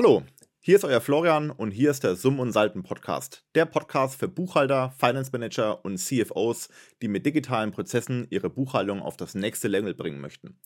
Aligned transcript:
Hallo, 0.00 0.22
hier 0.60 0.76
ist 0.76 0.84
euer 0.84 1.00
Florian 1.00 1.50
und 1.50 1.72
hier 1.72 1.90
ist 1.90 2.04
der 2.04 2.14
Summ 2.14 2.38
und 2.38 2.52
Salten 2.52 2.84
Podcast. 2.84 3.42
Der 3.56 3.64
Podcast 3.66 4.14
für 4.14 4.28
Buchhalter, 4.28 4.94
Finance 4.96 5.32
Manager 5.32 5.84
und 5.84 5.98
CFOs, 5.98 6.68
die 7.02 7.08
mit 7.08 7.26
digitalen 7.26 7.72
Prozessen 7.72 8.24
ihre 8.30 8.48
Buchhaltung 8.48 9.02
auf 9.02 9.16
das 9.16 9.34
nächste 9.34 9.66
Level 9.66 9.94
bringen 9.94 10.20
möchten. 10.20 10.56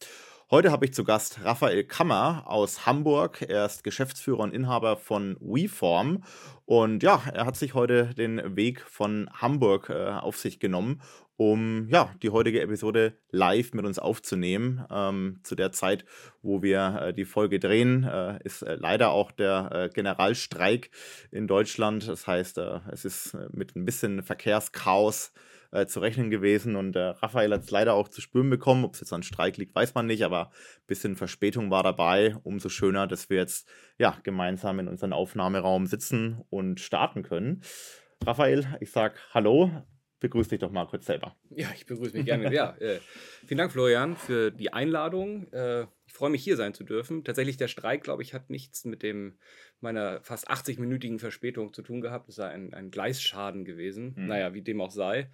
Heute 0.52 0.70
habe 0.70 0.84
ich 0.84 0.92
zu 0.92 1.02
Gast 1.02 1.42
Raphael 1.42 1.82
Kammer 1.82 2.42
aus 2.44 2.84
Hamburg. 2.84 3.40
Er 3.40 3.64
ist 3.64 3.84
Geschäftsführer 3.84 4.40
und 4.40 4.52
Inhaber 4.52 4.98
von 4.98 5.38
WeForm. 5.40 6.24
Und 6.66 7.02
ja, 7.02 7.22
er 7.32 7.46
hat 7.46 7.56
sich 7.56 7.72
heute 7.72 8.12
den 8.12 8.54
Weg 8.54 8.82
von 8.82 9.30
Hamburg 9.32 9.88
äh, 9.88 10.10
auf 10.10 10.36
sich 10.36 10.60
genommen, 10.60 11.00
um 11.38 11.88
ja, 11.88 12.14
die 12.22 12.28
heutige 12.28 12.60
Episode 12.60 13.16
live 13.30 13.72
mit 13.72 13.86
uns 13.86 13.98
aufzunehmen. 13.98 14.84
Ähm, 14.90 15.40
zu 15.42 15.54
der 15.54 15.72
Zeit, 15.72 16.04
wo 16.42 16.60
wir 16.60 17.00
äh, 17.00 17.14
die 17.14 17.24
Folge 17.24 17.58
drehen, 17.58 18.04
äh, 18.04 18.38
ist 18.44 18.60
äh, 18.60 18.74
leider 18.74 19.12
auch 19.12 19.32
der 19.32 19.70
äh, 19.72 19.88
Generalstreik 19.88 20.90
in 21.30 21.46
Deutschland. 21.46 22.06
Das 22.06 22.26
heißt, 22.26 22.58
äh, 22.58 22.80
es 22.90 23.06
ist 23.06 23.38
mit 23.52 23.74
ein 23.74 23.86
bisschen 23.86 24.22
Verkehrschaos 24.22 25.32
äh, 25.72 25.86
zu 25.86 26.00
rechnen 26.00 26.30
gewesen. 26.30 26.76
Und 26.76 26.94
äh, 26.96 27.00
Raphael 27.00 27.52
hat 27.52 27.62
es 27.62 27.70
leider 27.70 27.94
auch 27.94 28.08
zu 28.08 28.20
spüren 28.20 28.50
bekommen. 28.50 28.84
Ob 28.84 28.94
es 28.94 29.00
jetzt 29.00 29.12
an 29.12 29.22
Streik 29.22 29.56
liegt, 29.56 29.74
weiß 29.74 29.94
man 29.94 30.06
nicht, 30.06 30.22
aber 30.22 30.46
ein 30.46 30.86
bisschen 30.86 31.16
Verspätung 31.16 31.70
war 31.70 31.82
dabei. 31.82 32.36
Umso 32.44 32.68
schöner, 32.68 33.06
dass 33.06 33.30
wir 33.30 33.38
jetzt 33.38 33.68
ja, 33.98 34.18
gemeinsam 34.22 34.78
in 34.78 34.88
unserem 34.88 35.12
Aufnahmeraum 35.12 35.86
sitzen 35.86 36.42
und 36.50 36.80
starten 36.80 37.22
können. 37.22 37.62
Raphael, 38.24 38.66
ich 38.80 38.90
sag 38.90 39.18
Hallo. 39.34 39.70
Begrüß 40.20 40.46
dich 40.46 40.60
doch 40.60 40.70
mal 40.70 40.86
kurz 40.86 41.06
selber. 41.06 41.34
Ja, 41.50 41.66
ich 41.74 41.84
begrüße 41.84 42.16
mich 42.16 42.26
gerne. 42.26 42.54
ja, 42.54 42.76
äh, 42.76 43.00
vielen 43.44 43.58
Dank, 43.58 43.72
Florian, 43.72 44.14
für 44.14 44.52
die 44.52 44.72
Einladung. 44.72 45.52
Äh, 45.52 45.86
ich 46.12 46.18
freue 46.18 46.28
mich, 46.28 46.44
hier 46.44 46.58
sein 46.58 46.74
zu 46.74 46.84
dürfen. 46.84 47.24
Tatsächlich, 47.24 47.56
der 47.56 47.68
Streik, 47.68 48.04
glaube 48.04 48.22
ich, 48.22 48.34
hat 48.34 48.50
nichts 48.50 48.84
mit 48.84 49.02
dem 49.02 49.38
meiner 49.80 50.20
fast 50.20 50.50
80-minütigen 50.50 51.18
Verspätung 51.18 51.72
zu 51.72 51.80
tun 51.80 52.02
gehabt. 52.02 52.28
Es 52.28 52.34
sei 52.34 52.48
ein, 52.48 52.74
ein 52.74 52.90
Gleisschaden 52.90 53.64
gewesen. 53.64 54.12
Mhm. 54.14 54.26
Naja, 54.26 54.52
wie 54.52 54.60
dem 54.60 54.82
auch 54.82 54.90
sei. 54.90 55.30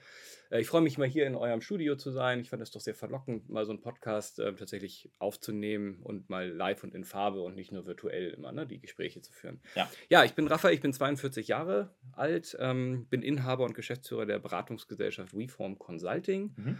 Äh, 0.51 0.61
ich 0.61 0.69
freue 0.69 0.81
mich 0.81 0.97
mal 0.97 1.09
hier 1.09 1.27
in 1.27 1.35
eurem 1.35 1.63
Studio 1.63 1.97
zu 1.97 2.13
sein. 2.13 2.39
Ich 2.39 2.51
fand 2.51 2.63
es 2.63 2.71
doch 2.71 2.81
sehr 2.81 2.95
verlockend, 2.95 3.49
mal 3.49 3.65
so 3.65 3.73
einen 3.73 3.81
Podcast 3.81 4.39
äh, 4.39 4.55
tatsächlich 4.55 5.11
aufzunehmen 5.19 5.99
und 6.05 6.31
mal 6.31 6.49
live 6.49 6.85
und 6.85 6.95
in 6.95 7.03
Farbe 7.03 7.41
und 7.43 7.57
nicht 7.57 7.73
nur 7.73 7.85
virtuell 7.85 8.31
immer 8.31 8.53
ne, 8.53 8.65
die 8.65 8.79
Gespräche 8.79 9.21
zu 9.21 9.33
führen. 9.33 9.61
Ja, 9.75 9.91
ja 10.09 10.25
ich 10.25 10.35
bin 10.35 10.47
Raphael, 10.47 10.75
ich 10.75 10.81
bin 10.81 10.93
42 10.93 11.49
Jahre 11.49 11.93
alt, 12.13 12.57
ähm, 12.61 13.07
bin 13.11 13.23
Inhaber 13.23 13.65
und 13.65 13.75
Geschäftsführer 13.75 14.27
der 14.27 14.39
Beratungsgesellschaft 14.39 15.37
WeForm 15.37 15.77
Consulting. 15.77 16.55
Mhm. 16.57 16.79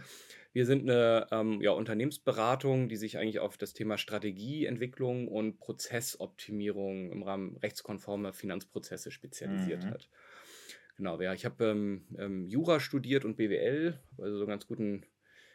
Wir 0.51 0.65
sind 0.65 0.89
eine 0.89 1.27
ähm, 1.31 1.61
ja, 1.61 1.71
Unternehmensberatung, 1.71 2.89
die 2.89 2.95
sich 2.95 3.17
eigentlich 3.17 3.39
auf 3.39 3.57
das 3.57 3.73
Thema 3.73 3.97
Strategieentwicklung 3.97 5.27
und 5.27 5.59
Prozessoptimierung 5.59 7.11
im 7.11 7.23
Rahmen 7.23 7.57
rechtskonformer 7.57 8.33
Finanzprozesse 8.33 9.11
spezialisiert 9.11 9.85
mhm. 9.85 9.91
hat. 9.91 10.09
Genau, 10.97 11.21
ja, 11.21 11.33
ich 11.33 11.45
habe 11.45 11.65
ähm, 11.65 12.05
ähm, 12.17 12.47
Jura 12.47 12.79
studiert 12.79 13.25
und 13.25 13.37
BWL, 13.37 13.99
also 14.17 14.37
so 14.37 14.43
einen 14.43 14.49
ganz 14.49 14.67
guten 14.67 15.05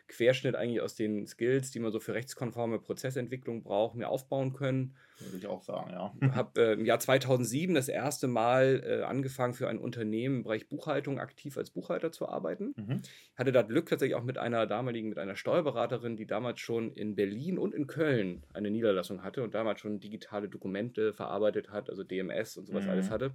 Querschnitt 0.09 0.55
eigentlich 0.55 0.81
aus 0.81 0.95
den 0.95 1.27
Skills, 1.27 1.71
die 1.71 1.81
man 1.81 1.91
so 1.91 1.99
für 1.99 2.15
rechtskonforme 2.15 2.79
Prozessentwicklung 2.79 3.63
braucht, 3.63 3.97
mir 3.97 4.09
aufbauen 4.09 4.53
können. 4.53 4.95
Würde 5.19 5.37
ich 5.39 5.47
auch 5.47 5.63
sagen, 5.63 5.91
ja. 5.91 6.13
Habe 6.35 6.61
äh, 6.61 6.73
im 6.73 6.85
Jahr 6.85 6.99
2007 6.99 7.75
das 7.75 7.89
erste 7.89 8.27
Mal 8.27 8.83
äh, 8.85 9.03
angefangen, 9.03 9.55
für 9.55 9.69
ein 9.69 9.79
Unternehmen 9.79 10.39
im 10.39 10.43
Bereich 10.43 10.69
Buchhaltung 10.69 11.19
aktiv 11.19 11.57
als 11.57 11.71
Buchhalter 11.71 12.13
zu 12.13 12.29
arbeiten. 12.29 12.75
Mhm. 12.77 13.03
Hatte 13.37 13.53
da 13.53 13.63
Glück 13.63 13.89
tatsächlich 13.89 14.17
auch 14.17 14.25
mit 14.25 14.39
einer 14.39 14.67
damaligen, 14.67 15.09
mit 15.09 15.19
einer 15.19 15.37
Steuerberaterin, 15.37 16.17
die 16.17 16.27
damals 16.27 16.61
schon 16.61 16.93
in 16.93 17.15
Berlin 17.15 17.59
und 17.59 17.75
in 17.75 17.87
Köln 17.87 18.43
eine 18.53 18.71
Niederlassung 18.71 19.23
hatte 19.23 19.43
und 19.43 19.55
damals 19.55 19.81
schon 19.81 20.01
digitale 20.01 20.49
Dokumente 20.49 21.15
verarbeitet 21.15 21.71
hat, 21.71 21.89
also 21.89 22.05
DMS 22.05 22.57
und 22.57 22.67
sowas 22.67 22.85
mhm. 22.85 22.91
alles 22.91 23.11
hatte. 23.11 23.33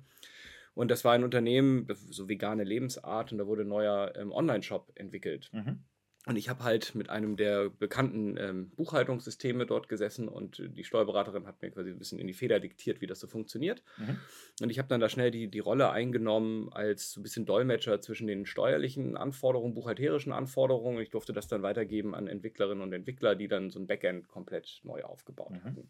Und 0.75 0.91
das 0.91 1.03
war 1.03 1.13
ein 1.13 1.24
Unternehmen, 1.24 1.88
so 2.09 2.29
vegane 2.29 2.63
Lebensart, 2.63 3.31
und 3.31 3.38
da 3.38 3.47
wurde 3.47 3.63
ein 3.63 3.68
neuer 3.68 4.13
ähm, 4.16 4.31
Online-Shop 4.31 4.91
entwickelt. 4.96 5.50
Mhm. 5.52 5.84
Und 6.29 6.35
ich 6.35 6.47
habe 6.47 6.63
halt 6.63 6.94
mit 6.94 7.09
einem 7.09 7.38
der 7.38 7.72
bekannten 7.72 8.38
ähm, 8.38 8.69
Buchhaltungssysteme 8.75 9.66
dort 9.66 9.90
gesessen 9.90 10.28
und 10.28 10.62
die 10.63 10.84
Steuerberaterin 10.84 11.47
hat 11.47 11.59
mir 11.63 11.72
quasi 11.72 11.90
ein 11.90 11.97
bisschen 11.97 12.19
in 12.19 12.28
die 12.28 12.35
Feder 12.35 12.59
diktiert, 12.59 13.01
wie 13.01 13.07
das 13.07 13.19
so 13.19 13.25
funktioniert. 13.25 13.81
Mhm. 13.97 14.19
Und 14.62 14.69
ich 14.69 14.78
habe 14.78 14.88
dann 14.88 15.00
da 15.00 15.09
schnell 15.09 15.31
die, 15.31 15.47
die 15.47 15.57
Rolle 15.57 15.90
eingenommen 15.90 16.72
als 16.72 17.13
so 17.13 17.19
ein 17.19 17.23
bisschen 17.23 17.47
Dolmetscher 17.47 18.00
zwischen 18.00 18.28
den 18.28 18.45
steuerlichen 18.45 19.17
Anforderungen, 19.17 19.73
buchhalterischen 19.73 20.31
Anforderungen. 20.31 21.01
Ich 21.01 21.09
durfte 21.09 21.34
das 21.34 21.47
dann 21.47 21.63
weitergeben 21.63 22.13
an 22.13 22.28
Entwicklerinnen 22.28 22.84
und 22.84 22.94
Entwickler, 22.94 23.34
die 23.34 23.47
dann 23.47 23.72
so 23.72 23.79
ein 23.79 23.88
Backend 23.88 24.28
komplett 24.28 24.81
neu 24.84 25.01
aufgebaut 25.01 25.50
mhm. 25.50 25.63
hatten. 25.63 25.90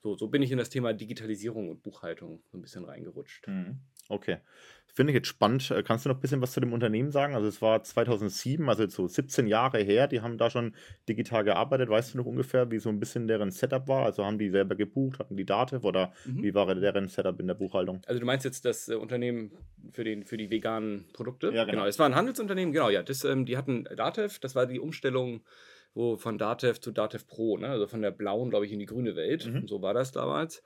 So, 0.00 0.16
so 0.16 0.28
bin 0.28 0.42
ich 0.42 0.52
in 0.52 0.58
das 0.58 0.70
Thema 0.70 0.92
Digitalisierung 0.92 1.68
und 1.68 1.82
Buchhaltung 1.82 2.42
so 2.50 2.58
ein 2.58 2.62
bisschen 2.62 2.84
reingerutscht. 2.84 3.48
Mhm. 3.48 3.80
Okay. 4.08 4.38
Finde 4.94 5.12
ich 5.12 5.16
jetzt 5.16 5.28
spannend. 5.28 5.70
Äh, 5.70 5.82
kannst 5.82 6.04
du 6.04 6.08
noch 6.08 6.16
ein 6.16 6.20
bisschen 6.20 6.40
was 6.40 6.52
zu 6.52 6.60
dem 6.60 6.72
Unternehmen 6.72 7.10
sagen? 7.10 7.34
Also 7.34 7.46
es 7.46 7.60
war 7.60 7.82
2007, 7.82 8.68
also 8.68 8.88
so 8.88 9.06
17 9.06 9.46
Jahre 9.46 9.78
her. 9.78 10.08
Die 10.08 10.22
haben 10.22 10.38
da 10.38 10.50
schon 10.50 10.74
digital 11.08 11.44
gearbeitet. 11.44 11.88
Weißt 11.88 12.14
du 12.14 12.18
noch 12.18 12.26
ungefähr, 12.26 12.70
wie 12.70 12.78
so 12.78 12.88
ein 12.88 12.98
bisschen 12.98 13.28
deren 13.28 13.50
Setup 13.50 13.86
war? 13.86 14.04
Also 14.04 14.24
haben 14.24 14.38
die 14.38 14.50
selber 14.50 14.76
gebucht, 14.76 15.18
hatten 15.18 15.36
die 15.36 15.44
Dativ 15.44 15.84
oder 15.84 16.12
mhm. 16.24 16.42
wie 16.42 16.54
war 16.54 16.74
deren 16.74 17.08
Setup 17.08 17.38
in 17.38 17.46
der 17.46 17.54
Buchhaltung? 17.54 18.00
Also 18.06 18.18
du 18.18 18.26
meinst 18.26 18.44
jetzt 18.44 18.64
das 18.64 18.88
äh, 18.88 18.94
Unternehmen 18.94 19.52
für, 19.92 20.04
den, 20.04 20.24
für 20.24 20.36
die 20.36 20.50
veganen 20.50 21.06
Produkte? 21.12 21.48
Ja, 21.48 21.64
genau. 21.64 21.78
genau. 21.78 21.86
Es 21.86 21.98
war 21.98 22.06
ein 22.06 22.14
Handelsunternehmen, 22.14 22.72
genau, 22.72 22.88
ja. 22.88 23.02
Das, 23.02 23.24
ähm, 23.24 23.46
die 23.46 23.56
hatten 23.56 23.84
Dativ, 23.84 24.38
das 24.38 24.54
war 24.54 24.66
die 24.66 24.80
Umstellung 24.80 25.42
wo 25.98 26.16
von 26.16 26.38
Datev 26.38 26.80
zu 26.80 26.92
Datev 26.92 27.26
Pro, 27.26 27.58
ne? 27.58 27.68
also 27.68 27.88
von 27.88 28.00
der 28.00 28.12
blauen, 28.12 28.50
glaube 28.50 28.64
ich, 28.64 28.72
in 28.72 28.78
die 28.78 28.86
grüne 28.86 29.16
Welt. 29.16 29.46
Mhm. 29.46 29.66
So 29.66 29.82
war 29.82 29.92
das 29.92 30.12
damals. 30.12 30.62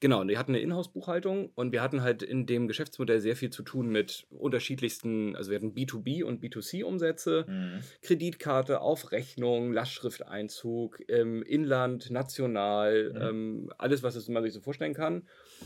Genau, 0.00 0.20
und 0.20 0.28
die 0.28 0.36
hatten 0.36 0.52
eine 0.52 0.60
Inhouse-Buchhaltung 0.60 1.50
und 1.54 1.72
wir 1.72 1.80
hatten 1.80 2.02
halt 2.02 2.22
in 2.22 2.44
dem 2.44 2.68
Geschäftsmodell 2.68 3.20
sehr 3.20 3.36
viel 3.36 3.48
zu 3.48 3.62
tun 3.62 3.88
mit 3.88 4.26
unterschiedlichsten, 4.28 5.34
also 5.36 5.50
wir 5.50 5.56
hatten 5.56 5.72
B2B 5.72 6.24
und 6.24 6.44
B2C-Umsätze, 6.44 7.46
mhm. 7.48 7.80
Kreditkarte, 8.02 8.82
Aufrechnung, 8.82 9.72
Lastschrifteinzug, 9.72 11.00
ähm, 11.08 11.42
Inland, 11.42 12.10
national, 12.10 13.12
mhm. 13.14 13.22
ähm, 13.22 13.72
alles, 13.78 14.02
was 14.02 14.28
man 14.28 14.42
sich 14.42 14.52
so 14.52 14.60
vorstellen 14.60 14.94
kann. 14.94 15.22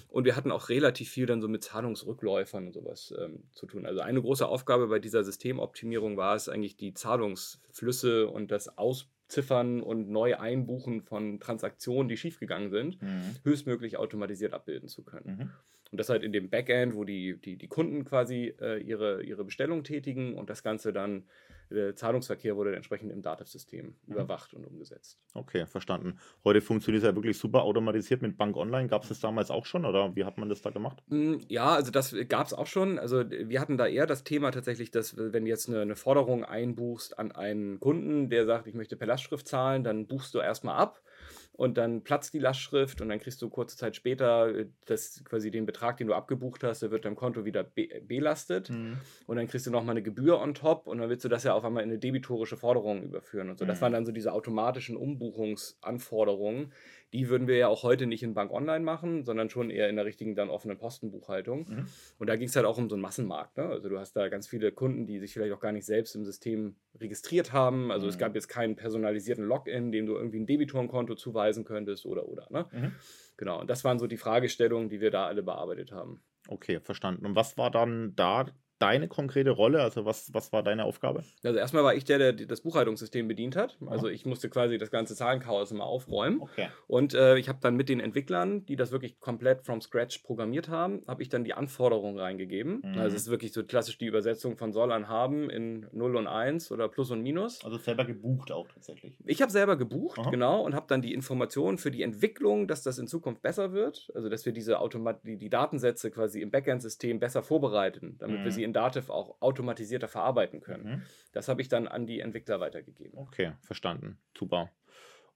Und 0.08 0.24
wir 0.24 0.36
hatten 0.36 0.50
auch 0.50 0.68
relativ 0.68 1.10
viel 1.10 1.26
dann 1.26 1.40
so 1.40 1.48
mit 1.48 1.64
Zahlungsrückläufern 1.64 2.66
und 2.66 2.72
sowas 2.72 3.14
ähm, 3.18 3.44
zu 3.52 3.66
tun. 3.66 3.86
Also 3.86 4.00
eine 4.00 4.20
große 4.20 4.46
Aufgabe 4.46 4.88
bei 4.88 4.98
dieser 4.98 5.24
Systemoptimierung 5.24 6.16
war 6.16 6.34
es 6.34 6.48
eigentlich, 6.48 6.76
die 6.76 6.94
Zahlungsflüsse 6.94 8.28
und 8.28 8.50
das 8.50 8.78
Ausprobieren 8.78 9.18
Ziffern 9.28 9.82
und 9.82 10.08
neu 10.08 10.36
einbuchen 10.38 11.02
von 11.02 11.38
Transaktionen, 11.38 12.08
die 12.08 12.16
schiefgegangen 12.16 12.70
sind, 12.70 13.00
mhm. 13.00 13.36
höchstmöglich 13.44 13.98
automatisiert 13.98 14.54
abbilden 14.54 14.88
zu 14.88 15.04
können. 15.04 15.36
Mhm. 15.36 15.50
Und 15.90 15.98
das 15.98 16.08
halt 16.08 16.22
in 16.22 16.32
dem 16.32 16.50
Backend, 16.50 16.94
wo 16.94 17.04
die, 17.04 17.38
die, 17.38 17.56
die 17.56 17.68
Kunden 17.68 18.04
quasi 18.04 18.54
äh, 18.60 18.78
ihre, 18.78 19.22
ihre 19.22 19.44
Bestellung 19.44 19.84
tätigen 19.84 20.34
und 20.34 20.50
das 20.50 20.62
Ganze 20.62 20.92
dann 20.92 21.24
der 21.70 21.94
Zahlungsverkehr 21.96 22.56
wurde 22.56 22.74
entsprechend 22.74 23.12
im 23.12 23.22
Datev-System 23.22 23.86
mhm. 23.86 24.12
überwacht 24.12 24.54
und 24.54 24.66
umgesetzt. 24.66 25.18
Okay, 25.34 25.66
verstanden. 25.66 26.18
Heute 26.44 26.60
funktioniert 26.60 27.02
es 27.02 27.08
ja 27.08 27.14
wirklich 27.14 27.38
super 27.38 27.62
automatisiert 27.62 28.22
mit 28.22 28.36
Bank 28.36 28.56
Online. 28.56 28.88
Gab 28.88 29.02
es 29.02 29.08
das 29.08 29.20
damals 29.20 29.50
auch 29.50 29.66
schon 29.66 29.84
oder 29.84 30.14
wie 30.16 30.24
hat 30.24 30.38
man 30.38 30.48
das 30.48 30.62
da 30.62 30.70
gemacht? 30.70 31.02
Hm, 31.08 31.40
ja, 31.48 31.74
also 31.74 31.90
das 31.90 32.14
gab 32.28 32.46
es 32.46 32.54
auch 32.54 32.66
schon. 32.66 32.98
Also 32.98 33.28
wir 33.30 33.60
hatten 33.60 33.76
da 33.76 33.86
eher 33.86 34.06
das 34.06 34.24
Thema 34.24 34.50
tatsächlich, 34.50 34.90
dass 34.90 35.16
wenn 35.16 35.44
du 35.44 35.50
jetzt 35.50 35.68
eine, 35.68 35.80
eine 35.80 35.96
Forderung 35.96 36.44
einbuchst 36.44 37.18
an 37.18 37.32
einen 37.32 37.80
Kunden, 37.80 38.30
der 38.30 38.46
sagt, 38.46 38.66
ich 38.66 38.74
möchte 38.74 38.96
per 38.96 39.06
Lastschrift 39.06 39.46
zahlen, 39.46 39.84
dann 39.84 40.06
buchst 40.06 40.34
du 40.34 40.38
erstmal 40.38 40.76
ab 40.76 41.02
und 41.58 41.76
dann 41.76 42.02
platzt 42.04 42.34
die 42.34 42.38
Lastschrift 42.38 43.00
und 43.00 43.08
dann 43.08 43.18
kriegst 43.18 43.42
du 43.42 43.50
kurze 43.50 43.76
Zeit 43.76 43.96
später 43.96 44.48
äh, 44.54 44.66
das, 44.84 45.24
quasi 45.24 45.50
den 45.50 45.66
Betrag, 45.66 45.96
den 45.96 46.06
du 46.06 46.14
abgebucht 46.14 46.62
hast, 46.62 46.82
der 46.82 46.92
wird 46.92 47.04
deinem 47.04 47.16
Konto 47.16 47.44
wieder 47.44 47.64
be 47.64 47.88
belastet 48.06 48.70
mhm. 48.70 48.98
und 49.26 49.36
dann 49.36 49.48
kriegst 49.48 49.66
du 49.66 49.72
nochmal 49.72 49.94
eine 49.94 50.02
Gebühr 50.02 50.40
on 50.40 50.54
top 50.54 50.86
und 50.86 50.98
dann 50.98 51.10
willst 51.10 51.24
du 51.24 51.28
das 51.28 51.42
ja 51.42 51.54
auf 51.54 51.64
einmal 51.64 51.82
in 51.82 51.90
eine 51.90 51.98
debitorische 51.98 52.56
Forderung 52.56 53.02
überführen 53.02 53.50
und 53.50 53.58
so. 53.58 53.64
Mhm. 53.64 53.68
Das 53.70 53.82
waren 53.82 53.92
dann 53.92 54.06
so 54.06 54.12
diese 54.12 54.32
automatischen 54.32 54.96
Umbuchungsanforderungen, 54.96 56.72
die 57.12 57.28
würden 57.28 57.48
wir 57.48 57.56
ja 57.56 57.68
auch 57.68 57.82
heute 57.82 58.06
nicht 58.06 58.22
in 58.22 58.34
Bank 58.34 58.52
Online 58.52 58.84
machen, 58.84 59.24
sondern 59.24 59.48
schon 59.48 59.70
eher 59.70 59.88
in 59.88 59.96
der 59.96 60.04
richtigen 60.04 60.34
dann 60.34 60.50
offenen 60.50 60.76
Postenbuchhaltung. 60.76 61.66
Mhm. 61.68 61.86
Und 62.18 62.26
da 62.26 62.36
ging 62.36 62.48
es 62.48 62.56
halt 62.56 62.66
auch 62.66 62.76
um 62.76 62.88
so 62.88 62.96
einen 62.96 63.02
Massenmarkt. 63.02 63.56
Ne? 63.56 63.64
Also 63.64 63.88
du 63.88 63.98
hast 63.98 64.12
da 64.12 64.28
ganz 64.28 64.46
viele 64.46 64.72
Kunden, 64.72 65.06
die 65.06 65.18
sich 65.18 65.32
vielleicht 65.32 65.52
auch 65.52 65.60
gar 65.60 65.72
nicht 65.72 65.86
selbst 65.86 66.14
im 66.14 66.24
System 66.24 66.76
registriert 67.00 67.52
haben. 67.52 67.90
Also 67.90 68.06
mhm. 68.06 68.10
es 68.10 68.18
gab 68.18 68.34
jetzt 68.34 68.48
keinen 68.48 68.76
personalisierten 68.76 69.44
Login, 69.44 69.90
dem 69.90 70.06
du 70.06 70.16
irgendwie 70.16 70.40
ein 70.40 70.46
Debitorenkonto 70.46 71.14
zuweisen 71.14 71.64
könntest 71.64 72.04
oder 72.04 72.28
oder. 72.28 72.46
Ne? 72.50 72.66
Mhm. 72.72 72.92
Genau, 73.36 73.60
und 73.60 73.70
das 73.70 73.84
waren 73.84 73.98
so 73.98 74.06
die 74.06 74.16
Fragestellungen, 74.16 74.88
die 74.88 75.00
wir 75.00 75.10
da 75.10 75.26
alle 75.26 75.42
bearbeitet 75.42 75.92
haben. 75.92 76.20
Okay, 76.48 76.80
verstanden. 76.80 77.24
Und 77.24 77.36
was 77.36 77.56
war 77.56 77.70
dann 77.70 78.14
da 78.16 78.46
deine 78.78 79.08
konkrete 79.08 79.50
Rolle? 79.50 79.82
Also 79.82 80.04
was, 80.04 80.32
was 80.32 80.52
war 80.52 80.62
deine 80.62 80.84
Aufgabe? 80.84 81.24
Also 81.44 81.58
erstmal 81.58 81.84
war 81.84 81.94
ich 81.94 82.04
der, 82.04 82.18
der 82.18 82.32
das 82.32 82.60
Buchhaltungssystem 82.60 83.28
bedient 83.28 83.56
hat. 83.56 83.78
Also 83.86 84.08
ich 84.08 84.26
musste 84.26 84.48
quasi 84.48 84.78
das 84.78 84.90
ganze 84.90 85.14
Zahlenchaos 85.14 85.70
immer 85.70 85.84
aufräumen. 85.84 86.40
Okay. 86.40 86.68
Und 86.86 87.14
äh, 87.14 87.38
ich 87.38 87.48
habe 87.48 87.58
dann 87.60 87.76
mit 87.76 87.88
den 87.88 88.00
Entwicklern, 88.00 88.64
die 88.66 88.76
das 88.76 88.92
wirklich 88.92 89.18
komplett 89.20 89.64
from 89.64 89.80
scratch 89.80 90.18
programmiert 90.18 90.68
haben, 90.68 91.02
habe 91.06 91.22
ich 91.22 91.28
dann 91.28 91.44
die 91.44 91.54
Anforderungen 91.54 92.18
reingegeben. 92.18 92.82
Mhm. 92.84 92.98
Also 92.98 93.16
es 93.16 93.22
ist 93.22 93.30
wirklich 93.30 93.52
so 93.52 93.64
klassisch 93.64 93.98
die 93.98 94.06
Übersetzung 94.06 94.56
von 94.56 94.72
soll 94.72 94.92
an 94.92 95.08
haben 95.08 95.50
in 95.50 95.86
0 95.92 96.16
und 96.16 96.26
1 96.26 96.70
oder 96.72 96.88
Plus 96.88 97.10
und 97.10 97.22
Minus. 97.22 97.64
Also 97.64 97.78
selber 97.78 98.04
gebucht 98.04 98.52
auch 98.52 98.68
tatsächlich. 98.68 99.14
Ich 99.24 99.42
habe 99.42 99.50
selber 99.50 99.76
gebucht, 99.76 100.18
Aha. 100.18 100.30
genau, 100.30 100.62
und 100.62 100.74
habe 100.74 100.86
dann 100.88 101.02
die 101.02 101.14
Informationen 101.14 101.78
für 101.78 101.90
die 101.90 102.02
Entwicklung, 102.02 102.68
dass 102.68 102.82
das 102.82 102.98
in 102.98 103.06
Zukunft 103.06 103.42
besser 103.42 103.72
wird. 103.72 104.10
Also 104.14 104.28
dass 104.28 104.46
wir 104.46 104.52
diese 104.52 104.78
Automat 104.80 105.24
die, 105.24 105.36
die 105.36 105.50
Datensätze 105.50 106.10
quasi 106.10 106.40
im 106.40 106.50
Backend-System 106.50 107.18
besser 107.18 107.42
vorbereiten, 107.42 108.16
damit 108.18 108.40
mhm. 108.40 108.44
wir 108.44 108.52
sie 108.52 108.62
in 108.68 108.72
Dativ 108.72 109.10
auch 109.10 109.40
automatisierter 109.40 110.08
verarbeiten 110.08 110.60
können. 110.60 110.84
Mhm. 110.84 111.02
Das 111.32 111.48
habe 111.48 111.62
ich 111.62 111.68
dann 111.68 111.88
an 111.88 112.06
die 112.06 112.20
Entwickler 112.20 112.60
weitergegeben. 112.60 113.18
Okay, 113.18 113.52
verstanden. 113.60 114.18
Super. 114.36 114.70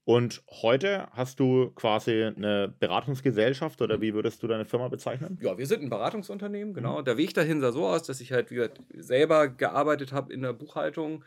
Und 0.04 0.42
heute 0.50 1.08
hast 1.12 1.38
du 1.38 1.70
quasi 1.70 2.24
eine 2.24 2.74
Beratungsgesellschaft 2.80 3.80
oder 3.82 4.00
wie 4.00 4.14
würdest 4.14 4.42
du 4.42 4.48
deine 4.48 4.64
Firma 4.64 4.88
bezeichnen? 4.88 5.38
Ja, 5.40 5.56
wir 5.56 5.66
sind 5.66 5.82
ein 5.82 5.90
Beratungsunternehmen, 5.90 6.74
genau. 6.74 7.00
Mhm. 7.00 7.04
Der 7.04 7.16
Weg 7.16 7.34
dahin 7.34 7.60
sah 7.60 7.70
so 7.70 7.86
aus, 7.86 8.02
dass 8.02 8.20
ich 8.20 8.32
halt, 8.32 8.50
wie 8.50 8.56
gesagt, 8.56 8.80
selber 8.94 9.48
gearbeitet 9.48 10.12
habe 10.12 10.32
in 10.32 10.42
der 10.42 10.52
Buchhaltung 10.54 11.24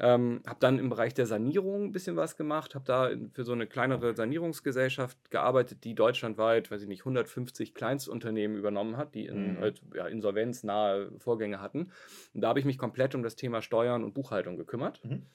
ähm, 0.00 0.42
habe 0.46 0.60
dann 0.60 0.78
im 0.78 0.90
Bereich 0.90 1.12
der 1.14 1.26
Sanierung 1.26 1.86
ein 1.86 1.92
bisschen 1.92 2.16
was 2.16 2.36
gemacht, 2.36 2.74
habe 2.74 2.84
da 2.84 3.10
für 3.32 3.44
so 3.44 3.52
eine 3.52 3.66
kleinere 3.66 4.14
Sanierungsgesellschaft 4.14 5.30
gearbeitet, 5.30 5.82
die 5.84 5.94
deutschlandweit, 5.94 6.70
weiß 6.70 6.82
ich 6.82 6.88
nicht, 6.88 7.00
150 7.00 7.74
Kleinstunternehmen 7.74 8.56
übernommen 8.56 8.96
hat, 8.96 9.14
die 9.14 9.26
in, 9.26 9.54
mhm. 9.54 9.60
halt, 9.60 9.82
ja, 9.94 10.06
insolvenznahe 10.06 11.10
Vorgänge 11.18 11.60
hatten. 11.60 11.90
Und 12.32 12.40
da 12.42 12.48
habe 12.48 12.60
ich 12.60 12.64
mich 12.64 12.78
komplett 12.78 13.14
um 13.14 13.22
das 13.22 13.34
Thema 13.34 13.60
Steuern 13.60 14.04
und 14.04 14.14
Buchhaltung 14.14 14.56
gekümmert. 14.56 15.04
Mhm. 15.04 15.26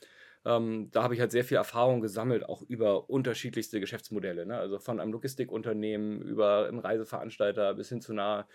Ähm, 0.45 0.89
da 0.91 1.03
habe 1.03 1.13
ich 1.13 1.19
halt 1.19 1.31
sehr 1.31 1.43
viel 1.43 1.57
Erfahrung 1.57 2.01
gesammelt, 2.01 2.47
auch 2.47 2.61
über 2.61 3.09
unterschiedlichste 3.09 3.79
Geschäftsmodelle. 3.79 4.45
Ne? 4.45 4.57
Also 4.57 4.79
von 4.79 4.99
einem 4.99 5.11
Logistikunternehmen 5.11 6.21
über 6.21 6.67
einen 6.67 6.79
Reiseveranstalter 6.79 7.73
bis 7.73 7.89
hin 7.89 8.01
zu 8.01 8.13
einer 8.13 8.47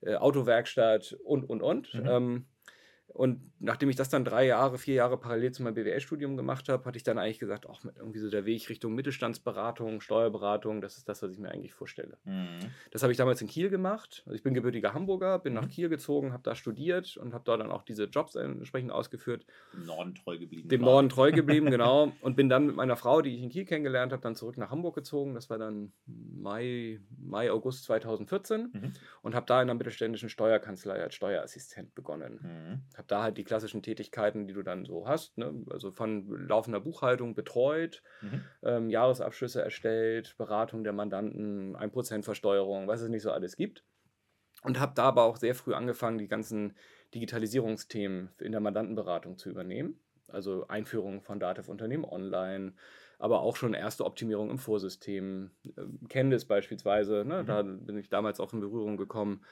äh, 0.00 0.14
Autowerkstatt 0.14 1.16
und, 1.24 1.44
und, 1.44 1.62
und. 1.62 1.94
Mhm. 1.94 2.06
Ähm, 2.06 2.46
und 3.16 3.40
nachdem 3.60 3.88
ich 3.88 3.96
das 3.96 4.10
dann 4.10 4.26
drei 4.26 4.44
Jahre, 4.46 4.76
vier 4.76 4.96
Jahre 4.96 5.16
parallel 5.16 5.50
zu 5.50 5.62
meinem 5.62 5.72
BWL-Studium 5.72 6.36
gemacht 6.36 6.68
habe, 6.68 6.84
hatte 6.84 6.98
ich 6.98 7.02
dann 7.02 7.16
eigentlich 7.16 7.38
gesagt, 7.38 7.66
auch 7.66 7.80
irgendwie 7.82 8.18
so 8.18 8.28
der 8.28 8.44
Weg 8.44 8.68
Richtung 8.68 8.94
Mittelstandsberatung, 8.94 10.02
Steuerberatung, 10.02 10.82
das 10.82 10.98
ist 10.98 11.08
das, 11.08 11.22
was 11.22 11.32
ich 11.32 11.38
mir 11.38 11.50
eigentlich 11.50 11.72
vorstelle. 11.72 12.18
Mhm. 12.24 12.58
Das 12.90 13.02
habe 13.02 13.12
ich 13.12 13.16
damals 13.16 13.40
in 13.40 13.48
Kiel 13.48 13.70
gemacht. 13.70 14.22
Also 14.26 14.36
ich 14.36 14.42
bin 14.42 14.52
gebürtiger 14.52 14.92
Hamburger, 14.92 15.38
bin 15.38 15.54
mhm. 15.54 15.60
nach 15.60 15.68
Kiel 15.70 15.88
gezogen, 15.88 16.34
habe 16.34 16.42
da 16.42 16.54
studiert 16.54 17.16
und 17.16 17.32
habe 17.32 17.42
dort 17.46 17.60
dann 17.60 17.70
auch 17.70 17.84
diese 17.84 18.04
Jobs 18.04 18.34
entsprechend 18.34 18.92
ausgeführt. 18.92 19.46
Dem 19.72 19.86
Norden 19.86 20.14
treu 20.14 20.38
geblieben. 20.38 20.68
Dem 20.68 20.82
Norden 20.82 21.08
treu 21.08 21.32
geblieben, 21.32 21.70
genau. 21.70 22.12
Und 22.20 22.36
bin 22.36 22.50
dann 22.50 22.66
mit 22.66 22.76
meiner 22.76 22.96
Frau, 22.96 23.22
die 23.22 23.34
ich 23.34 23.42
in 23.42 23.48
Kiel 23.48 23.64
kennengelernt 23.64 24.12
habe, 24.12 24.20
dann 24.20 24.36
zurück 24.36 24.58
nach 24.58 24.70
Hamburg 24.70 24.94
gezogen. 24.94 25.32
Das 25.32 25.48
war 25.48 25.56
dann 25.56 25.90
Mai, 26.04 27.00
Mai 27.16 27.50
August 27.50 27.84
2014 27.84 28.70
mhm. 28.74 28.92
und 29.22 29.34
habe 29.34 29.46
da 29.46 29.62
in 29.62 29.70
einer 29.70 29.78
mittelständischen 29.78 30.28
Steuerkanzlei 30.28 31.02
als 31.02 31.14
Steuerassistent 31.14 31.94
begonnen. 31.94 32.40
Mhm 32.42 33.05
da 33.06 33.22
halt 33.22 33.38
die 33.38 33.44
klassischen 33.44 33.82
Tätigkeiten, 33.82 34.46
die 34.46 34.54
du 34.54 34.62
dann 34.62 34.84
so 34.84 35.06
hast, 35.06 35.38
ne? 35.38 35.54
also 35.70 35.90
von 35.90 36.28
laufender 36.48 36.80
Buchhaltung 36.80 37.34
betreut, 37.34 38.02
mhm. 38.22 38.42
ähm, 38.62 38.90
Jahresabschlüsse 38.90 39.62
erstellt, 39.62 40.34
Beratung 40.38 40.84
der 40.84 40.92
Mandanten, 40.92 41.76
1% 41.76 42.22
Versteuerung, 42.22 42.88
was 42.88 43.00
es 43.00 43.08
nicht 43.08 43.22
so 43.22 43.30
alles 43.30 43.56
gibt. 43.56 43.84
Und 44.62 44.80
habe 44.80 44.92
da 44.94 45.04
aber 45.04 45.24
auch 45.24 45.36
sehr 45.36 45.54
früh 45.54 45.74
angefangen, 45.74 46.18
die 46.18 46.28
ganzen 46.28 46.74
Digitalisierungsthemen 47.14 48.30
in 48.40 48.52
der 48.52 48.60
Mandantenberatung 48.60 49.38
zu 49.38 49.50
übernehmen. 49.50 50.00
Also 50.28 50.66
Einführung 50.66 51.22
von 51.22 51.38
Dativ 51.38 51.68
Unternehmen 51.68 52.04
online, 52.04 52.72
aber 53.18 53.40
auch 53.40 53.56
schon 53.56 53.74
erste 53.74 54.04
Optimierung 54.04 54.50
im 54.50 54.58
Vorsystem. 54.58 55.52
Ähm, 55.76 56.00
Candice 56.08 56.46
beispielsweise, 56.46 57.24
ne? 57.24 57.42
Mhm. 57.42 57.46
da 57.46 57.62
bin 57.62 57.96
ich 57.98 58.08
damals 58.08 58.40
auch 58.40 58.52
in 58.52 58.60
Berührung 58.60 58.96
gekommen 58.96 59.44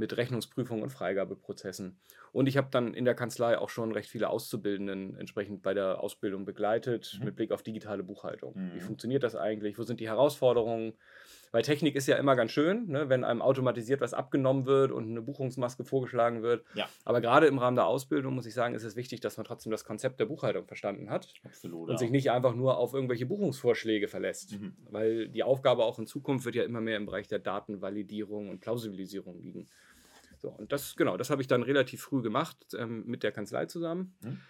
mit 0.00 0.16
Rechnungsprüfung 0.16 0.82
und 0.82 0.90
Freigabeprozessen. 0.90 2.00
Und 2.32 2.48
ich 2.48 2.56
habe 2.56 2.68
dann 2.70 2.94
in 2.94 3.04
der 3.04 3.14
Kanzlei 3.14 3.56
auch 3.56 3.68
schon 3.68 3.92
recht 3.92 4.10
viele 4.10 4.30
Auszubildenden 4.30 5.16
entsprechend 5.16 5.62
bei 5.62 5.74
der 5.74 6.00
Ausbildung 6.00 6.44
begleitet, 6.44 7.16
mhm. 7.18 7.26
mit 7.26 7.36
Blick 7.36 7.52
auf 7.52 7.62
digitale 7.62 8.02
Buchhaltung. 8.02 8.54
Mhm. 8.56 8.74
Wie 8.74 8.80
funktioniert 8.80 9.22
das 9.22 9.36
eigentlich? 9.36 9.78
Wo 9.78 9.84
sind 9.84 10.00
die 10.00 10.08
Herausforderungen? 10.08 10.94
Weil 11.52 11.62
Technik 11.62 11.96
ist 11.96 12.06
ja 12.06 12.16
immer 12.16 12.36
ganz 12.36 12.52
schön, 12.52 12.86
ne, 12.86 13.08
wenn 13.08 13.24
einem 13.24 13.42
automatisiert 13.42 14.00
was 14.00 14.14
abgenommen 14.14 14.66
wird 14.66 14.92
und 14.92 15.10
eine 15.10 15.20
Buchungsmaske 15.20 15.84
vorgeschlagen 15.84 16.42
wird. 16.42 16.64
Ja. 16.74 16.88
Aber 17.04 17.20
gerade 17.20 17.48
im 17.48 17.58
Rahmen 17.58 17.74
der 17.74 17.86
Ausbildung 17.86 18.34
muss 18.34 18.46
ich 18.46 18.54
sagen, 18.54 18.74
ist 18.74 18.84
es 18.84 18.94
wichtig, 18.94 19.20
dass 19.20 19.36
man 19.36 19.44
trotzdem 19.44 19.72
das 19.72 19.84
Konzept 19.84 20.20
der 20.20 20.26
Buchhaltung 20.26 20.66
verstanden 20.66 21.10
hat. 21.10 21.34
Absolut, 21.44 21.88
und 21.88 21.94
ja. 21.94 21.98
sich 21.98 22.10
nicht 22.10 22.30
einfach 22.30 22.54
nur 22.54 22.78
auf 22.78 22.94
irgendwelche 22.94 23.26
Buchungsvorschläge 23.26 24.06
verlässt. 24.06 24.60
Mhm. 24.60 24.76
Weil 24.90 25.28
die 25.28 25.42
Aufgabe 25.42 25.84
auch 25.84 25.98
in 25.98 26.06
Zukunft 26.06 26.44
wird 26.44 26.54
ja 26.54 26.62
immer 26.62 26.80
mehr 26.80 26.96
im 26.96 27.06
Bereich 27.06 27.26
der 27.26 27.40
Datenvalidierung 27.40 28.48
und 28.48 28.60
Plausibilisierung 28.60 29.40
liegen. 29.40 29.68
So, 30.40 30.48
und 30.48 30.72
das, 30.72 30.96
genau, 30.96 31.16
das 31.16 31.30
habe 31.30 31.42
ich 31.42 31.48
dann 31.48 31.62
relativ 31.62 32.02
früh 32.02 32.22
gemacht 32.22 32.56
ähm, 32.76 33.04
mit 33.06 33.22
der 33.22 33.32
Kanzlei 33.32 33.66
zusammen. 33.66 34.14
Mhm. 34.22 34.40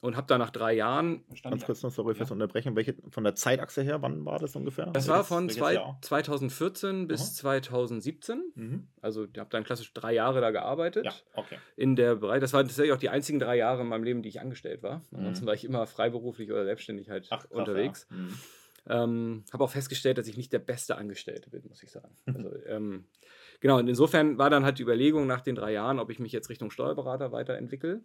Und 0.00 0.16
habe 0.16 0.26
da 0.26 0.38
nach 0.38 0.50
drei 0.50 0.74
Jahren. 0.74 1.24
Ganz 1.42 1.64
kurz 1.64 1.82
noch, 1.82 1.90
sorry 1.90 2.14
fürs 2.14 2.28
ja. 2.28 2.32
Unterbrechen. 2.34 2.76
Welche, 2.76 2.96
von 3.08 3.24
der 3.24 3.34
Zeitachse 3.34 3.82
her, 3.82 4.02
wann 4.02 4.24
war 4.24 4.38
das 4.38 4.56
ungefähr? 4.56 4.86
Das 4.86 5.08
war 5.08 5.24
von 5.24 5.48
zwei, 5.48 5.80
2014 6.02 7.06
bis 7.06 7.20
Aha. 7.20 7.30
2017. 7.30 8.52
Mhm. 8.54 8.88
Also, 9.00 9.24
ich 9.24 9.38
habe 9.38 9.48
dann 9.50 9.64
klassisch 9.64 9.92
drei 9.94 10.12
Jahre 10.12 10.40
da 10.40 10.50
gearbeitet. 10.50 11.06
Ja, 11.06 11.12
okay. 11.34 11.58
In 11.76 11.96
der 11.96 12.16
Bereich, 12.16 12.40
das 12.40 12.52
waren 12.52 12.66
tatsächlich 12.66 12.92
auch 12.92 12.98
die 12.98 13.08
einzigen 13.08 13.38
drei 13.38 13.56
Jahre 13.56 13.82
in 13.82 13.88
meinem 13.88 14.04
Leben, 14.04 14.22
die 14.22 14.28
ich 14.28 14.40
angestellt 14.40 14.82
war. 14.82 15.02
Ansonsten 15.12 15.44
mhm. 15.44 15.46
war 15.46 15.54
ich 15.54 15.64
immer 15.64 15.86
freiberuflich 15.86 16.50
oder 16.50 16.64
selbstständig 16.64 17.08
halt 17.08 17.28
Ach, 17.30 17.40
krass, 17.40 17.50
unterwegs. 17.50 18.06
Ja. 18.10 18.16
Mhm. 18.16 18.34
Ähm, 18.88 19.44
habe 19.52 19.64
auch 19.64 19.70
festgestellt, 19.70 20.18
dass 20.18 20.28
ich 20.28 20.36
nicht 20.36 20.52
der 20.52 20.60
beste 20.60 20.96
Angestellte 20.96 21.50
bin, 21.50 21.62
muss 21.68 21.82
ich 21.82 21.90
sagen. 21.90 22.14
Also, 22.26 22.54
ähm, 22.66 23.06
genau, 23.60 23.78
und 23.78 23.88
insofern 23.88 24.38
war 24.38 24.50
dann 24.50 24.64
halt 24.64 24.78
die 24.78 24.82
Überlegung 24.82 25.26
nach 25.26 25.40
den 25.40 25.54
drei 25.54 25.72
Jahren, 25.72 25.98
ob 25.98 26.10
ich 26.10 26.18
mich 26.18 26.32
jetzt 26.32 26.48
Richtung 26.48 26.70
Steuerberater 26.70 27.32
weiterentwickle. 27.32 28.02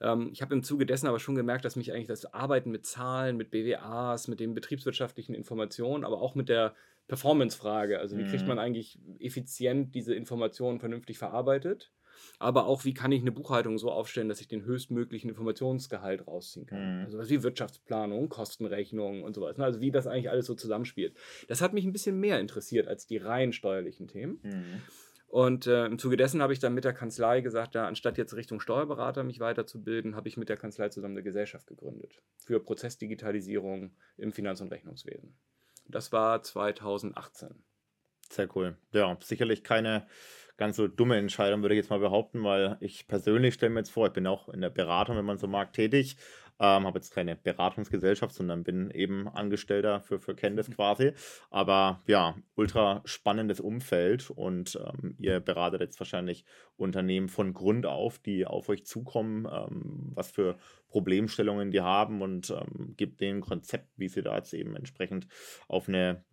Ähm, 0.00 0.30
ich 0.32 0.42
habe 0.42 0.54
im 0.54 0.62
Zuge 0.62 0.86
dessen 0.86 1.06
aber 1.06 1.18
schon 1.18 1.34
gemerkt, 1.34 1.64
dass 1.64 1.76
mich 1.76 1.92
eigentlich 1.92 2.06
das 2.06 2.32
Arbeiten 2.32 2.70
mit 2.70 2.86
Zahlen, 2.86 3.36
mit 3.36 3.50
BWAs, 3.50 4.28
mit 4.28 4.40
den 4.40 4.54
betriebswirtschaftlichen 4.54 5.34
Informationen, 5.34 6.04
aber 6.04 6.20
auch 6.20 6.34
mit 6.34 6.48
der 6.48 6.74
Performance-Frage, 7.08 7.98
also 7.98 8.16
wie 8.16 8.24
kriegt 8.24 8.42
mhm. 8.42 8.48
man 8.48 8.58
eigentlich 8.58 8.98
effizient 9.18 9.94
diese 9.94 10.14
Informationen 10.14 10.80
vernünftig 10.80 11.18
verarbeitet, 11.18 11.92
aber 12.38 12.66
auch 12.66 12.84
wie 12.84 12.94
kann 12.94 13.12
ich 13.12 13.20
eine 13.20 13.32
Buchhaltung 13.32 13.78
so 13.78 13.90
aufstellen, 13.90 14.28
dass 14.28 14.40
ich 14.40 14.48
den 14.48 14.64
höchstmöglichen 14.64 15.30
Informationsgehalt 15.30 16.26
rausziehen 16.26 16.66
kann. 16.66 16.98
Mhm. 16.98 17.04
Also 17.04 17.18
was 17.18 17.30
wie 17.30 17.42
Wirtschaftsplanung, 17.42 18.28
Kostenrechnung 18.28 19.22
und 19.22 19.34
sowas. 19.34 19.56
Ne? 19.56 19.64
Also 19.64 19.80
wie 19.80 19.90
das 19.90 20.06
eigentlich 20.06 20.30
alles 20.30 20.46
so 20.46 20.54
zusammenspielt. 20.54 21.16
Das 21.48 21.60
hat 21.60 21.72
mich 21.72 21.84
ein 21.84 21.92
bisschen 21.92 22.18
mehr 22.18 22.40
interessiert 22.40 22.88
als 22.88 23.06
die 23.06 23.16
rein 23.16 23.52
steuerlichen 23.52 24.08
Themen. 24.08 24.40
Mhm. 24.42 24.82
Und 25.34 25.66
äh, 25.66 25.86
im 25.86 25.98
Zuge 25.98 26.16
dessen 26.16 26.40
habe 26.42 26.52
ich 26.52 26.60
dann 26.60 26.74
mit 26.74 26.84
der 26.84 26.92
Kanzlei 26.92 27.40
gesagt, 27.40 27.74
ja, 27.74 27.88
anstatt 27.88 28.18
jetzt 28.18 28.36
Richtung 28.36 28.60
Steuerberater 28.60 29.24
mich 29.24 29.40
weiterzubilden, 29.40 30.14
habe 30.14 30.28
ich 30.28 30.36
mit 30.36 30.48
der 30.48 30.56
Kanzlei 30.56 30.90
zusammen 30.90 31.14
eine 31.14 31.24
Gesellschaft 31.24 31.66
gegründet 31.66 32.22
für 32.38 32.60
Prozessdigitalisierung 32.60 33.96
im 34.16 34.32
Finanz- 34.32 34.60
und 34.60 34.70
Rechnungswesen. 34.70 35.36
Das 35.88 36.12
war 36.12 36.40
2018. 36.40 37.64
Sehr 38.30 38.48
cool. 38.56 38.76
Ja, 38.92 39.18
sicherlich 39.20 39.64
keine 39.64 40.06
ganz 40.56 40.76
so 40.76 40.88
dumme 40.88 41.16
Entscheidung, 41.16 41.62
würde 41.62 41.74
ich 41.74 41.80
jetzt 41.80 41.90
mal 41.90 41.98
behaupten, 41.98 42.44
weil 42.44 42.76
ich 42.80 43.08
persönlich 43.08 43.54
stelle 43.54 43.70
mir 43.70 43.80
jetzt 43.80 43.90
vor, 43.90 44.06
ich 44.06 44.12
bin 44.12 44.26
auch 44.26 44.48
in 44.48 44.60
der 44.60 44.70
Beratung, 44.70 45.16
wenn 45.16 45.24
man 45.24 45.38
so 45.38 45.46
mag, 45.46 45.72
tätig 45.72 46.16
ähm, 46.60 46.86
habe 46.86 46.98
jetzt 46.98 47.12
keine 47.12 47.36
Beratungsgesellschaft, 47.36 48.34
sondern 48.34 48.62
bin 48.62 48.90
eben 48.90 49.28
Angestellter 49.28 50.00
für, 50.00 50.20
für 50.20 50.34
Candice 50.34 50.68
mhm. 50.68 50.74
quasi. 50.74 51.12
Aber 51.50 52.02
ja, 52.06 52.36
ultra 52.54 53.02
spannendes 53.04 53.60
Umfeld 53.60 54.30
und 54.30 54.78
ähm, 54.84 55.16
ihr 55.18 55.40
beratet 55.40 55.80
jetzt 55.80 55.98
wahrscheinlich 55.98 56.44
Unternehmen 56.76 57.28
von 57.28 57.54
Grund 57.54 57.86
auf, 57.86 58.18
die 58.18 58.46
auf 58.46 58.68
euch 58.68 58.86
zukommen, 58.86 59.46
ähm, 59.50 60.12
was 60.14 60.30
für 60.30 60.56
Problemstellungen 60.88 61.70
die 61.70 61.80
haben 61.80 62.22
und 62.22 62.50
ähm, 62.50 62.94
gibt 62.96 63.20
denen 63.20 63.38
ein 63.38 63.42
Konzept, 63.42 63.88
wie 63.96 64.08
sie 64.08 64.22
da 64.22 64.36
jetzt 64.36 64.54
eben 64.54 64.76
entsprechend 64.76 65.26
auf 65.66 65.88
eine 65.88 66.24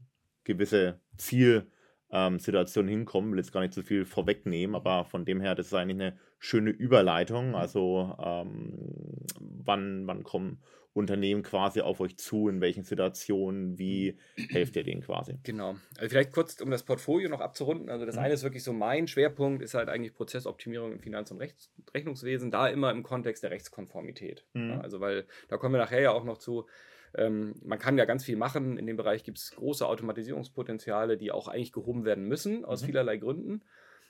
gewisse 0.43 0.99
Ziel 1.17 1.71
ähm, 2.11 2.39
Situation 2.39 2.87
hinkommen. 2.87 3.31
Will 3.31 3.39
jetzt 3.39 3.53
gar 3.53 3.61
nicht 3.61 3.73
zu 3.73 3.83
viel 3.83 4.05
vorwegnehmen, 4.05 4.75
aber 4.75 5.05
von 5.05 5.25
dem 5.25 5.41
her, 5.41 5.55
das 5.55 5.67
ist 5.67 5.73
eigentlich 5.73 6.01
eine 6.01 6.17
schöne 6.39 6.71
Überleitung. 6.71 7.55
Also 7.55 8.15
ähm, 8.23 9.25
wann, 9.39 10.07
wann 10.07 10.23
kommen 10.23 10.61
Unternehmen 10.93 11.41
quasi 11.41 11.79
auf 11.79 12.01
euch 12.01 12.17
zu, 12.17 12.49
in 12.49 12.59
welchen 12.59 12.83
Situationen, 12.83 13.79
wie 13.79 14.17
helft 14.49 14.75
ihr 14.75 14.83
denen 14.83 15.01
quasi? 15.01 15.37
Genau. 15.43 15.77
Also 15.97 16.09
vielleicht 16.09 16.33
kurz, 16.33 16.59
um 16.59 16.69
das 16.69 16.83
Portfolio 16.83 17.29
noch 17.29 17.39
abzurunden. 17.39 17.89
Also 17.89 18.05
das 18.05 18.15
mhm. 18.15 18.23
eine 18.23 18.33
ist 18.33 18.43
wirklich 18.43 18.63
so 18.63 18.73
mein 18.73 19.07
Schwerpunkt, 19.07 19.61
ist 19.61 19.73
halt 19.73 19.87
eigentlich 19.87 20.13
Prozessoptimierung 20.13 20.91
im 20.91 20.99
Finanz- 20.99 21.31
und 21.31 21.37
Rechts 21.37 21.71
Rechnungswesen, 21.93 22.51
da 22.51 22.67
immer 22.67 22.91
im 22.91 23.03
Kontext 23.03 23.43
der 23.43 23.51
Rechtskonformität. 23.51 24.45
Mhm. 24.53 24.69
Ja, 24.69 24.81
also 24.81 24.99
weil, 24.99 25.25
da 25.47 25.57
kommen 25.57 25.75
wir 25.75 25.79
nachher 25.79 26.01
ja 26.01 26.11
auch 26.11 26.25
noch 26.25 26.37
zu, 26.37 26.67
ähm, 27.15 27.55
man 27.63 27.79
kann 27.79 27.97
ja 27.97 28.05
ganz 28.05 28.23
viel 28.23 28.37
machen. 28.37 28.77
In 28.77 28.87
dem 28.87 28.97
Bereich 28.97 29.23
gibt 29.23 29.37
es 29.37 29.51
große 29.51 29.85
Automatisierungspotenziale, 29.85 31.17
die 31.17 31.31
auch 31.31 31.47
eigentlich 31.47 31.73
gehoben 31.73 32.05
werden 32.05 32.25
müssen, 32.25 32.65
aus 32.65 32.81
mhm. 32.81 32.87
vielerlei 32.87 33.17
Gründen. 33.17 33.63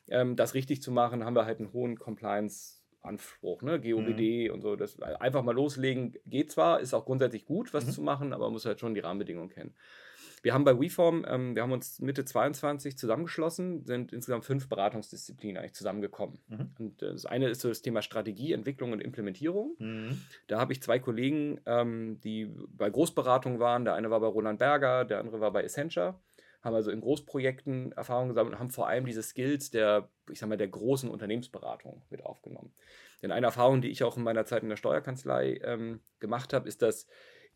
Ähm, 0.08 0.36
das 0.36 0.54
richtig 0.54 0.82
zu 0.82 0.92
machen, 0.92 1.24
haben 1.24 1.36
wir 1.36 1.46
halt 1.46 1.60
einen 1.60 1.74
hohen 1.74 1.98
Compliance- 1.98 2.82
Anspruch, 3.04 3.64
ne? 3.64 3.82
GOBD 3.82 4.48
mhm. 4.48 4.54
und 4.54 4.62
so. 4.62 4.76
Das 4.76 5.02
einfach 5.02 5.44
mal 5.44 5.56
loslegen 5.56 6.16
geht 6.26 6.52
zwar, 6.52 6.80
ist 6.80 6.94
auch 6.94 7.06
grundsätzlich 7.06 7.46
gut, 7.46 7.74
was 7.74 7.86
mhm. 7.86 7.92
zu 7.92 8.02
machen, 8.02 8.34
aber 8.34 8.46
man 8.46 8.54
muss 8.54 8.66
halt 8.66 8.80
schon 8.80 8.94
die 8.94 9.00
Rahmenbedingungen 9.00 9.50
kennen. 9.50 9.74
Wir 10.42 10.54
haben 10.54 10.64
bei 10.64 10.80
WeForm, 10.80 11.26
ähm, 11.28 11.56
wir 11.56 11.62
haben 11.62 11.72
uns 11.72 12.00
Mitte 12.00 12.26
22 12.26 12.98
zusammengeschlossen, 12.98 13.86
sind 13.86 14.12
insgesamt 14.12 14.46
fünf 14.46 14.68
Beratungsdisziplinen 14.70 15.58
eigentlich 15.58 15.74
zusammengekommen. 15.74 16.40
Mhm. 16.48 16.72
Und 16.80 17.04
äh, 17.04 17.12
das 17.12 17.26
eine 17.26 17.50
ist 17.50 17.62
so 17.62 17.70
das 17.70 17.82
Thema 17.82 18.02
Strategie, 18.02 18.54
Entwicklung 18.54 18.92
und 18.92 19.02
Implementierung. 19.02 19.76
Mhm. 19.78 20.22
Da 20.48 20.60
habe 20.60 20.74
ich 20.74 20.82
zwei 20.82 21.00
Kollegen, 21.00 21.60
ähm, 21.66 22.20
die 22.22 22.52
bei 22.70 22.90
Großberatungen 22.90 23.60
waren. 23.60 23.86
Der 23.86 23.94
eine 23.94 24.10
war 24.10 24.20
bei 24.20 24.28
Roland 24.28 24.60
Berger, 24.60 25.06
der 25.06 25.20
andere 25.20 25.40
war 25.40 25.52
bei 25.52 25.64
Essentia 25.64 26.20
haben 26.62 26.76
also 26.76 26.92
in 26.92 27.02
Großprojekten 27.02 27.92
Erfahrungen 27.94 28.30
gesammelt 28.30 28.54
und 28.54 28.60
haben 28.60 28.70
vor 28.70 28.88
allem 28.88 29.06
diese 29.06 29.24
Skills 29.24 29.72
der, 29.72 30.10
ich 30.30 30.40
sag 30.40 30.48
mal, 30.48 30.58
der 30.58 30.68
großen 30.68 31.10
Unternehmensberatung 31.10 32.04
mit 32.10 32.24
aufgenommen. 32.24 32.72
Denn 33.22 33.32
eine 33.32 33.48
Erfahrung, 33.48 33.82
die 33.82 33.90
ich 33.90 34.04
auch 34.04 34.18
in 34.18 34.24
meiner 34.24 34.46
Zeit 34.46 34.64
in 34.64 34.70
der 34.70 34.78
Steuerkanzlei 34.78 35.60
ähm, 35.64 36.02
gemacht 36.20 36.54
habe, 36.54 36.68
ist, 36.68 36.82
dass 36.82 37.08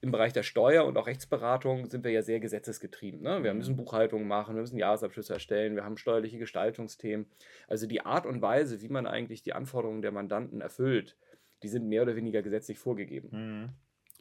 im 0.02 0.12
Bereich 0.12 0.34
der 0.34 0.44
Steuer- 0.44 0.86
und 0.86 0.98
auch 0.98 1.08
Rechtsberatung 1.08 1.90
sind 1.90 2.04
wir 2.04 2.12
ja 2.12 2.22
sehr 2.22 2.40
gesetzesgetrieben. 2.40 3.22
Ne? 3.22 3.44
Wir 3.44 3.52
mhm. 3.52 3.60
müssen 3.60 3.78
Buchhaltung 3.78 4.28
machen, 4.28 4.56
wir 4.56 4.62
müssen 4.62 4.78
Jahresabschlüsse 4.78 5.34
erstellen, 5.34 5.76
wir 5.76 5.84
haben 5.84 5.98
steuerliche 5.98 6.38
Gestaltungsthemen. 6.38 7.26
Also 7.68 7.88
die 7.88 8.02
Art 8.02 8.26
und 8.26 8.42
Weise, 8.42 8.82
wie 8.82 8.90
man 8.90 9.08
eigentlich 9.08 9.42
die 9.42 9.54
Anforderungen 9.54 10.02
der 10.02 10.12
Mandanten 10.12 10.62
erfüllt, 10.62 11.18
die 11.64 11.70
sind 11.70 11.88
mehr 11.88 12.04
oder 12.04 12.16
weniger 12.16 12.42
gesetzlich 12.42 12.78
vorgegeben. 12.78 13.30
Mhm. 13.32 13.70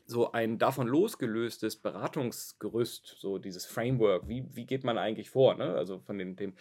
So 0.06 0.32
ein 0.32 0.58
davon 0.58 0.86
losgelöstes 0.86 1.76
Beratungsgerüst, 1.76 3.16
so 3.18 3.38
dieses 3.38 3.64
Framework, 3.66 4.28
wie, 4.28 4.44
wie 4.54 4.66
geht 4.66 4.84
man 4.84 4.98
eigentlich 4.98 5.30
vor? 5.30 5.54
Ne? 5.54 5.74
Also 5.74 5.98
von 6.00 6.18
den 6.18 6.36
Themen 6.36 6.56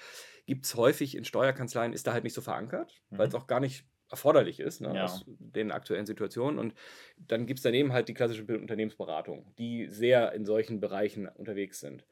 gibt 0.45 0.65
es 0.65 0.75
häufig 0.75 1.15
in 1.15 1.25
Steuerkanzleien, 1.25 1.93
ist 1.93 2.07
da 2.07 2.13
halt 2.13 2.23
nicht 2.23 2.33
so 2.33 2.41
verankert, 2.41 3.01
mhm. 3.09 3.17
weil 3.17 3.27
es 3.27 3.35
auch 3.35 3.47
gar 3.47 3.59
nicht 3.59 3.85
erforderlich 4.13 4.59
ist, 4.59 4.79
ne, 4.79 4.93
ja. 4.93 5.05
aus 5.05 5.25
den 5.27 5.71
aktuellen 5.71 6.05
Situationen. 6.05 6.59
Und 6.59 6.75
dann 7.17 7.47
gibt 7.47 7.59
es 7.59 7.63
daneben 7.63 7.91
halt 7.91 8.07
die 8.07 8.13
klassische 8.13 8.43
Unternehmensberatung, 8.43 9.45
die 9.57 9.87
sehr 9.87 10.33
in 10.33 10.45
solchen 10.45 10.79
Bereichen 10.79 11.27
unterwegs 11.27 11.79
sind. 11.79 12.05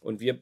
Und 0.00 0.20
wir, 0.20 0.40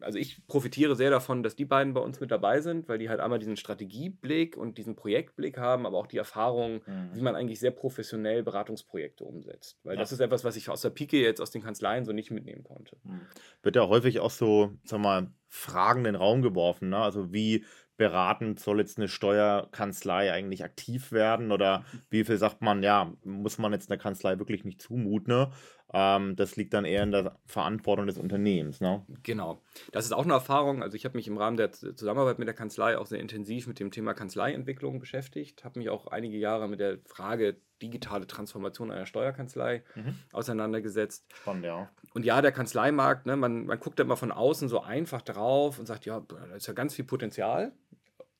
also 0.00 0.18
ich 0.18 0.46
profitiere 0.48 0.94
sehr 0.94 1.10
davon, 1.10 1.42
dass 1.42 1.56
die 1.56 1.64
beiden 1.64 1.94
bei 1.94 2.00
uns 2.00 2.20
mit 2.20 2.30
dabei 2.30 2.60
sind, 2.60 2.88
weil 2.88 2.98
die 2.98 3.08
halt 3.08 3.20
einmal 3.20 3.38
diesen 3.38 3.56
Strategieblick 3.56 4.56
und 4.56 4.76
diesen 4.76 4.96
Projektblick 4.96 5.56
haben, 5.56 5.86
aber 5.86 5.96
auch 5.96 6.06
die 6.06 6.18
Erfahrung, 6.18 6.82
mhm. 6.84 7.10
wie 7.14 7.22
man 7.22 7.34
eigentlich 7.34 7.58
sehr 7.58 7.70
professionell 7.70 8.42
Beratungsprojekte 8.42 9.24
umsetzt. 9.24 9.78
Weil 9.84 9.94
ja. 9.94 10.00
das 10.00 10.12
ist 10.12 10.20
etwas, 10.20 10.44
was 10.44 10.56
ich 10.56 10.68
aus 10.68 10.82
der 10.82 10.90
Pike 10.90 11.18
jetzt 11.18 11.40
aus 11.40 11.50
den 11.50 11.62
Kanzleien 11.62 12.04
so 12.04 12.12
nicht 12.12 12.30
mitnehmen 12.30 12.64
konnte. 12.64 12.96
Mhm. 13.04 13.22
Wird 13.62 13.76
ja 13.76 13.88
häufig 13.88 14.20
auch 14.20 14.30
so, 14.30 14.72
sag 14.84 15.00
mal, 15.00 15.30
Fragen 15.46 16.00
in 16.00 16.04
den 16.04 16.16
Raum 16.16 16.42
geworfen. 16.42 16.90
Ne? 16.90 16.98
Also 16.98 17.32
wie 17.32 17.64
beratend 17.98 18.60
soll 18.60 18.78
jetzt 18.78 18.96
eine 18.96 19.08
Steuerkanzlei 19.08 20.32
eigentlich 20.32 20.64
aktiv 20.64 21.12
werden 21.12 21.52
oder 21.52 21.84
wie 22.10 22.24
viel 22.24 22.38
sagt 22.38 22.62
man, 22.62 22.82
ja, 22.82 23.12
muss 23.24 23.58
man 23.58 23.72
jetzt 23.72 23.90
einer 23.90 24.00
Kanzlei 24.00 24.38
wirklich 24.38 24.64
nicht 24.64 24.80
zumuten? 24.80 25.34
Ne? 25.34 25.50
Ähm, 25.92 26.36
das 26.36 26.56
liegt 26.56 26.74
dann 26.74 26.84
eher 26.84 27.02
in 27.02 27.10
der 27.10 27.36
Verantwortung 27.46 28.06
des 28.06 28.16
Unternehmens. 28.16 28.80
Ne? 28.80 29.04
Genau. 29.22 29.60
Das 29.92 30.04
ist 30.04 30.12
auch 30.12 30.24
eine 30.24 30.34
Erfahrung. 30.34 30.82
Also 30.82 30.96
ich 30.96 31.04
habe 31.04 31.16
mich 31.16 31.26
im 31.26 31.38
Rahmen 31.38 31.56
der 31.56 31.72
Zusammenarbeit 31.72 32.38
mit 32.38 32.46
der 32.46 32.54
Kanzlei 32.54 32.96
auch 32.96 33.06
sehr 33.06 33.20
intensiv 33.20 33.66
mit 33.66 33.80
dem 33.80 33.90
Thema 33.90 34.14
Kanzleientwicklung 34.14 35.00
beschäftigt, 35.00 35.64
habe 35.64 35.78
mich 35.80 35.90
auch 35.90 36.06
einige 36.06 36.38
Jahre 36.38 36.68
mit 36.68 36.80
der 36.80 36.98
Frage 37.06 37.56
digitale 37.82 38.26
Transformation 38.26 38.90
einer 38.90 39.06
Steuerkanzlei 39.06 39.82
mhm. 39.94 40.14
auseinandergesetzt. 40.32 41.26
Spannend, 41.32 41.64
ja. 41.64 41.88
Und 42.12 42.24
ja, 42.24 42.42
der 42.42 42.52
Kanzleimarkt, 42.52 43.26
ne, 43.26 43.36
man, 43.36 43.66
man 43.66 43.78
guckt 43.78 43.98
da 43.98 44.04
immer 44.04 44.16
von 44.16 44.32
außen 44.32 44.68
so 44.68 44.82
einfach 44.82 45.22
drauf 45.22 45.78
und 45.78 45.86
sagt, 45.86 46.04
ja, 46.04 46.20
da 46.20 46.56
ist 46.56 46.66
ja 46.66 46.74
ganz 46.74 46.94
viel 46.94 47.04
Potenzial 47.04 47.72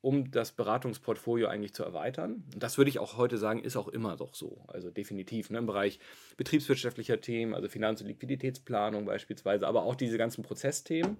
um 0.09 0.31
das 0.31 0.53
Beratungsportfolio 0.53 1.49
eigentlich 1.49 1.75
zu 1.75 1.85
erweitern. 1.85 2.43
Und 2.55 2.63
das 2.63 2.79
würde 2.79 2.89
ich 2.89 2.99
auch 2.99 3.19
heute 3.19 3.37
sagen, 3.37 3.63
ist 3.63 3.77
auch 3.77 3.89
immer 3.89 4.17
doch 4.17 4.35
so. 4.35 4.65
Also 4.67 4.91
definitiv 4.91 5.51
ne, 5.51 5.59
im 5.59 5.67
Bereich 5.67 6.01
betriebswirtschaftlicher 6.39 7.21
Themen, 7.21 7.53
also 7.53 7.69
Finanz- 7.69 8.01
und 8.01 8.07
Liquiditätsplanung 8.07 9.05
beispielsweise, 9.05 9.69
aber 9.69 9.83
auch 9.83 9.95
diese 9.95 10.17
ganzen 10.17 10.43
Prozessthemen 10.43 11.19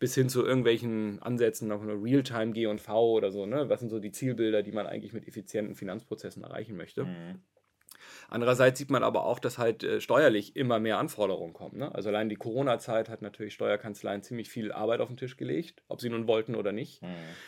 bis 0.00 0.16
hin 0.16 0.28
zu 0.28 0.44
irgendwelchen 0.44 1.22
Ansätzen 1.22 1.68
nach 1.68 1.80
Realtime 1.80 2.50
G&V 2.50 3.12
oder 3.12 3.30
so. 3.30 3.46
Ne? 3.46 3.68
Was 3.68 3.78
sind 3.78 3.90
so 3.90 4.00
die 4.00 4.10
Zielbilder, 4.10 4.64
die 4.64 4.72
man 4.72 4.88
eigentlich 4.88 5.12
mit 5.12 5.28
effizienten 5.28 5.76
Finanzprozessen 5.76 6.42
erreichen 6.42 6.76
möchte? 6.76 7.04
Mhm. 7.04 7.40
Andererseits 8.30 8.78
sieht 8.78 8.90
man 8.90 9.02
aber 9.02 9.24
auch, 9.24 9.38
dass 9.38 9.56
halt 9.56 9.82
äh, 9.82 10.00
steuerlich 10.02 10.54
immer 10.54 10.78
mehr 10.78 10.98
Anforderungen 10.98 11.54
kommen. 11.54 11.78
Ne? 11.78 11.94
Also 11.94 12.10
allein 12.10 12.28
die 12.28 12.36
Corona-Zeit 12.36 13.08
hat 13.08 13.22
natürlich 13.22 13.54
Steuerkanzleien 13.54 14.22
ziemlich 14.22 14.50
viel 14.50 14.70
Arbeit 14.70 15.00
auf 15.00 15.08
den 15.08 15.16
Tisch 15.16 15.38
gelegt, 15.38 15.82
ob 15.88 16.02
sie 16.02 16.10
nun 16.10 16.26
wollten 16.26 16.54
oder 16.54 16.70
nicht. 16.72 17.02
Mhm. 17.02 17.06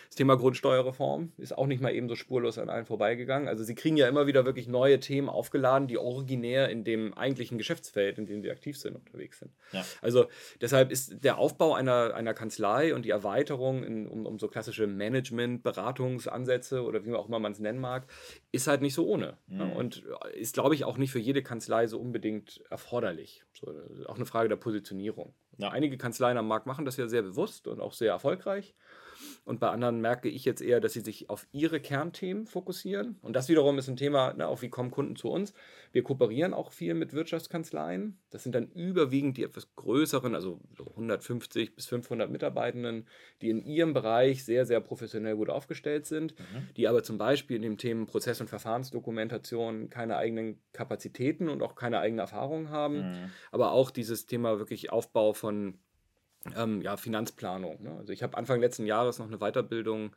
Das 0.08 0.16
Thema 0.16 0.36
Grundsteuerreform 0.36 1.32
ist 1.36 1.56
auch 1.56 1.66
nicht 1.66 1.82
mal 1.82 1.94
eben 1.94 2.08
so 2.08 2.14
spurlos 2.14 2.56
an 2.56 2.70
allen 2.70 2.86
vorbeigegangen. 2.86 3.46
Also 3.46 3.62
sie 3.62 3.74
kriegen 3.74 3.98
ja 3.98 4.08
immer 4.08 4.26
wieder 4.26 4.46
wirklich 4.46 4.68
neue 4.68 5.00
Themen 5.00 5.28
aufgeladen, 5.28 5.86
die 5.86 5.98
originär 5.98 6.70
in 6.70 6.82
dem 6.82 7.12
eigentlichen 7.12 7.58
Geschäftsfeld, 7.58 8.16
in 8.16 8.24
dem 8.24 8.42
sie 8.42 8.50
aktiv 8.50 8.78
sind, 8.78 8.96
unterwegs 8.96 9.38
sind. 9.38 9.52
Ja. 9.72 9.84
Also 10.00 10.26
deshalb 10.62 10.90
ist 10.90 11.22
der 11.22 11.36
Aufbau 11.36 11.74
einer, 11.74 12.14
einer 12.14 12.32
Kanzlei 12.32 12.94
und 12.94 13.04
die 13.04 13.10
Erweiterung 13.10 13.84
in, 13.84 14.06
um, 14.06 14.24
um 14.24 14.38
so 14.38 14.48
klassische 14.48 14.86
Management, 14.86 15.62
Beratungsansätze 15.62 16.82
oder 16.82 17.04
wie 17.04 17.12
auch 17.12 17.28
immer 17.28 17.38
man 17.38 17.52
es 17.52 17.58
nennen 17.58 17.80
mag, 17.80 18.06
ist 18.50 18.66
halt 18.66 18.80
nicht 18.80 18.94
so 18.94 19.06
ohne. 19.06 19.36
Ne? 19.46 19.64
Mhm. 19.64 19.70
Ne? 19.70 19.74
Und 19.74 20.02
ist, 20.34 20.54
glaube 20.54 20.69
ich, 20.74 20.84
auch 20.84 20.96
nicht 20.96 21.10
für 21.10 21.18
jede 21.18 21.42
Kanzlei 21.42 21.86
so 21.86 21.98
unbedingt 21.98 22.60
erforderlich. 22.70 23.44
So, 23.52 23.72
auch 24.06 24.16
eine 24.16 24.26
Frage 24.26 24.48
der 24.48 24.56
Positionierung. 24.56 25.34
Ja. 25.58 25.70
Einige 25.70 25.98
Kanzleien 25.98 26.38
am 26.38 26.48
Markt 26.48 26.66
machen 26.66 26.84
das 26.84 26.96
ja 26.96 27.08
sehr 27.08 27.22
bewusst 27.22 27.66
und 27.66 27.80
auch 27.80 27.92
sehr 27.92 28.12
erfolgreich. 28.12 28.74
Und 29.44 29.58
bei 29.58 29.68
anderen 29.68 30.00
merke 30.00 30.28
ich 30.28 30.44
jetzt 30.44 30.60
eher, 30.60 30.80
dass 30.80 30.92
sie 30.92 31.00
sich 31.00 31.30
auf 31.30 31.46
ihre 31.52 31.80
Kernthemen 31.80 32.46
fokussieren. 32.46 33.18
Und 33.22 33.34
das 33.34 33.48
wiederum 33.48 33.78
ist 33.78 33.88
ein 33.88 33.96
Thema, 33.96 34.32
ne, 34.34 34.46
auch 34.46 34.62
wie 34.62 34.68
kommen 34.68 34.90
Kunden 34.90 35.16
zu 35.16 35.28
uns. 35.28 35.54
Wir 35.92 36.02
kooperieren 36.02 36.54
auch 36.54 36.72
viel 36.72 36.94
mit 36.94 37.12
Wirtschaftskanzleien. 37.12 38.18
Das 38.30 38.42
sind 38.42 38.54
dann 38.54 38.70
überwiegend 38.70 39.36
die 39.36 39.42
etwas 39.42 39.74
größeren, 39.74 40.34
also 40.34 40.60
150 40.78 41.74
bis 41.74 41.86
500 41.86 42.30
Mitarbeitenden, 42.30 43.06
die 43.42 43.50
in 43.50 43.64
ihrem 43.64 43.92
Bereich 43.92 44.44
sehr, 44.44 44.66
sehr 44.66 44.80
professionell 44.80 45.36
gut 45.36 45.50
aufgestellt 45.50 46.06
sind, 46.06 46.38
mhm. 46.38 46.68
die 46.76 46.86
aber 46.86 47.02
zum 47.02 47.18
Beispiel 47.18 47.56
in 47.56 47.62
den 47.62 47.78
Themen 47.78 48.06
Prozess- 48.06 48.40
und 48.40 48.48
Verfahrensdokumentation 48.48 49.90
keine 49.90 50.16
eigenen 50.16 50.60
Kapazitäten 50.72 51.48
und 51.48 51.62
auch 51.62 51.74
keine 51.74 51.98
eigene 51.98 52.22
Erfahrung 52.22 52.70
haben, 52.70 52.98
mhm. 52.98 53.30
aber 53.50 53.72
auch 53.72 53.90
dieses 53.90 54.26
Thema 54.26 54.58
wirklich 54.58 54.92
Aufbau 54.92 55.32
von 55.32 55.78
ähm, 56.56 56.82
ja, 56.82 56.96
Finanzplanung. 56.96 57.82
Ne? 57.82 57.96
Also 57.98 58.12
ich 58.12 58.22
habe 58.22 58.36
Anfang 58.36 58.60
letzten 58.60 58.86
Jahres 58.86 59.18
noch 59.18 59.26
eine 59.26 59.38
Weiterbildung 59.38 60.12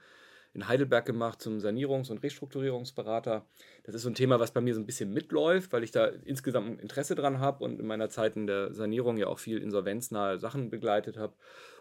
in 0.54 0.68
Heidelberg 0.68 1.06
gemacht 1.06 1.42
zum 1.42 1.58
Sanierungs- 1.58 2.12
und 2.12 2.22
Restrukturierungsberater. 2.22 3.46
Das 3.84 3.96
ist 3.96 4.04
so 4.04 4.10
ein 4.10 4.16
Thema, 4.16 4.40
was 4.40 4.52
bei 4.52 4.62
mir 4.62 4.76
so 4.76 4.80
ein 4.80 4.86
bisschen 4.86 5.12
mitläuft, 5.12 5.74
weil 5.74 5.84
ich 5.84 5.92
da 5.92 6.06
insgesamt 6.06 6.80
Interesse 6.80 7.16
dran 7.16 7.40
habe 7.40 7.64
und 7.64 7.80
in 7.80 7.88
meiner 7.88 8.10
Zeit 8.10 8.36
in 8.36 8.46
der 8.46 8.74
Sanierung 8.74 9.18
ja 9.18 9.28
auch 9.28 9.40
viel 9.40 9.58
insolvenznahe 9.58 10.38
Sachen 10.38 10.70
begleitet 10.70 11.18
habe. 11.18 11.34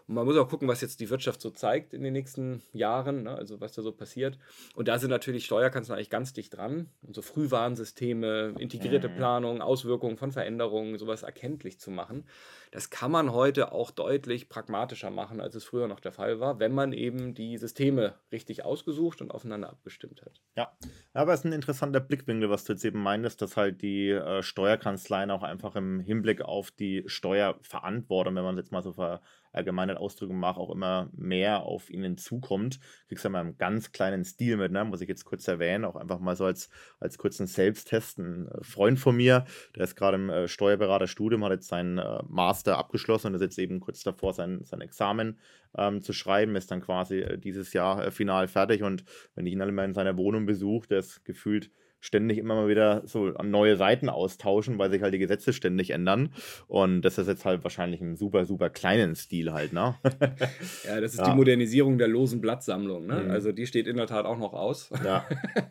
Und 0.07 0.15
man 0.15 0.25
muss 0.25 0.37
auch 0.37 0.49
gucken, 0.49 0.67
was 0.67 0.81
jetzt 0.81 0.99
die 0.99 1.09
Wirtschaft 1.09 1.41
so 1.41 1.49
zeigt 1.49 1.93
in 1.93 2.03
den 2.03 2.13
nächsten 2.13 2.61
Jahren, 2.71 3.23
ne? 3.23 3.35
also 3.35 3.61
was 3.61 3.73
da 3.73 3.81
so 3.81 3.91
passiert. 3.91 4.37
Und 4.75 4.87
da 4.87 4.99
sind 4.99 5.09
natürlich 5.09 5.45
Steuerkanzleien 5.45 5.97
eigentlich 5.97 6.09
ganz 6.09 6.33
dicht 6.33 6.55
dran. 6.55 6.89
Und 7.01 7.15
so 7.15 7.21
Frühwarnsysteme, 7.21 8.55
integrierte 8.59 9.09
mhm. 9.09 9.15
Planung, 9.15 9.61
Auswirkungen 9.61 10.17
von 10.17 10.31
Veränderungen, 10.31 10.97
sowas 10.97 11.23
erkenntlich 11.23 11.79
zu 11.79 11.91
machen. 11.91 12.25
Das 12.71 12.89
kann 12.89 13.11
man 13.11 13.31
heute 13.31 13.71
auch 13.71 13.91
deutlich 13.91 14.49
pragmatischer 14.49 15.11
machen, 15.11 15.39
als 15.39 15.53
es 15.53 15.63
früher 15.63 15.87
noch 15.87 15.99
der 15.99 16.11
Fall 16.11 16.39
war, 16.39 16.59
wenn 16.59 16.73
man 16.73 16.91
eben 16.91 17.35
die 17.35 17.57
Systeme 17.59 18.15
richtig 18.31 18.65
ausgesucht 18.65 19.21
und 19.21 19.29
aufeinander 19.29 19.69
abgestimmt 19.69 20.23
hat. 20.23 20.41
Ja, 20.55 20.75
aber 21.13 21.33
es 21.33 21.41
ist 21.41 21.45
ein 21.45 21.53
interessanter 21.53 21.99
Blickwinkel, 21.99 22.49
was 22.49 22.63
du 22.63 22.73
jetzt 22.73 22.83
eben 22.83 23.01
meintest, 23.01 23.43
dass 23.43 23.57
halt 23.57 23.83
die 23.83 24.09
äh, 24.09 24.41
Steuerkanzleien 24.41 25.29
auch 25.29 25.43
einfach 25.43 25.75
im 25.75 25.99
Hinblick 25.99 26.41
auf 26.41 26.71
die 26.71 27.03
Steuerverantwortung, 27.05 28.35
wenn 28.35 28.43
man 28.43 28.57
es 28.57 28.65
jetzt 28.65 28.71
mal 28.71 28.81
so 28.81 28.93
ver 28.93 29.21
allgemeinen 29.53 29.97
Ausdrücken 29.97 30.39
mache, 30.39 30.59
auch 30.59 30.71
immer 30.71 31.09
mehr 31.13 31.63
auf 31.63 31.89
ihnen 31.89 32.17
zukommt. 32.17 32.79
Kriegst 33.07 33.23
ja 33.23 33.29
mal 33.29 33.41
einen 33.41 33.57
ganz 33.57 33.91
kleinen 33.91 34.25
Stil 34.25 34.57
mit, 34.57 34.71
ne? 34.71 34.83
muss 34.83 35.01
ich 35.01 35.07
jetzt 35.07 35.25
kurz 35.25 35.47
erwähnen, 35.47 35.85
auch 35.85 35.95
einfach 35.95 36.19
mal 36.19 36.35
so 36.35 36.45
als, 36.45 36.69
als 36.99 37.17
kurzen 37.17 37.47
Selbsttest. 37.47 38.17
Ein 38.17 38.47
äh, 38.47 38.63
Freund 38.63 38.99
von 38.99 39.15
mir, 39.15 39.45
der 39.75 39.83
ist 39.83 39.95
gerade 39.95 40.15
im 40.15 40.29
äh, 40.29 40.47
Steuerberaterstudium, 40.47 41.43
hat 41.45 41.51
jetzt 41.51 41.67
seinen 41.67 41.99
äh, 41.99 42.19
Master 42.27 42.77
abgeschlossen 42.77 43.27
und 43.27 43.35
ist 43.35 43.41
jetzt 43.41 43.59
eben 43.59 43.79
kurz 43.79 44.03
davor, 44.03 44.33
sein, 44.33 44.61
sein 44.63 44.81
Examen 44.81 45.39
ähm, 45.77 46.01
zu 46.01 46.13
schreiben, 46.13 46.55
ist 46.55 46.71
dann 46.71 46.81
quasi 46.81 47.25
dieses 47.37 47.73
Jahr 47.73 48.11
final 48.11 48.47
fertig 48.47 48.83
und 48.83 49.05
wenn 49.35 49.45
ich 49.45 49.53
ihn 49.53 49.61
alle 49.61 49.71
mal 49.71 49.85
in 49.85 49.93
seiner 49.93 50.17
Wohnung 50.17 50.45
besuche, 50.45 50.87
der 50.87 50.99
ist 50.99 51.23
gefühlt 51.25 51.71
ständig 52.03 52.37
immer 52.37 52.55
mal 52.55 52.67
wieder 52.67 53.01
so 53.05 53.29
neue 53.43 53.77
Seiten 53.77 54.09
austauschen, 54.09 54.77
weil 54.77 54.91
sich 54.91 55.01
halt 55.01 55.13
die 55.13 55.19
Gesetze 55.19 55.53
ständig 55.53 55.91
ändern. 55.91 56.33
Und 56.67 57.01
das 57.01 57.17
ist 57.17 57.27
jetzt 57.27 57.45
halt 57.45 57.63
wahrscheinlich 57.63 58.01
im 58.01 58.17
super, 58.17 58.45
super 58.45 58.69
kleinen 58.69 59.15
Stil 59.15 59.53
halt, 59.53 59.71
ne? 59.71 59.95
ja, 60.85 60.99
das 60.99 61.13
ist 61.13 61.19
ja. 61.19 61.29
die 61.29 61.35
Modernisierung 61.35 61.97
der 61.97 62.09
losen 62.09 62.41
Blattsammlung, 62.41 63.07
ne? 63.07 63.21
Mhm. 63.23 63.31
Also 63.31 63.53
die 63.53 63.65
steht 63.65 63.87
in 63.87 63.95
der 63.95 64.07
Tat 64.07 64.25
auch 64.25 64.37
noch 64.37 64.51
aus. 64.51 64.89
Ja. 65.05 65.25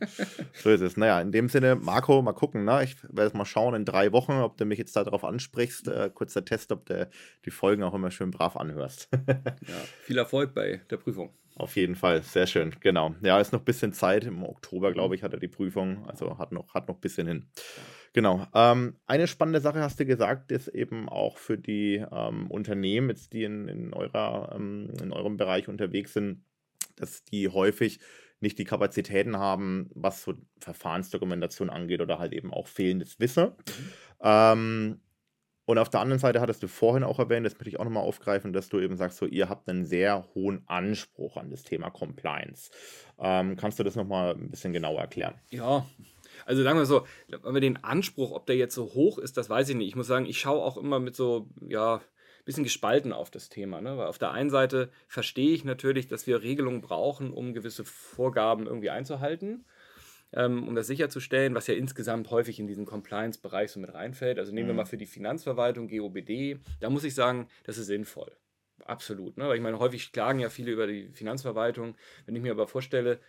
so 0.55 0.71
ist 0.71 0.81
es. 0.81 0.97
Naja, 0.97 1.21
in 1.21 1.33
dem 1.33 1.51
Sinne, 1.51 1.75
Marco, 1.77 2.23
mal 2.23 2.33
gucken, 2.33 2.65
ne? 2.65 2.83
Ich 2.83 2.97
werde 3.05 3.25
jetzt 3.25 3.35
mal 3.35 3.45
schauen 3.45 3.75
in 3.75 3.85
drei 3.85 4.12
Wochen, 4.12 4.33
ob 4.33 4.57
du 4.57 4.65
mich 4.65 4.79
jetzt 4.79 4.97
darauf 4.97 5.25
ansprichst. 5.25 5.89
Äh, 5.89 6.11
kurzer 6.15 6.47
Test, 6.47 6.73
ob 6.73 6.87
du 6.87 7.11
die 7.45 7.51
Folgen 7.51 7.83
auch 7.83 7.93
immer 7.93 8.11
schön 8.11 8.31
brav 8.31 8.57
anhörst. 8.57 9.11
ja, 9.12 9.75
viel 10.01 10.17
Erfolg 10.17 10.55
bei 10.55 10.81
der 10.89 10.97
Prüfung. 10.97 11.35
Auf 11.55 11.77
jeden 11.77 11.97
Fall, 11.97 12.23
sehr 12.23 12.47
schön, 12.47 12.75
genau. 12.81 13.15
Ja, 13.21 13.39
ist 13.39 13.53
noch 13.53 13.61
ein 13.61 13.65
bisschen 13.65 13.93
Zeit. 13.93 14.25
Im 14.25 14.43
Oktober, 14.43 14.93
glaube 14.93 15.15
ich, 15.15 15.23
hat 15.23 15.35
er 15.35 15.39
die 15.39 15.49
Prüfung. 15.49 16.09
Also 16.09 16.39
hat 16.39 16.51
noch, 16.51 16.73
hat 16.73 16.89
noch 16.89 16.95
ein 16.95 17.01
bisschen 17.01 17.27
hin. 17.27 17.51
Genau. 18.15 18.47
Ähm, 18.55 18.97
eine 19.07 19.27
spannende 19.27 19.61
Sache 19.61 19.81
hast 19.81 20.01
du 20.01 20.07
gesagt, 20.07 20.51
ist 20.51 20.69
eben 20.69 21.09
auch 21.09 21.37
für 21.37 21.59
die 21.59 22.05
ähm, 22.11 22.51
Unternehmen, 22.51 23.11
jetzt 23.11 23.33
die 23.33 23.45
in, 23.45 23.69
in, 23.69 23.93
eurer, 23.93 24.55
ähm, 24.55 24.93
in 25.03 25.13
eurem 25.13 25.37
Bereich 25.37 25.69
unterwegs 25.69 26.15
sind, 26.15 26.45
dass 26.97 27.25
die 27.25 27.49
häufig 27.49 28.01
nicht 28.41 28.59
die 28.59 28.65
Kapazitäten 28.65 29.37
haben, 29.37 29.91
was 29.95 30.23
so 30.23 30.35
Verfahrensdokumentation 30.59 31.71
angeht 31.71 32.01
oder 32.01 32.19
halt 32.19 32.33
eben 32.33 32.53
auch 32.53 32.67
fehlendes 32.67 33.21
Wissen. 33.21 33.45
Mhm. 33.45 33.93
Ähm, 34.23 35.01
und 35.64 35.78
auf 35.78 35.90
der 35.90 36.00
anderen 36.00 36.19
Seite 36.19 36.40
hattest 36.40 36.62
du 36.62 36.69
vorhin 36.69 37.04
auch 37.04 37.19
erwähnt, 37.19 37.47
das 37.47 37.54
möchte 37.54 37.69
ich 37.69 37.78
auch 37.78 37.85
nochmal 37.85 38.02
aufgreifen, 38.02 38.52
dass 38.52 38.69
du 38.69 38.81
eben 38.81 38.97
sagst, 38.97 39.19
so 39.19 39.26
ihr 39.26 39.49
habt 39.49 39.69
einen 39.69 39.85
sehr 39.85 40.26
hohen 40.35 40.62
Anspruch 40.66 41.37
an 41.37 41.50
das 41.50 41.62
Thema 41.62 41.90
Compliance. 41.90 42.71
Ähm, 43.19 43.57
kannst 43.57 43.78
du 43.78 43.85
das 43.85 43.95
nochmal 43.95 44.35
ein 44.35 44.50
bisschen 44.50 44.73
genauer 44.73 45.00
erklären? 45.00 45.35
Ja, 45.50 45.87
also 46.47 46.62
sagen 46.62 46.78
wir 46.78 46.87
so, 46.87 47.07
wenn 47.28 47.54
wir 47.54 47.61
den 47.61 47.83
Anspruch, 47.85 48.33
ob 48.33 48.47
der 48.47 48.57
jetzt 48.57 48.75
so 48.75 48.95
hoch 48.95 49.19
ist, 49.19 49.37
das 49.37 49.49
weiß 49.49 49.69
ich 49.69 49.76
nicht. 49.76 49.88
Ich 49.88 49.97
muss 49.97 50.09
sagen, 50.09 50.26
ich 50.26 50.40
schaue 50.40 50.62
auch 50.62 50.76
immer 50.76 50.99
mit 50.99 51.14
so, 51.14 51.49
ja, 51.69 51.97
ein 51.97 52.45
bisschen 52.45 52.64
gespalten 52.64 53.12
auf 53.12 53.31
das 53.31 53.49
Thema. 53.49 53.81
Ne? 53.81 53.97
Weil 53.97 54.09
auf 54.09 54.19
der 54.19 54.33
einen 54.33 54.50
Seite 54.50 54.90
verstehe 55.07 55.54
ich 55.54 55.64
natürlich, 55.64 56.09
dass 56.09 56.26
wir 56.26 56.42
Regelungen 56.42 56.81
brauchen, 56.81 57.33
um 57.33 57.54
gewisse 57.54 57.85
Vorgaben 57.85 58.66
irgendwie 58.66 58.90
einzuhalten 58.90 59.64
um 60.35 60.75
das 60.75 60.87
sicherzustellen, 60.87 61.55
was 61.55 61.67
ja 61.67 61.75
insgesamt 61.75 62.31
häufig 62.31 62.59
in 62.59 62.67
diesen 62.67 62.87
Compliance-Bereich 62.87 63.71
so 63.71 63.81
mit 63.81 63.93
reinfällt. 63.93 64.39
Also 64.39 64.53
nehmen 64.53 64.67
mhm. 64.67 64.73
wir 64.73 64.77
mal 64.77 64.87
für 64.87 64.97
die 64.97 65.07
Finanzverwaltung, 65.07 65.89
GOBD, 65.89 66.59
da 66.81 66.91
muss 66.91 67.05
ich 67.05 67.15
sagen, 67.15 67.49
das 67.65 67.79
ist 67.79 67.87
sinnvoll. 67.87 68.33
Absolut. 68.85 69.37
Ne? 69.37 69.49
Weil 69.49 69.57
ich 69.57 69.62
meine, 69.62 69.79
häufig 69.79 70.12
klagen 70.12 70.41
ja 70.41 70.49
viele 70.49 70.73
über 70.73 70.87
die 70.87 71.09
Finanzverwaltung. 71.12 71.95
Wenn 72.27 72.35
ich 72.35 72.43
mir 72.43 72.53
aber 72.53 72.67
vorstelle, 72.67 73.21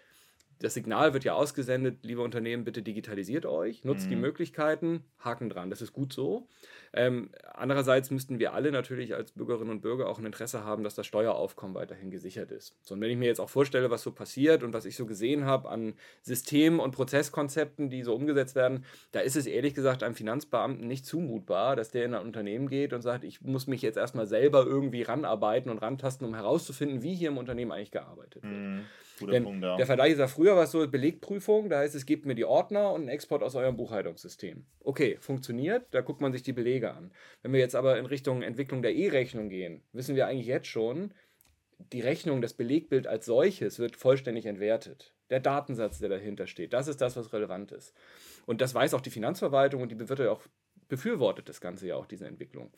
das 0.59 0.73
Signal 0.73 1.13
wird 1.13 1.23
ja 1.23 1.33
ausgesendet, 1.33 1.99
liebe 2.03 2.21
Unternehmen, 2.21 2.63
bitte 2.63 2.81
digitalisiert 2.81 3.45
euch, 3.45 3.83
nutzt 3.83 4.05
mhm. 4.05 4.09
die 4.11 4.15
Möglichkeiten, 4.15 5.03
Haken 5.19 5.49
dran, 5.49 5.69
das 5.69 5.81
ist 5.81 5.93
gut 5.93 6.13
so. 6.13 6.47
Ähm, 6.95 7.31
andererseits 7.53 8.11
müssten 8.11 8.37
wir 8.37 8.53
alle 8.53 8.71
natürlich 8.71 9.15
als 9.15 9.31
Bürgerinnen 9.31 9.71
und 9.71 9.81
Bürger 9.81 10.07
auch 10.07 10.19
ein 10.19 10.25
Interesse 10.25 10.63
haben, 10.63 10.83
dass 10.83 10.93
das 10.93 11.07
Steueraufkommen 11.07 11.75
weiterhin 11.75 12.11
gesichert 12.11 12.51
ist. 12.51 12.75
So, 12.81 12.93
und 12.93 13.01
wenn 13.01 13.09
ich 13.09 13.17
mir 13.17 13.25
jetzt 13.25 13.39
auch 13.39 13.49
vorstelle, 13.49 13.89
was 13.89 14.03
so 14.03 14.11
passiert 14.11 14.63
und 14.63 14.73
was 14.73 14.85
ich 14.85 14.95
so 14.95 15.07
gesehen 15.07 15.45
habe 15.45 15.69
an 15.69 15.95
System- 16.21 16.79
und 16.79 16.91
Prozesskonzepten, 16.91 17.89
die 17.89 18.03
so 18.03 18.13
umgesetzt 18.13 18.55
werden, 18.55 18.85
da 19.11 19.21
ist 19.21 19.35
es 19.35 19.47
ehrlich 19.47 19.73
gesagt 19.73 20.03
einem 20.03 20.15
Finanzbeamten 20.15 20.87
nicht 20.87 21.05
zumutbar, 21.05 21.75
dass 21.75 21.89
der 21.89 22.05
in 22.05 22.13
ein 22.13 22.23
Unternehmen 22.23 22.69
geht 22.69 22.93
und 22.93 23.01
sagt, 23.01 23.23
ich 23.23 23.41
muss 23.41 23.65
mich 23.65 23.81
jetzt 23.81 23.97
erstmal 23.97 24.27
selber 24.27 24.65
irgendwie 24.65 25.01
ranarbeiten 25.01 25.71
und 25.71 25.79
rantasten, 25.79 26.27
um 26.27 26.35
herauszufinden, 26.35 27.01
wie 27.01 27.15
hier 27.15 27.29
im 27.29 27.37
Unternehmen 27.37 27.71
eigentlich 27.71 27.91
gearbeitet 27.91 28.43
wird. 28.43 28.53
Mhm. 28.53 28.85
Denn 29.31 29.43
Punkt, 29.43 29.63
ja. 29.63 29.77
Der 29.77 29.85
Vergleich 29.85 30.13
ist 30.13 30.19
ja 30.19 30.27
früher 30.27 30.55
war 30.55 30.63
es 30.63 30.71
so 30.71 30.87
Belegprüfung, 30.87 31.69
da 31.69 31.79
heißt 31.79 31.95
es, 31.95 32.05
gebt 32.05 32.25
mir 32.25 32.35
die 32.35 32.45
Ordner 32.45 32.91
und 32.91 33.01
einen 33.01 33.09
Export 33.09 33.43
aus 33.43 33.55
eurem 33.55 33.77
Buchhaltungssystem. 33.77 34.65
Okay, 34.81 35.17
funktioniert, 35.19 35.85
da 35.91 36.01
guckt 36.01 36.21
man 36.21 36.31
sich 36.31 36.43
die 36.43 36.53
Belege 36.53 36.93
an. 36.93 37.11
Wenn 37.41 37.53
wir 37.53 37.59
jetzt 37.59 37.75
aber 37.75 37.97
in 37.97 38.05
Richtung 38.05 38.41
Entwicklung 38.41 38.81
der 38.81 38.93
E-Rechnung 38.95 39.49
gehen, 39.49 39.81
wissen 39.93 40.15
wir 40.15 40.27
eigentlich 40.27 40.47
jetzt 40.47 40.67
schon, 40.67 41.13
die 41.91 42.01
Rechnung, 42.01 42.41
das 42.41 42.53
Belegbild 42.53 43.07
als 43.07 43.25
solches 43.25 43.79
wird 43.79 43.95
vollständig 43.95 44.45
entwertet. 44.45 45.13
Der 45.29 45.39
Datensatz, 45.39 45.99
der 45.99 46.09
dahinter 46.09 46.47
steht, 46.47 46.73
das 46.73 46.87
ist 46.87 47.01
das, 47.01 47.15
was 47.15 47.33
relevant 47.33 47.71
ist. 47.71 47.93
Und 48.45 48.61
das 48.61 48.73
weiß 48.73 48.93
auch 48.93 49.01
die 49.01 49.09
Finanzverwaltung 49.09 49.81
und 49.81 49.91
die 49.91 50.09
wird 50.09 50.19
ja 50.19 50.31
auch 50.31 50.41
befürwortet 50.87 51.49
das 51.49 51.61
Ganze 51.61 51.87
ja 51.87 51.95
auch, 51.95 52.05
diese 52.05 52.27
Entwicklung. 52.27 52.71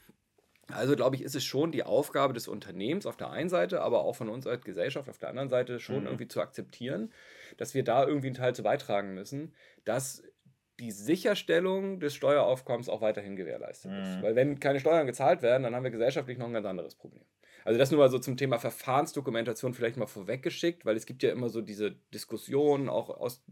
Also 0.72 0.95
glaube 0.95 1.15
ich, 1.15 1.22
ist 1.22 1.36
es 1.36 1.43
schon 1.43 1.72
die 1.72 1.84
Aufgabe 1.84 2.34
des 2.34 2.48
Unternehmens 2.48 3.05
auf 3.05 3.17
der 3.17 3.29
einen 3.29 3.50
Seite, 3.50 3.81
aber 3.81 4.03
auch 4.03 4.15
von 4.15 4.29
uns 4.29 4.48
als 4.48 4.63
Gesellschaft 4.63 5.10
auf 5.10 5.19
der 5.19 5.29
anderen 5.29 5.50
Seite 5.50 5.79
schon 5.79 6.01
mhm. 6.01 6.07
irgendwie 6.07 6.27
zu 6.27 6.41
akzeptieren, 6.41 7.12
dass 7.57 7.75
wir 7.75 7.84
da 7.84 8.05
irgendwie 8.05 8.27
einen 8.27 8.36
Teil 8.36 8.55
zu 8.55 8.63
beitragen 8.63 9.13
müssen, 9.13 9.53
dass 9.84 10.24
die 10.79 10.91
Sicherstellung 10.91 12.00
des 12.00 12.15
Steueraufkommens 12.15 12.89
auch 12.89 13.01
weiterhin 13.01 13.36
gewährleistet 13.36 13.91
mhm. 13.91 13.98
ist. 13.98 14.22
Weil 14.22 14.36
wenn 14.36 14.60
keine 14.60 14.79
Steuern 14.79 15.05
gezahlt 15.05 15.41
werden, 15.41 15.63
dann 15.63 15.75
haben 15.75 15.84
wir 15.84 15.91
gesellschaftlich 15.91 16.38
noch 16.38 16.48
ein 16.48 16.53
ganz 16.53 16.65
anderes 16.65 16.95
Problem. 16.95 17.24
Also 17.63 17.79
das 17.79 17.89
nur 17.89 18.00
mal 18.00 18.10
so 18.10 18.19
zum 18.19 18.38
Thema 18.38 18.60
Verfahrensdokumentation 18.60 19.74
vielleicht 19.74 19.98
mal 19.98 20.05
vorweggeschickt, 20.05 20.86
weil 20.86 20.95
es 20.95 21.07
gibt 21.07 21.24
ja 21.24 21.31
immer 21.31 21.50
so 21.50 21.62
diese 21.62 21.95
Diskussionen 22.13 22.89
auch 22.89 23.10
aus, 23.10 23.43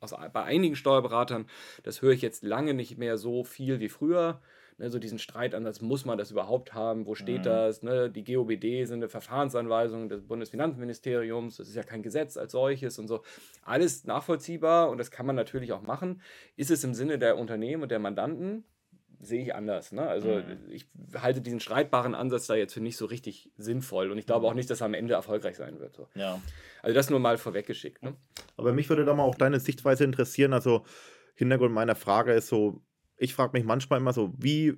aus, 0.00 0.14
bei 0.32 0.42
einigen 0.42 0.74
Steuerberatern, 0.74 1.46
das 1.84 2.02
höre 2.02 2.12
ich 2.12 2.22
jetzt 2.22 2.42
lange 2.42 2.74
nicht 2.74 2.98
mehr 2.98 3.16
so 3.16 3.44
viel 3.44 3.78
wie 3.78 3.88
früher 3.88 4.40
ne, 4.78 4.90
so 4.90 4.98
diesen 4.98 5.18
Streitansatz, 5.18 5.80
muss 5.80 6.04
man 6.04 6.18
das 6.18 6.30
überhaupt 6.30 6.74
haben, 6.74 7.06
wo 7.06 7.14
steht 7.14 7.40
mhm. 7.40 7.44
das, 7.44 7.82
ne? 7.82 8.10
die 8.10 8.24
GOBD 8.24 8.84
sind 8.84 8.98
eine 8.98 9.08
Verfahrensanweisung 9.08 10.08
des 10.08 10.22
Bundesfinanzministeriums, 10.22 11.56
das 11.56 11.68
ist 11.68 11.74
ja 11.74 11.82
kein 11.82 12.02
Gesetz 12.02 12.36
als 12.36 12.52
solches 12.52 12.98
und 12.98 13.08
so. 13.08 13.22
Alles 13.62 14.04
nachvollziehbar 14.04 14.90
und 14.90 14.98
das 14.98 15.10
kann 15.10 15.26
man 15.26 15.36
natürlich 15.36 15.72
auch 15.72 15.82
machen. 15.82 16.22
Ist 16.56 16.70
es 16.70 16.84
im 16.84 16.94
Sinne 16.94 17.18
der 17.18 17.36
Unternehmen 17.36 17.82
und 17.82 17.90
der 17.90 17.98
Mandanten? 17.98 18.64
sehe 19.20 19.42
ich 19.42 19.54
anders. 19.54 19.92
Ne? 19.92 20.06
Also 20.06 20.28
mhm. 20.28 20.70
ich 20.70 20.86
halte 21.16 21.40
diesen 21.40 21.60
streitbaren 21.60 22.14
Ansatz 22.14 22.46
da 22.46 22.54
jetzt 22.54 22.74
für 22.74 22.80
nicht 22.80 22.96
so 22.96 23.06
richtig 23.06 23.50
sinnvoll 23.56 24.10
und 24.10 24.18
ich 24.18 24.26
glaube 24.26 24.46
mhm. 24.46 24.50
auch 24.52 24.54
nicht, 24.54 24.70
dass 24.70 24.80
er 24.80 24.86
am 24.86 24.94
Ende 24.94 25.14
erfolgreich 25.14 25.56
sein 25.56 25.80
wird. 25.80 25.96
So. 25.96 26.08
Ja. 26.14 26.40
Also 26.82 26.94
das 26.94 27.10
nur 27.10 27.18
mal 27.18 27.36
vorweggeschickt. 27.36 28.02
Ne? 28.02 28.14
Aber 28.56 28.72
mich 28.72 28.88
würde 28.88 29.04
da 29.04 29.14
mal 29.14 29.24
auch 29.24 29.34
deine 29.34 29.58
Sichtweise 29.60 30.04
interessieren. 30.04 30.52
Also 30.52 30.84
Hintergrund 31.34 31.72
meiner 31.72 31.94
Frage 31.94 32.32
ist 32.32 32.48
so, 32.48 32.80
ich 33.18 33.34
frage 33.34 33.52
mich 33.56 33.64
manchmal 33.64 34.00
immer 34.00 34.12
so, 34.12 34.32
wie 34.38 34.74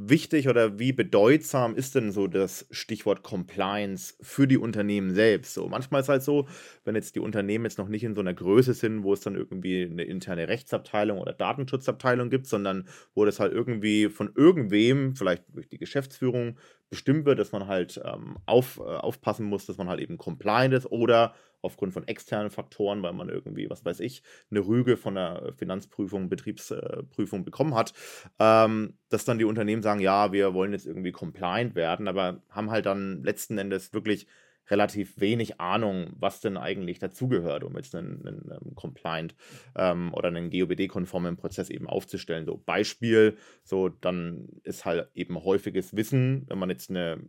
wichtig 0.00 0.48
oder 0.48 0.78
wie 0.78 0.92
bedeutsam 0.92 1.74
ist 1.74 1.96
denn 1.96 2.12
so 2.12 2.28
das 2.28 2.66
Stichwort 2.70 3.24
Compliance 3.24 4.14
für 4.20 4.46
die 4.46 4.56
Unternehmen 4.58 5.12
selbst? 5.12 5.54
So 5.54 5.68
manchmal 5.68 6.00
ist 6.00 6.04
es 6.06 6.08
halt 6.08 6.22
so, 6.22 6.46
wenn 6.84 6.94
jetzt 6.94 7.16
die 7.16 7.20
Unternehmen 7.20 7.64
jetzt 7.64 7.78
noch 7.78 7.88
nicht 7.88 8.04
in 8.04 8.14
so 8.14 8.20
einer 8.20 8.34
Größe 8.34 8.74
sind, 8.74 9.02
wo 9.02 9.12
es 9.12 9.20
dann 9.20 9.34
irgendwie 9.34 9.82
eine 9.84 10.04
interne 10.04 10.46
Rechtsabteilung 10.48 11.18
oder 11.18 11.32
Datenschutzabteilung 11.32 12.30
gibt, 12.30 12.46
sondern 12.46 12.88
wo 13.14 13.24
das 13.24 13.40
halt 13.40 13.52
irgendwie 13.52 14.08
von 14.08 14.30
irgendwem, 14.36 15.16
vielleicht 15.16 15.44
durch 15.52 15.68
die 15.68 15.78
Geschäftsführung, 15.78 16.58
bestimmt 16.90 17.26
wird, 17.26 17.38
dass 17.38 17.52
man 17.52 17.66
halt 17.66 18.00
ähm, 18.04 18.38
auf, 18.46 18.78
äh, 18.78 18.82
aufpassen 18.82 19.46
muss, 19.46 19.66
dass 19.66 19.78
man 19.78 19.88
halt 19.88 20.00
eben 20.00 20.18
compliant 20.18 20.74
ist 20.74 20.86
oder 20.86 21.34
aufgrund 21.60 21.92
von 21.92 22.06
externen 22.06 22.50
Faktoren, 22.50 23.02
weil 23.02 23.12
man 23.12 23.28
irgendwie, 23.28 23.68
was 23.68 23.84
weiß 23.84 24.00
ich, 24.00 24.22
eine 24.50 24.60
Rüge 24.60 24.96
von 24.96 25.16
der 25.16 25.52
Finanzprüfung, 25.56 26.28
Betriebsprüfung 26.28 27.44
bekommen 27.44 27.74
hat, 27.74 27.94
ähm, 28.38 28.94
dass 29.08 29.24
dann 29.24 29.38
die 29.38 29.44
Unternehmen 29.44 29.82
sagen, 29.82 30.00
ja, 30.00 30.32
wir 30.32 30.54
wollen 30.54 30.72
jetzt 30.72 30.86
irgendwie 30.86 31.12
compliant 31.12 31.74
werden, 31.74 32.08
aber 32.08 32.42
haben 32.48 32.70
halt 32.70 32.86
dann 32.86 33.22
letzten 33.24 33.58
Endes 33.58 33.92
wirklich 33.92 34.26
relativ 34.70 35.20
wenig 35.20 35.60
Ahnung, 35.60 36.10
was 36.18 36.40
denn 36.40 36.56
eigentlich 36.56 36.98
dazugehört, 36.98 37.64
um 37.64 37.76
jetzt 37.76 37.94
einen, 37.94 38.26
einen, 38.26 38.50
einen 38.50 38.74
Compliant 38.74 39.34
ähm, 39.76 40.12
oder 40.14 40.28
einen 40.28 40.50
GOBD-konformen 40.50 41.36
Prozess 41.36 41.70
eben 41.70 41.86
aufzustellen. 41.86 42.46
So 42.46 42.56
Beispiel, 42.56 43.36
so 43.64 43.88
dann 43.88 44.48
ist 44.64 44.84
halt 44.84 45.08
eben 45.14 45.42
häufiges 45.42 45.96
Wissen, 45.96 46.44
wenn 46.48 46.58
man 46.58 46.70
jetzt 46.70 46.90
eine 46.90 47.20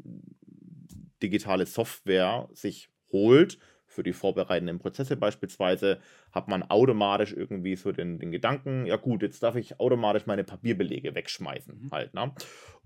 digitale 1.21 1.65
Software 1.65 2.49
sich 2.53 2.89
holt, 3.11 3.59
für 3.89 4.03
die 4.03 4.13
vorbereitenden 4.13 4.79
Prozesse 4.79 5.17
beispielsweise, 5.17 5.99
hat 6.31 6.47
man 6.47 6.63
automatisch 6.63 7.33
irgendwie 7.33 7.75
so 7.75 7.91
den, 7.91 8.19
den 8.19 8.31
Gedanken, 8.31 8.85
ja 8.85 8.95
gut, 8.97 9.23
jetzt 9.23 9.41
darf 9.41 9.55
ich 9.55 9.79
automatisch 9.79 10.27
meine 10.27 10.43
Papierbelege 10.43 11.15
wegschmeißen 11.15 11.85
mhm. 11.85 11.91
halt. 11.91 12.13
Ne? 12.13 12.31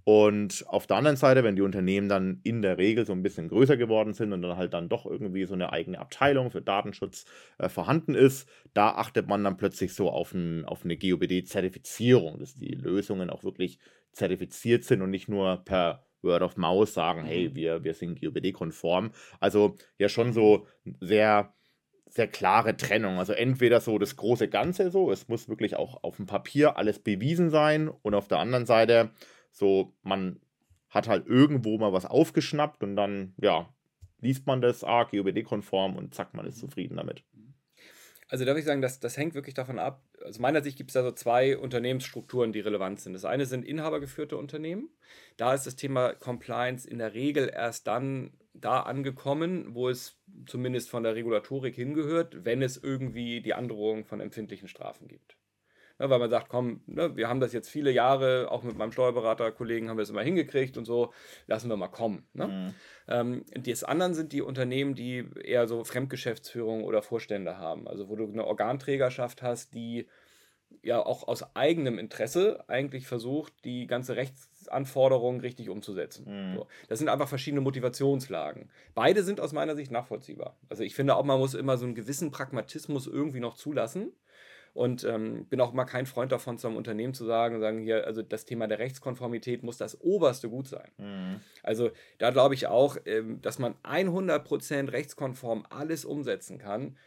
Und 0.06 0.66
auf 0.68 0.86
der 0.86 0.98
anderen 0.98 1.16
Seite, 1.16 1.44
wenn 1.44 1.56
die 1.56 1.62
Unternehmen 1.62 2.10
dann 2.10 2.42
in 2.44 2.62
der 2.62 2.78
Regel 2.78 3.06
so 3.06 3.14
ein 3.14 3.24
bisschen 3.24 3.48
größer 3.48 3.78
geworden 3.78 4.14
sind 4.14 4.34
und 4.34 4.42
dann 4.42 4.58
halt 4.58 4.74
dann 4.74 4.90
doch 4.90 5.06
irgendwie 5.06 5.46
so 5.46 5.54
eine 5.54 5.72
eigene 5.72 6.00
Abteilung 6.00 6.52
für 6.52 6.62
Datenschutz 6.62 7.26
äh, 7.58 7.70
vorhanden 7.70 8.14
ist, 8.14 8.50
da 8.74 8.90
achtet 8.90 9.28
man 9.28 9.44
dann 9.44 9.56
plötzlich 9.56 9.94
so 9.94 10.10
auf, 10.10 10.34
ein, 10.34 10.66
auf 10.66 10.84
eine 10.84 10.98
GOBD-Zertifizierung, 10.98 12.40
dass 12.40 12.56
die 12.56 12.74
Lösungen 12.74 13.30
auch 13.30 13.44
wirklich 13.44 13.80
zertifiziert 14.12 14.84
sind 14.84 15.02
und 15.02 15.10
nicht 15.10 15.30
nur 15.30 15.64
per 15.64 16.06
Word 16.22 16.42
of 16.42 16.58
Mouth 16.58 16.90
sagen, 16.90 17.24
hey, 17.24 17.50
mhm. 17.50 17.56
wir, 17.56 17.84
wir 17.84 17.94
sind 17.94 18.20
GOBD-konform. 18.22 19.12
Also 19.40 19.76
ja 19.98 20.10
schon 20.10 20.34
so 20.34 20.68
sehr, 21.00 21.54
sehr 22.08 22.28
klare 22.28 22.76
Trennung. 22.76 23.20
Also 23.20 23.34
entweder 23.34 23.82
so 23.82 23.98
das 24.00 24.16
große 24.16 24.48
Ganze 24.48 24.92
so, 24.92 25.12
es 25.12 25.28
muss 25.28 25.50
wirklich 25.50 25.76
auch 25.76 26.04
auf 26.04 26.18
dem 26.18 26.26
Papier 26.26 26.78
alles 26.78 27.00
bewiesen 27.00 27.50
sein 27.50 27.90
und 27.90 28.16
auf 28.16 28.28
der 28.28 28.40
anderen 28.40 28.66
Seite 28.66 29.12
so, 29.54 29.94
man 30.02 30.40
hat 30.90 31.08
halt 31.08 31.28
irgendwo 31.28 31.78
mal 31.78 31.94
was 31.94 32.06
aufgeschnappt 32.06 32.84
und 32.84 32.96
dann, 32.96 33.34
ja, 33.38 33.74
liest 34.20 34.46
man 34.46 34.62
das, 34.62 34.84
ah, 34.84 35.04
GOBD-konform 35.04 35.96
und 35.96 36.14
zack, 36.14 36.34
man 36.34 36.46
ist 36.46 36.58
mhm. 36.58 36.68
zufrieden 36.68 36.98
damit. 36.98 37.24
Also 38.30 38.46
darf 38.46 38.58
ich 38.58 38.66
sagen, 38.66 38.82
das, 38.82 39.00
das 39.00 39.16
hängt 39.16 39.36
wirklich 39.36 39.54
davon 39.54 39.78
ab. 39.78 40.02
Aus 40.26 40.40
meiner 40.40 40.64
Sicht 40.64 40.78
gibt 40.78 40.90
es 40.90 40.94
da 40.96 41.04
so 41.04 41.12
zwei 41.12 41.56
Unternehmensstrukturen, 41.58 42.52
die 42.52 42.62
relevant 42.62 43.00
sind. 43.00 43.14
Das 43.14 43.26
eine 43.26 43.46
sind 43.46 43.64
inhabergeführte 43.64 44.38
Unternehmen. 44.38 44.90
Da 45.38 45.54
ist 45.54 45.68
das 45.68 45.76
Thema 45.76 46.14
Compliance 46.14 46.90
in 46.90 46.98
der 46.98 47.14
Regel 47.14 47.52
erst 47.54 47.86
dann 47.86 48.32
da 48.54 48.82
angekommen, 48.82 49.76
wo 49.76 49.90
es 49.90 50.20
zumindest 50.48 50.90
von 50.90 51.04
der 51.04 51.16
Regulatorik 51.16 51.76
hingehört, 51.76 52.46
wenn 52.46 52.64
es 52.64 52.78
irgendwie 52.78 53.42
die 53.42 53.54
Androhung 53.54 54.06
von 54.06 54.20
empfindlichen 54.20 54.68
Strafen 54.68 55.08
gibt. 55.08 55.38
Ne, 56.04 56.10
weil 56.10 56.20
man 56.20 56.30
sagt, 56.30 56.50
komm, 56.50 56.82
ne, 56.86 57.16
wir 57.16 57.30
haben 57.30 57.40
das 57.40 57.54
jetzt 57.54 57.70
viele 57.70 57.90
Jahre, 57.90 58.52
auch 58.52 58.64
mit 58.64 58.78
meinem 58.78 58.92
Steuerberaterkollegen 58.92 59.88
haben 59.88 59.96
wir 59.96 60.04
es 60.04 60.10
immer 60.10 60.22
hingekriegt 60.22 60.78
und 60.78 60.84
so, 60.84 61.14
lassen 61.48 61.70
wir 61.70 61.78
mal 61.78 61.88
kommen. 61.88 62.28
Ne? 62.34 62.48
Mhm. 62.48 62.74
Ähm, 63.08 63.46
das 63.56 63.86
anderen 63.86 64.14
sind 64.14 64.34
die 64.34 64.42
Unternehmen, 64.42 64.96
die 64.96 65.26
eher 65.42 65.66
so 65.66 65.86
Fremdgeschäftsführung 65.86 66.84
oder 66.84 67.02
Vorstände 67.02 67.58
haben. 67.58 67.88
Also 67.88 68.10
wo 68.10 68.18
du 68.18 68.26
eine 68.26 68.46
Organträgerschaft 68.46 69.42
hast, 69.42 69.76
die 69.76 70.08
ja 70.82 71.02
auch 71.06 71.26
aus 71.26 71.56
eigenem 71.56 71.98
Interesse 71.98 72.66
eigentlich 72.68 73.08
versucht, 73.08 73.54
die 73.64 73.88
ganze 73.88 74.18
Rechtsanforderung 74.18 75.40
richtig 75.40 75.70
umzusetzen. 75.70 76.26
Mhm. 76.28 76.56
So. 76.58 76.68
Das 76.90 77.00
sind 77.00 77.08
einfach 77.08 77.30
verschiedene 77.30 77.62
Motivationslagen. 77.62 78.70
Beide 78.94 79.24
sind 79.24 79.40
aus 79.40 79.54
meiner 79.54 79.78
Sicht 79.78 79.92
nachvollziehbar. 79.92 80.58
Also 80.68 80.84
ich 80.84 80.96
finde 80.96 81.16
auch, 81.16 81.24
man 81.24 81.40
muss 81.40 81.54
immer 81.54 81.78
so 81.78 81.86
einen 81.86 81.96
gewissen 81.96 82.32
Pragmatismus 82.32 83.08
irgendwie 83.08 83.40
noch 83.40 83.54
zulassen. 83.54 84.12
Und 84.74 85.04
ähm, 85.04 85.46
bin 85.46 85.62
auch 85.62 85.72
immer 85.72 85.86
kein 85.86 86.08
Freund 86.08 86.32
davon, 86.32 86.58
zu 86.58 86.68
einem 86.68 86.78
Unternehmen 86.78 87.14
zu 87.14 87.26
sagen, 87.26 87.60
sagen 87.60 87.80
hier, 87.80 88.08
also 88.08 88.24
das 88.24 88.46
Thema 88.46 88.68
der 88.68 88.80
Rechtskonformität 88.80 89.62
muss 89.62 89.78
das 89.78 90.02
oberste 90.02 90.50
Gut 90.50 90.68
sein. 90.68 90.90
Mhm. 90.98 91.42
Also 91.62 91.92
da 92.18 92.32
glaube 92.32 92.56
ich 92.56 92.66
auch, 92.66 92.98
ähm, 93.06 93.40
dass 93.42 93.60
man 93.60 93.76
100% 93.84 94.92
rechtskonform 94.92 95.66
alles 95.70 96.06
umsetzen 96.06 96.58
kann, 96.58 96.98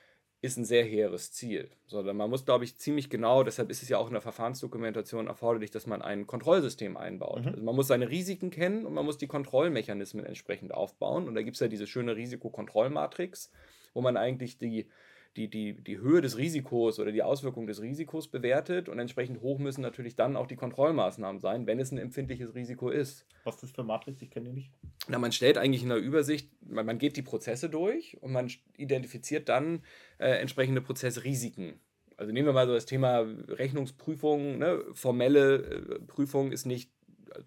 ist 0.43 0.57
ein 0.57 0.65
sehr 0.65 0.85
hehres 0.85 1.33
Ziel. 1.33 1.71
Sondern 1.87 2.17
man 2.17 2.31
muss, 2.31 2.45
glaube 2.45 2.65
ich, 2.65 2.77
ziemlich 2.77 3.11
genau, 3.11 3.43
deshalb 3.43 3.71
ist 3.71 3.83
es 3.83 3.89
ja 3.89 3.99
auch 3.99 4.07
in 4.07 4.13
der 4.13 4.23
Verfahrensdokumentation 4.23 5.27
erforderlich, 5.27 5.73
dass 5.73 5.87
man 5.87 6.03
ein 6.03 6.27
Kontrollsystem 6.27 6.97
einbaut. 6.97 7.43
Mhm. 7.43 7.49
Also 7.49 7.63
man 7.65 7.75
muss 7.75 7.89
seine 7.89 8.09
Risiken 8.09 8.51
kennen 8.51 8.87
und 8.87 8.95
man 8.95 9.05
muss 9.05 9.19
die 9.19 9.27
Kontrollmechanismen 9.27 10.25
entsprechend 10.25 10.73
aufbauen. 10.73 11.27
Und 11.27 11.35
da 11.35 11.43
gibt 11.43 11.57
es 11.57 11.61
ja 11.61 11.69
diese 11.69 11.89
schöne 11.89 12.15
Risikokontrollmatrix, 12.15 13.51
wo 13.93 14.03
man 14.03 14.17
eigentlich 14.17 14.59
die 14.59 14.89
die, 15.37 15.49
die, 15.49 15.75
die 15.75 15.99
Höhe 15.99 16.21
des 16.21 16.39
Risikos 16.39 16.99
oder 16.99 17.13
die 17.13 17.23
Auswirkung 17.23 17.67
des 17.67 17.83
Risikos 17.83 18.29
bewertet 18.29 18.89
und 18.89 18.99
entsprechend 18.99 19.43
hoch 19.43 19.59
müssen 19.59 19.83
natürlich 19.83 20.17
dann 20.17 20.37
auch 20.37 20.47
die 20.47 20.57
Kontrollmaßnahmen 20.57 21.41
sein, 21.41 21.67
wenn 21.67 21.79
es 21.79 21.93
ein 21.93 21.99
empfindliches 21.99 22.55
Risiko 22.55 22.89
ist. 22.89 23.27
Was 23.45 23.57
ist 23.57 23.63
das 23.63 23.71
für 23.73 23.85
Matrix? 23.85 24.23
Ich 24.23 24.31
kenne 24.31 24.49
die 24.49 24.55
nicht. 24.55 24.73
Na, 25.09 25.19
man 25.19 25.33
stellt 25.33 25.59
eigentlich 25.59 25.83
in 25.83 25.91
der 25.91 25.99
Übersicht, 25.99 26.51
man, 26.67 26.87
man 26.87 26.99
geht 26.99 27.17
die 27.17 27.23
Prozesse 27.23 27.69
durch 27.69 28.17
und 28.23 28.33
man 28.33 28.51
identifiziert 28.77 29.49
dann 29.49 29.83
äh, 30.19 30.31
entsprechende 30.41 30.81
Prozessrisiken. 30.81 31.81
Also 32.17 32.33
nehmen 32.33 32.47
wir 32.47 32.55
mal 32.55 32.67
so 32.67 32.73
das 32.73 32.87
Thema 32.87 33.27
Rechnungsprüfung. 33.49 34.59
Ne? 34.59 34.83
Formelle 34.95 35.57
äh, 35.57 36.01
Prüfung 36.07 36.51
ist 36.51 36.65
nicht 36.65 36.91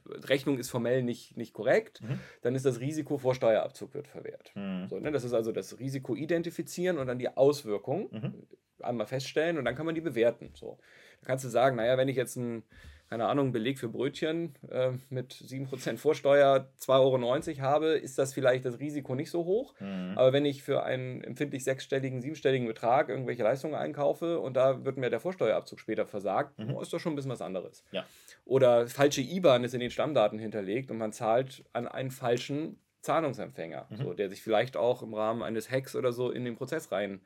Rechnung 0.06 0.58
ist 0.58 0.70
formell 0.70 1.04
nicht, 1.04 1.38
nicht 1.38 1.54
korrekt, 1.54 2.02
mhm. 2.02 2.20
dann 2.42 2.56
ist 2.56 2.66
das 2.66 2.80
Risiko 2.80 3.18
vor 3.18 3.36
Steuerabzug 3.36 3.94
wird 3.94 4.08
verwehrt. 4.08 4.52
Mhm. 4.56 4.88
So, 4.88 5.00
ne? 5.00 5.12
Das 5.12 5.24
ist 5.24 5.34
also 5.34 5.52
das 5.52 5.80
Risiko 5.80 6.16
identifizieren 6.16 6.98
und 6.98 7.08
dann 7.08 7.20
die 7.20 7.36
Auswirkung 7.36 8.10
mhm. 8.12 8.34
einmal 8.82 9.08
feststellen 9.08 9.58
und 9.58 9.66
dann 9.66 9.76
kann 9.76 9.86
man 9.86 9.96
die 9.96 10.02
bewerten. 10.02 10.52
So. 10.54 10.78
Da 11.22 11.28
kannst 11.28 11.46
du 11.46 11.50
sagen, 11.50 11.76
naja, 11.76 11.98
wenn 11.98 12.10
ich 12.10 12.16
jetzt 12.16 12.36
ein 12.36 12.64
keine 13.10 13.26
Ahnung, 13.26 13.52
Beleg 13.52 13.80
für 13.80 13.90
Brötchen 13.90 14.54
äh, 14.70 14.92
mit 15.10 15.34
7% 15.34 15.98
Vorsteuer 15.98 16.70
2,90 16.80 17.58
Euro 17.58 17.62
habe, 17.62 17.88
ist 17.88 18.20
das 18.20 18.36
vielleicht 18.36 18.66
das 18.66 18.80
Risiko 18.80 19.16
nicht 19.16 19.32
so 19.32 19.46
hoch. 19.46 19.74
Mhm. 19.80 20.14
Aber 20.16 20.32
wenn 20.32 20.46
ich 20.46 20.62
für 20.62 20.84
einen 20.84 21.24
empfindlich 21.24 21.64
sechsstelligen, 21.64 22.22
siebenstelligen 22.22 22.68
Betrag 22.68 23.10
irgendwelche 23.10 23.42
Leistungen 23.42 23.74
einkaufe 23.74 24.40
und 24.40 24.54
da 24.56 24.86
wird 24.86 24.98
mir 24.98 25.10
der 25.10 25.20
Vorsteuerabzug 25.20 25.80
später 25.80 26.06
versagt, 26.06 26.60
mhm. 26.60 26.80
ist 26.80 26.94
das 26.94 27.02
schon 27.02 27.14
ein 27.14 27.16
bisschen 27.16 27.32
was 27.32 27.42
anderes. 27.42 27.84
Ja. 27.92 28.06
Oder 28.50 28.88
falsche 28.88 29.22
IBAN 29.22 29.64
ist 29.64 29.76
in 29.76 29.80
den 29.80 29.92
Stammdaten 29.92 30.40
hinterlegt 30.40 30.90
und 30.90 30.98
man 30.98 31.12
zahlt 31.12 31.64
an 31.72 31.88
einen 31.88 32.10
falschen 32.10 32.80
Zahlungsempfänger, 33.02 33.86
mhm. 33.92 33.96
so, 33.96 34.14
der 34.16 34.28
sich 34.28 34.42
vielleicht 34.42 34.76
auch 34.76 35.04
im 35.04 35.14
Rahmen 35.14 35.44
eines 35.44 35.70
Hacks 35.70 35.96
oder 35.96 36.12
so 36.12 36.32
in 36.32 36.46
den 36.46 36.56
Prozess 36.56 36.92
rein 36.92 37.22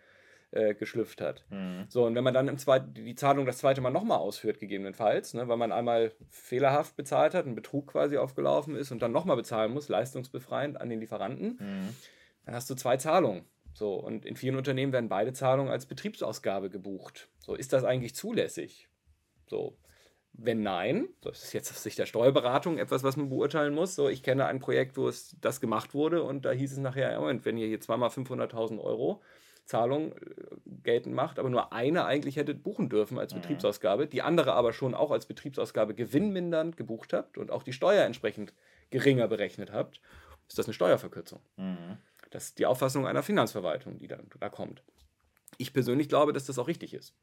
äh, 0.51 0.73
geschlüpft 0.73 1.21
hat. 1.21 1.45
Mhm. 1.49 1.85
So, 1.87 2.05
und 2.05 2.13
wenn 2.15 2.25
man 2.25 2.33
dann 2.33 2.49
im 2.49 2.57
zweiten, 2.57 2.93
die 2.93 3.15
Zahlung 3.15 3.45
das 3.45 3.59
zweite 3.59 3.79
Mal 3.79 3.89
nochmal 3.89 4.17
ausführt, 4.17 4.59
gegebenenfalls, 4.59 5.33
ne, 5.33 5.47
weil 5.47 5.55
man 5.55 5.71
einmal 5.71 6.11
fehlerhaft 6.29 6.97
bezahlt 6.97 7.33
hat, 7.33 7.45
ein 7.45 7.55
Betrug 7.55 7.87
quasi 7.87 8.17
aufgelaufen 8.17 8.75
ist 8.75 8.91
und 8.91 9.01
dann 9.01 9.13
nochmal 9.13 9.37
bezahlen 9.37 9.71
muss, 9.71 9.87
leistungsbefreiend 9.87 10.81
an 10.81 10.89
den 10.89 10.99
Lieferanten, 10.99 11.57
mhm. 11.57 11.95
dann 12.45 12.53
hast 12.53 12.69
du 12.69 12.75
zwei 12.75 12.97
Zahlungen. 12.97 13.45
So, 13.73 13.95
und 13.95 14.25
in 14.25 14.35
vielen 14.35 14.57
Unternehmen 14.57 14.91
werden 14.91 15.07
beide 15.07 15.31
Zahlungen 15.31 15.71
als 15.71 15.85
Betriebsausgabe 15.85 16.69
gebucht. 16.69 17.29
So, 17.39 17.55
ist 17.55 17.71
das 17.71 17.85
eigentlich 17.85 18.13
zulässig? 18.13 18.89
So, 19.47 19.77
wenn 20.33 20.63
nein, 20.63 21.07
das 21.21 21.43
ist 21.43 21.53
jetzt 21.53 21.71
aus 21.71 21.83
Sicht 21.83 21.99
der 21.99 22.05
Steuerberatung 22.05 22.77
etwas, 22.77 23.03
was 23.03 23.17
man 23.17 23.29
beurteilen 23.29 23.73
muss. 23.73 23.95
So, 23.95 24.09
ich 24.09 24.23
kenne 24.23 24.45
ein 24.45 24.59
Projekt, 24.59 24.97
wo 24.97 25.07
es 25.07 25.35
das 25.39 25.61
gemacht 25.61 25.93
wurde 25.93 26.23
und 26.23 26.45
da 26.45 26.51
hieß 26.51 26.71
es 26.71 26.77
nachher, 26.79 27.19
Moment, 27.19 27.45
wenn 27.45 27.57
ihr 27.57 27.67
hier 27.67 27.79
zweimal 27.79 28.09
500.000 28.09 28.79
Euro 28.79 29.21
Zahlung 29.65 30.11
äh, 30.13 30.17
geltend 30.83 31.15
macht, 31.15 31.39
aber 31.39 31.49
nur 31.49 31.71
eine 31.71 32.05
eigentlich 32.05 32.35
hättet 32.35 32.63
buchen 32.63 32.89
dürfen 32.89 33.17
als 33.17 33.33
mhm. 33.33 33.41
Betriebsausgabe, 33.41 34.07
die 34.07 34.21
andere 34.21 34.53
aber 34.53 34.73
schon 34.73 34.93
auch 34.93 35.11
als 35.11 35.25
Betriebsausgabe 35.25 35.93
gewinnmindernd 35.93 36.77
gebucht 36.77 37.13
habt 37.13 37.37
und 37.37 37.51
auch 37.51 37.63
die 37.63 37.73
Steuer 37.73 38.03
entsprechend 38.03 38.53
geringer 38.89 39.27
berechnet 39.27 39.71
habt, 39.71 40.01
ist 40.47 40.57
das 40.57 40.65
eine 40.65 40.73
Steuerverkürzung. 40.73 41.39
Mhm. 41.57 41.97
Das 42.29 42.45
ist 42.45 42.59
die 42.59 42.65
Auffassung 42.65 43.07
einer 43.07 43.23
Finanzverwaltung, 43.23 43.99
die 43.99 44.07
dann 44.07 44.27
da 44.39 44.49
kommt. 44.49 44.83
Ich 45.57 45.71
persönlich 45.71 46.09
glaube, 46.09 46.33
dass 46.33 46.45
das 46.45 46.57
auch 46.57 46.67
richtig 46.67 46.93
ist. 46.93 47.13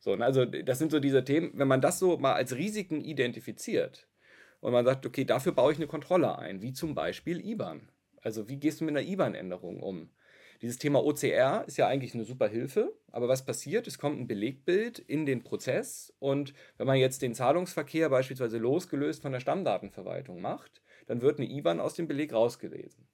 So, 0.00 0.12
also 0.14 0.44
das 0.44 0.78
sind 0.78 0.90
so 0.90 1.00
diese 1.00 1.24
Themen, 1.24 1.52
wenn 1.54 1.68
man 1.68 1.80
das 1.80 1.98
so 1.98 2.16
mal 2.16 2.34
als 2.34 2.56
Risiken 2.56 3.00
identifiziert 3.00 4.08
und 4.60 4.72
man 4.72 4.84
sagt, 4.84 5.06
okay, 5.06 5.24
dafür 5.24 5.52
baue 5.52 5.72
ich 5.72 5.78
eine 5.78 5.86
Kontrolle 5.86 6.38
ein, 6.38 6.62
wie 6.62 6.72
zum 6.72 6.94
Beispiel 6.94 7.44
IBAN. 7.44 7.88
Also 8.22 8.48
wie 8.48 8.58
gehst 8.58 8.80
du 8.80 8.84
mit 8.84 8.96
einer 8.96 9.06
IBAN-Änderung 9.06 9.82
um? 9.82 10.10
Dieses 10.62 10.78
Thema 10.78 11.04
OCR 11.04 11.64
ist 11.66 11.76
ja 11.76 11.86
eigentlich 11.86 12.14
eine 12.14 12.24
super 12.24 12.48
Hilfe, 12.48 12.94
aber 13.12 13.28
was 13.28 13.44
passiert? 13.44 13.86
Es 13.86 13.98
kommt 13.98 14.18
ein 14.18 14.26
Belegbild 14.26 14.98
in 14.98 15.26
den 15.26 15.44
Prozess 15.44 16.14
und 16.18 16.54
wenn 16.78 16.86
man 16.86 16.96
jetzt 16.96 17.20
den 17.20 17.34
Zahlungsverkehr 17.34 18.08
beispielsweise 18.08 18.58
losgelöst 18.58 19.22
von 19.22 19.32
der 19.32 19.40
Stammdatenverwaltung 19.40 20.40
macht, 20.40 20.80
dann 21.06 21.20
wird 21.20 21.38
eine 21.38 21.50
IBAN 21.50 21.78
aus 21.78 21.94
dem 21.94 22.08
Beleg 22.08 22.32
rausgelesen. 22.32 23.06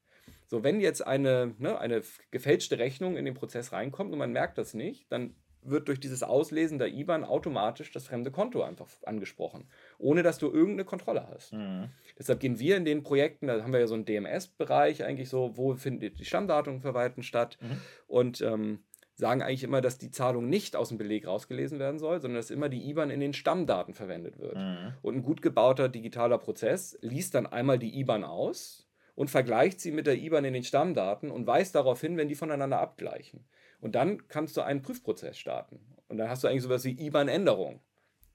So, 0.46 0.62
wenn 0.62 0.80
jetzt 0.80 1.04
eine, 1.06 1.54
ne, 1.58 1.78
eine 1.78 2.02
gefälschte 2.30 2.78
Rechnung 2.78 3.16
in 3.16 3.24
den 3.24 3.34
Prozess 3.34 3.72
reinkommt 3.72 4.12
und 4.12 4.18
man 4.18 4.32
merkt 4.32 4.58
das 4.58 4.74
nicht, 4.74 5.10
dann 5.10 5.34
wird 5.62 5.88
durch 5.88 6.00
dieses 6.00 6.22
Auslesen 6.22 6.78
der 6.78 6.88
IBAN 6.88 7.24
automatisch 7.24 7.90
das 7.92 8.06
fremde 8.06 8.30
Konto 8.30 8.62
einfach 8.62 8.88
angesprochen, 9.04 9.68
ohne 9.98 10.22
dass 10.22 10.38
du 10.38 10.46
irgendeine 10.46 10.84
Kontrolle 10.84 11.28
hast. 11.28 11.52
Mhm. 11.52 11.90
Deshalb 12.18 12.40
gehen 12.40 12.58
wir 12.58 12.76
in 12.76 12.84
den 12.84 13.02
Projekten, 13.02 13.46
da 13.46 13.62
haben 13.62 13.72
wir 13.72 13.80
ja 13.80 13.86
so 13.86 13.94
einen 13.94 14.04
DMS-Bereich 14.04 15.04
eigentlich 15.04 15.28
so, 15.28 15.56
wo 15.56 15.74
finden 15.74 16.14
die 16.14 16.24
Stammdaten 16.24 16.80
verwalten 16.80 17.22
statt 17.22 17.58
mhm. 17.60 17.80
und 18.06 18.40
ähm, 18.40 18.80
sagen 19.14 19.42
eigentlich 19.42 19.62
immer, 19.62 19.80
dass 19.80 19.98
die 19.98 20.10
Zahlung 20.10 20.48
nicht 20.48 20.74
aus 20.74 20.88
dem 20.88 20.98
Beleg 20.98 21.26
rausgelesen 21.26 21.78
werden 21.78 21.98
soll, 21.98 22.20
sondern 22.20 22.38
dass 22.38 22.50
immer 22.50 22.68
die 22.68 22.88
IBAN 22.88 23.10
in 23.10 23.20
den 23.20 23.34
Stammdaten 23.34 23.94
verwendet 23.94 24.38
wird. 24.38 24.56
Mhm. 24.56 24.94
Und 25.02 25.16
ein 25.16 25.22
gut 25.22 25.42
gebauter 25.42 25.88
digitaler 25.88 26.38
Prozess 26.38 26.98
liest 27.02 27.34
dann 27.34 27.46
einmal 27.46 27.78
die 27.78 27.98
IBAN 28.00 28.24
aus 28.24 28.88
und 29.14 29.30
vergleicht 29.30 29.80
sie 29.80 29.92
mit 29.92 30.06
der 30.06 30.16
IBAN 30.16 30.44
in 30.44 30.54
den 30.54 30.64
Stammdaten 30.64 31.30
und 31.30 31.46
weist 31.46 31.74
darauf 31.74 32.00
hin, 32.00 32.16
wenn 32.16 32.28
die 32.28 32.34
voneinander 32.34 32.80
abgleichen. 32.80 33.44
Und 33.82 33.96
dann 33.96 34.28
kannst 34.28 34.56
du 34.56 34.60
einen 34.62 34.80
Prüfprozess 34.80 35.36
starten. 35.36 35.80
Und 36.06 36.16
dann 36.18 36.28
hast 36.28 36.44
du 36.44 36.48
eigentlich 36.48 36.62
sowas 36.62 36.84
wie 36.84 36.92
IBAN-Änderung. 36.92 37.80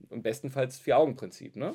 Im 0.09 0.21
bestenfalls 0.21 0.77
Vier-Augen-Prinzip. 0.77 1.55
Ne? 1.55 1.73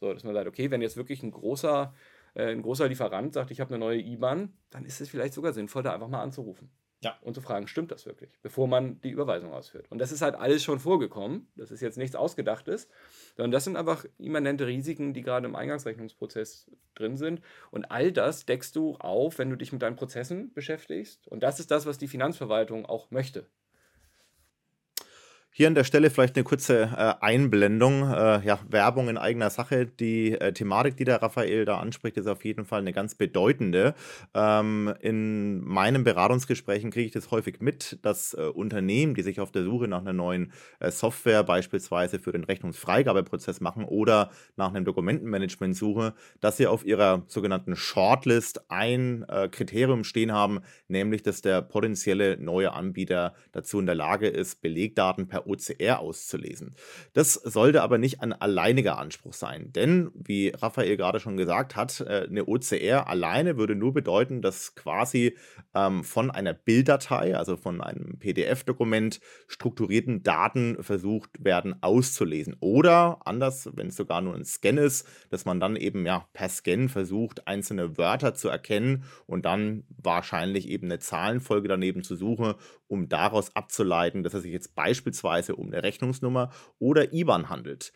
So, 0.00 0.12
dass 0.12 0.24
man 0.24 0.34
sagt, 0.34 0.48
okay, 0.48 0.72
wenn 0.72 0.82
jetzt 0.82 0.96
wirklich 0.96 1.22
ein 1.22 1.30
großer, 1.30 1.94
äh, 2.34 2.50
ein 2.50 2.62
großer 2.62 2.88
Lieferant 2.88 3.32
sagt, 3.32 3.52
ich 3.52 3.60
habe 3.60 3.70
eine 3.70 3.78
neue 3.78 4.00
IBAN, 4.00 4.52
dann 4.70 4.84
ist 4.84 5.00
es 5.00 5.08
vielleicht 5.08 5.34
sogar 5.34 5.52
sinnvoll, 5.52 5.84
da 5.84 5.94
einfach 5.94 6.08
mal 6.08 6.20
anzurufen. 6.20 6.68
Ja. 7.02 7.18
Und 7.22 7.34
zu 7.34 7.40
fragen, 7.40 7.66
stimmt 7.66 7.90
das 7.90 8.06
wirklich, 8.06 8.30
bevor 8.42 8.68
man 8.68 9.00
die 9.00 9.10
Überweisung 9.10 9.52
ausführt. 9.52 9.86
Und 9.90 9.98
das 9.98 10.12
ist 10.12 10.22
halt 10.22 10.36
alles 10.36 10.62
schon 10.62 10.78
vorgekommen. 10.78 11.48
Das 11.56 11.72
ist 11.72 11.80
jetzt 11.80 11.98
nichts 11.98 12.14
Ausgedachtes, 12.14 12.88
sondern 13.36 13.50
das 13.50 13.64
sind 13.64 13.76
einfach 13.76 14.04
immanente 14.18 14.66
Risiken, 14.66 15.12
die 15.12 15.22
gerade 15.22 15.48
im 15.48 15.56
Eingangsrechnungsprozess 15.56 16.70
drin 16.94 17.16
sind. 17.16 17.40
Und 17.72 17.90
all 17.90 18.12
das 18.12 18.46
deckst 18.46 18.76
du 18.76 18.96
auf, 18.96 19.38
wenn 19.38 19.50
du 19.50 19.56
dich 19.56 19.72
mit 19.72 19.82
deinen 19.82 19.96
Prozessen 19.96 20.52
beschäftigst. 20.52 21.26
Und 21.26 21.42
das 21.42 21.58
ist 21.58 21.72
das, 21.72 21.86
was 21.86 21.98
die 21.98 22.08
Finanzverwaltung 22.08 22.86
auch 22.86 23.10
möchte. 23.10 23.46
Hier 25.54 25.66
an 25.66 25.74
der 25.74 25.84
Stelle 25.84 26.08
vielleicht 26.08 26.34
eine 26.34 26.44
kurze 26.44 26.84
äh, 26.96 27.14
Einblendung, 27.20 28.10
äh, 28.10 28.42
ja, 28.42 28.58
Werbung 28.70 29.10
in 29.10 29.18
eigener 29.18 29.50
Sache. 29.50 29.84
Die 29.84 30.32
äh, 30.32 30.54
Thematik, 30.54 30.96
die 30.96 31.04
der 31.04 31.20
Raphael 31.20 31.66
da 31.66 31.76
anspricht, 31.78 32.16
ist 32.16 32.26
auf 32.26 32.42
jeden 32.46 32.64
Fall 32.64 32.80
eine 32.80 32.94
ganz 32.94 33.16
bedeutende. 33.16 33.94
Ähm, 34.32 34.94
in 35.00 35.62
meinen 35.62 36.04
Beratungsgesprächen 36.04 36.90
kriege 36.90 37.04
ich 37.04 37.12
das 37.12 37.30
häufig 37.30 37.60
mit, 37.60 37.98
dass 38.00 38.32
äh, 38.32 38.40
Unternehmen, 38.40 39.14
die 39.14 39.20
sich 39.20 39.40
auf 39.40 39.52
der 39.52 39.62
Suche 39.62 39.88
nach 39.88 40.00
einer 40.00 40.14
neuen 40.14 40.54
äh, 40.80 40.90
Software 40.90 41.44
beispielsweise 41.44 42.18
für 42.18 42.32
den 42.32 42.44
Rechnungsfreigabeprozess 42.44 43.60
machen 43.60 43.84
oder 43.84 44.30
nach 44.56 44.70
einem 44.70 44.86
Dokumentenmanagement 44.86 45.76
suchen, 45.76 46.12
dass 46.40 46.56
sie 46.56 46.66
auf 46.66 46.86
ihrer 46.86 47.24
sogenannten 47.26 47.76
Shortlist 47.76 48.70
ein 48.70 49.26
äh, 49.28 49.50
Kriterium 49.50 50.04
stehen 50.04 50.32
haben, 50.32 50.60
nämlich 50.88 51.22
dass 51.22 51.42
der 51.42 51.60
potenzielle 51.60 52.38
neue 52.38 52.72
Anbieter 52.72 53.34
dazu 53.52 53.78
in 53.78 53.84
der 53.84 53.96
Lage 53.96 54.28
ist, 54.28 54.62
Belegdaten 54.62 55.28
per 55.28 55.41
der 55.42 55.46
OCR 55.46 56.00
auszulesen. 56.00 56.74
Das 57.12 57.34
sollte 57.34 57.82
aber 57.82 57.98
nicht 57.98 58.20
ein 58.20 58.32
alleiniger 58.32 58.98
Anspruch 58.98 59.32
sein, 59.32 59.72
denn 59.72 60.10
wie 60.14 60.48
Raphael 60.48 60.96
gerade 60.96 61.20
schon 61.20 61.36
gesagt 61.36 61.76
hat, 61.76 62.00
äh, 62.00 62.26
eine 62.28 62.46
OCR 62.46 63.08
alleine 63.08 63.56
würde 63.56 63.74
nur 63.74 63.92
bedeuten, 63.92 64.42
dass 64.42 64.74
quasi 64.74 65.36
ähm, 65.74 66.04
von 66.04 66.30
einer 66.30 66.52
Bilddatei, 66.52 67.36
also 67.36 67.56
von 67.56 67.80
einem 67.80 68.18
PDF-Dokument, 68.18 69.20
strukturierten 69.48 70.22
Daten 70.22 70.82
versucht 70.82 71.44
werden 71.44 71.82
auszulesen. 71.82 72.56
Oder 72.60 73.20
anders, 73.24 73.70
wenn 73.74 73.88
es 73.88 73.96
sogar 73.96 74.20
nur 74.20 74.34
ein 74.34 74.44
Scan 74.44 74.78
ist, 74.78 75.06
dass 75.30 75.44
man 75.44 75.60
dann 75.60 75.76
eben 75.76 76.06
ja 76.06 76.26
per 76.32 76.48
Scan 76.48 76.88
versucht, 76.88 77.46
einzelne 77.46 77.98
Wörter 77.98 78.34
zu 78.34 78.48
erkennen 78.48 79.04
und 79.26 79.44
dann 79.44 79.84
wahrscheinlich 80.02 80.68
eben 80.68 80.86
eine 80.86 80.98
Zahlenfolge 80.98 81.68
daneben 81.68 82.02
zu 82.02 82.16
suchen, 82.16 82.54
um 82.88 83.08
daraus 83.08 83.56
abzuleiten, 83.56 84.22
dass 84.22 84.34
es 84.34 84.42
sich 84.42 84.52
jetzt 84.52 84.74
beispielsweise 84.74 85.31
um 85.56 85.66
eine 85.66 85.82
Rechnungsnummer 85.82 86.50
oder 86.78 87.12
IBAN 87.12 87.48
handelt. 87.48 87.92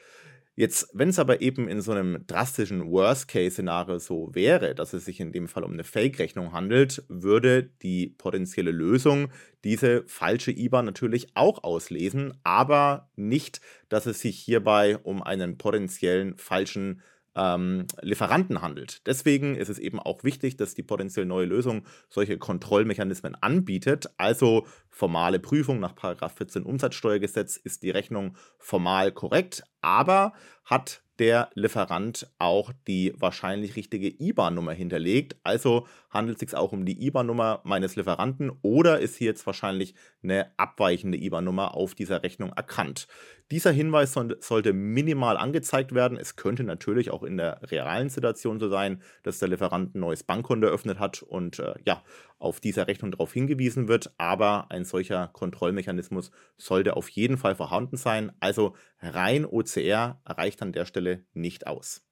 Jetzt, 0.58 0.88
wenn 0.94 1.10
es 1.10 1.18
aber 1.18 1.42
eben 1.42 1.68
in 1.68 1.82
so 1.82 1.92
einem 1.92 2.26
drastischen 2.26 2.90
Worst-Case-Szenario 2.90 3.98
so 3.98 4.34
wäre, 4.34 4.74
dass 4.74 4.94
es 4.94 5.04
sich 5.04 5.20
in 5.20 5.30
dem 5.30 5.48
Fall 5.48 5.64
um 5.64 5.72
eine 5.72 5.84
Fake-Rechnung 5.84 6.52
handelt, 6.52 7.04
würde 7.08 7.64
die 7.82 8.14
potenzielle 8.16 8.70
Lösung 8.70 9.28
diese 9.64 10.04
falsche 10.06 10.52
IBAN 10.52 10.86
natürlich 10.86 11.26
auch 11.34 11.62
auslesen, 11.62 12.38
aber 12.42 13.10
nicht, 13.16 13.60
dass 13.90 14.06
es 14.06 14.20
sich 14.20 14.38
hierbei 14.38 14.96
um 14.96 15.22
einen 15.22 15.58
potenziellen 15.58 16.38
falschen 16.38 17.02
ähm, 17.36 17.86
Lieferanten 18.00 18.62
handelt. 18.62 19.06
Deswegen 19.06 19.54
ist 19.54 19.68
es 19.68 19.78
eben 19.78 20.00
auch 20.00 20.24
wichtig, 20.24 20.56
dass 20.56 20.74
die 20.74 20.82
potenziell 20.82 21.26
neue 21.26 21.46
Lösung 21.46 21.86
solche 22.08 22.38
Kontrollmechanismen 22.38 23.34
anbietet. 23.34 24.10
Also 24.16 24.66
formale 24.88 25.38
Prüfung 25.38 25.78
nach 25.78 25.94
14 26.32 26.64
Umsatzsteuergesetz 26.64 27.56
ist 27.56 27.82
die 27.82 27.90
Rechnung 27.90 28.36
formal 28.58 29.12
korrekt, 29.12 29.62
aber 29.82 30.32
hat 30.64 31.02
der 31.18 31.50
Lieferant 31.54 32.30
auch 32.38 32.72
die 32.86 33.14
wahrscheinlich 33.16 33.76
richtige 33.76 34.08
IBAN-Nummer 34.08 34.72
hinterlegt. 34.72 35.36
Also 35.42 35.86
handelt 36.10 36.36
es 36.42 36.50
sich 36.50 36.58
auch 36.58 36.72
um 36.72 36.84
die 36.84 37.06
IBAN-Nummer 37.06 37.60
meines 37.64 37.96
Lieferanten 37.96 38.50
oder 38.62 39.00
ist 39.00 39.16
hier 39.16 39.28
jetzt 39.28 39.46
wahrscheinlich 39.46 39.94
eine 40.22 40.52
abweichende 40.56 41.18
IBAN-Nummer 41.18 41.74
auf 41.74 41.94
dieser 41.94 42.22
Rechnung 42.22 42.50
erkannt. 42.52 43.06
Dieser 43.50 43.70
Hinweis 43.70 44.12
sollte 44.40 44.72
minimal 44.72 45.36
angezeigt 45.36 45.94
werden. 45.94 46.18
Es 46.18 46.34
könnte 46.34 46.64
natürlich 46.64 47.10
auch 47.10 47.22
in 47.22 47.36
der 47.36 47.60
realen 47.70 48.08
Situation 48.08 48.58
so 48.58 48.68
sein, 48.68 49.02
dass 49.22 49.38
der 49.38 49.48
Lieferant 49.48 49.94
ein 49.94 50.00
neues 50.00 50.24
Bankkonto 50.24 50.66
eröffnet 50.66 50.98
hat 50.98 51.22
und 51.22 51.60
äh, 51.60 51.74
ja, 51.84 52.02
auf 52.38 52.60
dieser 52.60 52.86
Rechnung 52.86 53.10
darauf 53.10 53.32
hingewiesen 53.32 53.88
wird. 53.88 54.12
Aber 54.18 54.70
ein 54.70 54.84
solcher 54.84 55.28
Kontrollmechanismus 55.28 56.30
sollte 56.56 56.96
auf 56.96 57.08
jeden 57.08 57.38
Fall 57.38 57.54
vorhanden 57.54 57.96
sein. 57.96 58.32
Also 58.40 58.74
rein 59.00 59.44
OCR 59.44 60.20
reicht 60.24 60.62
an 60.62 60.72
der 60.72 60.84
Stelle 60.84 61.24
nicht 61.32 61.66
aus. 61.66 62.06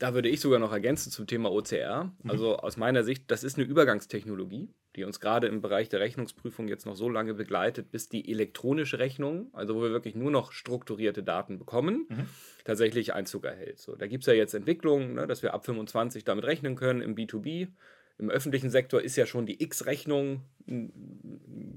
Da 0.00 0.14
würde 0.14 0.30
ich 0.30 0.40
sogar 0.40 0.58
noch 0.58 0.72
ergänzen 0.72 1.12
zum 1.12 1.26
Thema 1.26 1.52
OCR. 1.52 2.10
Mhm. 2.22 2.30
Also 2.30 2.56
aus 2.56 2.78
meiner 2.78 3.04
Sicht, 3.04 3.30
das 3.30 3.44
ist 3.44 3.58
eine 3.58 3.66
Übergangstechnologie, 3.66 4.70
die 4.96 5.04
uns 5.04 5.20
gerade 5.20 5.46
im 5.46 5.60
Bereich 5.60 5.90
der 5.90 6.00
Rechnungsprüfung 6.00 6.68
jetzt 6.68 6.86
noch 6.86 6.96
so 6.96 7.10
lange 7.10 7.34
begleitet, 7.34 7.90
bis 7.90 8.08
die 8.08 8.32
elektronische 8.32 8.98
Rechnung, 8.98 9.50
also 9.52 9.76
wo 9.76 9.82
wir 9.82 9.90
wirklich 9.90 10.14
nur 10.14 10.30
noch 10.30 10.52
strukturierte 10.52 11.22
Daten 11.22 11.58
bekommen, 11.58 12.06
mhm. 12.08 12.26
tatsächlich 12.64 13.12
Einzug 13.12 13.44
erhält. 13.44 13.78
So, 13.78 13.94
da 13.94 14.06
gibt 14.06 14.22
es 14.22 14.26
ja 14.26 14.32
jetzt 14.32 14.54
Entwicklungen, 14.54 15.14
ne, 15.14 15.26
dass 15.26 15.42
wir 15.42 15.52
ab 15.52 15.66
25 15.66 16.24
damit 16.24 16.46
rechnen 16.46 16.76
können 16.76 17.02
im 17.02 17.14
B2B. 17.14 17.68
Im 18.20 18.28
öffentlichen 18.28 18.68
Sektor 18.68 19.00
ist 19.00 19.16
ja 19.16 19.24
schon 19.24 19.46
die 19.46 19.62
X-Rechnung 19.62 20.42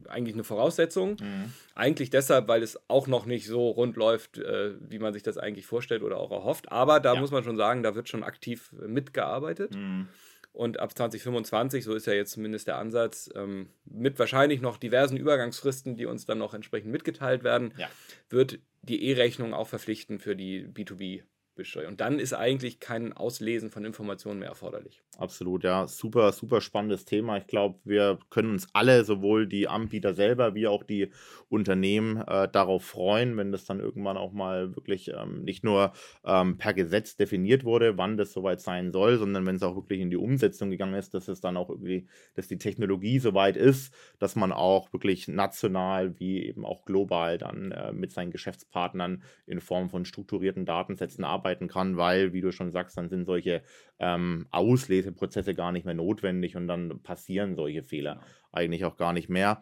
eigentlich 0.09 0.35
eine 0.35 0.43
Voraussetzung. 0.43 1.17
Mhm. 1.21 1.53
Eigentlich 1.73 2.09
deshalb, 2.09 2.49
weil 2.49 2.61
es 2.61 2.77
auch 2.89 3.07
noch 3.07 3.25
nicht 3.25 3.47
so 3.47 3.69
rund 3.69 3.95
läuft, 3.95 4.39
äh, 4.39 4.73
wie 4.81 4.99
man 4.99 5.13
sich 5.13 5.23
das 5.23 5.37
eigentlich 5.37 5.65
vorstellt 5.65 6.03
oder 6.03 6.17
auch 6.17 6.31
erhofft. 6.31 6.69
Aber 6.69 6.99
da 6.99 7.13
ja. 7.13 7.19
muss 7.19 7.31
man 7.31 7.45
schon 7.45 7.55
sagen, 7.55 7.81
da 7.81 7.95
wird 7.95 8.09
schon 8.09 8.23
aktiv 8.23 8.73
mitgearbeitet. 8.85 9.73
Mhm. 9.73 10.09
Und 10.51 10.79
ab 10.79 10.95
2025, 10.95 11.83
so 11.83 11.95
ist 11.95 12.07
ja 12.07 12.13
jetzt 12.13 12.33
zumindest 12.33 12.67
der 12.67 12.77
Ansatz, 12.77 13.29
ähm, 13.35 13.69
mit 13.85 14.19
wahrscheinlich 14.19 14.61
noch 14.61 14.77
diversen 14.77 15.17
Übergangsfristen, 15.17 15.95
die 15.95 16.05
uns 16.05 16.25
dann 16.25 16.37
noch 16.37 16.53
entsprechend 16.53 16.91
mitgeteilt 16.91 17.43
werden, 17.43 17.73
ja. 17.77 17.89
wird 18.29 18.59
die 18.81 19.05
E-Rechnung 19.05 19.53
auch 19.53 19.67
verpflichtend 19.67 20.21
für 20.21 20.35
die 20.35 20.67
B2B 20.67 21.23
besteuern. 21.55 21.87
Und 21.87 22.01
dann 22.01 22.19
ist 22.19 22.33
eigentlich 22.33 22.79
kein 22.79 23.13
Auslesen 23.13 23.69
von 23.69 23.85
Informationen 23.85 24.39
mehr 24.39 24.49
erforderlich. 24.49 25.01
Absolut, 25.17 25.63
ja. 25.63 25.85
Super, 25.85 26.31
super 26.31 26.59
spannendes 26.59 27.05
Thema. 27.05 27.37
Ich 27.37 27.45
glaube, 27.45 27.77
wir 27.83 28.17
können 28.31 28.49
uns 28.49 28.67
alle, 28.73 29.03
sowohl 29.05 29.45
die 29.47 29.67
Anbieter 29.67 30.15
selber 30.15 30.55
wie 30.55 30.65
auch 30.65 30.83
die 30.83 31.09
Unternehmen, 31.49 32.17
äh, 32.27 32.47
darauf 32.49 32.83
freuen, 32.83 33.37
wenn 33.37 33.51
das 33.51 33.65
dann 33.65 33.79
irgendwann 33.79 34.17
auch 34.17 34.31
mal 34.33 34.75
wirklich 34.75 35.09
ähm, 35.15 35.43
nicht 35.43 35.63
nur 35.63 35.93
ähm, 36.25 36.57
per 36.57 36.73
Gesetz 36.73 37.15
definiert 37.15 37.63
wurde, 37.63 37.95
wann 37.97 38.17
das 38.17 38.33
soweit 38.33 38.59
sein 38.59 38.91
soll, 38.91 39.17
sondern 39.19 39.45
wenn 39.45 39.57
es 39.57 39.61
auch 39.63 39.75
wirklich 39.75 39.99
in 40.01 40.09
die 40.09 40.17
Umsetzung 40.17 40.71
gegangen 40.71 40.95
ist, 40.95 41.13
dass 41.13 41.27
es 41.27 41.41
dann 41.41 41.57
auch 41.57 41.69
irgendwie, 41.69 42.07
dass 42.33 42.47
die 42.47 42.57
Technologie 42.57 43.19
soweit 43.19 43.55
ist, 43.55 43.93
dass 44.17 44.35
man 44.35 44.51
auch 44.51 44.91
wirklich 44.93 45.27
national 45.27 46.19
wie 46.19 46.43
eben 46.47 46.65
auch 46.65 46.85
global 46.85 47.37
dann 47.37 47.71
äh, 47.71 47.93
mit 47.93 48.11
seinen 48.11 48.31
Geschäftspartnern 48.31 49.21
in 49.45 49.61
Form 49.61 49.89
von 49.91 50.05
strukturierten 50.05 50.65
Datensätzen 50.65 51.23
arbeiten 51.23 51.67
kann, 51.67 51.97
weil, 51.97 52.33
wie 52.33 52.41
du 52.41 52.51
schon 52.51 52.71
sagst, 52.71 52.97
dann 52.97 53.09
sind 53.09 53.25
solche 53.25 53.61
ähm, 53.99 54.47
Ausleseprozesse 55.03 55.53
gar 55.53 55.71
nicht 55.71 55.85
mehr 55.85 55.93
notwendig 55.93 56.55
und 56.55 56.67
dann 56.67 57.01
passieren 57.03 57.55
solche 57.55 57.83
Fehler 57.83 58.21
eigentlich 58.51 58.85
auch 58.85 58.97
gar 58.97 59.13
nicht 59.13 59.29
mehr. 59.29 59.61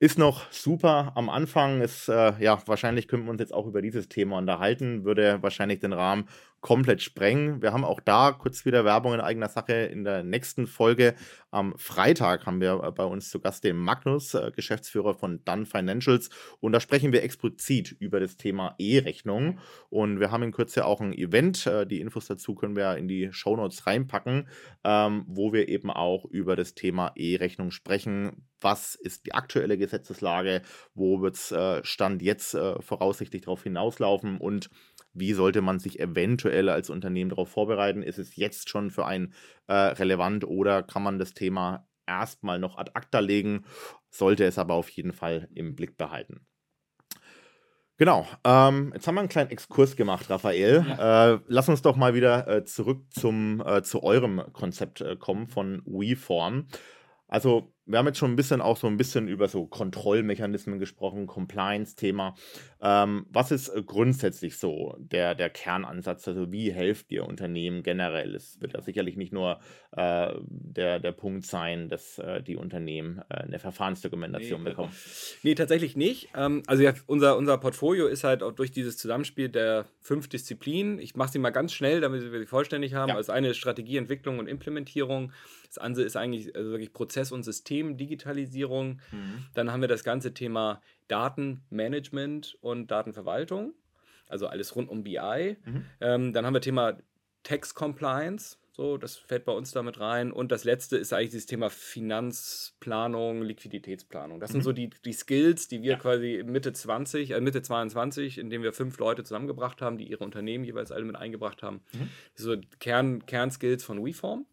Ist 0.00 0.18
noch 0.18 0.50
super 0.52 1.12
am 1.16 1.28
Anfang. 1.28 1.80
Ist, 1.80 2.08
äh, 2.08 2.32
ja, 2.38 2.62
wahrscheinlich 2.66 3.08
könnten 3.08 3.26
wir 3.26 3.32
uns 3.32 3.40
jetzt 3.40 3.52
auch 3.52 3.66
über 3.66 3.82
dieses 3.82 4.08
Thema 4.08 4.38
unterhalten. 4.38 5.04
Würde 5.04 5.42
wahrscheinlich 5.42 5.80
den 5.80 5.92
Rahmen 5.92 6.28
komplett 6.60 7.02
sprengen. 7.02 7.62
Wir 7.62 7.72
haben 7.72 7.84
auch 7.84 8.00
da 8.00 8.32
kurz 8.32 8.64
wieder 8.64 8.84
Werbung 8.84 9.14
in 9.14 9.20
eigener 9.20 9.48
Sache. 9.48 9.72
In 9.72 10.02
der 10.02 10.24
nächsten 10.24 10.66
Folge 10.66 11.14
am 11.50 11.78
Freitag 11.78 12.46
haben 12.46 12.60
wir 12.60 12.82
äh, 12.82 12.90
bei 12.90 13.04
uns 13.04 13.30
zu 13.30 13.40
Gast 13.40 13.64
den 13.64 13.76
Magnus, 13.76 14.34
äh, 14.34 14.50
Geschäftsführer 14.54 15.14
von 15.14 15.44
Dun 15.44 15.66
Financials. 15.66 16.30
Und 16.60 16.72
da 16.72 16.80
sprechen 16.80 17.12
wir 17.12 17.22
explizit 17.22 17.92
über 17.92 18.18
das 18.20 18.36
Thema 18.36 18.74
E-Rechnung. 18.78 19.60
Und 19.88 20.20
wir 20.20 20.30
haben 20.30 20.42
in 20.42 20.52
Kürze 20.52 20.84
auch 20.84 21.00
ein 21.00 21.12
Event. 21.12 21.66
Äh, 21.66 21.86
die 21.86 22.00
Infos 22.00 22.26
dazu 22.26 22.54
können 22.54 22.76
wir 22.76 22.96
in 22.96 23.06
die 23.06 23.32
Shownotes 23.32 23.86
reinpacken, 23.86 24.48
ähm, 24.84 25.24
wo 25.28 25.52
wir 25.52 25.68
eben 25.68 25.90
auch 25.90 26.24
über 26.24 26.56
das 26.56 26.74
Thema 26.74 27.12
E-Rechnung 27.14 27.70
sprechen. 27.70 28.48
Was 28.60 28.96
ist 28.96 29.24
die 29.26 29.34
aktuelle 29.34 29.78
Gesetzeslage? 29.78 30.62
Wo 30.92 31.22
wird 31.22 31.36
es 31.36 31.54
Stand 31.86 32.22
jetzt 32.22 32.58
voraussichtlich 32.80 33.42
darauf 33.42 33.62
hinauslaufen? 33.62 34.36
Und 34.38 34.68
wie 35.14 35.32
sollte 35.32 35.60
man 35.62 35.78
sich 35.78 36.00
eventuell 36.00 36.47
als 36.50 36.90
Unternehmen 36.90 37.30
darauf 37.30 37.48
vorbereiten? 37.48 38.02
Ist 38.02 38.18
es 38.18 38.36
jetzt 38.36 38.68
schon 38.68 38.90
für 38.90 39.06
einen 39.06 39.34
äh, 39.66 39.72
relevant 39.72 40.44
oder 40.44 40.82
kann 40.82 41.02
man 41.02 41.18
das 41.18 41.34
Thema 41.34 41.88
erstmal 42.06 42.58
noch 42.58 42.76
ad 42.78 42.92
acta 42.94 43.20
legen? 43.20 43.64
Sollte 44.10 44.44
es 44.44 44.58
aber 44.58 44.74
auf 44.74 44.88
jeden 44.90 45.12
Fall 45.12 45.48
im 45.54 45.76
Blick 45.76 45.96
behalten. 45.96 46.46
Genau, 47.98 48.28
ähm, 48.44 48.92
jetzt 48.94 49.08
haben 49.08 49.16
wir 49.16 49.20
einen 49.22 49.28
kleinen 49.28 49.50
Exkurs 49.50 49.96
gemacht, 49.96 50.30
Raphael. 50.30 50.86
Ja. 50.88 51.34
Äh, 51.34 51.40
lass 51.48 51.68
uns 51.68 51.82
doch 51.82 51.96
mal 51.96 52.14
wieder 52.14 52.46
äh, 52.46 52.64
zurück 52.64 53.02
zum, 53.10 53.60
äh, 53.66 53.82
zu 53.82 54.04
eurem 54.04 54.40
Konzept 54.52 55.00
äh, 55.00 55.16
kommen 55.16 55.48
von 55.48 55.82
WeForm. 55.84 56.68
Also 57.26 57.72
wir 57.88 57.98
haben 57.98 58.06
jetzt 58.06 58.18
schon 58.18 58.30
ein 58.30 58.36
bisschen 58.36 58.60
auch 58.60 58.76
so 58.76 58.86
ein 58.86 58.98
bisschen 58.98 59.28
über 59.28 59.48
so 59.48 59.66
Kontrollmechanismen 59.66 60.78
gesprochen, 60.78 61.26
Compliance-Thema. 61.26 62.34
Ähm, 62.80 63.26
was 63.30 63.50
ist 63.50 63.70
äh, 63.70 63.82
grundsätzlich 63.82 64.58
so 64.58 64.94
der, 64.98 65.34
der 65.34 65.48
Kernansatz? 65.48 66.28
Also 66.28 66.52
wie 66.52 66.70
helft 66.70 67.10
ihr 67.10 67.26
Unternehmen 67.26 67.82
generell? 67.82 68.34
Es 68.34 68.60
wird 68.60 68.74
ja 68.74 68.82
sicherlich 68.82 69.16
nicht 69.16 69.32
nur 69.32 69.58
äh, 69.96 70.34
der, 70.42 71.00
der 71.00 71.12
Punkt 71.12 71.46
sein, 71.46 71.88
dass 71.88 72.18
äh, 72.18 72.42
die 72.42 72.56
Unternehmen 72.56 73.22
äh, 73.30 73.36
eine 73.36 73.58
Verfahrensdokumentation 73.58 74.62
nee, 74.62 74.70
bekommen. 74.70 74.92
Nee, 75.42 75.54
tatsächlich 75.54 75.96
nicht. 75.96 76.28
Ähm, 76.36 76.62
also 76.66 76.82
ja, 76.82 76.92
unser, 77.06 77.38
unser 77.38 77.56
Portfolio 77.56 78.06
ist 78.06 78.22
halt 78.22 78.42
auch 78.42 78.52
durch 78.52 78.70
dieses 78.70 78.98
Zusammenspiel 78.98 79.48
der 79.48 79.86
fünf 80.00 80.28
Disziplinen. 80.28 80.98
Ich 80.98 81.16
mache 81.16 81.32
sie 81.32 81.38
mal 81.38 81.50
ganz 81.50 81.72
schnell, 81.72 82.02
damit 82.02 82.30
wir 82.30 82.38
sie 82.38 82.46
vollständig 82.46 82.92
haben. 82.94 83.08
Ja. 83.10 83.16
Also 83.16 83.32
eine 83.32 83.48
ist 83.48 83.56
Strategieentwicklung 83.56 84.38
und 84.38 84.46
Implementierung. 84.46 85.32
Das 85.68 85.78
andere 85.78 86.04
ist 86.04 86.16
eigentlich 86.16 86.54
also 86.56 86.70
wirklich 86.70 86.92
Prozess 86.92 87.30
und 87.30 87.42
System, 87.42 87.77
Digitalisierung. 87.96 89.00
Mhm. 89.12 89.46
Dann 89.54 89.72
haben 89.72 89.80
wir 89.80 89.88
das 89.88 90.04
ganze 90.04 90.34
Thema 90.34 90.80
Datenmanagement 91.08 92.58
und 92.60 92.90
Datenverwaltung, 92.90 93.74
also 94.28 94.46
alles 94.46 94.76
rund 94.76 94.88
um 94.88 95.04
BI. 95.04 95.56
Mhm. 95.64 95.84
Ähm, 96.00 96.32
dann 96.32 96.46
haben 96.46 96.54
wir 96.54 96.60
Thema 96.60 96.98
Tax 97.42 97.74
Compliance. 97.74 98.58
So, 98.72 98.96
das 98.96 99.16
fällt 99.16 99.44
bei 99.44 99.50
uns 99.50 99.72
damit 99.72 99.98
rein. 99.98 100.30
Und 100.30 100.52
das 100.52 100.62
letzte 100.62 100.98
ist 100.98 101.12
eigentlich 101.12 101.32
das 101.32 101.46
Thema 101.46 101.68
Finanzplanung, 101.68 103.42
Liquiditätsplanung. 103.42 104.38
Das 104.38 104.50
mhm. 104.50 104.52
sind 104.52 104.62
so 104.62 104.72
die, 104.72 104.90
die 105.04 105.12
Skills, 105.12 105.66
die 105.66 105.82
wir 105.82 105.92
ja. 105.92 105.98
quasi 105.98 106.44
Mitte 106.46 106.72
20, 106.72 107.32
äh, 107.32 107.40
Mitte 107.40 107.60
22, 107.60 108.38
indem 108.38 108.62
wir 108.62 108.72
fünf 108.72 108.96
Leute 108.98 109.24
zusammengebracht 109.24 109.82
haben, 109.82 109.98
die 109.98 110.08
ihre 110.08 110.22
Unternehmen 110.22 110.62
jeweils 110.62 110.92
alle 110.92 111.04
mit 111.04 111.16
eingebracht 111.16 111.64
haben. 111.64 111.80
Mhm. 111.92 112.08
So 112.36 112.56
Kern, 112.78 113.26
Kernskills 113.26 113.82
von 113.82 114.04
WeForm. 114.04 114.46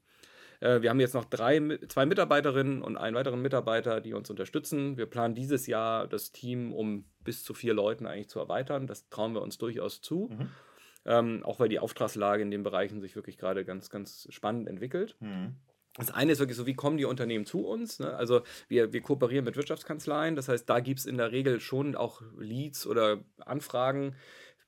Äh, 0.59 0.81
wir 0.81 0.89
haben 0.89 0.99
jetzt 0.99 1.13
noch 1.13 1.25
drei, 1.25 1.79
zwei 1.87 2.05
Mitarbeiterinnen 2.05 2.81
und 2.81 2.97
einen 2.97 3.15
weiteren 3.15 3.41
Mitarbeiter, 3.41 4.01
die 4.01 4.13
uns 4.13 4.29
unterstützen. 4.29 4.97
Wir 4.97 5.05
planen 5.05 5.35
dieses 5.35 5.67
Jahr 5.67 6.07
das 6.07 6.31
Team 6.31 6.73
um 6.73 7.05
bis 7.23 7.43
zu 7.43 7.53
vier 7.53 7.73
Leuten 7.73 8.05
eigentlich 8.05 8.29
zu 8.29 8.39
erweitern. 8.39 8.87
Das 8.87 9.09
trauen 9.09 9.33
wir 9.33 9.41
uns 9.41 9.57
durchaus 9.57 10.01
zu. 10.01 10.29
Mhm. 10.31 10.49
Ähm, 11.07 11.43
auch 11.43 11.59
weil 11.59 11.69
die 11.69 11.79
Auftragslage 11.79 12.41
in 12.41 12.51
den 12.51 12.63
Bereichen 12.63 12.99
sich 12.99 13.15
wirklich 13.15 13.37
gerade 13.37 13.63
ganz, 13.63 13.89
ganz 13.89 14.27
spannend 14.31 14.67
entwickelt. 14.67 15.15
Mhm. 15.19 15.55
Das 15.97 16.11
eine 16.11 16.33
ist 16.33 16.39
wirklich 16.39 16.57
so, 16.57 16.65
wie 16.65 16.73
kommen 16.73 16.97
die 16.97 17.05
Unternehmen 17.05 17.45
zu 17.45 17.65
uns? 17.65 17.99
Ne? 17.99 18.13
Also 18.13 18.41
wir, 18.67 18.91
wir 18.91 19.01
kooperieren 19.01 19.45
mit 19.45 19.55
Wirtschaftskanzleien, 19.55 20.35
das 20.35 20.49
heißt, 20.49 20.69
da 20.69 20.81
gibt 20.81 20.99
es 20.99 21.05
in 21.05 21.17
der 21.17 21.31
Regel 21.31 21.61
schon 21.61 21.95
auch 21.95 22.21
Leads 22.37 22.85
oder 22.85 23.23
Anfragen, 23.37 24.15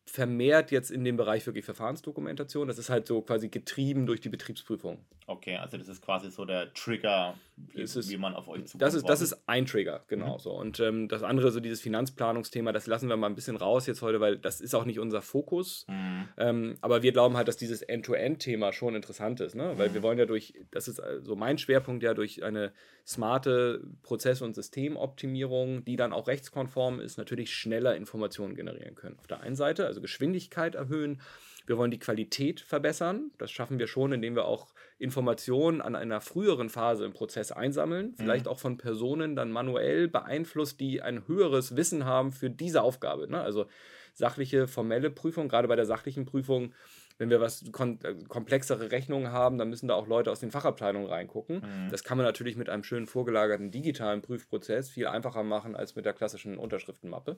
vermehrt 0.10 0.72
jetzt 0.72 0.90
in 0.90 1.04
dem 1.04 1.18
Bereich 1.18 1.46
wirklich 1.46 1.66
Verfahrensdokumentation. 1.66 2.68
Das 2.68 2.78
ist 2.78 2.90
halt 2.90 3.08
so 3.08 3.22
quasi 3.22 3.50
getrieben 3.50 4.06
durch 4.06 4.22
die 4.22 4.30
Betriebsprüfung. 4.30 5.00
Okay, 5.30 5.58
also 5.58 5.78
das 5.78 5.90
ist 5.90 6.02
quasi 6.02 6.32
so 6.32 6.46
der 6.46 6.74
Trigger, 6.74 7.36
wie, 7.58 7.82
ist, 7.82 8.10
wie 8.10 8.16
man 8.16 8.34
auf 8.34 8.48
euch 8.48 8.64
zukommt. 8.66 8.82
Das 8.82 8.94
ist, 8.94 9.10
das 9.10 9.20
ist 9.20 9.44
ein 9.46 9.66
Trigger, 9.66 10.06
genau 10.08 10.36
mhm. 10.36 10.40
so. 10.40 10.52
Und 10.52 10.80
ähm, 10.80 11.10
das 11.10 11.22
andere, 11.22 11.52
so 11.52 11.60
dieses 11.60 11.82
Finanzplanungsthema, 11.82 12.72
das 12.72 12.88
lassen 12.88 13.10
wir 13.10 13.18
mal 13.18 13.28
ein 13.28 13.36
bisschen 13.36 13.58
raus 13.58 13.88
jetzt 13.88 14.02
heute, 14.02 14.22
weil 14.22 14.38
das 14.38 14.62
ist 14.62 14.74
auch 14.74 14.86
nicht 14.86 15.00
unser 15.00 15.22
Fokus. 15.22 15.86
Mhm. 15.90 16.30
Ähm, 16.38 16.76
aber 16.80 17.04
wir 17.04 17.12
glauben 17.12 17.36
halt, 17.36 17.50
dass 17.50 17.58
dieses 17.58 17.82
End-to-End-Thema 17.82 18.72
schon 18.72 18.96
interessant 18.96 19.42
ist, 19.42 19.56
ne? 19.56 19.74
weil 19.76 19.90
mhm. 19.90 19.96
wir 19.96 20.04
wollen 20.04 20.18
ja 20.18 20.26
durch, 20.26 20.54
das 20.72 20.88
ist 20.88 20.96
so 20.96 21.04
also 21.04 21.36
mein 21.36 21.58
Schwerpunkt 21.58 22.04
ja 22.04 22.14
durch 22.14 22.44
eine 22.46 22.72
smarte 23.06 23.82
Prozess- 24.04 24.42
und 24.42 24.54
Systemoptimierung, 24.54 25.84
die 25.84 25.98
dann 25.98 26.14
auch 26.14 26.28
rechtskonform 26.28 27.02
ist, 27.02 27.18
natürlich 27.18 27.54
schneller 27.54 27.98
Informationen 27.98 28.56
generieren 28.56 28.96
können. 28.96 29.18
Auf 29.20 29.28
der 29.28 29.42
einen 29.42 29.58
Seite, 29.58 29.86
also 29.88 29.97
Geschwindigkeit 30.02 30.76
erhöhen. 30.76 31.22
Wir 31.66 31.78
wollen 31.78 31.92
die 31.92 32.00
Qualität 32.00 32.62
verbessern. 32.62 33.32
Das 33.38 33.52
schaffen 33.52 33.78
wir 33.78 33.88
schon, 33.88 34.14
indem 34.14 34.36
wir 34.36 34.46
auch 34.46 34.68
Informationen 35.00 35.82
an 35.82 35.96
einer 35.96 36.22
früheren 36.22 36.70
Phase 36.70 37.06
im 37.06 37.14
Prozess 37.14 37.52
einsammeln, 37.52 38.16
vielleicht 38.18 38.46
mhm. 38.46 38.52
auch 38.52 38.60
von 38.60 38.78
Personen 38.78 39.36
dann 39.36 39.52
manuell 39.52 40.08
beeinflusst, 40.08 40.80
die 40.80 41.02
ein 41.02 41.28
höheres 41.28 41.76
Wissen 41.76 42.06
haben 42.06 42.32
für 42.32 42.50
diese 42.50 42.82
Aufgabe. 42.82 43.30
Ne? 43.30 43.42
Also 43.42 43.68
sachliche, 44.14 44.68
formelle 44.68 45.12
Prüfung, 45.12 45.50
gerade 45.50 45.68
bei 45.68 45.76
der 45.76 45.86
sachlichen 45.86 46.26
Prüfung 46.26 46.74
wenn 47.18 47.30
wir 47.30 47.42
was 47.42 47.64
äh, 47.64 48.16
komplexere 48.28 48.92
Rechnungen 48.92 49.32
haben, 49.32 49.58
dann 49.58 49.70
müssen 49.70 49.88
da 49.88 49.96
auch 49.96 50.08
Leute 50.08 50.32
aus 50.32 50.40
den 50.40 50.52
Fachabteilungen 50.52 51.10
reingucken. 51.10 51.58
Mhm. 51.58 51.90
Das 51.90 52.04
kann 52.04 52.18
man 52.18 52.26
natürlich 52.26 52.56
mit 52.56 52.70
einem 52.70 52.84
schönen 52.84 53.08
vorgelagerten 53.08 53.72
digitalen 53.72 54.22
Prüfprozess 54.22 54.90
viel 54.90 55.08
einfacher 55.08 55.44
machen 55.44 55.76
als 55.76 55.96
mit 55.96 56.06
der 56.06 56.14
klassischen 56.14 56.58
Unterschriftenmappe. 56.58 57.38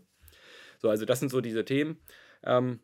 So, 0.80 0.90
also 0.90 1.06
das 1.06 1.20
sind 1.20 1.30
so 1.30 1.42
diese 1.42 1.66
Themen. 1.66 2.00
Ähm, 2.44 2.80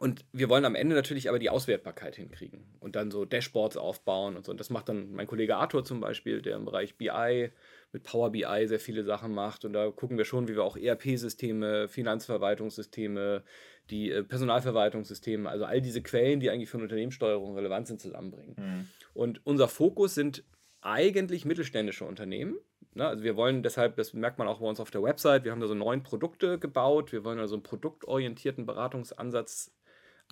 und 0.00 0.24
wir 0.32 0.48
wollen 0.48 0.64
am 0.64 0.74
Ende 0.74 0.96
natürlich 0.96 1.28
aber 1.28 1.38
die 1.38 1.50
Auswertbarkeit 1.50 2.16
hinkriegen 2.16 2.64
und 2.80 2.96
dann 2.96 3.12
so 3.12 3.24
Dashboards 3.24 3.76
aufbauen 3.76 4.36
und 4.36 4.44
so. 4.44 4.50
Und 4.50 4.58
das 4.58 4.68
macht 4.68 4.88
dann 4.88 5.12
mein 5.12 5.28
Kollege 5.28 5.56
Arthur 5.56 5.84
zum 5.84 6.00
Beispiel, 6.00 6.42
der 6.42 6.56
im 6.56 6.64
Bereich 6.64 6.96
BI 6.96 7.50
mit 7.92 8.02
Power 8.02 8.30
BI 8.30 8.66
sehr 8.66 8.80
viele 8.80 9.04
Sachen 9.04 9.32
macht. 9.32 9.64
Und 9.64 9.72
da 9.72 9.90
gucken 9.92 10.18
wir 10.18 10.24
schon, 10.24 10.48
wie 10.48 10.56
wir 10.56 10.64
auch 10.64 10.76
ERP-Systeme, 10.76 11.86
Finanzverwaltungssysteme, 11.86 13.44
die 13.90 14.10
äh, 14.10 14.24
Personalverwaltungssysteme, 14.24 15.48
also 15.48 15.64
all 15.64 15.80
diese 15.80 16.02
Quellen, 16.02 16.40
die 16.40 16.50
eigentlich 16.50 16.70
für 16.70 16.78
eine 16.78 16.84
Unternehmenssteuerung 16.84 17.54
relevant 17.54 17.86
sind, 17.86 18.00
zusammenbringen. 18.00 18.56
Mhm. 18.58 18.88
Und 19.12 19.46
unser 19.46 19.68
Fokus 19.68 20.16
sind 20.16 20.42
eigentlich 20.80 21.44
mittelständische 21.44 22.04
Unternehmen. 22.04 22.56
Ne? 22.94 23.06
Also 23.06 23.24
wir 23.24 23.36
wollen 23.36 23.62
deshalb, 23.62 23.96
das 23.96 24.12
merkt 24.14 24.38
man 24.38 24.48
auch 24.48 24.60
bei 24.60 24.66
uns 24.66 24.80
auf 24.80 24.90
der 24.90 25.02
Website, 25.02 25.44
wir 25.44 25.52
haben 25.52 25.60
da 25.60 25.66
so 25.66 25.74
neun 25.74 26.02
Produkte 26.02 26.58
gebaut. 26.58 27.12
Wir 27.12 27.24
wollen 27.24 27.38
also 27.38 27.54
einen 27.54 27.62
produktorientierten 27.62 28.66
Beratungsansatz 28.66 29.72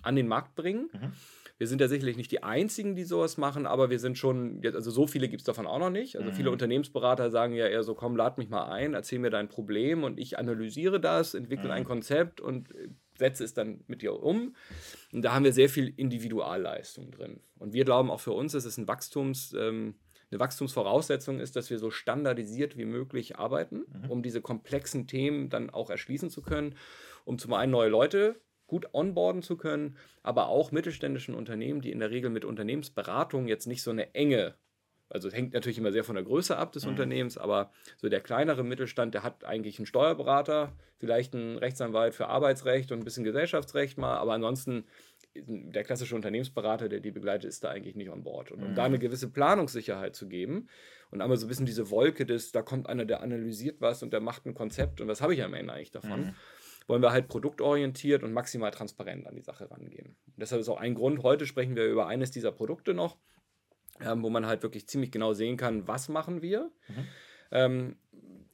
an 0.01 0.15
den 0.15 0.27
Markt 0.27 0.55
bringen. 0.55 0.89
Mhm. 0.93 1.13
Wir 1.59 1.67
sind 1.67 1.81
ja 1.81 1.87
sicherlich 1.87 2.17
nicht 2.17 2.31
die 2.31 2.41
Einzigen, 2.41 2.95
die 2.95 3.03
sowas 3.03 3.37
machen, 3.37 3.67
aber 3.67 3.89
wir 3.89 3.99
sind 3.99 4.17
schon, 4.17 4.61
also 4.65 4.89
so 4.89 5.05
viele 5.05 5.29
gibt 5.29 5.41
es 5.41 5.45
davon 5.45 5.67
auch 5.67 5.79
noch 5.79 5.91
nicht. 5.91 6.17
Also 6.17 6.31
mhm. 6.31 6.33
viele 6.33 6.51
Unternehmensberater 6.51 7.29
sagen 7.29 7.53
ja 7.53 7.67
eher 7.67 7.83
so, 7.83 7.93
komm, 7.93 8.15
lad 8.15 8.37
mich 8.37 8.49
mal 8.49 8.69
ein, 8.69 8.95
erzähl 8.95 9.19
mir 9.19 9.29
dein 9.29 9.49
Problem 9.49 10.03
und 10.03 10.19
ich 10.19 10.37
analysiere 10.39 10.99
das, 10.99 11.35
entwickle 11.35 11.65
mhm. 11.65 11.71
ein 11.71 11.83
Konzept 11.85 12.41
und 12.41 12.73
äh, 12.75 12.89
setze 13.17 13.43
es 13.43 13.53
dann 13.53 13.83
mit 13.87 14.01
dir 14.01 14.21
um. 14.21 14.55
Und 15.11 15.21
da 15.21 15.33
haben 15.33 15.45
wir 15.45 15.53
sehr 15.53 15.69
viel 15.69 15.93
Individualleistung 15.95 17.11
drin. 17.11 17.39
Und 17.59 17.73
wir 17.73 17.85
glauben 17.85 18.09
auch 18.09 18.19
für 18.19 18.33
uns, 18.33 18.53
es 18.55 18.77
ein 18.77 18.87
Wachstums, 18.87 19.53
ähm, 19.57 19.95
eine 20.33 20.39
Wachstumsvoraussetzung 20.39 21.39
ist, 21.39 21.55
dass 21.55 21.69
wir 21.69 21.79
so 21.79 21.91
standardisiert 21.91 22.77
wie 22.77 22.85
möglich 22.85 23.37
arbeiten, 23.37 23.85
mhm. 23.87 24.09
um 24.09 24.23
diese 24.23 24.41
komplexen 24.41 25.07
Themen 25.07 25.49
dann 25.49 25.69
auch 25.69 25.89
erschließen 25.89 26.29
zu 26.29 26.41
können, 26.41 26.75
um 27.25 27.37
zum 27.37 27.53
einen 27.53 27.71
neue 27.71 27.89
Leute 27.89 28.35
gut 28.67 28.93
onboarden 28.93 29.43
zu 29.43 29.55
können, 29.57 29.97
aber 30.23 30.47
auch 30.47 30.71
mittelständischen 30.71 31.35
Unternehmen, 31.35 31.81
die 31.81 31.91
in 31.91 31.99
der 31.99 32.09
Regel 32.09 32.29
mit 32.29 32.45
Unternehmensberatung 32.45 33.47
jetzt 33.47 33.67
nicht 33.67 33.83
so 33.83 33.91
eine 33.91 34.15
enge 34.15 34.55
also 35.09 35.27
es 35.27 35.33
hängt 35.33 35.53
natürlich 35.53 35.77
immer 35.77 35.91
sehr 35.91 36.03
von 36.03 36.15
der 36.15 36.23
Größe 36.23 36.57
ab 36.57 36.71
des 36.71 36.83
mhm. 36.83 36.91
Unternehmens, 36.91 37.37
aber 37.37 37.71
so 37.97 38.09
der 38.09 38.21
kleinere 38.21 38.63
Mittelstand, 38.63 39.13
der 39.13 39.23
hat 39.23 39.43
eigentlich 39.43 39.77
einen 39.79 39.85
Steuerberater, 39.85 40.73
vielleicht 40.97 41.35
einen 41.35 41.57
Rechtsanwalt 41.57 42.15
für 42.15 42.27
Arbeitsrecht 42.27 42.91
und 42.91 42.99
ein 42.99 43.03
bisschen 43.03 43.23
Gesellschaftsrecht 43.23 43.97
mal, 43.97 44.17
aber 44.17 44.33
ansonsten 44.33 44.85
der 45.35 45.83
klassische 45.83 46.15
Unternehmensberater, 46.15 46.89
der 46.89 46.99
die 46.99 47.11
begleitet, 47.11 47.49
ist 47.49 47.63
da 47.63 47.69
eigentlich 47.69 47.95
nicht 47.95 48.11
an 48.11 48.23
Bord. 48.23 48.51
Und 48.51 48.61
um 48.61 48.71
mhm. 48.71 48.75
da 48.75 48.83
eine 48.83 48.99
gewisse 48.99 49.29
Planungssicherheit 49.29 50.15
zu 50.15 50.27
geben 50.27 50.67
und 51.09 51.21
einmal 51.21 51.37
so 51.37 51.45
ein 51.45 51.49
bisschen 51.49 51.65
diese 51.65 51.89
Wolke 51.89 52.25
des, 52.25 52.51
da 52.51 52.61
kommt 52.61 52.87
einer, 52.87 53.05
der 53.05 53.21
analysiert 53.21 53.81
was 53.81 54.03
und 54.03 54.13
der 54.13 54.21
macht 54.21 54.45
ein 54.45 54.53
Konzept 54.53 55.01
und 55.01 55.07
was 55.07 55.21
habe 55.21 55.33
ich 55.33 55.43
am 55.43 55.53
Ende 55.53 55.73
eigentlich 55.73 55.91
davon, 55.91 56.21
mhm 56.21 56.35
wollen 56.87 57.01
wir 57.01 57.11
halt 57.11 57.27
produktorientiert 57.27 58.23
und 58.23 58.33
maximal 58.33 58.71
transparent 58.71 59.27
an 59.27 59.35
die 59.35 59.41
Sache 59.41 59.69
rangehen. 59.69 60.15
Und 60.27 60.37
deshalb 60.37 60.61
ist 60.61 60.69
auch 60.69 60.79
ein 60.79 60.95
Grund, 60.95 61.23
heute 61.23 61.45
sprechen 61.45 61.75
wir 61.75 61.85
über 61.85 62.07
eines 62.07 62.31
dieser 62.31 62.51
Produkte 62.51 62.93
noch, 62.93 63.17
ähm, 64.01 64.23
wo 64.23 64.29
man 64.29 64.45
halt 64.45 64.63
wirklich 64.63 64.87
ziemlich 64.87 65.11
genau 65.11 65.33
sehen 65.33 65.57
kann, 65.57 65.87
was 65.87 66.09
machen 66.09 66.41
wir. 66.41 66.71
Mhm. 66.87 67.07
Ähm, 67.51 67.95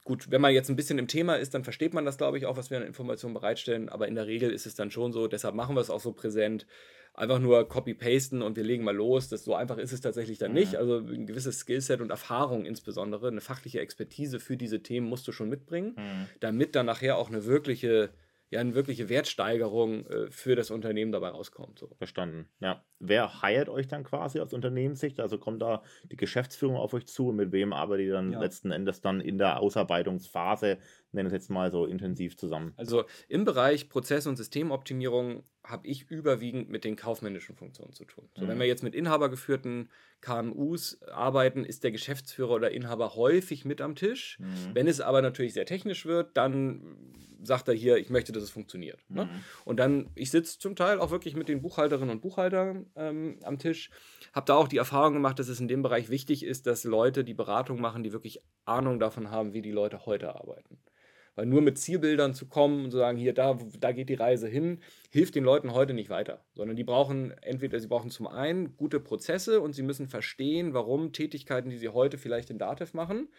gut, 0.03 0.31
wenn 0.31 0.41
man 0.41 0.53
jetzt 0.53 0.69
ein 0.69 0.75
bisschen 0.75 0.97
im 0.97 1.07
Thema 1.07 1.35
ist, 1.35 1.53
dann 1.53 1.63
versteht 1.63 1.93
man 1.93 2.05
das, 2.05 2.17
glaube 2.17 2.37
ich, 2.37 2.45
auch, 2.45 2.57
was 2.57 2.69
wir 2.69 2.77
an 2.77 2.83
Informationen 2.83 3.33
bereitstellen. 3.33 3.89
Aber 3.89 4.07
in 4.07 4.15
der 4.15 4.27
Regel 4.27 4.51
ist 4.51 4.65
es 4.65 4.75
dann 4.75 4.91
schon 4.91 5.11
so, 5.11 5.27
deshalb 5.27 5.55
machen 5.55 5.75
wir 5.75 5.81
es 5.81 5.89
auch 5.89 5.99
so 5.99 6.11
präsent. 6.11 6.65
Einfach 7.13 7.39
nur 7.39 7.67
copy-pasten 7.67 8.41
und 8.41 8.55
wir 8.55 8.63
legen 8.63 8.83
mal 8.83 8.95
los. 8.95 9.29
Das, 9.29 9.43
so 9.43 9.55
einfach 9.55 9.77
ist 9.77 9.91
es 9.91 10.01
tatsächlich 10.01 10.37
dann 10.37 10.53
nicht. 10.53 10.75
Also 10.75 10.97
ein 10.97 11.25
gewisses 11.25 11.59
Skillset 11.59 12.01
und 12.01 12.11
Erfahrung 12.11 12.65
insbesondere, 12.65 13.27
eine 13.27 13.41
fachliche 13.41 13.79
Expertise 13.81 14.39
für 14.39 14.57
diese 14.57 14.81
Themen 14.81 15.07
musst 15.07 15.27
du 15.27 15.31
schon 15.31 15.49
mitbringen, 15.49 15.95
mhm. 15.97 16.27
damit 16.39 16.75
dann 16.75 16.85
nachher 16.85 17.17
auch 17.17 17.29
eine 17.29 17.45
wirkliche 17.45 18.11
ja 18.51 18.59
eine 18.59 18.73
wirkliche 18.73 19.09
Wertsteigerung 19.09 20.05
äh, 20.07 20.31
für 20.31 20.55
das 20.55 20.71
Unternehmen 20.71 21.11
dabei 21.11 21.29
rauskommt. 21.29 21.79
So. 21.79 21.89
Verstanden. 21.97 22.47
Ja. 22.59 22.83
Wer 22.99 23.41
heiert 23.41 23.69
euch 23.69 23.87
dann 23.87 24.03
quasi 24.03 24.39
aus 24.39 24.53
Unternehmenssicht? 24.53 25.19
Also 25.19 25.37
kommt 25.37 25.61
da 25.61 25.83
die 26.11 26.17
Geschäftsführung 26.17 26.75
auf 26.75 26.93
euch 26.93 27.07
zu 27.07 27.29
und 27.29 27.37
mit 27.37 27.51
wem 27.51 27.73
arbeitet 27.73 28.07
ihr 28.07 28.13
dann 28.13 28.33
ja. 28.33 28.39
letzten 28.39 28.71
Endes 28.71 29.01
dann 29.01 29.21
in 29.21 29.37
der 29.37 29.59
Ausarbeitungsphase, 29.59 30.77
nennen 31.11 31.27
es 31.27 31.33
jetzt 31.33 31.49
mal 31.49 31.71
so 31.71 31.85
intensiv 31.85 32.37
zusammen? 32.37 32.73
Also 32.75 33.05
im 33.27 33.45
Bereich 33.45 33.89
Prozess- 33.89 34.27
und 34.27 34.35
Systemoptimierung 34.35 35.43
habe 35.63 35.87
ich 35.87 36.09
überwiegend 36.09 36.69
mit 36.69 36.83
den 36.83 36.95
kaufmännischen 36.95 37.55
Funktionen 37.55 37.93
zu 37.93 38.05
tun. 38.05 38.27
So, 38.35 38.43
mhm. 38.43 38.49
Wenn 38.49 38.59
wir 38.59 38.65
jetzt 38.65 38.83
mit 38.83 38.95
inhabergeführten 38.95 39.89
KMUs 40.21 41.01
arbeiten, 41.03 41.63
ist 41.63 41.83
der 41.83 41.91
Geschäftsführer 41.91 42.51
oder 42.51 42.71
Inhaber 42.71 43.15
häufig 43.15 43.65
mit 43.65 43.81
am 43.81 43.95
Tisch. 43.95 44.39
Mhm. 44.39 44.73
Wenn 44.73 44.87
es 44.87 44.99
aber 44.99 45.21
natürlich 45.21 45.53
sehr 45.53 45.65
technisch 45.65 46.05
wird, 46.05 46.35
dann 46.35 46.97
sagt 47.41 47.67
er 47.67 47.73
hier, 47.73 47.97
ich 47.97 48.09
möchte, 48.09 48.31
dass 48.31 48.43
es 48.43 48.49
funktioniert. 48.49 48.99
Ne? 49.09 49.25
Mhm. 49.25 49.29
Und 49.65 49.79
dann, 49.79 50.09
ich 50.15 50.31
sitze 50.31 50.59
zum 50.59 50.75
Teil 50.75 50.99
auch 50.99 51.11
wirklich 51.11 51.35
mit 51.35 51.47
den 51.47 51.61
Buchhalterinnen 51.61 52.09
und 52.09 52.21
Buchhaltern 52.21 52.87
ähm, 52.95 53.39
am 53.43 53.57
Tisch, 53.57 53.89
habe 54.33 54.45
da 54.45 54.55
auch 54.55 54.67
die 54.67 54.77
Erfahrung 54.77 55.13
gemacht, 55.13 55.39
dass 55.39 55.47
es 55.47 55.59
in 55.59 55.67
dem 55.67 55.81
Bereich 55.81 56.09
wichtig 56.09 56.43
ist, 56.43 56.67
dass 56.67 56.83
Leute 56.83 57.23
die 57.23 57.33
Beratung 57.33 57.81
machen, 57.81 58.03
die 58.03 58.13
wirklich 58.13 58.41
Ahnung 58.65 58.99
davon 58.99 59.31
haben, 59.31 59.53
wie 59.53 59.61
die 59.61 59.71
Leute 59.71 60.05
heute 60.05 60.35
arbeiten. 60.35 60.79
Weil 61.35 61.45
nur 61.45 61.61
mit 61.61 61.77
Zielbildern 61.77 62.33
zu 62.33 62.47
kommen 62.47 62.83
und 62.83 62.91
zu 62.91 62.97
sagen, 62.97 63.17
hier, 63.17 63.33
da, 63.33 63.57
da 63.79 63.93
geht 63.93 64.09
die 64.09 64.15
Reise 64.15 64.47
hin, 64.47 64.81
hilft 65.09 65.35
den 65.35 65.45
Leuten 65.45 65.73
heute 65.73 65.93
nicht 65.93 66.09
weiter. 66.09 66.43
Sondern 66.53 66.75
die 66.75 66.83
brauchen 66.83 67.31
entweder, 67.41 67.79
sie 67.79 67.87
brauchen 67.87 68.09
zum 68.09 68.27
einen 68.27 68.75
gute 68.75 68.99
Prozesse 68.99 69.61
und 69.61 69.73
sie 69.73 69.83
müssen 69.83 70.07
verstehen, 70.07 70.73
warum 70.73 71.13
Tätigkeiten, 71.13 71.69
die 71.69 71.77
sie 71.77 71.89
heute 71.89 72.17
vielleicht 72.17 72.49
in 72.49 72.57
Dativ 72.57 72.93
machen, 72.93 73.29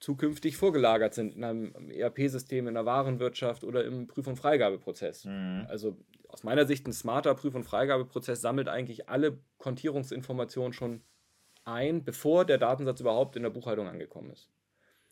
zukünftig 0.00 0.56
vorgelagert 0.56 1.14
sind 1.14 1.36
in 1.36 1.44
einem 1.44 1.90
ERP-System, 1.90 2.66
in 2.66 2.74
der 2.74 2.86
Warenwirtschaft 2.86 3.62
oder 3.62 3.84
im 3.84 4.08
Prüf- 4.08 4.26
und 4.26 4.36
Freigabeprozess. 4.36 5.26
Mhm. 5.26 5.66
Also 5.68 5.96
aus 6.32 6.42
meiner 6.42 6.66
Sicht 6.66 6.86
ein 6.86 6.92
smarter 6.92 7.34
Prüf- 7.34 7.54
und 7.54 7.64
Freigabeprozess 7.64 8.40
sammelt 8.40 8.68
eigentlich 8.68 9.08
alle 9.08 9.38
Kontierungsinformationen 9.58 10.72
schon 10.72 11.02
ein, 11.64 12.04
bevor 12.04 12.44
der 12.44 12.58
Datensatz 12.58 13.00
überhaupt 13.00 13.36
in 13.36 13.42
der 13.42 13.50
Buchhaltung 13.50 13.88
angekommen 13.88 14.30
ist. 14.30 14.48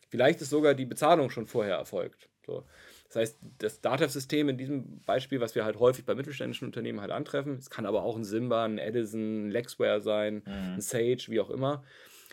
Vielleicht 0.07 0.41
ist 0.41 0.49
sogar 0.49 0.73
die 0.73 0.85
Bezahlung 0.85 1.29
schon 1.29 1.45
vorher 1.45 1.75
erfolgt. 1.75 2.29
So. 2.45 2.65
Das 3.07 3.15
heißt, 3.17 3.39
das 3.59 3.81
Datev-System 3.81 4.49
in 4.49 4.57
diesem 4.57 5.03
Beispiel, 5.03 5.39
was 5.39 5.55
wir 5.55 5.65
halt 5.65 5.79
häufig 5.79 6.05
bei 6.05 6.15
mittelständischen 6.15 6.67
Unternehmen 6.67 7.01
halt 7.01 7.11
antreffen, 7.11 7.57
es 7.57 7.69
kann 7.69 7.85
aber 7.85 8.03
auch 8.03 8.15
ein 8.15 8.23
Simba, 8.23 8.65
ein 8.65 8.77
Edison, 8.77 9.47
ein 9.47 9.51
Lexware 9.51 10.01
sein, 10.01 10.43
mhm. 10.45 10.75
ein 10.75 10.81
Sage, 10.81 11.25
wie 11.27 11.39
auch 11.39 11.49
immer. 11.49 11.83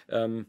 Ähm, 0.08 0.46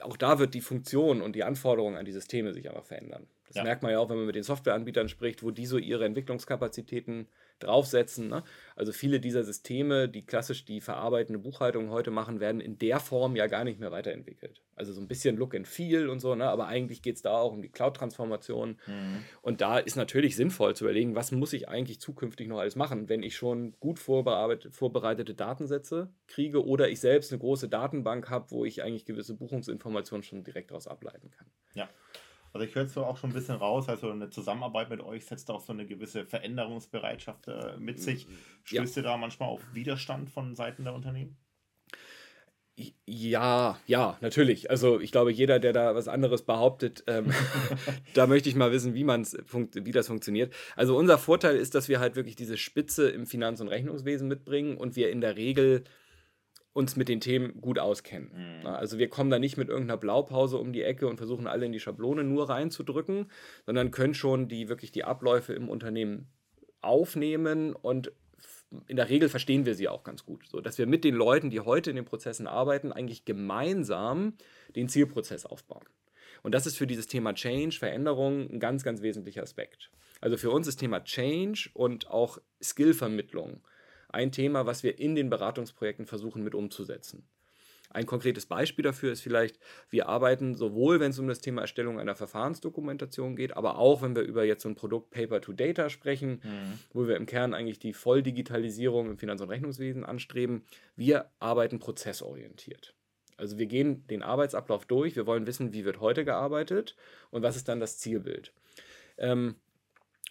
auch 0.00 0.16
da 0.16 0.38
wird 0.38 0.54
die 0.54 0.60
Funktion 0.60 1.20
und 1.22 1.36
die 1.36 1.44
Anforderungen 1.44 1.96
an 1.96 2.04
die 2.04 2.12
Systeme 2.12 2.52
sich 2.52 2.68
aber 2.70 2.82
verändern. 2.82 3.26
Das 3.48 3.56
ja. 3.56 3.64
merkt 3.64 3.82
man 3.82 3.92
ja 3.92 3.98
auch, 3.98 4.08
wenn 4.08 4.16
man 4.16 4.26
mit 4.26 4.36
den 4.36 4.44
Softwareanbietern 4.44 5.08
spricht, 5.08 5.42
wo 5.42 5.50
die 5.50 5.66
so 5.66 5.76
ihre 5.76 6.04
Entwicklungskapazitäten 6.04 7.26
draufsetzen. 7.60 8.28
Ne? 8.28 8.42
Also 8.76 8.92
viele 8.92 9.20
dieser 9.20 9.44
Systeme, 9.44 10.08
die 10.08 10.24
klassisch 10.24 10.64
die 10.64 10.80
verarbeitende 10.80 11.38
Buchhaltung 11.38 11.90
heute 11.90 12.10
machen, 12.10 12.40
werden 12.40 12.60
in 12.60 12.78
der 12.78 13.00
Form 13.00 13.36
ja 13.36 13.46
gar 13.46 13.64
nicht 13.64 13.78
mehr 13.78 13.92
weiterentwickelt. 13.92 14.62
Also 14.74 14.92
so 14.92 15.00
ein 15.00 15.08
bisschen 15.08 15.36
Look 15.36 15.54
and 15.54 15.68
Feel 15.68 16.08
und 16.08 16.20
so, 16.20 16.34
ne? 16.34 16.48
aber 16.48 16.66
eigentlich 16.66 17.02
geht 17.02 17.16
es 17.16 17.22
da 17.22 17.36
auch 17.36 17.52
um 17.52 17.62
die 17.62 17.68
Cloud-Transformation. 17.68 18.78
Mhm. 18.86 19.24
Und 19.42 19.60
da 19.60 19.78
ist 19.78 19.96
natürlich 19.96 20.36
sinnvoll 20.36 20.74
zu 20.74 20.84
überlegen, 20.84 21.14
was 21.14 21.32
muss 21.32 21.52
ich 21.52 21.68
eigentlich 21.68 22.00
zukünftig 22.00 22.48
noch 22.48 22.58
alles 22.58 22.76
machen, 22.76 23.08
wenn 23.08 23.22
ich 23.22 23.36
schon 23.36 23.74
gut 23.78 23.98
vorbereitete, 23.98 25.34
Datensätze 25.34 26.12
kriege 26.26 26.64
oder 26.64 26.88
ich 26.88 27.00
selbst 27.00 27.32
eine 27.32 27.40
große 27.40 27.68
Datenbank 27.68 28.30
habe, 28.30 28.50
wo 28.50 28.64
ich 28.64 28.82
eigentlich 28.82 29.04
gewisse 29.04 29.34
Buchungsinformationen 29.34 30.22
schon 30.22 30.44
direkt 30.44 30.70
daraus 30.70 30.86
ableiten 30.86 31.30
kann. 31.30 31.46
Ja. 31.74 31.88
Also 32.52 32.66
ich 32.66 32.74
höre 32.74 32.82
jetzt 32.82 32.94
so 32.94 33.04
auch 33.04 33.16
schon 33.16 33.30
ein 33.30 33.34
bisschen 33.34 33.56
raus, 33.56 33.88
also 33.88 34.10
eine 34.10 34.30
Zusammenarbeit 34.30 34.90
mit 34.90 35.00
euch 35.00 35.24
setzt 35.24 35.50
auch 35.50 35.60
so 35.60 35.72
eine 35.72 35.86
gewisse 35.86 36.26
Veränderungsbereitschaft 36.26 37.48
äh, 37.48 37.76
mit 37.78 38.00
sich. 38.00 38.26
Stößt 38.64 38.96
ja. 38.96 39.02
ihr 39.02 39.04
da 39.04 39.16
manchmal 39.16 39.48
auf 39.48 39.62
Widerstand 39.72 40.30
von 40.30 40.54
Seiten 40.54 40.84
der 40.84 40.94
Unternehmen? 40.94 41.36
Ja, 43.06 43.78
ja, 43.86 44.16
natürlich. 44.20 44.70
Also 44.70 45.00
ich 45.00 45.12
glaube, 45.12 45.32
jeder, 45.32 45.58
der 45.58 45.72
da 45.72 45.94
was 45.94 46.08
anderes 46.08 46.42
behauptet, 46.42 47.04
ähm, 47.06 47.32
da 48.14 48.26
möchte 48.26 48.48
ich 48.48 48.54
mal 48.54 48.72
wissen, 48.72 48.94
wie, 48.94 49.04
man's 49.04 49.36
wie 49.74 49.92
das 49.92 50.06
funktioniert. 50.06 50.54
Also 50.76 50.96
unser 50.96 51.18
Vorteil 51.18 51.56
ist, 51.56 51.74
dass 51.74 51.88
wir 51.88 52.00
halt 52.00 52.16
wirklich 52.16 52.36
diese 52.36 52.56
Spitze 52.56 53.10
im 53.10 53.26
Finanz- 53.26 53.60
und 53.60 53.68
Rechnungswesen 53.68 54.28
mitbringen 54.28 54.76
und 54.76 54.96
wir 54.96 55.10
in 55.10 55.20
der 55.20 55.36
Regel 55.36 55.84
uns 56.72 56.96
mit 56.96 57.08
den 57.08 57.20
Themen 57.20 57.60
gut 57.60 57.78
auskennen. 57.78 58.60
Mhm. 58.60 58.66
Also 58.66 58.98
wir 58.98 59.08
kommen 59.08 59.30
da 59.30 59.38
nicht 59.38 59.56
mit 59.56 59.68
irgendeiner 59.68 59.98
Blaupause 59.98 60.58
um 60.58 60.72
die 60.72 60.82
Ecke 60.82 61.08
und 61.08 61.16
versuchen 61.16 61.46
alle 61.46 61.66
in 61.66 61.72
die 61.72 61.80
Schablone 61.80 62.24
nur 62.24 62.48
reinzudrücken, 62.48 63.30
sondern 63.66 63.90
können 63.90 64.14
schon 64.14 64.48
die 64.48 64.68
wirklich 64.68 64.92
die 64.92 65.04
Abläufe 65.04 65.52
im 65.52 65.68
Unternehmen 65.68 66.28
aufnehmen 66.80 67.74
und 67.74 68.12
in 68.86 68.96
der 68.96 69.08
Regel 69.08 69.28
verstehen 69.28 69.66
wir 69.66 69.74
sie 69.74 69.88
auch 69.88 70.04
ganz 70.04 70.24
gut, 70.24 70.46
so 70.46 70.60
dass 70.60 70.78
wir 70.78 70.86
mit 70.86 71.02
den 71.02 71.14
Leuten, 71.14 71.50
die 71.50 71.60
heute 71.60 71.90
in 71.90 71.96
den 71.96 72.04
Prozessen 72.04 72.46
arbeiten, 72.46 72.92
eigentlich 72.92 73.24
gemeinsam 73.24 74.34
den 74.76 74.88
Zielprozess 74.88 75.44
aufbauen. 75.44 75.84
Und 76.42 76.54
das 76.54 76.66
ist 76.66 76.76
für 76.76 76.86
dieses 76.86 77.06
Thema 77.06 77.34
Change, 77.34 77.76
Veränderung 77.76 78.48
ein 78.48 78.60
ganz, 78.60 78.84
ganz 78.84 79.02
wesentlicher 79.02 79.42
Aspekt. 79.42 79.90
Also 80.20 80.36
für 80.36 80.50
uns 80.50 80.66
ist 80.68 80.76
Thema 80.76 81.02
Change 81.02 81.70
und 81.74 82.08
auch 82.08 82.38
Skillvermittlung 82.62 83.62
ein 84.10 84.32
Thema, 84.32 84.66
was 84.66 84.82
wir 84.82 84.98
in 84.98 85.14
den 85.14 85.30
Beratungsprojekten 85.30 86.06
versuchen 86.06 86.42
mit 86.42 86.54
umzusetzen. 86.54 87.26
Ein 87.92 88.06
konkretes 88.06 88.46
Beispiel 88.46 88.84
dafür 88.84 89.10
ist 89.10 89.20
vielleicht, 89.20 89.58
wir 89.88 90.08
arbeiten 90.08 90.54
sowohl, 90.54 91.00
wenn 91.00 91.10
es 91.10 91.18
um 91.18 91.26
das 91.26 91.40
Thema 91.40 91.62
Erstellung 91.62 91.98
einer 91.98 92.14
Verfahrensdokumentation 92.14 93.34
geht, 93.34 93.56
aber 93.56 93.78
auch, 93.78 94.00
wenn 94.00 94.14
wir 94.14 94.22
über 94.22 94.44
jetzt 94.44 94.62
so 94.62 94.68
ein 94.68 94.76
Produkt 94.76 95.10
Paper 95.10 95.40
to 95.40 95.52
Data 95.52 95.90
sprechen, 95.90 96.40
mhm. 96.44 96.78
wo 96.92 97.08
wir 97.08 97.16
im 97.16 97.26
Kern 97.26 97.52
eigentlich 97.52 97.80
die 97.80 97.92
Volldigitalisierung 97.92 99.10
im 99.10 99.18
Finanz- 99.18 99.40
und 99.40 99.50
Rechnungswesen 99.50 100.04
anstreben. 100.04 100.62
Wir 100.94 101.30
arbeiten 101.40 101.80
prozessorientiert. 101.80 102.94
Also 103.36 103.58
wir 103.58 103.66
gehen 103.66 104.06
den 104.06 104.22
Arbeitsablauf 104.22 104.84
durch, 104.84 105.16
wir 105.16 105.26
wollen 105.26 105.46
wissen, 105.46 105.72
wie 105.72 105.84
wird 105.84 105.98
heute 105.98 106.24
gearbeitet 106.24 106.94
und 107.30 107.42
was 107.42 107.56
ist 107.56 107.68
dann 107.68 107.80
das 107.80 107.98
Zielbild. 107.98 108.52
Ähm, 109.18 109.56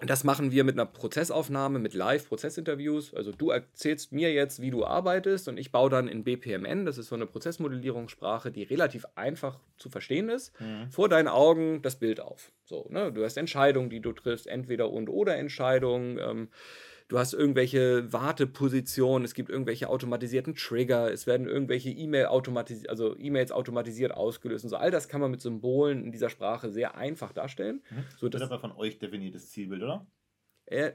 das 0.01 0.23
machen 0.23 0.51
wir 0.51 0.63
mit 0.63 0.75
einer 0.75 0.85
Prozessaufnahme, 0.85 1.79
mit 1.79 1.93
Live-Prozessinterviews. 1.93 3.13
Also 3.13 3.31
du 3.31 3.49
erzählst 3.49 4.11
mir 4.11 4.31
jetzt, 4.31 4.61
wie 4.61 4.71
du 4.71 4.85
arbeitest 4.85 5.47
und 5.49 5.57
ich 5.57 5.71
baue 5.71 5.89
dann 5.89 6.07
in 6.07 6.23
BPMN, 6.23 6.85
das 6.85 6.97
ist 6.97 7.07
so 7.07 7.15
eine 7.15 7.25
Prozessmodellierungssprache, 7.25 8.51
die 8.51 8.63
relativ 8.63 9.05
einfach 9.15 9.59
zu 9.77 9.89
verstehen 9.89 10.29
ist, 10.29 10.59
mhm. 10.61 10.89
vor 10.89 11.09
deinen 11.09 11.27
Augen 11.27 11.81
das 11.81 11.97
Bild 11.97 12.21
auf. 12.21 12.51
So, 12.63 12.87
ne? 12.89 13.11
Du 13.11 13.23
hast 13.23 13.37
Entscheidungen, 13.37 13.89
die 13.89 13.99
du 13.99 14.13
triffst, 14.13 14.47
entweder 14.47 14.89
und 14.89 15.09
oder 15.09 15.35
Entscheidungen. 15.35 16.17
Ähm, 16.17 16.47
du 17.09 17.17
hast 17.17 17.33
irgendwelche 17.33 18.13
Wartepositionen, 18.13 19.25
es 19.25 19.33
gibt 19.33 19.49
irgendwelche 19.49 19.89
automatisierten 19.89 20.55
Trigger, 20.55 21.11
es 21.11 21.27
werden 21.27 21.47
irgendwelche 21.47 21.89
E-Mail 21.89 22.27
automatisiert, 22.27 22.89
also 22.89 23.17
E-Mails 23.17 23.51
automatisiert 23.51 24.13
ausgelöst 24.13 24.63
und 24.63 24.69
so. 24.69 24.77
All 24.77 24.91
das 24.91 25.09
kann 25.09 25.19
man 25.19 25.31
mit 25.31 25.41
Symbolen 25.41 26.05
in 26.05 26.11
dieser 26.11 26.29
Sprache 26.29 26.69
sehr 26.69 26.95
einfach 26.95 27.33
darstellen. 27.33 27.81
Mhm. 27.89 28.03
So, 28.17 28.29
das 28.29 28.41
ist 28.41 28.47
aber 28.47 28.61
von 28.61 28.71
euch 28.71 28.99
definiertes 28.99 29.49
Zielbild, 29.49 29.83
oder? 29.83 30.07
Äh, 30.67 30.91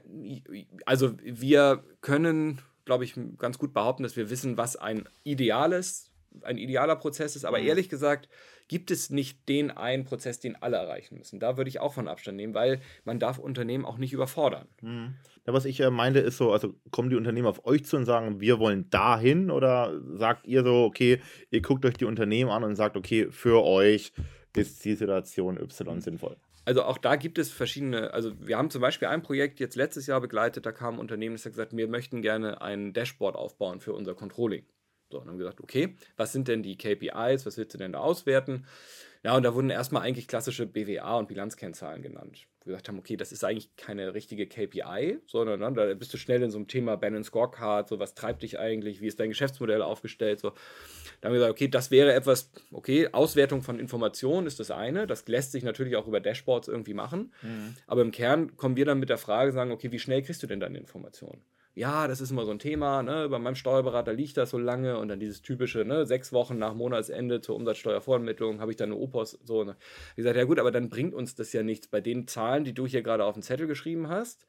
also 0.85 1.17
wir 1.21 1.83
können, 1.99 2.61
glaube 2.85 3.03
ich, 3.03 3.13
ganz 3.37 3.59
gut 3.59 3.73
behaupten, 3.73 4.03
dass 4.03 4.15
wir 4.15 4.29
wissen, 4.29 4.57
was 4.57 4.77
ein 4.77 5.07
ideales, 5.23 6.11
ein 6.43 6.57
idealer 6.57 6.95
Prozess 6.95 7.35
ist, 7.35 7.45
aber 7.45 7.59
mhm. 7.59 7.67
ehrlich 7.67 7.89
gesagt, 7.89 8.29
gibt 8.67 8.91
es 8.91 9.09
nicht 9.09 9.47
den 9.47 9.71
einen 9.71 10.05
Prozess, 10.05 10.39
den 10.39 10.55
alle 10.55 10.77
erreichen 10.77 11.17
müssen. 11.17 11.39
Da 11.39 11.57
würde 11.57 11.69
ich 11.69 11.79
auch 11.79 11.93
von 11.93 12.07
Abstand 12.07 12.37
nehmen, 12.37 12.53
weil 12.53 12.81
man 13.03 13.19
darf 13.19 13.37
Unternehmen 13.37 13.85
auch 13.85 13.97
nicht 13.97 14.13
überfordern. 14.13 14.67
Mhm. 14.81 15.15
Ja, 15.45 15.53
was 15.53 15.65
ich 15.65 15.79
äh, 15.79 15.91
meinte, 15.91 16.19
ist 16.19 16.37
so, 16.37 16.51
also 16.51 16.73
kommen 16.89 17.09
die 17.09 17.15
Unternehmen 17.15 17.47
auf 17.47 17.65
euch 17.65 17.85
zu 17.85 17.97
und 17.97 18.05
sagen, 18.05 18.39
wir 18.41 18.59
wollen 18.59 18.89
dahin 18.89 19.51
oder 19.51 19.99
sagt 20.15 20.47
ihr 20.47 20.63
so, 20.63 20.85
okay, 20.85 21.21
ihr 21.51 21.61
guckt 21.61 21.85
euch 21.85 21.97
die 21.97 22.05
Unternehmen 22.05 22.49
an 22.49 22.63
und 22.63 22.75
sagt, 22.75 22.97
okay, 22.97 23.27
für 23.29 23.63
euch 23.63 24.11
ist 24.55 24.83
die 24.85 24.95
Situation 24.95 25.57
Y 25.57 26.01
sinnvoll? 26.01 26.37
Also 26.65 26.81
auch 26.81 26.97
da 26.97 27.15
gibt 27.15 27.37
es 27.37 27.51
verschiedene, 27.51 28.11
also 28.11 28.31
wir 28.39 28.57
haben 28.57 28.71
zum 28.71 28.81
Beispiel 28.81 29.07
ein 29.07 29.21
Projekt 29.21 29.59
jetzt 29.59 29.75
letztes 29.75 30.07
Jahr 30.07 30.19
begleitet, 30.19 30.65
da 30.65 30.71
kam 30.71 30.95
ein 30.95 30.99
Unternehmen, 30.99 31.35
das 31.35 31.45
hat 31.45 31.51
gesagt, 31.51 31.77
wir 31.77 31.87
möchten 31.87 32.23
gerne 32.23 32.59
ein 32.61 32.91
Dashboard 32.91 33.35
aufbauen 33.35 33.79
für 33.79 33.93
unser 33.93 34.15
Controlling. 34.15 34.65
So, 35.15 35.21
und 35.21 35.29
haben 35.29 35.37
gesagt, 35.37 35.61
okay, 35.61 35.95
was 36.17 36.33
sind 36.33 36.49
denn 36.49 36.61
die 36.61 36.77
KPIs, 36.77 37.45
was 37.45 37.57
willst 37.57 37.73
du 37.73 37.77
denn 37.77 37.93
da 37.93 37.99
auswerten? 37.99 38.65
Ja, 39.23 39.37
und 39.37 39.43
da 39.43 39.55
wurden 39.55 39.69
erstmal 39.69 40.01
eigentlich 40.01 40.27
klassische 40.27 40.65
BWA 40.65 41.17
und 41.17 41.29
Bilanzkennzahlen 41.29 42.01
genannt. 42.01 42.47
Wir 42.65 42.71
gesagt 42.71 42.89
haben, 42.89 42.99
okay, 42.99 43.15
das 43.15 43.31
ist 43.31 43.45
eigentlich 43.45 43.73
keine 43.77 44.13
richtige 44.13 44.45
KPI, 44.45 45.19
sondern 45.25 45.61
ne, 45.61 45.71
da 45.71 45.93
bist 45.93 46.13
du 46.13 46.17
schnell 46.17 46.43
in 46.43 46.51
so 46.51 46.57
einem 46.57 46.67
Thema 46.67 46.97
Balance 46.97 47.29
Scorecard, 47.29 47.87
so 47.87 47.97
was 47.97 48.13
treibt 48.13 48.43
dich 48.43 48.59
eigentlich, 48.59 48.99
wie 48.99 49.07
ist 49.07 49.19
dein 49.21 49.29
Geschäftsmodell 49.29 49.81
aufgestellt, 49.81 50.41
so. 50.41 50.51
Da 51.21 51.29
haben 51.29 51.33
wir 51.33 51.39
gesagt, 51.39 51.53
okay, 51.53 51.69
das 51.69 51.91
wäre 51.91 52.13
etwas, 52.13 52.51
okay, 52.73 53.07
Auswertung 53.13 53.61
von 53.61 53.79
Informationen 53.79 54.47
ist 54.47 54.59
das 54.59 54.69
eine, 54.69 55.07
das 55.07 55.25
lässt 55.29 55.53
sich 55.53 55.63
natürlich 55.63 55.95
auch 55.95 56.07
über 56.07 56.19
Dashboards 56.19 56.67
irgendwie 56.67 56.93
machen, 56.93 57.33
mhm. 57.41 57.77
aber 57.87 58.01
im 58.01 58.11
Kern 58.11 58.57
kommen 58.57 58.75
wir 58.75 58.85
dann 58.85 58.99
mit 58.99 59.09
der 59.09 59.17
Frage, 59.17 59.53
sagen, 59.53 59.71
okay, 59.71 59.93
wie 59.93 59.99
schnell 59.99 60.23
kriegst 60.23 60.43
du 60.43 60.47
denn 60.47 60.59
deine 60.59 60.77
Informationen? 60.77 61.41
Ja, 61.75 62.07
das 62.07 62.21
ist 62.21 62.31
immer 62.31 62.45
so 62.45 62.51
ein 62.51 62.59
Thema, 62.59 63.03
ne? 63.03 63.27
bei 63.27 63.37
meinem 63.37 63.55
Steuerberater 63.55 64.13
liegt 64.13 64.37
das 64.37 64.49
so 64.49 64.57
lange 64.57 64.97
und 64.97 65.09
dann 65.09 65.19
dieses 65.19 65.41
typische, 65.41 65.83
ne? 65.83 66.05
sechs 66.05 66.31
Wochen 66.31 66.57
nach 66.57 66.73
Monatsende 66.73 67.41
zur 67.41 67.55
Umsatzsteuervoranmittlung 67.57 68.61
habe 68.61 68.71
ich 68.71 68.77
dann 68.77 68.91
eine 68.91 68.99
Opos, 68.99 69.37
so. 69.43 69.65
Ne? 69.65 69.75
Ich 70.11 70.15
gesagt, 70.15 70.37
ja 70.37 70.45
gut, 70.45 70.57
aber 70.57 70.71
dann 70.71 70.89
bringt 70.89 71.13
uns 71.13 71.35
das 71.35 71.51
ja 71.51 71.63
nichts 71.63 71.87
bei 71.87 71.99
den 71.99 72.27
Zahlen, 72.27 72.63
die 72.63 72.73
du 72.73 72.87
hier 72.87 73.03
gerade 73.03 73.25
auf 73.25 73.33
den 73.33 73.43
Zettel 73.43 73.67
geschrieben 73.67 74.07
hast 74.07 74.45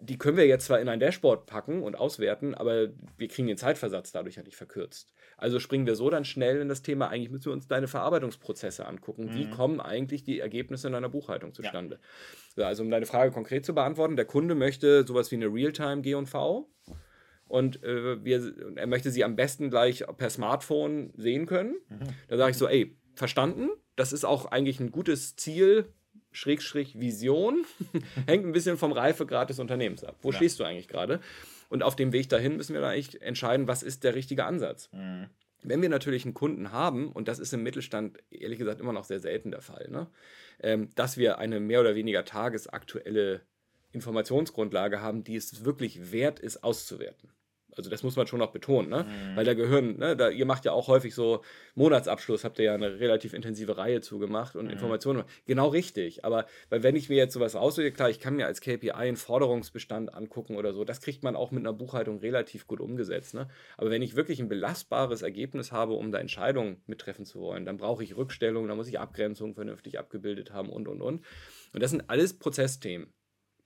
die 0.00 0.16
können 0.16 0.36
wir 0.36 0.46
jetzt 0.46 0.66
zwar 0.66 0.80
in 0.80 0.88
ein 0.88 1.00
Dashboard 1.00 1.46
packen 1.46 1.82
und 1.82 1.96
auswerten, 1.96 2.54
aber 2.54 2.88
wir 3.16 3.28
kriegen 3.28 3.48
den 3.48 3.56
Zeitversatz 3.56 4.12
dadurch 4.12 4.36
ja 4.36 4.42
nicht 4.42 4.56
verkürzt. 4.56 5.12
Also 5.36 5.58
springen 5.58 5.86
wir 5.86 5.96
so 5.96 6.08
dann 6.08 6.24
schnell 6.24 6.60
in 6.60 6.68
das 6.68 6.82
Thema, 6.82 7.08
eigentlich 7.08 7.30
müssen 7.30 7.46
wir 7.46 7.52
uns 7.52 7.66
deine 7.66 7.88
Verarbeitungsprozesse 7.88 8.86
angucken. 8.86 9.26
Mhm. 9.26 9.34
Wie 9.34 9.50
kommen 9.50 9.80
eigentlich 9.80 10.22
die 10.22 10.38
Ergebnisse 10.38 10.86
in 10.86 10.92
deiner 10.92 11.08
Buchhaltung 11.08 11.52
zustande? 11.52 11.96
Ja. 11.96 12.52
So, 12.56 12.64
also 12.64 12.82
um 12.84 12.90
deine 12.90 13.06
Frage 13.06 13.32
konkret 13.32 13.66
zu 13.66 13.74
beantworten, 13.74 14.16
der 14.16 14.24
Kunde 14.24 14.54
möchte 14.54 15.04
sowas 15.06 15.32
wie 15.32 15.36
eine 15.36 15.46
Realtime 15.46 16.02
G&V 16.02 16.70
und 17.48 17.82
äh, 17.82 18.24
wir, 18.24 18.76
er 18.76 18.86
möchte 18.86 19.10
sie 19.10 19.24
am 19.24 19.34
besten 19.34 19.70
gleich 19.70 20.04
per 20.16 20.30
Smartphone 20.30 21.12
sehen 21.16 21.46
können. 21.46 21.76
Mhm. 21.88 22.08
Da 22.28 22.36
sage 22.36 22.50
ich 22.52 22.58
so, 22.58 22.68
ey, 22.68 22.96
verstanden, 23.14 23.68
das 23.96 24.12
ist 24.12 24.24
auch 24.24 24.46
eigentlich 24.46 24.78
ein 24.78 24.92
gutes 24.92 25.34
Ziel, 25.34 25.92
Schrägstrich 26.38 27.00
Vision, 27.00 27.66
hängt 28.26 28.46
ein 28.46 28.52
bisschen 28.52 28.78
vom 28.78 28.92
Reifegrad 28.92 29.50
des 29.50 29.58
Unternehmens 29.58 30.04
ab. 30.04 30.16
Wo 30.22 30.30
ja. 30.30 30.36
stehst 30.36 30.60
du 30.60 30.64
eigentlich 30.64 30.88
gerade? 30.88 31.20
Und 31.68 31.82
auf 31.82 31.96
dem 31.96 32.12
Weg 32.12 32.28
dahin 32.28 32.56
müssen 32.56 32.74
wir 32.74 32.80
da 32.80 32.90
eigentlich 32.90 33.20
entscheiden, 33.20 33.66
was 33.66 33.82
ist 33.82 34.04
der 34.04 34.14
richtige 34.14 34.44
Ansatz. 34.44 34.88
Mhm. 34.92 35.26
Wenn 35.62 35.82
wir 35.82 35.88
natürlich 35.88 36.24
einen 36.24 36.34
Kunden 36.34 36.70
haben, 36.70 37.10
und 37.10 37.26
das 37.26 37.40
ist 37.40 37.52
im 37.52 37.64
Mittelstand 37.64 38.18
ehrlich 38.30 38.58
gesagt 38.58 38.80
immer 38.80 38.92
noch 38.92 39.04
sehr 39.04 39.18
selten 39.18 39.50
der 39.50 39.60
Fall, 39.60 39.88
ne? 39.90 40.06
ähm, 40.60 40.90
dass 40.94 41.16
wir 41.16 41.38
eine 41.38 41.58
mehr 41.58 41.80
oder 41.80 41.96
weniger 41.96 42.24
tagesaktuelle 42.24 43.40
Informationsgrundlage 43.90 45.00
haben, 45.00 45.24
die 45.24 45.34
es 45.34 45.64
wirklich 45.64 46.12
wert 46.12 46.38
ist 46.38 46.62
auszuwerten. 46.62 47.30
Also 47.78 47.90
das 47.90 48.02
muss 48.02 48.16
man 48.16 48.26
schon 48.26 48.40
noch 48.40 48.50
betonen, 48.50 48.90
ne? 48.90 49.04
Mhm. 49.04 49.36
Weil 49.36 49.44
da 49.44 49.54
gehören, 49.54 49.98
ne, 49.98 50.16
da, 50.16 50.28
ihr 50.28 50.44
macht 50.44 50.64
ja 50.64 50.72
auch 50.72 50.88
häufig 50.88 51.14
so 51.14 51.42
Monatsabschluss, 51.74 52.44
habt 52.44 52.58
ihr 52.58 52.66
ja 52.66 52.74
eine 52.74 53.00
relativ 53.00 53.32
intensive 53.32 53.78
Reihe 53.78 54.00
zugemacht 54.00 54.56
und 54.56 54.66
mhm. 54.66 54.72
Informationen. 54.72 55.24
Genau 55.46 55.68
richtig. 55.68 56.24
Aber 56.24 56.46
weil 56.68 56.82
wenn 56.82 56.96
ich 56.96 57.08
mir 57.08 57.16
jetzt 57.16 57.34
sowas 57.34 57.54
auswähle, 57.54 57.92
klar, 57.92 58.10
ich 58.10 58.20
kann 58.20 58.36
mir 58.36 58.46
als 58.46 58.60
KPI 58.60 58.90
einen 58.90 59.16
Forderungsbestand 59.16 60.12
angucken 60.12 60.56
oder 60.56 60.72
so, 60.72 60.84
das 60.84 61.00
kriegt 61.00 61.22
man 61.22 61.36
auch 61.36 61.50
mit 61.52 61.62
einer 61.62 61.72
Buchhaltung 61.72 62.18
relativ 62.18 62.66
gut 62.66 62.80
umgesetzt. 62.80 63.34
Ne? 63.34 63.48
Aber 63.76 63.90
wenn 63.90 64.02
ich 64.02 64.16
wirklich 64.16 64.40
ein 64.40 64.48
belastbares 64.48 65.22
Ergebnis 65.22 65.72
habe, 65.72 65.94
um 65.94 66.12
da 66.12 66.18
Entscheidungen 66.18 66.82
mittreffen 66.86 67.24
zu 67.24 67.40
wollen, 67.40 67.64
dann 67.64 67.76
brauche 67.76 68.02
ich 68.02 68.16
Rückstellungen, 68.16 68.68
dann 68.68 68.76
muss 68.76 68.88
ich 68.88 68.98
Abgrenzungen 68.98 69.54
vernünftig 69.54 69.98
abgebildet 69.98 70.52
haben 70.52 70.68
und 70.68 70.88
und 70.88 71.00
und. 71.00 71.24
Und 71.72 71.82
das 71.82 71.92
sind 71.92 72.10
alles 72.10 72.38
Prozessthemen 72.38 73.12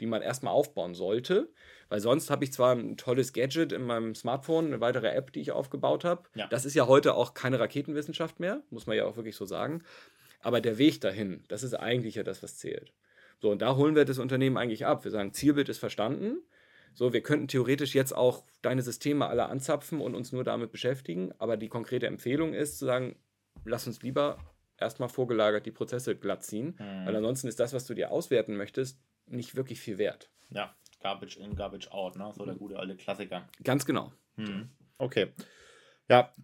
die 0.03 0.07
man 0.07 0.21
erstmal 0.21 0.53
aufbauen 0.53 0.95
sollte. 0.95 1.53
Weil 1.93 2.01
sonst 2.01 2.31
habe 2.31 2.43
ich 2.43 2.55
zwar 2.55 2.75
ein 2.75 2.97
tolles 2.97 3.35
Gadget 3.35 3.71
in 3.71 3.83
meinem 3.83 4.15
Smartphone, 4.15 4.69
eine 4.69 4.81
weitere 4.81 5.09
App, 5.09 5.31
die 5.31 5.43
ich 5.43 5.53
aufgebaut 5.53 6.07
habe. 6.07 6.23
Ja. 6.35 6.47
Das 6.47 6.65
ist 6.65 6.73
ja 6.73 6.87
heute 6.87 7.13
auch 7.13 7.35
keine 7.35 7.61
Raketenwissenschaft 7.61 8.41
mehr, 8.41 8.63
muss 8.71 8.87
man 8.87 8.97
ja 8.97 9.05
auch 9.05 9.17
wirklich 9.17 9.37
so 9.37 9.45
sagen. 9.45 9.83
Aber 10.41 10.63
der 10.63 10.79
Weg 10.79 11.03
dahin, 11.03 11.45
das 11.49 11.63
ist 11.63 11.75
eigentlich 11.75 12.15
ja 12.15 12.23
das, 12.23 12.43
was 12.43 12.57
zählt. 12.57 12.95
So, 13.43 13.51
und 13.51 13.61
da 13.61 13.77
holen 13.77 13.95
wir 13.95 14.07
das 14.07 14.19
Unternehmen 14.19 14.57
eigentlich 14.57 14.87
ab. 14.87 15.05
Wir 15.05 15.11
sagen, 15.11 15.35
Zielbild 15.35 15.69
ist 15.69 15.81
verstanden. 15.81 16.39
So, 16.95 17.13
wir 17.13 17.23
könnten 17.23 17.47
theoretisch 17.47 17.95
jetzt 17.95 18.17
auch 18.17 18.43
deine 18.63 18.81
Systeme 18.81 19.27
alle 19.27 19.51
anzapfen 19.51 20.01
und 20.01 20.15
uns 20.15 20.33
nur 20.33 20.45
damit 20.45 20.73
beschäftigen, 20.73 21.35
aber 21.37 21.59
die 21.59 21.69
konkrete 21.69 22.07
Empfehlung 22.07 22.55
ist 22.55 22.79
zu 22.79 22.87
sagen, 22.87 23.17
lass 23.67 23.87
uns 23.87 24.01
lieber 24.01 24.39
erstmal 24.79 25.11
vorgelagert 25.11 25.67
die 25.67 25.73
Prozesse 25.73 26.17
glatt 26.17 26.43
ziehen, 26.43 26.75
mhm. 26.79 27.05
weil 27.05 27.17
ansonsten 27.17 27.49
ist 27.49 27.61
das, 27.61 27.75
was 27.75 27.85
du 27.85 27.93
dir 27.93 28.13
auswerten 28.13 28.57
möchtest, 28.57 28.99
nicht 29.27 29.57
wirklich 29.57 29.79
viel 29.79 29.99
wert. 29.99 30.31
Ja, 30.49 30.75
Garbage 31.03 31.37
in, 31.37 31.55
Garbage 31.57 31.89
out, 31.93 32.17
ne? 32.17 32.33
So 32.35 32.45
der 32.45 32.55
gute 32.55 32.79
alte 32.79 32.97
Klassiker. 32.97 33.49
Ganz 33.65 33.85
genau. 33.85 34.13
Mhm. 34.37 34.71
Okay. 34.99 35.33
Ja, 36.09 36.35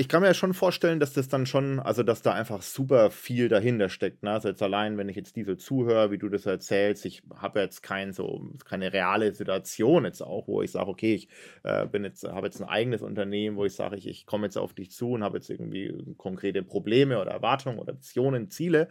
ich 0.00 0.08
kann 0.08 0.22
mir 0.22 0.28
ja 0.28 0.34
schon 0.34 0.54
vorstellen, 0.54 0.98
dass 0.98 1.12
das 1.12 1.28
dann 1.28 1.44
schon, 1.44 1.78
also 1.78 2.02
dass 2.02 2.22
da 2.22 2.32
einfach 2.32 2.62
super 2.62 3.10
viel 3.10 3.50
dahinter 3.50 3.90
steckt. 3.90 4.22
Ne? 4.22 4.30
Also 4.30 4.48
jetzt 4.48 4.62
allein, 4.62 4.96
wenn 4.96 5.10
ich 5.10 5.16
jetzt 5.16 5.36
diese 5.36 5.58
zuhöre, 5.58 6.10
wie 6.10 6.16
du 6.16 6.30
das 6.30 6.46
erzählst, 6.46 7.04
ich 7.04 7.22
habe 7.36 7.60
jetzt 7.60 7.82
kein 7.82 8.14
so, 8.14 8.48
keine 8.64 8.94
reale 8.94 9.34
Situation 9.34 10.06
jetzt 10.06 10.22
auch, 10.22 10.48
wo 10.48 10.62
ich 10.62 10.70
sage, 10.70 10.88
okay, 10.88 11.12
ich 11.12 11.28
äh, 11.64 11.86
bin 11.86 12.02
jetzt, 12.04 12.24
habe 12.24 12.46
jetzt 12.46 12.62
ein 12.62 12.66
eigenes 12.66 13.02
Unternehmen, 13.02 13.58
wo 13.58 13.66
ich 13.66 13.74
sage, 13.74 13.94
ich, 13.96 14.08
ich 14.08 14.24
komme 14.24 14.46
jetzt 14.46 14.56
auf 14.56 14.72
dich 14.72 14.90
zu 14.90 15.10
und 15.10 15.22
habe 15.22 15.36
jetzt 15.36 15.50
irgendwie 15.50 15.94
konkrete 16.16 16.62
Probleme 16.62 17.20
oder 17.20 17.32
Erwartungen 17.32 17.78
oder 17.78 17.94
Visionen, 17.94 18.48
Ziele, 18.48 18.88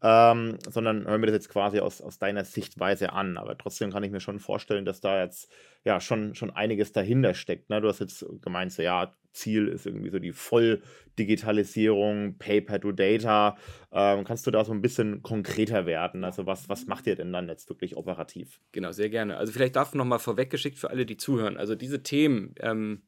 ähm, 0.00 0.58
sondern 0.70 1.08
hören 1.08 1.22
wir 1.22 1.26
das 1.26 1.34
jetzt 1.34 1.48
quasi 1.48 1.80
aus, 1.80 2.00
aus 2.00 2.20
deiner 2.20 2.44
Sichtweise 2.44 3.12
an. 3.12 3.36
Aber 3.36 3.58
trotzdem 3.58 3.90
kann 3.90 4.04
ich 4.04 4.12
mir 4.12 4.20
schon 4.20 4.38
vorstellen, 4.38 4.84
dass 4.84 5.00
da 5.00 5.24
jetzt 5.24 5.50
ja 5.82 6.00
schon, 6.00 6.36
schon 6.36 6.52
einiges 6.52 6.92
dahinter 6.92 7.34
steckt. 7.34 7.68
Ne? 7.68 7.80
Du 7.80 7.88
hast 7.88 7.98
jetzt 7.98 8.24
gemeint, 8.42 8.70
so 8.70 8.80
ja, 8.82 9.12
Ziel 9.32 9.68
ist 9.68 9.86
irgendwie 9.86 10.10
so 10.10 10.18
die 10.18 10.32
Volldigitalisierung, 10.32 12.36
Paper 12.38 12.80
to 12.80 12.92
Data. 12.92 13.56
Ähm, 13.92 14.24
kannst 14.24 14.46
du 14.46 14.50
da 14.50 14.64
so 14.64 14.72
ein 14.72 14.82
bisschen 14.82 15.22
konkreter 15.22 15.86
werden? 15.86 16.24
Also 16.24 16.46
was, 16.46 16.68
was 16.68 16.86
macht 16.86 17.06
ihr 17.06 17.16
denn 17.16 17.32
dann 17.32 17.48
jetzt 17.48 17.68
wirklich 17.68 17.96
operativ? 17.96 18.60
Genau, 18.72 18.92
sehr 18.92 19.10
gerne. 19.10 19.36
Also 19.36 19.52
vielleicht 19.52 19.76
darf 19.76 19.94
noch 19.94 20.04
mal 20.04 20.18
vorweggeschickt 20.18 20.78
für 20.78 20.90
alle, 20.90 21.06
die 21.06 21.16
zuhören. 21.16 21.56
Also 21.56 21.74
diese 21.74 22.02
Themen, 22.02 22.54
ähm, 22.60 23.02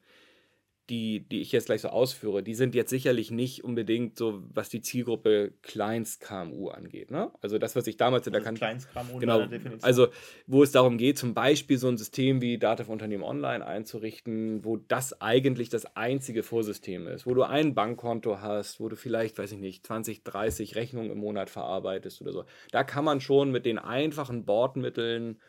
die, 0.89 1.21
die 1.21 1.41
ich 1.41 1.51
jetzt 1.51 1.65
gleich 1.65 1.81
so 1.81 1.89
ausführe, 1.89 2.43
die 2.43 2.53
sind 2.53 2.75
jetzt 2.75 2.89
sicherlich 2.89 3.31
nicht 3.31 3.63
unbedingt 3.63 4.17
so, 4.17 4.43
was 4.53 4.69
die 4.69 4.81
Zielgruppe 4.81 5.53
Kleinst-KMU 5.63 6.69
angeht. 6.69 7.11
Ne? 7.11 7.31
Also 7.41 7.57
das, 7.57 7.75
was 7.75 7.87
ich 7.87 7.97
damals 7.97 8.27
in 8.27 8.33
der 8.33 8.45
also 8.45 8.53
Kleinst-KMU 8.53 9.19
genau, 9.19 9.47
Also 9.81 10.07
wo 10.47 10.61
es 10.61 10.71
darum 10.71 10.97
geht, 10.97 11.17
zum 11.17 11.33
Beispiel 11.33 11.77
so 11.77 11.87
ein 11.87 11.97
System 11.97 12.41
wie 12.41 12.57
Dativ 12.57 12.89
Unternehmen 12.89 13.23
Online 13.23 13.65
einzurichten, 13.65 14.63
wo 14.63 14.77
das 14.77 15.21
eigentlich 15.21 15.69
das 15.69 15.95
einzige 15.95 16.43
Vorsystem 16.43 17.07
ist, 17.07 17.25
wo 17.25 17.33
du 17.33 17.43
ein 17.43 17.73
Bankkonto 17.73 18.41
hast, 18.41 18.79
wo 18.79 18.87
du 18.87 18.95
vielleicht, 18.95 19.37
weiß 19.37 19.53
ich 19.53 19.59
nicht, 19.59 19.85
20, 19.85 20.23
30 20.23 20.75
Rechnungen 20.75 21.11
im 21.11 21.17
Monat 21.17 21.49
verarbeitest 21.49 22.21
oder 22.21 22.31
so. 22.31 22.45
Da 22.71 22.83
kann 22.83 23.05
man 23.05 23.21
schon 23.21 23.51
mit 23.51 23.65
den 23.65 23.79
einfachen 23.79 24.45
Bordmitteln 24.45 25.39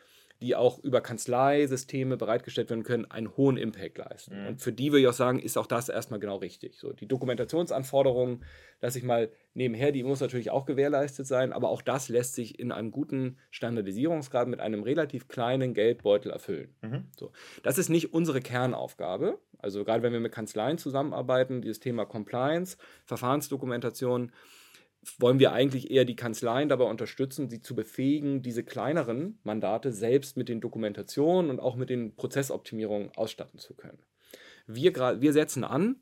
die 0.41 0.55
auch 0.55 0.79
über 0.83 1.01
Kanzleisysteme 1.01 2.17
bereitgestellt 2.17 2.69
werden 2.69 2.83
können, 2.83 3.05
einen 3.05 3.35
hohen 3.35 3.57
Impact 3.57 3.97
leisten. 3.97 4.41
Mhm. 4.41 4.47
Und 4.47 4.61
für 4.61 4.71
die 4.71 4.91
würde 4.91 5.01
ich 5.01 5.07
auch 5.07 5.13
sagen, 5.13 5.39
ist 5.39 5.57
auch 5.57 5.65
das 5.65 5.89
erstmal 5.89 6.19
genau 6.19 6.37
richtig. 6.37 6.75
So, 6.75 6.93
die 6.93 7.07
Dokumentationsanforderungen, 7.07 8.43
lasse 8.79 8.99
ich 8.99 9.03
mal 9.03 9.31
nebenher, 9.53 9.91
die 9.91 10.03
muss 10.03 10.19
natürlich 10.19 10.51
auch 10.51 10.65
gewährleistet 10.65 11.25
sein, 11.25 11.53
aber 11.53 11.69
auch 11.69 11.81
das 11.81 12.09
lässt 12.09 12.35
sich 12.35 12.59
in 12.59 12.71
einem 12.71 12.91
guten 12.91 13.37
Standardisierungsgrad 13.49 14.47
mit 14.47 14.59
einem 14.59 14.83
relativ 14.83 15.27
kleinen 15.27 15.73
Geldbeutel 15.73 16.31
erfüllen. 16.31 16.75
Mhm. 16.81 17.05
So, 17.17 17.31
das 17.63 17.77
ist 17.77 17.89
nicht 17.89 18.13
unsere 18.13 18.41
Kernaufgabe. 18.41 19.39
Also 19.59 19.83
gerade 19.83 20.03
wenn 20.03 20.13
wir 20.13 20.19
mit 20.19 20.31
Kanzleien 20.31 20.77
zusammenarbeiten, 20.77 21.61
dieses 21.61 21.79
Thema 21.79 22.05
Compliance, 22.05 22.77
Verfahrensdokumentation, 23.05 24.31
wollen 25.19 25.39
wir 25.39 25.53
eigentlich 25.53 25.91
eher 25.91 26.05
die 26.05 26.15
Kanzleien 26.15 26.69
dabei 26.69 26.85
unterstützen, 26.85 27.49
sie 27.49 27.61
zu 27.61 27.75
befähigen, 27.75 28.41
diese 28.41 28.63
kleineren 28.63 29.39
Mandate 29.43 29.91
selbst 29.91 30.37
mit 30.37 30.49
den 30.49 30.61
Dokumentationen 30.61 31.49
und 31.49 31.59
auch 31.59 31.75
mit 31.75 31.89
den 31.89 32.15
Prozessoptimierungen 32.15 33.11
ausstatten 33.15 33.59
zu 33.59 33.73
können. 33.73 33.99
Wir, 34.67 34.93
wir 35.21 35.33
setzen 35.33 35.63
an, 35.63 35.97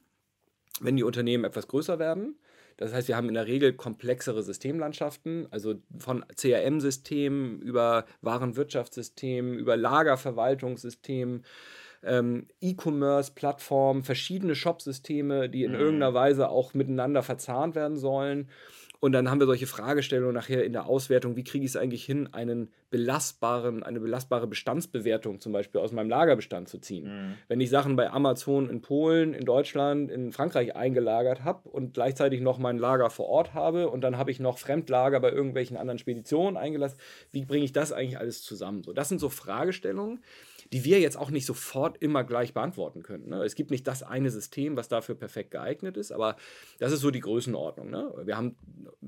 wenn 0.81 0.97
die 0.97 1.03
Unternehmen 1.03 1.45
etwas 1.45 1.67
größer 1.67 1.99
werden. 1.99 2.35
Das 2.77 2.93
heißt, 2.93 3.07
wir 3.07 3.15
haben 3.15 3.29
in 3.29 3.35
der 3.35 3.47
Regel 3.47 3.73
komplexere 3.73 4.43
Systemlandschaften, 4.43 5.47
also 5.49 5.75
von 5.97 6.25
CRM-Systemen 6.35 7.61
über 7.61 8.05
Warenwirtschaftssystemen, 8.21 9.57
über 9.57 9.77
Lagerverwaltungssystemen, 9.77 11.45
ähm, 12.03 12.47
E-Commerce-Plattformen, 12.59 14.03
verschiedene 14.03 14.55
Shop-Systeme, 14.55 15.49
die 15.49 15.63
in 15.63 15.71
mhm. 15.71 15.79
irgendeiner 15.79 16.13
Weise 16.13 16.49
auch 16.49 16.73
miteinander 16.73 17.23
verzahnt 17.23 17.75
werden 17.75 17.97
sollen. 17.97 18.49
Und 18.99 19.11
dann 19.11 19.29
haben 19.29 19.39
wir 19.39 19.45
solche 19.45 19.67
Fragestellungen 19.67 20.33
nachher 20.33 20.63
in 20.63 20.73
der 20.73 20.87
Auswertung, 20.87 21.35
wie 21.35 21.43
kriege 21.43 21.65
ich 21.65 21.71
es 21.71 21.77
eigentlich 21.77 22.05
hin, 22.05 22.29
einen 22.33 22.71
belastbaren, 22.89 23.83
eine 23.83 23.99
belastbare 23.99 24.47
Bestandsbewertung 24.47 25.39
zum 25.39 25.51
Beispiel 25.51 25.81
aus 25.81 25.91
meinem 25.91 26.09
Lagerbestand 26.09 26.69
zu 26.69 26.79
ziehen. 26.79 27.05
Mhm. 27.05 27.33
Wenn 27.47 27.61
ich 27.61 27.69
Sachen 27.69 27.95
bei 27.95 28.09
Amazon 28.09 28.69
in 28.69 28.81
Polen, 28.81 29.33
in 29.33 29.45
Deutschland, 29.45 30.09
in 30.11 30.31
Frankreich 30.31 30.75
eingelagert 30.75 31.43
habe 31.43 31.67
und 31.69 31.93
gleichzeitig 31.93 32.41
noch 32.41 32.57
mein 32.57 32.77
Lager 32.77 33.09
vor 33.09 33.27
Ort 33.27 33.53
habe 33.53 33.89
und 33.89 34.01
dann 34.01 34.17
habe 34.17 34.31
ich 34.31 34.39
noch 34.39 34.57
Fremdlager 34.57 35.19
bei 35.19 35.31
irgendwelchen 35.31 35.77
anderen 35.77 35.99
Speditionen 35.99 36.57
eingelassen, 36.57 36.97
wie 37.31 37.45
bringe 37.45 37.65
ich 37.65 37.73
das 37.73 37.91
eigentlich 37.91 38.17
alles 38.17 38.43
zusammen? 38.43 38.83
So, 38.83 38.93
das 38.93 39.09
sind 39.09 39.19
so 39.19 39.29
Fragestellungen, 39.29 40.23
die 40.73 40.83
wir 40.83 40.99
jetzt 40.99 41.17
auch 41.17 41.29
nicht 41.29 41.45
sofort 41.45 41.97
immer 42.01 42.23
gleich 42.23 42.53
beantworten 42.53 43.03
können. 43.03 43.29
Ne? 43.29 43.43
Es 43.43 43.55
gibt 43.55 43.71
nicht 43.71 43.87
das 43.87 44.03
eine 44.03 44.29
System, 44.29 44.75
was 44.75 44.87
dafür 44.87 45.15
perfekt 45.15 45.51
geeignet 45.51 45.97
ist, 45.97 46.11
aber 46.11 46.35
das 46.79 46.91
ist 46.91 47.01
so 47.01 47.11
die 47.11 47.19
Größenordnung. 47.19 47.89
Ne? 47.89 48.11
Wir 48.23 48.37
haben 48.37 48.55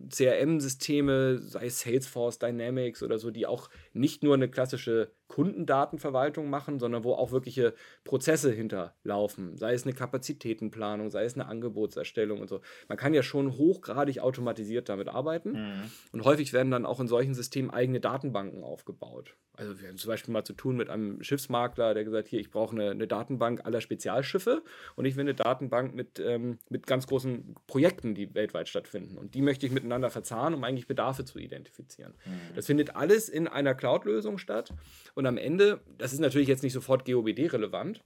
CRM-Systeme, 0.10 1.39
sei 1.39 1.66
es 1.66 1.80
Salesforce, 1.82 2.39
Dynamics 2.39 3.01
oder 3.01 3.18
so, 3.18 3.32
die 3.32 3.47
auch 3.47 3.70
nicht 3.93 4.24
nur 4.24 4.36
eine 4.36 4.49
klassische 4.49 5.12
Kundendatenverwaltung 5.28 6.49
machen, 6.49 6.80
sondern 6.80 7.03
wo 7.03 7.14
auch 7.14 7.32
wirkliche 7.32 7.74
Prozesse 8.03 8.51
hinterlaufen, 8.51 9.58
sei 9.58 9.74
es 9.74 9.84
eine 9.84 9.93
Kapazitätenplanung, 9.93 11.10
sei 11.10 11.26
es 11.26 11.34
eine 11.34 11.47
Angebotserstellung 11.47 12.39
und 12.39 12.49
so. 12.49 12.62
Man 12.88 12.97
kann 12.97 13.14
ja 13.14 13.24
schon 13.24 13.58
hochgradig 13.58 14.20
automatisiert 14.20 14.89
damit 14.89 15.10
arbeiten 15.10 15.51
mhm. 15.51 15.91
und 16.14 16.24
häufig 16.24 16.53
werden 16.53 16.72
dann 16.72 16.86
auch 16.86 16.99
in 16.99 17.08
solchen 17.08 17.34
Systemen 17.34 17.72
eigene 17.72 17.99
Datenbanken 17.99 18.64
aufgebaut. 18.64 19.36
Also 19.53 19.80
wir 19.82 19.89
haben 19.89 19.97
zum 19.97 20.10
Beispiel 20.10 20.32
mal 20.32 20.43
zu 20.43 20.53
tun 20.53 20.78
mit 20.78 20.89
einem 20.89 21.22
Schiffsmakler, 21.48 21.93
der 21.93 22.04
gesagt, 22.04 22.28
hier, 22.28 22.39
ich 22.39 22.52
brauche 22.52 22.76
eine, 22.76 22.91
eine 22.91 23.08
Datenbank 23.08 23.66
aller 23.66 23.82
Spezialschiffe 23.82 24.64
und 24.95 25.06
ich 25.06 25.16
will 25.16 25.22
eine 25.22 25.34
Datenbank 25.34 25.95
mit, 25.95 26.20
ähm, 26.20 26.60
mit 26.70 26.86
ganz 26.86 27.08
großen 27.08 27.56
Projekten, 27.68 28.14
die 28.14 28.34
weltweit 28.36 28.68
stattfinden. 28.68 29.18
Und 29.18 29.34
die 29.34 29.41
möchte 29.41 29.66
ich 29.66 29.72
miteinander 29.72 30.10
verzahnen, 30.10 30.56
um 30.56 30.64
eigentlich 30.64 30.88
Bedarfe 30.88 31.26
zu 31.26 31.39
identifizieren. 31.39 32.14
Mhm. 32.26 32.56
Das 32.56 32.66
findet 32.66 32.95
alles 32.95 33.30
in 33.30 33.48
einer 33.48 33.74
Cloud-Lösung 33.74 34.38
statt. 34.38 34.74
Und 35.16 35.26
am 35.26 35.38
Ende, 35.38 35.82
das 35.98 36.14
ist 36.14 36.20
natürlich 36.20 36.48
jetzt 36.48 36.64
nicht 36.64 36.74
sofort 36.74 37.06
GOBD-relevant, 37.06 38.04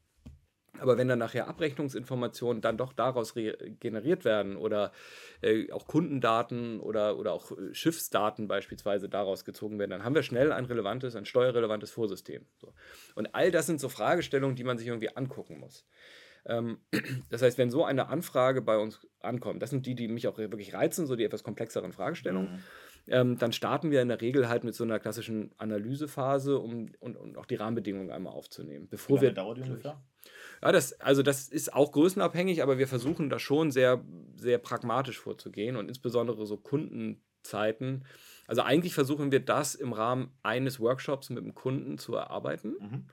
aber 0.81 0.97
wenn 0.97 1.07
dann 1.07 1.19
nachher 1.19 1.47
Abrechnungsinformationen 1.47 2.61
dann 2.61 2.77
doch 2.77 2.91
daraus 2.91 3.33
generiert 3.33 4.25
werden 4.25 4.57
oder 4.57 4.91
äh, 5.41 5.71
auch 5.71 5.87
Kundendaten 5.87 6.79
oder, 6.79 7.17
oder 7.17 7.33
auch 7.33 7.51
äh, 7.51 7.73
Schiffsdaten 7.73 8.47
beispielsweise 8.47 9.07
daraus 9.07 9.45
gezogen 9.45 9.77
werden, 9.79 9.91
dann 9.91 10.03
haben 10.03 10.15
wir 10.15 10.23
schnell 10.23 10.51
ein 10.51 10.65
relevantes, 10.65 11.15
ein 11.15 11.25
steuerrelevantes 11.25 11.91
Vorsystem. 11.91 12.45
So. 12.57 12.73
Und 13.15 13.33
all 13.35 13.51
das 13.51 13.67
sind 13.67 13.79
so 13.79 13.89
Fragestellungen, 13.89 14.55
die 14.55 14.63
man 14.63 14.77
sich 14.77 14.87
irgendwie 14.87 15.15
angucken 15.15 15.59
muss. 15.59 15.85
Ähm, 16.45 16.79
das 17.29 17.43
heißt, 17.43 17.57
wenn 17.59 17.69
so 17.69 17.85
eine 17.85 18.07
Anfrage 18.07 18.61
bei 18.61 18.77
uns 18.77 19.07
ankommt, 19.19 19.61
das 19.61 19.69
sind 19.69 19.85
die, 19.85 19.93
die 19.93 20.07
mich 20.07 20.27
auch 20.27 20.39
wirklich 20.39 20.73
reizen, 20.73 21.05
so 21.05 21.15
die 21.15 21.23
etwas 21.23 21.43
komplexeren 21.43 21.93
Fragestellungen. 21.93 22.53
Mhm 22.53 22.59
ähm, 23.07 23.37
dann 23.37 23.51
starten 23.51 23.91
wir 23.91 24.01
in 24.01 24.07
der 24.07 24.21
Regel 24.21 24.49
halt 24.49 24.63
mit 24.63 24.75
so 24.75 24.83
einer 24.83 24.99
klassischen 24.99 25.51
Analysephase, 25.57 26.57
um 26.57 26.91
und, 26.99 27.17
und 27.17 27.37
auch 27.37 27.45
die 27.45 27.55
Rahmenbedingungen 27.55 28.11
einmal 28.11 28.33
aufzunehmen. 28.33 28.87
Bevor 28.89 29.21
Wie 29.21 29.25
lange 29.25 29.27
wir 29.27 29.33
dauert 29.33 29.57
die 29.57 29.61
ungefähr? 29.63 30.01
Ja, 30.61 30.71
das, 30.71 30.99
also 30.99 31.23
das 31.23 31.49
ist 31.49 31.73
auch 31.73 31.91
größenabhängig, 31.91 32.61
aber 32.61 32.77
wir 32.77 32.87
versuchen 32.87 33.29
da 33.29 33.39
schon 33.39 33.71
sehr, 33.71 34.03
sehr 34.35 34.59
pragmatisch 34.59 35.19
vorzugehen 35.19 35.75
und 35.75 35.87
insbesondere 35.87 36.45
so 36.45 36.57
Kundenzeiten. 36.57 38.05
Also 38.47 38.61
eigentlich 38.61 38.93
versuchen 38.93 39.31
wir 39.31 39.39
das 39.39 39.75
im 39.75 39.93
Rahmen 39.93 40.31
eines 40.43 40.79
Workshops 40.79 41.29
mit 41.29 41.43
dem 41.43 41.55
Kunden 41.55 41.97
zu 41.97 42.15
erarbeiten. 42.15 42.75
Mhm 42.79 43.05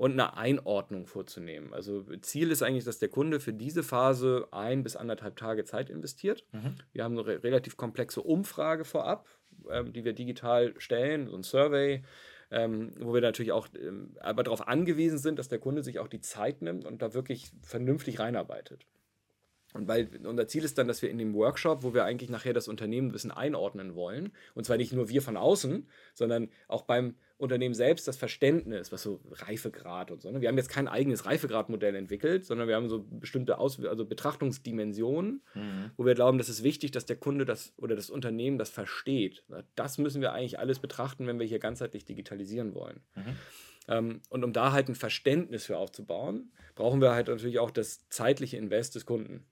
und 0.00 0.12
eine 0.12 0.34
Einordnung 0.38 1.06
vorzunehmen. 1.06 1.74
Also 1.74 2.06
Ziel 2.22 2.50
ist 2.50 2.62
eigentlich, 2.62 2.84
dass 2.84 3.00
der 3.00 3.10
Kunde 3.10 3.38
für 3.38 3.52
diese 3.52 3.82
Phase 3.82 4.48
ein 4.50 4.82
bis 4.82 4.96
anderthalb 4.96 5.36
Tage 5.36 5.66
Zeit 5.66 5.90
investiert. 5.90 6.46
Mhm. 6.52 6.76
Wir 6.94 7.04
haben 7.04 7.18
eine 7.18 7.26
re 7.26 7.42
relativ 7.44 7.76
komplexe 7.76 8.22
Umfrage 8.22 8.86
vorab, 8.86 9.28
ähm, 9.70 9.92
die 9.92 10.02
wir 10.06 10.14
digital 10.14 10.72
stellen, 10.78 11.28
so 11.28 11.36
ein 11.36 11.42
Survey. 11.42 12.02
Ähm, 12.50 12.92
wo 12.98 13.12
wir 13.12 13.20
natürlich 13.20 13.52
auch 13.52 13.68
ähm, 13.78 14.16
aber 14.20 14.42
darauf 14.42 14.66
angewiesen 14.66 15.18
sind, 15.18 15.38
dass 15.38 15.48
der 15.48 15.58
Kunde 15.58 15.82
sich 15.82 15.98
auch 15.98 16.08
die 16.08 16.22
Zeit 16.22 16.62
nimmt 16.62 16.86
und 16.86 17.02
da 17.02 17.12
wirklich 17.12 17.52
vernünftig 17.60 18.20
reinarbeitet. 18.20 18.86
Und 19.74 19.86
weil 19.86 20.08
unser 20.24 20.48
Ziel 20.48 20.64
ist 20.64 20.78
dann, 20.78 20.88
dass 20.88 21.02
wir 21.02 21.10
in 21.10 21.18
dem 21.18 21.34
Workshop, 21.34 21.82
wo 21.82 21.92
wir 21.92 22.04
eigentlich 22.04 22.30
nachher 22.30 22.54
das 22.54 22.68
Unternehmen 22.68 23.08
ein 23.08 23.12
bisschen 23.12 23.30
einordnen 23.30 23.94
wollen, 23.94 24.32
und 24.54 24.64
zwar 24.64 24.78
nicht 24.78 24.94
nur 24.94 25.10
wir 25.10 25.20
von 25.20 25.36
außen, 25.36 25.86
sondern 26.14 26.48
auch 26.68 26.82
beim 26.82 27.16
Unternehmen 27.40 27.74
selbst 27.74 28.06
das 28.06 28.16
Verständnis, 28.16 28.92
was 28.92 29.02
so 29.02 29.20
Reifegrad 29.30 30.10
und 30.10 30.20
so. 30.20 30.30
Ne? 30.30 30.40
Wir 30.40 30.48
haben 30.48 30.58
jetzt 30.58 30.68
kein 30.68 30.88
eigenes 30.88 31.24
Reifegradmodell 31.24 31.94
entwickelt, 31.94 32.44
sondern 32.44 32.68
wir 32.68 32.76
haben 32.76 32.88
so 32.88 33.04
bestimmte 33.08 33.58
Aus 33.58 33.82
also 33.84 34.04
Betrachtungsdimensionen, 34.04 35.42
mhm. 35.54 35.90
wo 35.96 36.04
wir 36.04 36.14
glauben, 36.14 36.38
das 36.38 36.48
ist 36.48 36.62
wichtig, 36.62 36.90
dass 36.90 37.06
der 37.06 37.16
Kunde 37.16 37.44
das 37.44 37.72
oder 37.78 37.96
das 37.96 38.10
Unternehmen 38.10 38.58
das 38.58 38.70
versteht. 38.70 39.44
Das 39.74 39.98
müssen 39.98 40.20
wir 40.20 40.32
eigentlich 40.32 40.58
alles 40.58 40.78
betrachten, 40.78 41.26
wenn 41.26 41.38
wir 41.38 41.46
hier 41.46 41.58
ganzheitlich 41.58 42.04
digitalisieren 42.04 42.74
wollen. 42.74 43.00
Mhm. 43.14 43.36
Ähm, 43.88 44.20
und 44.28 44.44
um 44.44 44.52
da 44.52 44.72
halt 44.72 44.88
ein 44.88 44.94
Verständnis 44.94 45.64
für 45.64 45.78
aufzubauen, 45.78 46.52
brauchen 46.74 47.00
wir 47.00 47.12
halt 47.12 47.28
natürlich 47.28 47.58
auch 47.58 47.70
das 47.70 48.06
zeitliche 48.10 48.58
Invest 48.58 48.94
des 48.94 49.06
Kunden. 49.06 49.46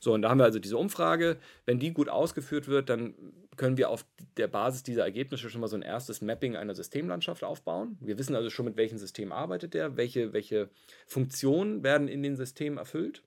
So, 0.00 0.12
und 0.12 0.22
da 0.22 0.30
haben 0.30 0.38
wir 0.38 0.44
also 0.44 0.58
diese 0.58 0.76
Umfrage. 0.76 1.38
Wenn 1.64 1.78
die 1.78 1.92
gut 1.92 2.08
ausgeführt 2.08 2.66
wird, 2.66 2.88
dann 2.88 3.14
können 3.56 3.76
wir 3.76 3.88
auf 3.88 4.04
der 4.36 4.48
Basis 4.48 4.82
dieser 4.82 5.04
Ergebnisse 5.04 5.48
schon 5.48 5.60
mal 5.60 5.68
so 5.68 5.76
ein 5.76 5.82
erstes 5.82 6.22
Mapping 6.22 6.56
einer 6.56 6.74
Systemlandschaft 6.74 7.44
aufbauen. 7.44 7.98
Wir 8.00 8.18
wissen 8.18 8.34
also 8.34 8.50
schon, 8.50 8.64
mit 8.64 8.76
welchem 8.76 8.98
System 8.98 9.30
arbeitet 9.30 9.74
der, 9.74 9.96
welche, 9.96 10.32
welche 10.32 10.70
Funktionen 11.06 11.84
werden 11.84 12.08
in 12.08 12.22
den 12.22 12.34
Systemen 12.34 12.78
erfüllt. 12.78 13.22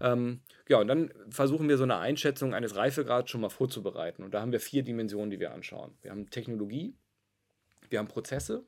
Ähm, 0.00 0.40
ja, 0.68 0.78
und 0.78 0.88
dann 0.88 1.12
versuchen 1.28 1.68
wir 1.68 1.76
so 1.76 1.84
eine 1.84 1.98
Einschätzung 1.98 2.54
eines 2.54 2.76
Reifegrads 2.76 3.30
schon 3.30 3.40
mal 3.40 3.50
vorzubereiten. 3.50 4.22
Und 4.22 4.34
da 4.34 4.40
haben 4.40 4.52
wir 4.52 4.60
vier 4.60 4.82
Dimensionen, 4.82 5.30
die 5.30 5.40
wir 5.40 5.52
anschauen. 5.52 5.96
Wir 6.02 6.10
haben 6.10 6.30
Technologie, 6.30 6.94
wir 7.88 7.98
haben 7.98 8.08
Prozesse, 8.08 8.66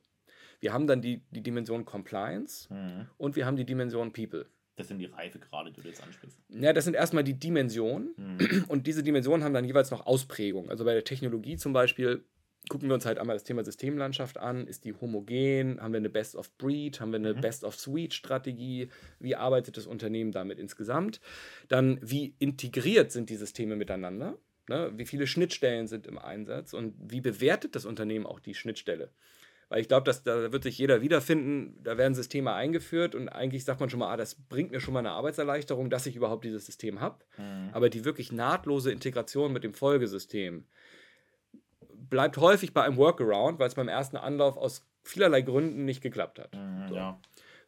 wir 0.59 0.73
haben 0.73 0.87
dann 0.87 1.01
die, 1.01 1.23
die 1.31 1.41
Dimension 1.41 1.85
Compliance 1.85 2.71
mhm. 2.73 3.07
und 3.17 3.35
wir 3.35 3.45
haben 3.45 3.55
die 3.55 3.65
Dimension 3.65 4.11
People. 4.11 4.45
Das 4.79 4.87
sind 4.87 4.99
die 4.99 5.07
Reifegrade, 5.07 5.73
die 5.73 5.81
du 5.81 5.89
jetzt 5.89 6.01
ansprichst. 6.01 6.39
Ja, 6.47 6.71
das 6.71 6.85
sind 6.85 6.93
erstmal 6.93 7.25
die 7.25 7.33
Dimensionen. 7.33 8.13
Mhm. 8.15 8.63
Und 8.69 8.87
diese 8.87 9.03
Dimensionen 9.03 9.43
haben 9.43 9.53
dann 9.53 9.65
jeweils 9.65 9.91
noch 9.91 10.05
Ausprägungen. 10.05 10.69
Also 10.69 10.85
bei 10.85 10.93
der 10.93 11.03
Technologie 11.03 11.57
zum 11.57 11.73
Beispiel 11.73 12.23
gucken 12.69 12.87
wir 12.87 12.93
uns 12.93 13.05
halt 13.05 13.17
einmal 13.17 13.35
das 13.35 13.43
Thema 13.43 13.65
Systemlandschaft 13.65 14.37
an. 14.37 14.67
Ist 14.67 14.85
die 14.85 14.93
homogen? 14.93 15.81
Haben 15.81 15.91
wir 15.91 15.97
eine 15.97 16.09
Best 16.09 16.37
of 16.37 16.57
Breed? 16.57 17.01
Haben 17.01 17.11
wir 17.11 17.19
eine 17.19 17.33
mhm. 17.33 17.41
Best 17.41 17.65
of 17.65 17.75
Suite 17.75 18.13
Strategie? 18.13 18.87
Wie 19.19 19.35
arbeitet 19.35 19.75
das 19.75 19.85
Unternehmen 19.85 20.31
damit 20.31 20.59
insgesamt? 20.59 21.19
Dann, 21.67 21.99
wie 22.01 22.35
integriert 22.39 23.11
sind 23.11 23.29
die 23.29 23.35
Systeme 23.35 23.75
miteinander? 23.75 24.37
Ne? 24.69 24.93
Wie 24.95 25.05
viele 25.05 25.27
Schnittstellen 25.27 25.87
sind 25.87 26.07
im 26.07 26.17
Einsatz? 26.17 26.73
Und 26.73 26.95
wie 27.01 27.19
bewertet 27.19 27.75
das 27.75 27.85
Unternehmen 27.85 28.25
auch 28.25 28.39
die 28.39 28.53
Schnittstelle? 28.53 29.11
Weil 29.69 29.81
ich 29.81 29.87
glaube, 29.87 30.11
da 30.11 30.51
wird 30.51 30.63
sich 30.63 30.77
jeder 30.79 31.01
wiederfinden. 31.01 31.77
Da 31.83 31.97
werden 31.97 32.15
Systeme 32.15 32.53
eingeführt 32.53 33.13
und 33.13 33.29
eigentlich 33.29 33.65
sagt 33.65 33.79
man 33.79 33.89
schon 33.89 33.99
mal, 33.99 34.11
ah, 34.11 34.17
das 34.17 34.35
bringt 34.35 34.71
mir 34.71 34.79
schon 34.79 34.93
mal 34.93 34.99
eine 34.99 35.11
Arbeitserleichterung, 35.11 35.91
dass 35.91 36.07
ich 36.07 36.15
überhaupt 36.15 36.43
dieses 36.43 36.65
System 36.65 36.99
habe. 36.99 37.23
Mhm. 37.37 37.69
Aber 37.71 37.89
die 37.89 38.03
wirklich 38.03 38.31
nahtlose 38.31 38.91
Integration 38.91 39.53
mit 39.53 39.63
dem 39.63 39.75
Folgesystem 39.75 40.65
bleibt 42.09 42.37
häufig 42.37 42.73
bei 42.73 42.83
einem 42.83 42.97
Workaround, 42.97 43.59
weil 43.59 43.67
es 43.67 43.75
beim 43.75 43.87
ersten 43.87 44.17
Anlauf 44.17 44.57
aus 44.57 44.87
vielerlei 45.03 45.41
Gründen 45.41 45.85
nicht 45.85 46.01
geklappt 46.01 46.39
hat. 46.39 46.55
Mhm, 46.55 46.87
so. 46.89 46.95
Ja. 46.95 47.19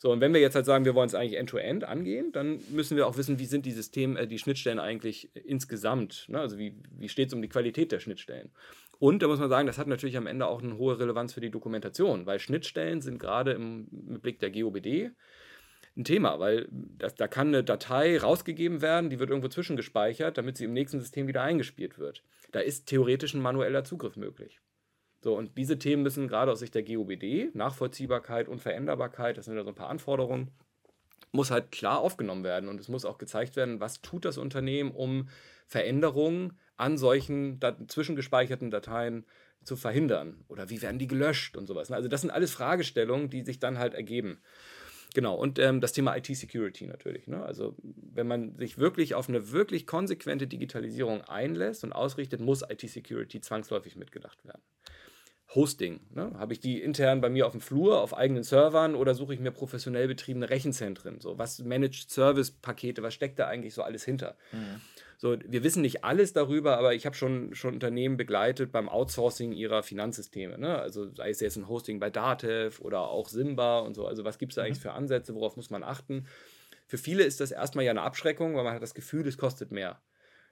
So, 0.01 0.11
und 0.11 0.19
wenn 0.19 0.33
wir 0.33 0.41
jetzt 0.41 0.55
halt 0.55 0.65
sagen, 0.65 0.83
wir 0.83 0.95
wollen 0.95 1.05
es 1.05 1.13
eigentlich 1.13 1.37
end-to-end 1.37 1.83
-End 1.83 1.87
angehen, 1.87 2.31
dann 2.31 2.59
müssen 2.71 2.97
wir 2.97 3.05
auch 3.05 3.17
wissen, 3.17 3.37
wie 3.37 3.45
sind 3.45 3.67
die 3.67 3.71
Systeme, 3.71 4.19
äh, 4.19 4.25
die 4.25 4.39
Schnittstellen 4.39 4.79
eigentlich 4.79 5.29
insgesamt. 5.35 6.25
Ne? 6.27 6.39
Also 6.39 6.57
wie, 6.57 6.75
wie 6.97 7.07
steht 7.07 7.27
es 7.27 7.35
um 7.35 7.41
die 7.43 7.49
Qualität 7.49 7.91
der 7.91 7.99
Schnittstellen? 7.99 8.49
Und 8.97 9.21
da 9.21 9.27
muss 9.27 9.37
man 9.37 9.49
sagen, 9.49 9.67
das 9.67 9.77
hat 9.77 9.85
natürlich 9.85 10.17
am 10.17 10.25
Ende 10.25 10.47
auch 10.47 10.63
eine 10.63 10.75
hohe 10.75 10.97
Relevanz 10.97 11.33
für 11.33 11.39
die 11.39 11.51
Dokumentation, 11.51 12.25
weil 12.25 12.39
Schnittstellen 12.39 13.01
sind 13.01 13.19
gerade 13.19 13.51
im, 13.51 13.89
im 13.91 14.19
Blick 14.21 14.39
der 14.39 14.49
GOBD 14.49 15.11
ein 15.95 16.03
Thema, 16.03 16.39
weil 16.39 16.67
das, 16.71 17.13
da 17.13 17.27
kann 17.27 17.49
eine 17.49 17.63
Datei 17.63 18.17
rausgegeben 18.17 18.81
werden, 18.81 19.11
die 19.11 19.19
wird 19.19 19.29
irgendwo 19.29 19.49
zwischengespeichert, 19.49 20.35
damit 20.35 20.57
sie 20.57 20.65
im 20.65 20.73
nächsten 20.73 20.99
System 20.99 21.27
wieder 21.27 21.43
eingespielt 21.43 21.99
wird. 21.99 22.23
Da 22.51 22.59
ist 22.59 22.87
theoretisch 22.87 23.35
ein 23.35 23.41
manueller 23.41 23.83
Zugriff 23.83 24.15
möglich. 24.15 24.61
So, 25.23 25.37
und 25.37 25.57
diese 25.57 25.77
Themen 25.77 26.03
müssen 26.03 26.27
gerade 26.27 26.51
aus 26.51 26.59
Sicht 26.59 26.73
der 26.73 26.83
GOBD, 26.83 27.51
Nachvollziehbarkeit, 27.53 28.49
und 28.49 28.59
Veränderbarkeit, 28.59 29.37
das 29.37 29.45
sind 29.45 29.55
ja 29.55 29.63
so 29.63 29.69
ein 29.69 29.75
paar 29.75 29.89
Anforderungen, 29.89 30.49
muss 31.31 31.51
halt 31.51 31.71
klar 31.71 31.99
aufgenommen 31.99 32.43
werden 32.43 32.67
und 32.67 32.79
es 32.79 32.89
muss 32.89 33.05
auch 33.05 33.17
gezeigt 33.17 33.55
werden, 33.55 33.79
was 33.79 34.01
tut 34.01 34.25
das 34.25 34.37
Unternehmen, 34.37 34.91
um 34.91 35.29
Veränderungen 35.67 36.57
an 36.75 36.97
solchen 36.97 37.59
zwischengespeicherten 37.87 38.71
Dateien 38.71 39.25
zu 39.63 39.75
verhindern? 39.75 40.43
Oder 40.47 40.69
wie 40.69 40.81
werden 40.81 40.99
die 40.99 41.07
gelöscht 41.07 41.55
und 41.55 41.67
sowas? 41.67 41.91
Also 41.91 42.09
das 42.09 42.21
sind 42.21 42.31
alles 42.31 42.51
Fragestellungen, 42.51 43.29
die 43.29 43.43
sich 43.43 43.59
dann 43.59 43.77
halt 43.77 43.93
ergeben. 43.93 44.41
Genau, 45.13 45.35
und 45.35 45.59
ähm, 45.59 45.81
das 45.81 45.91
Thema 45.91 46.15
IT-Security 46.15 46.87
natürlich. 46.87 47.27
Ne? 47.27 47.43
Also 47.43 47.75
wenn 47.83 48.27
man 48.27 48.57
sich 48.57 48.77
wirklich 48.77 49.13
auf 49.13 49.27
eine 49.27 49.51
wirklich 49.51 49.85
konsequente 49.85 50.47
Digitalisierung 50.47 51.21
einlässt 51.21 51.83
und 51.83 51.91
ausrichtet, 51.91 52.39
muss 52.39 52.63
IT-Security 52.67 53.41
zwangsläufig 53.41 53.97
mitgedacht 53.97 54.43
werden. 54.45 54.61
Hosting. 55.53 55.99
Ne? 56.13 56.31
Habe 56.37 56.53
ich 56.53 56.59
die 56.61 56.81
intern 56.81 57.19
bei 57.19 57.29
mir 57.29 57.45
auf 57.45 57.51
dem 57.51 57.61
Flur, 57.61 58.01
auf 58.01 58.15
eigenen 58.15 58.43
Servern 58.43 58.95
oder 58.95 59.15
suche 59.15 59.33
ich 59.33 59.39
mir 59.39 59.51
professionell 59.51 60.07
betriebene 60.07 60.49
Rechenzentren? 60.49 61.19
So, 61.19 61.37
was 61.37 61.59
Managed 61.59 62.09
Service 62.09 62.51
Pakete, 62.51 63.03
was 63.03 63.13
steckt 63.13 63.37
da 63.37 63.47
eigentlich 63.47 63.73
so 63.73 63.83
alles 63.83 64.05
hinter? 64.05 64.37
Mhm. 64.53 64.81
So, 65.17 65.37
wir 65.45 65.63
wissen 65.63 65.81
nicht 65.81 66.03
alles 66.03 66.33
darüber, 66.33 66.77
aber 66.77 66.95
ich 66.95 67.05
habe 67.05 67.15
schon, 67.15 67.53
schon 67.53 67.75
Unternehmen 67.75 68.17
begleitet 68.17 68.71
beim 68.71 68.89
Outsourcing 68.89 69.51
ihrer 69.51 69.83
Finanzsysteme. 69.83 70.57
Ne? 70.57 70.79
Also 70.79 71.13
sei 71.13 71.29
es 71.29 71.41
jetzt 71.41 71.57
ein 71.57 71.67
Hosting 71.67 71.99
bei 71.99 72.09
Datev 72.09 72.81
oder 72.81 73.01
auch 73.01 73.27
Simba 73.27 73.79
und 73.79 73.93
so. 73.93 74.07
Also 74.07 74.23
was 74.23 74.39
gibt 74.39 74.53
es 74.53 74.55
da 74.55 74.63
eigentlich 74.63 74.79
mhm. 74.79 74.83
für 74.83 74.93
Ansätze, 74.93 75.35
worauf 75.35 75.57
muss 75.57 75.69
man 75.69 75.83
achten? 75.83 76.27
Für 76.87 76.97
viele 76.97 77.23
ist 77.23 77.39
das 77.39 77.51
erstmal 77.51 77.85
ja 77.85 77.91
eine 77.91 78.01
Abschreckung, 78.01 78.55
weil 78.55 78.63
man 78.63 78.73
hat 78.73 78.81
das 78.81 78.93
Gefühl, 78.93 79.27
es 79.27 79.37
kostet 79.37 79.71
mehr. 79.71 80.01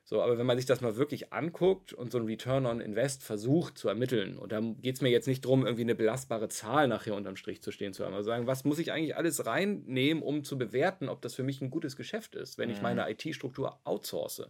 So, 0.09 0.23
aber 0.23 0.39
wenn 0.39 0.47
man 0.47 0.57
sich 0.57 0.65
das 0.65 0.81
mal 0.81 0.95
wirklich 0.95 1.33
anguckt 1.33 1.93
und 1.93 2.11
so 2.11 2.17
ein 2.17 2.25
Return 2.25 2.65
on 2.65 2.81
Invest 2.81 3.21
versucht 3.21 3.77
zu 3.77 3.89
ermitteln, 3.89 4.39
und 4.39 4.51
da 4.51 4.59
geht 4.59 4.95
es 4.95 5.01
mir 5.01 5.09
jetzt 5.09 5.27
nicht 5.27 5.45
darum, 5.45 5.67
irgendwie 5.67 5.83
eine 5.83 5.93
belastbare 5.93 6.49
Zahl 6.49 6.87
nachher 6.87 7.13
unterm 7.13 7.35
Strich 7.35 7.61
zu 7.61 7.71
stehen 7.71 7.93
zu 7.93 8.03
haben, 8.03 8.15
aber 8.15 8.23
sagen, 8.23 8.47
was 8.47 8.65
muss 8.65 8.79
ich 8.79 8.91
eigentlich 8.91 9.15
alles 9.15 9.45
reinnehmen, 9.45 10.23
um 10.23 10.43
zu 10.43 10.57
bewerten, 10.57 11.09
ob 11.09 11.21
das 11.21 11.35
für 11.35 11.43
mich 11.43 11.61
ein 11.61 11.69
gutes 11.69 11.95
Geschäft 11.95 12.33
ist, 12.33 12.57
wenn 12.57 12.71
ich 12.71 12.77
mhm. 12.77 12.83
meine 12.85 13.07
IT-Struktur 13.07 13.77
outsource. 13.83 14.49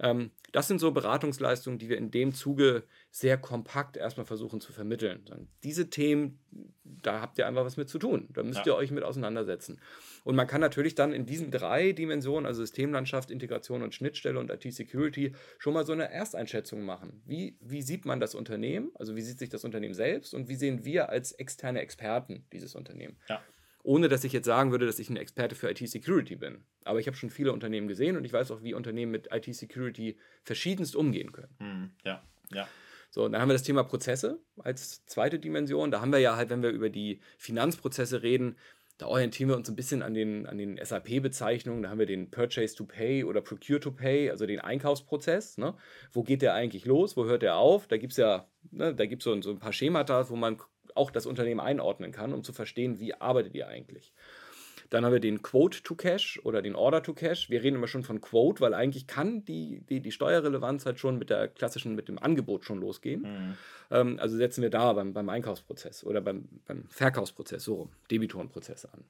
Ähm, 0.00 0.30
das 0.52 0.68
sind 0.68 0.78
so 0.80 0.92
Beratungsleistungen, 0.92 1.78
die 1.78 1.88
wir 1.88 1.98
in 1.98 2.10
dem 2.10 2.32
Zuge 2.32 2.84
sehr 3.10 3.36
kompakt 3.36 3.96
erstmal 3.96 4.24
versuchen 4.24 4.60
zu 4.60 4.72
vermitteln. 4.72 5.48
Diese 5.62 5.90
Themen, 5.90 6.38
da 6.84 7.20
habt 7.20 7.38
ihr 7.38 7.46
einfach 7.46 7.64
was 7.64 7.76
mit 7.76 7.88
zu 7.88 7.98
tun. 7.98 8.28
Da 8.32 8.42
müsst 8.42 8.60
ja. 8.60 8.72
ihr 8.72 8.76
euch 8.76 8.90
mit 8.90 9.04
auseinandersetzen. 9.04 9.78
Und 10.24 10.36
man 10.36 10.46
kann 10.46 10.60
natürlich 10.60 10.94
dann 10.94 11.12
in 11.12 11.26
diesen 11.26 11.50
drei 11.50 11.92
Dimensionen, 11.92 12.46
also 12.46 12.62
Systemlandschaft, 12.62 13.30
Integration 13.30 13.82
und 13.82 13.94
Schnittstelle 13.94 14.38
und 14.38 14.50
IT-Security, 14.50 15.34
schon 15.58 15.74
mal 15.74 15.84
so 15.84 15.92
eine 15.92 16.10
Ersteinschätzung 16.10 16.82
machen. 16.82 17.22
Wie, 17.26 17.56
wie 17.60 17.82
sieht 17.82 18.06
man 18.06 18.20
das 18.20 18.34
Unternehmen? 18.34 18.90
Also 18.94 19.16
wie 19.16 19.22
sieht 19.22 19.38
sich 19.38 19.50
das 19.50 19.64
Unternehmen 19.64 19.94
selbst 19.94 20.32
und 20.32 20.48
wie 20.48 20.56
sehen 20.56 20.84
wir 20.84 21.10
als 21.10 21.32
externe 21.32 21.80
Experten 21.80 22.46
dieses 22.52 22.74
Unternehmen? 22.74 23.16
Ja 23.28 23.42
ohne 23.82 24.08
dass 24.08 24.24
ich 24.24 24.32
jetzt 24.32 24.46
sagen 24.46 24.70
würde, 24.70 24.86
dass 24.86 24.98
ich 24.98 25.08
ein 25.10 25.16
Experte 25.16 25.54
für 25.54 25.70
IT-Security 25.70 26.36
bin. 26.36 26.64
Aber 26.84 27.00
ich 27.00 27.06
habe 27.06 27.16
schon 27.16 27.30
viele 27.30 27.52
Unternehmen 27.52 27.88
gesehen 27.88 28.16
und 28.16 28.24
ich 28.24 28.32
weiß 28.32 28.50
auch, 28.50 28.62
wie 28.62 28.74
Unternehmen 28.74 29.12
mit 29.12 29.28
IT-Security 29.32 30.16
verschiedenst 30.42 30.96
umgehen 30.96 31.32
können. 31.32 31.54
Mhm. 31.58 31.90
Ja, 32.04 32.22
ja. 32.52 32.68
So, 33.10 33.24
und 33.24 33.32
dann 33.32 33.40
haben 33.40 33.48
wir 33.48 33.54
das 33.54 33.62
Thema 33.62 33.84
Prozesse 33.84 34.38
als 34.58 35.06
zweite 35.06 35.38
Dimension. 35.38 35.90
Da 35.90 36.00
haben 36.00 36.12
wir 36.12 36.18
ja 36.18 36.36
halt, 36.36 36.50
wenn 36.50 36.62
wir 36.62 36.70
über 36.70 36.90
die 36.90 37.20
Finanzprozesse 37.38 38.22
reden, 38.22 38.56
da 38.98 39.06
orientieren 39.06 39.48
wir 39.48 39.56
uns 39.56 39.68
ein 39.68 39.76
bisschen 39.76 40.02
an 40.02 40.12
den, 40.12 40.46
an 40.46 40.58
den 40.58 40.76
SAP-Bezeichnungen. 40.76 41.84
Da 41.84 41.90
haben 41.90 42.00
wir 42.00 42.06
den 42.06 42.30
Purchase 42.30 42.74
to 42.74 42.84
Pay 42.84 43.24
oder 43.24 43.40
Procure 43.40 43.78
to 43.78 43.92
Pay, 43.92 44.28
also 44.28 44.44
den 44.44 44.60
Einkaufsprozess. 44.60 45.56
Ne? 45.56 45.74
Wo 46.12 46.24
geht 46.24 46.42
der 46.42 46.54
eigentlich 46.54 46.84
los? 46.84 47.16
Wo 47.16 47.24
hört 47.24 47.42
der 47.42 47.56
auf? 47.56 47.86
Da 47.86 47.96
gibt 47.96 48.12
es 48.12 48.16
ja 48.16 48.48
ne, 48.70 48.94
da 48.94 49.06
gibt's 49.06 49.24
so, 49.24 49.40
so 49.40 49.50
ein 49.50 49.58
paar 49.58 49.72
Schemata, 49.72 50.28
wo 50.28 50.36
man 50.36 50.58
auch 50.96 51.10
das 51.10 51.26
Unternehmen 51.26 51.60
einordnen 51.60 52.12
kann, 52.12 52.32
um 52.32 52.42
zu 52.42 52.52
verstehen, 52.52 52.98
wie 53.00 53.14
arbeitet 53.14 53.54
ihr 53.54 53.68
eigentlich. 53.68 54.12
Dann 54.90 55.04
haben 55.04 55.12
wir 55.12 55.20
den 55.20 55.42
Quote 55.42 55.82
to 55.82 55.94
Cash 55.94 56.40
oder 56.44 56.62
den 56.62 56.74
Order 56.74 57.02
to 57.02 57.12
Cash. 57.12 57.50
Wir 57.50 57.62
reden 57.62 57.76
immer 57.76 57.88
schon 57.88 58.04
von 58.04 58.20
Quote, 58.20 58.60
weil 58.60 58.72
eigentlich 58.72 59.06
kann 59.06 59.44
die, 59.44 59.82
die, 59.88 60.00
die 60.00 60.12
Steuerrelevanz 60.12 60.86
halt 60.86 60.98
schon 60.98 61.18
mit 61.18 61.28
der 61.30 61.48
klassischen, 61.48 61.94
mit 61.94 62.08
dem 62.08 62.18
Angebot 62.18 62.64
schon 62.64 62.80
losgehen. 62.80 63.22
Mhm. 63.22 63.54
Ähm, 63.90 64.18
also 64.18 64.36
setzen 64.36 64.62
wir 64.62 64.70
da 64.70 64.94
beim, 64.94 65.12
beim 65.12 65.28
Einkaufsprozess 65.28 66.04
oder 66.04 66.20
beim, 66.20 66.48
beim 66.66 66.84
Verkaufsprozess, 66.88 67.64
so 67.64 67.74
rum, 67.74 67.90
Debitorenprozess 68.10 68.86
an. 68.86 69.04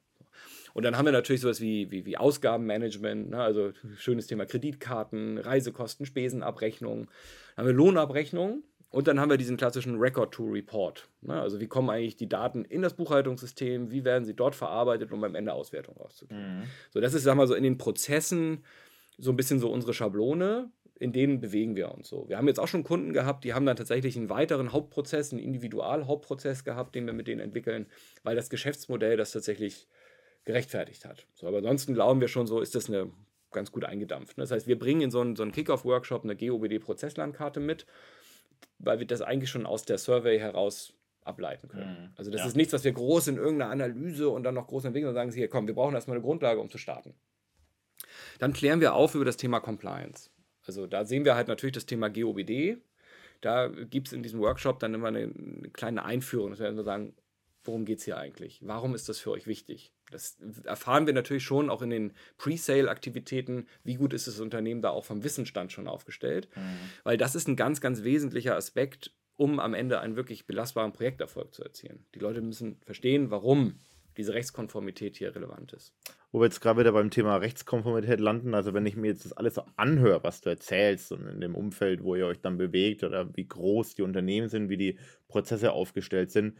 Und 0.75 0.85
dann 0.85 0.97
haben 0.97 1.07
wir 1.07 1.13
natürlich 1.13 1.41
sowas 1.41 1.61
wie, 1.61 1.91
wie, 1.91 2.05
wie 2.07 2.17
Ausgabenmanagement, 2.17 3.31
ne? 3.31 3.41
also 3.41 3.73
schönes 3.97 4.27
Thema 4.27 4.47
Kreditkarten, 4.47 5.39
Reisekosten, 5.39 6.07
Spesenabrechnung. 6.07 7.09
Dann 7.57 7.65
haben 7.65 7.67
wir 7.67 7.73
Lohnabrechnung, 7.73 8.63
und 8.91 9.07
dann 9.07 9.21
haben 9.21 9.31
wir 9.31 9.37
diesen 9.37 9.57
klassischen 9.57 9.99
Record-to-Report. 9.99 11.09
Ne? 11.23 11.41
Also 11.41 11.61
wie 11.61 11.67
kommen 11.67 11.91
eigentlich 11.91 12.17
die 12.17 12.29
Daten 12.29 12.65
in 12.65 12.81
das 12.81 12.95
Buchhaltungssystem, 12.95 13.91
wie 13.91 14.05
werden 14.05 14.25
sie 14.25 14.35
dort 14.35 14.55
verarbeitet, 14.55 15.13
um 15.13 15.23
am 15.25 15.35
Ende 15.35 15.53
Auswertung 15.53 15.97
rauszukriegen. 15.97 16.61
Mhm. 16.61 16.63
So, 16.91 17.01
das 17.01 17.13
ist, 17.13 17.25
sagen 17.25 17.39
wir 17.39 17.47
so, 17.47 17.55
in 17.55 17.65
den 17.65 17.77
Prozessen 17.77 18.65
so 19.19 19.31
ein 19.31 19.37
bisschen 19.37 19.59
so 19.59 19.71
unsere 19.71 19.93
Schablone, 19.93 20.71
in 20.99 21.13
denen 21.13 21.41
bewegen 21.41 21.77
wir 21.77 21.93
uns 21.93 22.09
so. 22.09 22.29
Wir 22.29 22.39
haben 22.39 22.49
jetzt 22.49 22.59
auch 22.59 22.69
schon 22.69 22.83
Kunden 22.83 23.13
gehabt, 23.13 23.45
die 23.45 23.53
haben 23.53 23.67
dann 23.67 23.77
tatsächlich 23.77 24.17
einen 24.17 24.31
weiteren 24.31 24.73
Hauptprozess, 24.73 25.33
einen 25.33 25.43
Individual-Hauptprozess 25.43 26.65
gehabt, 26.65 26.95
den 26.95 27.07
wir 27.07 27.13
mit 27.13 27.29
denen 27.29 27.41
entwickeln, 27.41 27.87
weil 28.23 28.37
das 28.37 28.49
Geschäftsmodell 28.51 29.17
das 29.17 29.33
tatsächlich 29.33 29.87
gerechtfertigt 30.45 31.05
hat. 31.05 31.27
So, 31.35 31.47
aber 31.47 31.59
ansonsten 31.59 31.95
glauben 31.95 32.21
wir 32.21 32.29
schon 32.29 32.47
so, 32.47 32.61
ist 32.61 32.75
das 32.75 32.89
eine 32.89 33.11
ganz 33.53 33.71
gut 33.71 33.85
eingedampft. 33.85 34.39
Ne? 34.39 34.43
Das 34.43 34.51
heißt, 34.51 34.67
wir 34.67 34.79
bringen 34.79 35.03
in 35.03 35.11
so 35.11 35.21
einen, 35.21 35.37
so 35.37 35.43
einen 35.43 35.53
Kick-Off-Workshop 35.53 36.25
eine 36.25 36.37
GOBD-Prozesslandkarte 36.37 37.61
mit 37.61 37.87
weil 38.79 38.99
wir 38.99 39.07
das 39.07 39.23
eigentlich 39.23 39.51
schon 39.51 39.67
aus 39.67 39.85
der 39.85 39.99
Survey 39.99 40.39
heraus 40.39 40.95
ableiten 41.23 41.69
können. 41.69 42.03
Mhm. 42.03 42.13
Also 42.17 42.31
das 42.31 42.41
ja. 42.41 42.47
ist 42.47 42.57
nichts, 42.57 42.73
was 42.73 42.85
wir 42.85 42.93
groß 42.93 43.29
in 43.29 43.37
irgendeiner 43.37 43.71
Analyse 43.71 44.31
und 44.31 44.45
dann 44.45 44.55
noch 44.55 44.67
groß 44.67 44.87
entwickeln 44.87 45.09
und 45.09 45.15
sagen, 45.15 45.31
hier 45.31 45.49
komm, 45.49 45.67
wir 45.67 45.75
brauchen 45.75 45.95
erstmal 45.95 46.17
eine 46.17 46.25
Grundlage, 46.25 46.61
um 46.61 46.71
zu 46.71 46.79
starten. 46.79 47.15
Dann 48.39 48.53
klären 48.53 48.81
wir 48.81 48.95
auf 48.95 49.15
über 49.15 49.25
das 49.25 49.37
Thema 49.37 49.61
Compliance. 49.61 50.31
Also 50.67 50.87
da 50.87 51.05
sehen 51.05 51.25
wir 51.25 51.35
halt 51.35 51.49
natürlich 51.49 51.75
das 51.75 51.87
Thema 51.87 52.09
GOBD. 52.09 52.79
Da 53.41 53.69
gibt 53.69 54.09
es 54.09 54.13
in 54.13 54.23
diesem 54.23 54.41
Workshop 54.41 54.81
dann 54.81 54.95
immer 54.95 55.09
eine, 55.09 55.21
eine 55.21 55.71
kleine 55.73 56.05
Einführung, 56.05 56.51
dass 56.51 56.61
wir 56.61 56.83
sagen, 56.83 57.15
worum 57.65 57.85
geht 57.85 57.99
es 57.99 58.05
hier 58.05 58.19
eigentlich? 58.19 58.61
Warum 58.63 58.95
ist 58.95 59.09
das 59.09 59.19
für 59.19 59.31
euch 59.31 59.47
wichtig? 59.47 59.93
Das 60.11 60.39
erfahren 60.65 61.07
wir 61.07 61.13
natürlich 61.13 61.45
schon 61.45 61.71
auch 61.71 61.83
in 61.83 61.91
den 61.91 62.13
Pre-Sale-Aktivitäten, 62.39 63.67
wie 63.85 63.97
gut 63.97 64.13
ist 64.13 64.27
das 64.27 64.41
Unternehmen 64.41 64.83
da 64.83 64.91
auch 64.91 65.05
vom 65.05 65.25
Wissensstand 65.25 65.73
schon 65.73 65.89
aufgestellt. 65.89 66.49
Mhm. 66.57 66.61
Weil 67.05 67.17
das 67.17 67.35
ist 67.35 67.49
ein 67.49 67.57
ganz, 67.57 67.81
ganz 67.81 68.03
wesentlicher 68.03 68.57
Aspekt, 68.57 69.13
um 69.37 69.61
am 69.61 69.75
Ende 69.75 70.01
einen 70.01 70.17
wirklich 70.17 70.47
belastbaren 70.47 70.93
Projekterfolg 70.93 71.55
zu 71.55 71.63
erzielen. 71.63 72.05
Die 72.15 72.19
Leute 72.19 72.41
müssen 72.41 72.81
verstehen, 72.85 73.31
warum 73.31 73.81
diese 74.19 74.35
Rechtskonformität 74.35 75.17
hier 75.17 75.35
relevant 75.35 75.73
ist. 75.73 75.95
Wo 76.33 76.41
wir 76.41 76.47
jetzt 76.47 76.61
gerade 76.61 76.81
wieder 76.81 76.93
beim 76.93 77.11
Thema 77.11 77.37
Rechtskonformität 77.37 78.19
landen, 78.19 78.53
also 78.53 78.75
wenn 78.75 78.85
ich 78.85 78.97
mir 78.97 79.07
jetzt 79.07 79.25
das 79.25 79.33
alles 79.33 79.55
so 79.55 79.63
anhöre, 79.77 80.25
was 80.25 80.41
du 80.41 80.51
erzählst 80.51 81.13
und 81.13 81.29
in 81.29 81.41
dem 81.41 81.55
Umfeld, 81.55 82.03
wo 82.03 82.17
ihr 82.17 82.27
euch 82.27 82.41
dann 82.41 82.59
bewegt 82.59 83.05
oder 83.05 83.35
wie 83.37 83.47
groß 83.47 83.95
die 83.95 84.03
Unternehmen 84.03 84.49
sind, 84.49 84.69
wie 84.69 84.77
die 84.77 84.99
Prozesse 85.29 85.71
aufgestellt 85.71 86.33
sind, 86.33 86.59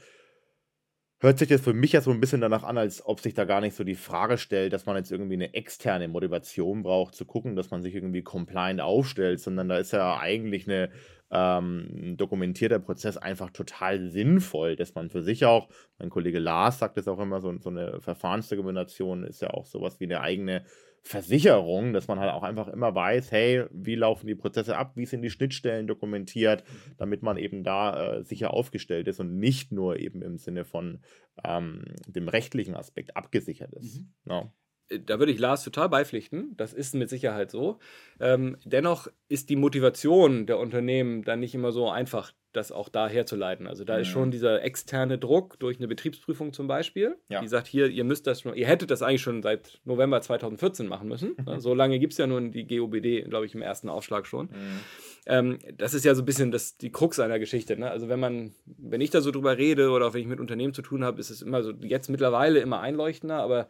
hört 1.21 1.39
sich 1.39 1.49
das 1.49 1.61
für 1.61 1.73
mich 1.73 1.93
ja 1.93 2.01
so 2.01 2.11
ein 2.11 2.21
bisschen 2.21 2.41
danach 2.41 2.63
an, 2.63 2.79
als 2.79 3.05
ob 3.05 3.21
sich 3.21 3.35
da 3.35 3.45
gar 3.45 3.61
nicht 3.61 3.75
so 3.75 3.85
die 3.85 3.97
Frage 3.97 4.39
stellt, 4.39 4.73
dass 4.73 4.87
man 4.87 4.97
jetzt 4.97 5.11
irgendwie 5.11 5.35
eine 5.35 5.55
externe 5.55 6.09
Motivation 6.09 6.83
braucht, 6.83 7.15
zu 7.15 7.25
gucken, 7.25 7.57
dass 7.57 7.71
man 7.71 7.83
sich 7.83 7.95
irgendwie 7.95 8.23
compliant 8.23 8.81
aufstellt, 8.81 9.41
sondern 9.41 9.69
da 9.69 9.79
ist 9.79 9.93
ja 9.93 10.19
eigentlich 10.19 10.69
eine 10.69 10.91
ähm, 11.31 12.15
dokumentierter 12.17 12.79
Prozess 12.79 13.17
einfach 13.17 13.51
total 13.51 14.09
sinnvoll, 14.09 14.77
dass 14.77 14.95
man 14.95 15.11
für 15.11 15.23
sich 15.23 15.45
auch, 15.45 15.69
mein 15.99 16.09
Kollege 16.09 16.39
Lars 16.39 16.79
sagt 16.79 16.97
es 16.99 17.09
auch 17.09 17.19
immer, 17.19 17.41
so, 17.41 17.55
so 17.59 17.71
eine 17.71 18.01
Verfahrensdokumentation 18.01 19.25
ist 19.25 19.43
ja 19.43 19.51
auch 19.51 19.67
sowas 19.67 20.01
wie 20.01 20.05
eine 20.05 20.21
eigene 20.21 20.65
Versicherung, 21.03 21.93
dass 21.93 22.09
man 22.09 22.19
halt 22.19 22.33
auch 22.33 22.43
einfach 22.43 22.69
immer 22.69 22.95
weiß, 22.95 23.33
hey, 23.33 23.65
wie 23.71 23.95
laufen 23.95 24.27
die 24.27 24.35
Prozesse 24.35 24.77
ab, 24.77 24.93
wie 24.97 25.07
sind 25.07 25.23
die 25.23 25.31
Schnittstellen 25.31 25.87
dokumentiert, 25.87 26.65
damit 26.97 27.23
man 27.23 27.37
eben 27.37 27.65
da 27.65 28.17
äh, 28.19 28.25
sicher 28.25 28.53
aufgestellt 28.53 29.09
ist 29.09 29.21
und 29.21 29.39
nicht 29.39 29.73
nur 29.73 29.99
eben 29.99 30.23
im 30.23 30.39
Sinne 30.39 30.65
von 30.65 31.01
ähm, 31.45 31.85
dem 32.07 32.29
rechtlichen 32.29 32.75
Aspekt 32.75 33.17
abgesichert 33.17 33.73
ist. 33.75 34.01
Mhm. 34.01 34.13
Ja 34.27 34.53
da 34.89 35.19
würde 35.19 35.33
ich 35.33 35.39
Lars 35.39 35.65
total 35.65 35.89
beipflichten. 35.89 36.57
Das 36.57 36.73
ist 36.73 36.95
mit 36.95 37.11
Sicherheit 37.11 37.51
so. 37.51 37.79
Ähm, 38.21 38.57
dennoch 38.65 39.09
ist 39.29 39.51
die 39.51 39.57
Motivation 39.57 40.47
der 40.47 40.59
Unternehmen 40.59 41.23
dann 41.25 41.41
nicht 41.41 41.55
immer 41.55 41.73
so 41.73 41.91
einfach, 41.91 42.33
das 42.53 42.73
auch 42.73 42.89
da 42.89 43.09
herzuleiten. 43.09 43.67
Also 43.67 43.85
da 43.85 43.97
mhm. 43.97 44.03
ist 44.03 44.09
schon 44.09 44.31
dieser 44.31 44.63
externe 44.63 45.19
Druck 45.19 45.59
durch 45.59 45.79
eine 45.79 45.89
Betriebsprüfung 45.89 46.53
zum 46.53 46.67
Beispiel, 46.67 47.17
ja. 47.29 47.41
die 47.41 47.49
sagt, 47.49 47.67
hier, 47.67 47.89
ihr 47.89 48.05
müsst 48.05 48.27
das 48.27 48.41
schon, 48.41 48.55
ihr 48.55 48.67
hättet 48.67 48.91
das 48.91 49.03
eigentlich 49.03 49.23
schon 49.23 49.43
seit 49.43 49.81
November 49.85 50.21
2014 50.21 50.87
machen 50.87 51.09
müssen. 51.09 51.37
So 51.59 51.75
lange 51.75 51.99
gibt 51.99 52.13
es 52.13 52.19
ja 52.19 52.27
nun 52.27 52.53
die 52.53 52.67
GOBD, 52.67 53.29
glaube 53.29 53.47
ich, 53.47 53.55
im 53.55 53.63
ersten 53.63 53.89
Aufschlag 53.89 54.27
schon. 54.27 54.47
Mhm. 54.47 54.81
Ähm, 55.27 55.59
das 55.77 55.93
ist 55.93 56.05
ja 56.05 56.15
so 56.15 56.23
ein 56.23 56.25
bisschen 56.25 56.51
das, 56.51 56.77
die 56.77 56.93
Krux 56.93 57.19
einer 57.19 57.39
Geschichte. 57.39 57.77
Ne? 57.77 57.91
Also 57.91 58.09
wenn 58.09 58.21
man, 58.21 58.55
wenn 58.65 59.01
ich 59.01 59.11
da 59.11 59.21
so 59.21 59.31
drüber 59.31 59.59
rede 59.59 59.91
oder 59.91 60.07
auch 60.07 60.15
wenn 60.15 60.21
ich 60.21 60.27
mit 60.27 60.41
Unternehmen 60.41 60.75
zu 60.75 60.83
tun 60.83 61.05
habe, 61.05 61.19
ist 61.21 61.31
es 61.31 61.43
immer 61.43 61.63
so, 61.63 61.73
jetzt 61.81 62.09
mittlerweile 62.09 62.61
immer 62.61 62.81
einleuchtender, 62.81 63.37
aber 63.37 63.69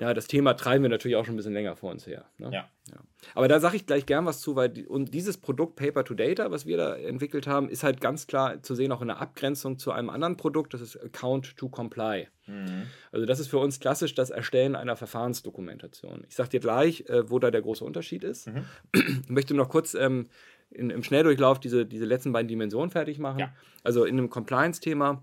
ja, 0.00 0.14
das 0.14 0.26
Thema 0.26 0.54
treiben 0.54 0.82
wir 0.82 0.88
natürlich 0.88 1.16
auch 1.16 1.24
schon 1.24 1.34
ein 1.34 1.36
bisschen 1.36 1.52
länger 1.52 1.76
vor 1.76 1.90
uns 1.90 2.06
her. 2.06 2.24
Ne? 2.38 2.50
Ja. 2.52 2.68
ja. 2.90 2.96
Aber 3.34 3.46
da 3.46 3.60
sage 3.60 3.76
ich 3.76 3.86
gleich 3.86 4.06
gern 4.06 4.26
was 4.26 4.40
zu, 4.40 4.56
weil 4.56 4.68
die, 4.68 4.86
und 4.86 5.14
dieses 5.14 5.36
Produkt 5.38 5.76
Paper 5.76 6.04
to 6.04 6.14
Data, 6.14 6.50
was 6.50 6.66
wir 6.66 6.76
da 6.76 6.96
entwickelt 6.96 7.46
haben, 7.46 7.68
ist 7.68 7.84
halt 7.84 8.00
ganz 8.00 8.26
klar 8.26 8.62
zu 8.62 8.74
sehen, 8.74 8.90
auch 8.90 9.02
in 9.02 9.08
der 9.08 9.20
Abgrenzung 9.20 9.78
zu 9.78 9.92
einem 9.92 10.10
anderen 10.10 10.36
Produkt, 10.36 10.74
das 10.74 10.80
ist 10.80 10.96
Account 10.96 11.56
to 11.56 11.68
Comply. 11.68 12.28
Mhm. 12.46 12.86
Also 13.12 13.26
das 13.26 13.38
ist 13.38 13.48
für 13.48 13.58
uns 13.58 13.80
klassisch 13.80 14.14
das 14.14 14.30
Erstellen 14.30 14.74
einer 14.74 14.96
Verfahrensdokumentation. 14.96 16.24
Ich 16.28 16.34
sage 16.34 16.48
dir 16.48 16.60
gleich, 16.60 17.08
äh, 17.08 17.30
wo 17.30 17.38
da 17.38 17.50
der 17.50 17.62
große 17.62 17.84
Unterschied 17.84 18.24
ist. 18.24 18.48
Mhm. 18.48 18.64
Ich 19.22 19.28
möchte 19.28 19.54
noch 19.54 19.68
kurz 19.68 19.94
ähm, 19.94 20.28
in, 20.70 20.90
im 20.90 21.02
Schnelldurchlauf 21.02 21.60
diese, 21.60 21.86
diese 21.86 22.06
letzten 22.06 22.32
beiden 22.32 22.48
Dimensionen 22.48 22.90
fertig 22.90 23.18
machen. 23.18 23.38
Ja. 23.38 23.54
Also 23.84 24.04
in 24.04 24.18
einem 24.18 24.30
Compliance-Thema 24.30 25.22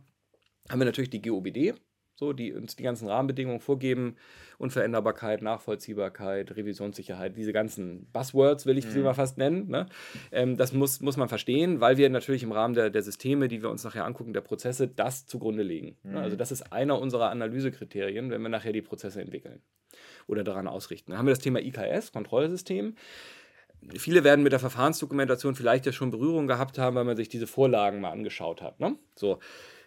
haben 0.69 0.79
wir 0.79 0.85
natürlich 0.85 1.09
die 1.09 1.21
GOBD, 1.21 1.73
so, 2.19 2.33
die 2.33 2.53
uns 2.53 2.75
die 2.75 2.83
ganzen 2.83 3.07
Rahmenbedingungen 3.07 3.61
vorgeben, 3.61 4.17
Unveränderbarkeit, 4.57 5.41
Nachvollziehbarkeit, 5.41 6.55
Revisionssicherheit, 6.55 7.37
diese 7.37 7.53
ganzen 7.53 8.07
Buzzwords 8.11 8.65
will 8.65 8.77
ich 8.77 8.85
sie 8.85 8.99
mhm. 8.99 9.05
mal 9.05 9.13
fast 9.13 9.37
nennen. 9.37 9.69
Ne? 9.69 9.87
Ähm, 10.31 10.57
das 10.57 10.73
muss, 10.73 10.99
muss 10.99 11.15
man 11.15 11.29
verstehen, 11.29 11.79
weil 11.79 11.97
wir 11.97 12.09
natürlich 12.09 12.43
im 12.43 12.51
Rahmen 12.51 12.75
der, 12.75 12.89
der 12.89 13.01
Systeme, 13.01 13.47
die 13.47 13.61
wir 13.61 13.69
uns 13.69 13.85
nachher 13.85 14.05
angucken, 14.05 14.33
der 14.33 14.41
Prozesse, 14.41 14.87
das 14.87 15.25
zugrunde 15.25 15.63
legen. 15.63 15.97
Ne? 16.03 16.11
Mhm. 16.11 16.17
Also 16.17 16.35
das 16.35 16.51
ist 16.51 16.73
einer 16.73 16.99
unserer 16.99 17.29
Analysekriterien, 17.29 18.29
wenn 18.29 18.41
wir 18.41 18.49
nachher 18.49 18.73
die 18.73 18.81
Prozesse 18.81 19.21
entwickeln 19.21 19.61
oder 20.27 20.43
daran 20.43 20.67
ausrichten. 20.67 21.11
Dann 21.11 21.19
haben 21.19 21.25
wir 21.25 21.33
das 21.33 21.39
Thema 21.43 21.61
IKS, 21.61 22.11
Kontrollsystem. 22.11 22.95
Viele 23.95 24.25
werden 24.25 24.43
mit 24.43 24.51
der 24.51 24.59
Verfahrensdokumentation 24.59 25.55
vielleicht 25.55 25.85
ja 25.85 25.93
schon 25.93 26.11
Berührung 26.11 26.47
gehabt 26.47 26.77
haben, 26.77 26.97
weil 26.97 27.05
man 27.05 27.15
sich 27.15 27.29
diese 27.29 27.47
Vorlagen 27.47 28.01
mal 28.01 28.11
angeschaut 28.11 28.61
hat. 28.61 28.81
Ne? 28.81 28.97
So. 29.15 29.39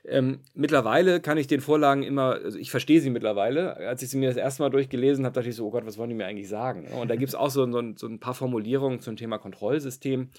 Ähm, 0.05 0.41
mittlerweile 0.55 1.21
kann 1.21 1.39
ich 1.39 1.47
den 1.47 1.61
Vorlagen 1.61 2.03
immer, 2.03 2.35
also 2.43 2.59
ich 2.59 2.71
verstehe 2.71 3.01
sie 3.01 3.11
mittlerweile. 3.11 3.77
Als 3.77 4.03
ich 4.03 4.11
sie 4.11 4.19
mir 4.19 4.29
das 4.29 4.37
erste 4.37 4.63
Mal 4.63 4.71
durchgelesen 4.71 5.25
habe, 5.25 5.35
dachte 5.35 5.49
ich 5.49 5.57
so, 5.57 5.67
oh 5.67 5.71
Gott, 5.71 5.87
was 5.87 5.97
wollen 5.97 6.11
die 6.11 6.17
mir 6.17 6.27
eigentlich 6.27 6.49
sagen? 6.49 6.89
Und 6.89 7.09
da 7.09 7.17
gibt 7.17 7.29
es 7.29 7.35
auch 7.35 7.51
so, 7.51 7.71
so, 7.71 7.83
so, 7.97 8.07
ein 8.09 8.19
paar 8.19 8.35
Formulierungen 8.35 9.01
zum 9.01 9.17
Thema 9.17 9.39
Kontrollsystem. 9.39 10.31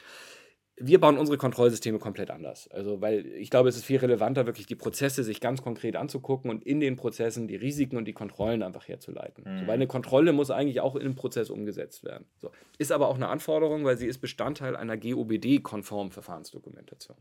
Wir 0.76 0.99
bauen 0.99 1.18
unsere 1.18 1.38
Kontrollsysteme 1.38 1.99
komplett 1.99 2.32
anders. 2.32 2.68
Also, 2.72 2.99
weil 2.99 3.26
ich 3.28 3.51
glaube, 3.51 3.70
es 3.70 3.78
ist 3.78 3.86
viel 3.86 3.99
relevanter, 3.99 4.47
wirklich 4.47 4.66
die 4.66 4.76
Prozesse 4.76 5.24
sich 5.24 5.39
ganz 5.39 5.61
konkret 5.61 5.95
anzugucken 5.95 6.49
und 6.49 6.64
in 6.66 6.80
den 6.80 6.95
Prozessen 6.97 7.47
die 7.47 7.55
Risiken 7.55 7.95
und 7.95 8.05
die 8.05 8.14
Kontrollen 8.14 8.64
einfach 8.64 8.88
herzuleiten. 8.88 9.45
Mhm. 9.45 9.59
So, 9.59 9.68
weil 9.68 9.76
eine 9.76 9.88
Kontrolle 9.88 10.34
muss 10.34 10.51
eigentlich 10.51 10.82
auch 10.82 10.95
in 10.95 11.03
einem 11.03 11.16
Prozess 11.16 11.49
umgesetzt 11.49 12.03
werden. 12.03 12.26
So. 12.38 12.51
Ist 12.80 12.91
aber 12.91 13.07
auch 13.07 13.16
eine 13.16 13.30
Anforderung, 13.30 13.86
weil 13.86 13.97
sie 13.97 14.07
ist 14.07 14.18
Bestandteil 14.18 14.76
einer 14.76 14.97
GOBD-konformen 14.97 16.11
Verfahrensdokumentation. 16.11 17.18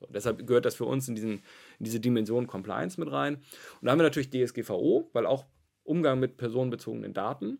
So, 0.00 0.06
deshalb 0.12 0.46
gehört 0.46 0.64
das 0.64 0.74
für 0.74 0.84
uns 0.84 1.08
in, 1.08 1.14
diesen, 1.14 1.42
in 1.78 1.84
diese 1.84 2.00
Dimension 2.00 2.46
Compliance 2.46 3.00
mit 3.00 3.10
rein. 3.10 3.36
Und 3.36 3.86
da 3.86 3.92
haben 3.92 3.98
wir 3.98 4.04
natürlich 4.04 4.30
DSGVO, 4.30 5.10
weil 5.12 5.26
auch 5.26 5.46
Umgang 5.84 6.20
mit 6.20 6.36
personenbezogenen 6.36 7.14
Daten. 7.14 7.58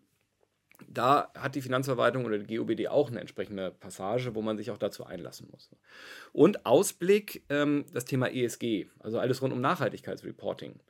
Da 0.89 1.32
hat 1.34 1.55
die 1.55 1.62
Finanzverwaltung 1.62 2.26
oder 2.26 2.39
die 2.39 2.57
GOBD 2.57 2.89
auch 2.89 3.09
eine 3.11 3.20
entsprechende 3.20 3.70
Passage, 3.70 4.34
wo 4.34 4.43
man 4.43 4.59
sich 4.59 4.70
auch 4.70 4.76
dazu 4.76 5.07
einlassen 5.07 5.49
muss. 5.51 5.70
Und 6.32 6.66
Ausblick, 6.66 7.45
ähm, 7.49 7.87
das 7.95 8.05
Thema 8.05 8.30
ESG, 8.30 8.87
also 8.99 9.18
alles 9.18 9.41
rund 9.41 9.55
um 9.55 9.61
Nachhaltigkeitsreporting. 9.62 10.80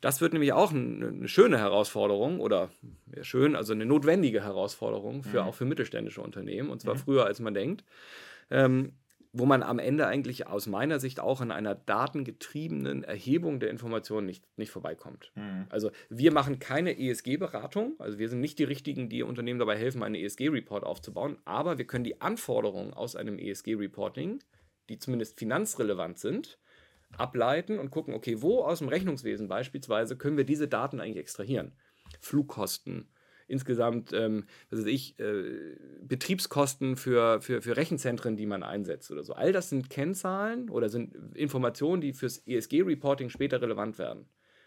Das 0.00 0.22
wird 0.22 0.32
nämlich 0.32 0.54
auch 0.54 0.72
eine, 0.72 1.28
schöne 1.28 1.58
Herausforderung 1.58 2.40
oder 2.40 2.70
ja, 3.14 3.22
schön, 3.22 3.54
also 3.54 3.74
eine 3.74 3.84
notwendige 3.84 4.42
Herausforderung 4.42 5.22
für 5.22 5.42
mhm. 5.42 5.48
auch 5.48 5.54
für 5.54 5.66
mittelständische 5.66 6.22
Unternehmen 6.22 6.70
und 6.70 6.80
zwar 6.80 6.94
mhm. 6.94 6.98
früher 6.98 7.26
als 7.26 7.38
man 7.40 7.54
denkt. 7.54 7.84
Ähm, 8.50 8.94
wo 9.36 9.46
man 9.46 9.64
am 9.64 9.80
Ende 9.80 10.06
eigentlich 10.06 10.46
aus 10.46 10.68
meiner 10.68 11.00
Sicht 11.00 11.18
auch 11.18 11.40
an 11.40 11.50
einer 11.50 11.74
datengetriebenen 11.74 13.02
Erhebung 13.02 13.58
der 13.58 13.68
Informationen 13.68 14.26
nicht, 14.26 14.44
nicht 14.56 14.70
vorbeikommt. 14.70 15.32
Mhm. 15.34 15.66
Also 15.70 15.90
wir 16.08 16.32
machen 16.32 16.60
keine 16.60 16.96
ESG-Beratung, 16.96 17.94
also 17.98 18.18
wir 18.18 18.28
sind 18.28 18.40
nicht 18.40 18.60
die 18.60 18.64
Richtigen, 18.64 19.08
die 19.08 19.24
Unternehmen 19.24 19.58
dabei 19.58 19.76
helfen, 19.76 20.04
einen 20.04 20.14
ESG-Report 20.14 20.84
aufzubauen, 20.84 21.36
aber 21.44 21.78
wir 21.78 21.84
können 21.84 22.04
die 22.04 22.20
Anforderungen 22.20 22.94
aus 22.94 23.16
einem 23.16 23.40
ESG-Reporting, 23.40 24.38
die 24.88 24.98
zumindest 24.98 25.36
finanzrelevant 25.36 26.20
sind, 26.20 26.60
ableiten 27.18 27.80
und 27.80 27.90
gucken, 27.90 28.14
okay, 28.14 28.40
wo 28.40 28.62
aus 28.62 28.78
dem 28.78 28.88
Rechnungswesen 28.88 29.48
beispielsweise 29.48 30.16
können 30.16 30.36
wir 30.36 30.44
diese 30.44 30.68
Daten 30.68 31.00
eigentlich 31.00 31.18
extrahieren? 31.18 31.72
Flugkosten, 32.20 33.08
insgesamt, 33.46 34.12
ähm, 34.12 34.44
was 34.70 34.80
weiß 34.80 34.86
ich, 34.86 35.18
äh, 35.18 35.76
Betriebskosten 36.02 36.96
für, 36.96 37.40
für, 37.40 37.62
für 37.62 37.76
Rechenzentren, 37.76 38.36
die 38.36 38.46
man 38.46 38.62
einsetzt 38.62 39.10
oder 39.10 39.22
so. 39.22 39.34
All 39.34 39.52
das 39.52 39.68
sind 39.68 39.90
Kennzahlen 39.90 40.70
oder 40.70 40.88
sind 40.88 41.14
Informationen, 41.34 42.00
die 42.00 42.12
fürs 42.12 42.38
ESG-Reporting 42.46 43.28
später 43.28 43.60
relevant 43.60 43.98
werden 43.98 44.26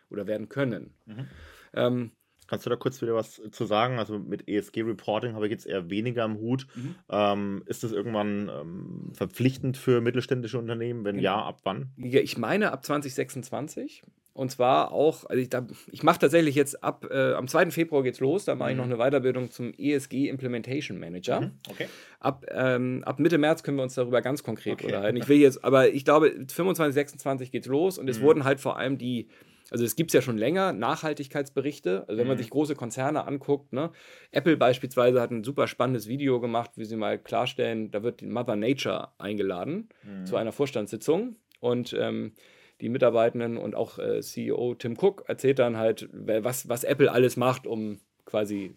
oder 0.10 0.28
werden 0.28 0.50
können. 0.50 0.94
Mhm. 1.06 1.28
Ähm, 1.74 2.12
Kannst 2.48 2.66
du 2.66 2.70
da 2.70 2.78
kurz 2.78 3.02
wieder 3.02 3.14
was 3.14 3.42
zu 3.52 3.66
sagen? 3.66 4.00
Also 4.00 4.18
mit 4.20 4.48
ESG-Reporting 4.48 5.34
habe 5.34 5.48
ich 5.48 5.52
jetzt 5.52 5.68
eher 5.68 5.90
weniger 5.90 6.24
am 6.24 6.38
Hut. 6.38 6.66
Mhm. 6.76 6.96
Ähm, 7.10 7.64
ist 7.66 7.84
das 7.84 7.92
irgendwann 7.92 8.50
ähm, 8.50 9.12
verpflichtend 9.14 9.76
für 9.76 10.00
mittelständische 10.00 10.58
Unternehmen? 10.58 11.04
Wenn 11.04 11.18
genau. 11.18 11.26
ja, 11.26 11.46
ab 11.46 11.60
wann? 11.64 11.92
Ja, 11.98 12.22
ich 12.22 12.38
meine 12.38 12.72
ab 12.72 12.86
2026. 12.86 14.04
Und 14.38 14.52
zwar 14.52 14.92
auch, 14.92 15.26
also 15.26 15.42
ich, 15.42 15.50
ich 15.92 16.04
mache 16.04 16.20
tatsächlich 16.20 16.54
jetzt 16.54 16.84
ab, 16.84 17.08
äh, 17.10 17.34
am 17.34 17.48
2. 17.48 17.72
Februar 17.72 18.04
geht's 18.04 18.20
los, 18.20 18.46
da 18.46 18.54
mache 18.54 18.70
mhm. 18.70 18.72
ich 18.74 18.78
noch 18.78 18.86
eine 18.86 18.98
Weiterbildung 18.98 19.50
zum 19.50 19.74
ESG 19.76 20.30
Implementation 20.30 21.00
Manager. 21.00 21.42
Mhm. 21.42 21.52
Okay. 21.68 21.88
Ab, 22.20 22.46
ähm, 22.52 23.02
ab 23.04 23.18
Mitte 23.20 23.40
März 23.40 23.64
können 23.64 23.78
wir 23.78 23.84
uns 23.84 23.96
darüber 23.96 24.22
ganz 24.22 24.44
konkret 24.44 24.74
okay. 24.74 24.86
unterhalten. 24.86 25.18
Ich 25.18 25.28
will 25.28 25.40
jetzt, 25.40 25.66
aber 25.66 25.90
ich 25.90 26.06
glaube, 26.06 26.32
25, 26.50 26.94
26 26.94 27.52
geht's 27.52 27.66
los 27.66 27.98
und 27.98 28.08
es 28.08 28.20
mhm. 28.20 28.26
wurden 28.26 28.44
halt 28.44 28.60
vor 28.60 28.78
allem 28.78 29.00
die, 29.00 29.28
also 29.72 29.84
es 29.84 29.96
gibt 29.96 30.12
es 30.12 30.14
ja 30.14 30.22
schon 30.22 30.38
länger, 30.38 30.72
Nachhaltigkeitsberichte. 30.72 32.06
Also 32.08 32.20
wenn 32.20 32.28
man 32.28 32.38
mhm. 32.38 32.42
sich 32.42 32.52
große 32.52 32.76
Konzerne 32.76 33.26
anguckt, 33.26 33.74
ne? 33.74 33.90
Apple 34.32 34.56
beispielsweise 34.56 35.20
hat 35.20 35.32
ein 35.32 35.44
super 35.44 35.66
spannendes 35.66 36.08
Video 36.08 36.40
gemacht, 36.40 36.74
wie 36.76 36.86
sie 36.86 36.96
mal 36.96 37.18
klarstellen, 37.18 37.90
da 37.90 38.04
wird 38.04 38.22
Mother 38.22 38.56
Nature 38.56 39.14
eingeladen 39.18 39.90
mhm. 40.04 40.28
zu 40.28 40.36
einer 40.36 40.52
Vorstandssitzung 40.52 41.38
und 41.60 41.96
ähm, 42.00 42.34
die 42.82 42.90
Mitarbeitenden 42.90 43.58
und 43.58 43.76
auch 43.76 43.98
äh, 44.00 44.22
CEO 44.22 44.76
Tim 44.76 44.98
Cook 45.00 45.24
erzählt 45.28 45.60
dann 45.60 45.78
halt, 45.78 46.10
was, 46.12 46.70
was 46.70 46.84
Apple 46.84 47.12
alles 47.12 47.38
macht, 47.38 47.66
um 47.66 48.00
quasi 48.26 48.76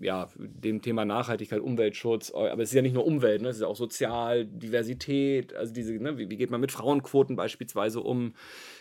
ja, 0.00 0.28
dem 0.36 0.82
Thema 0.82 1.04
Nachhaltigkeit, 1.04 1.60
Umweltschutz, 1.60 2.32
aber 2.32 2.62
es 2.62 2.70
ist 2.70 2.74
ja 2.74 2.82
nicht 2.82 2.94
nur 2.94 3.06
Umwelt, 3.06 3.40
ne? 3.40 3.48
es 3.48 3.56
ist 3.56 3.62
auch 3.62 3.76
sozial, 3.76 4.44
Diversität, 4.44 5.54
also 5.54 5.72
diese, 5.72 5.94
ne? 5.94 6.18
wie, 6.18 6.28
wie 6.28 6.36
geht 6.36 6.50
man 6.50 6.60
mit 6.60 6.72
Frauenquoten 6.72 7.36
beispielsweise 7.36 8.00
um, 8.00 8.34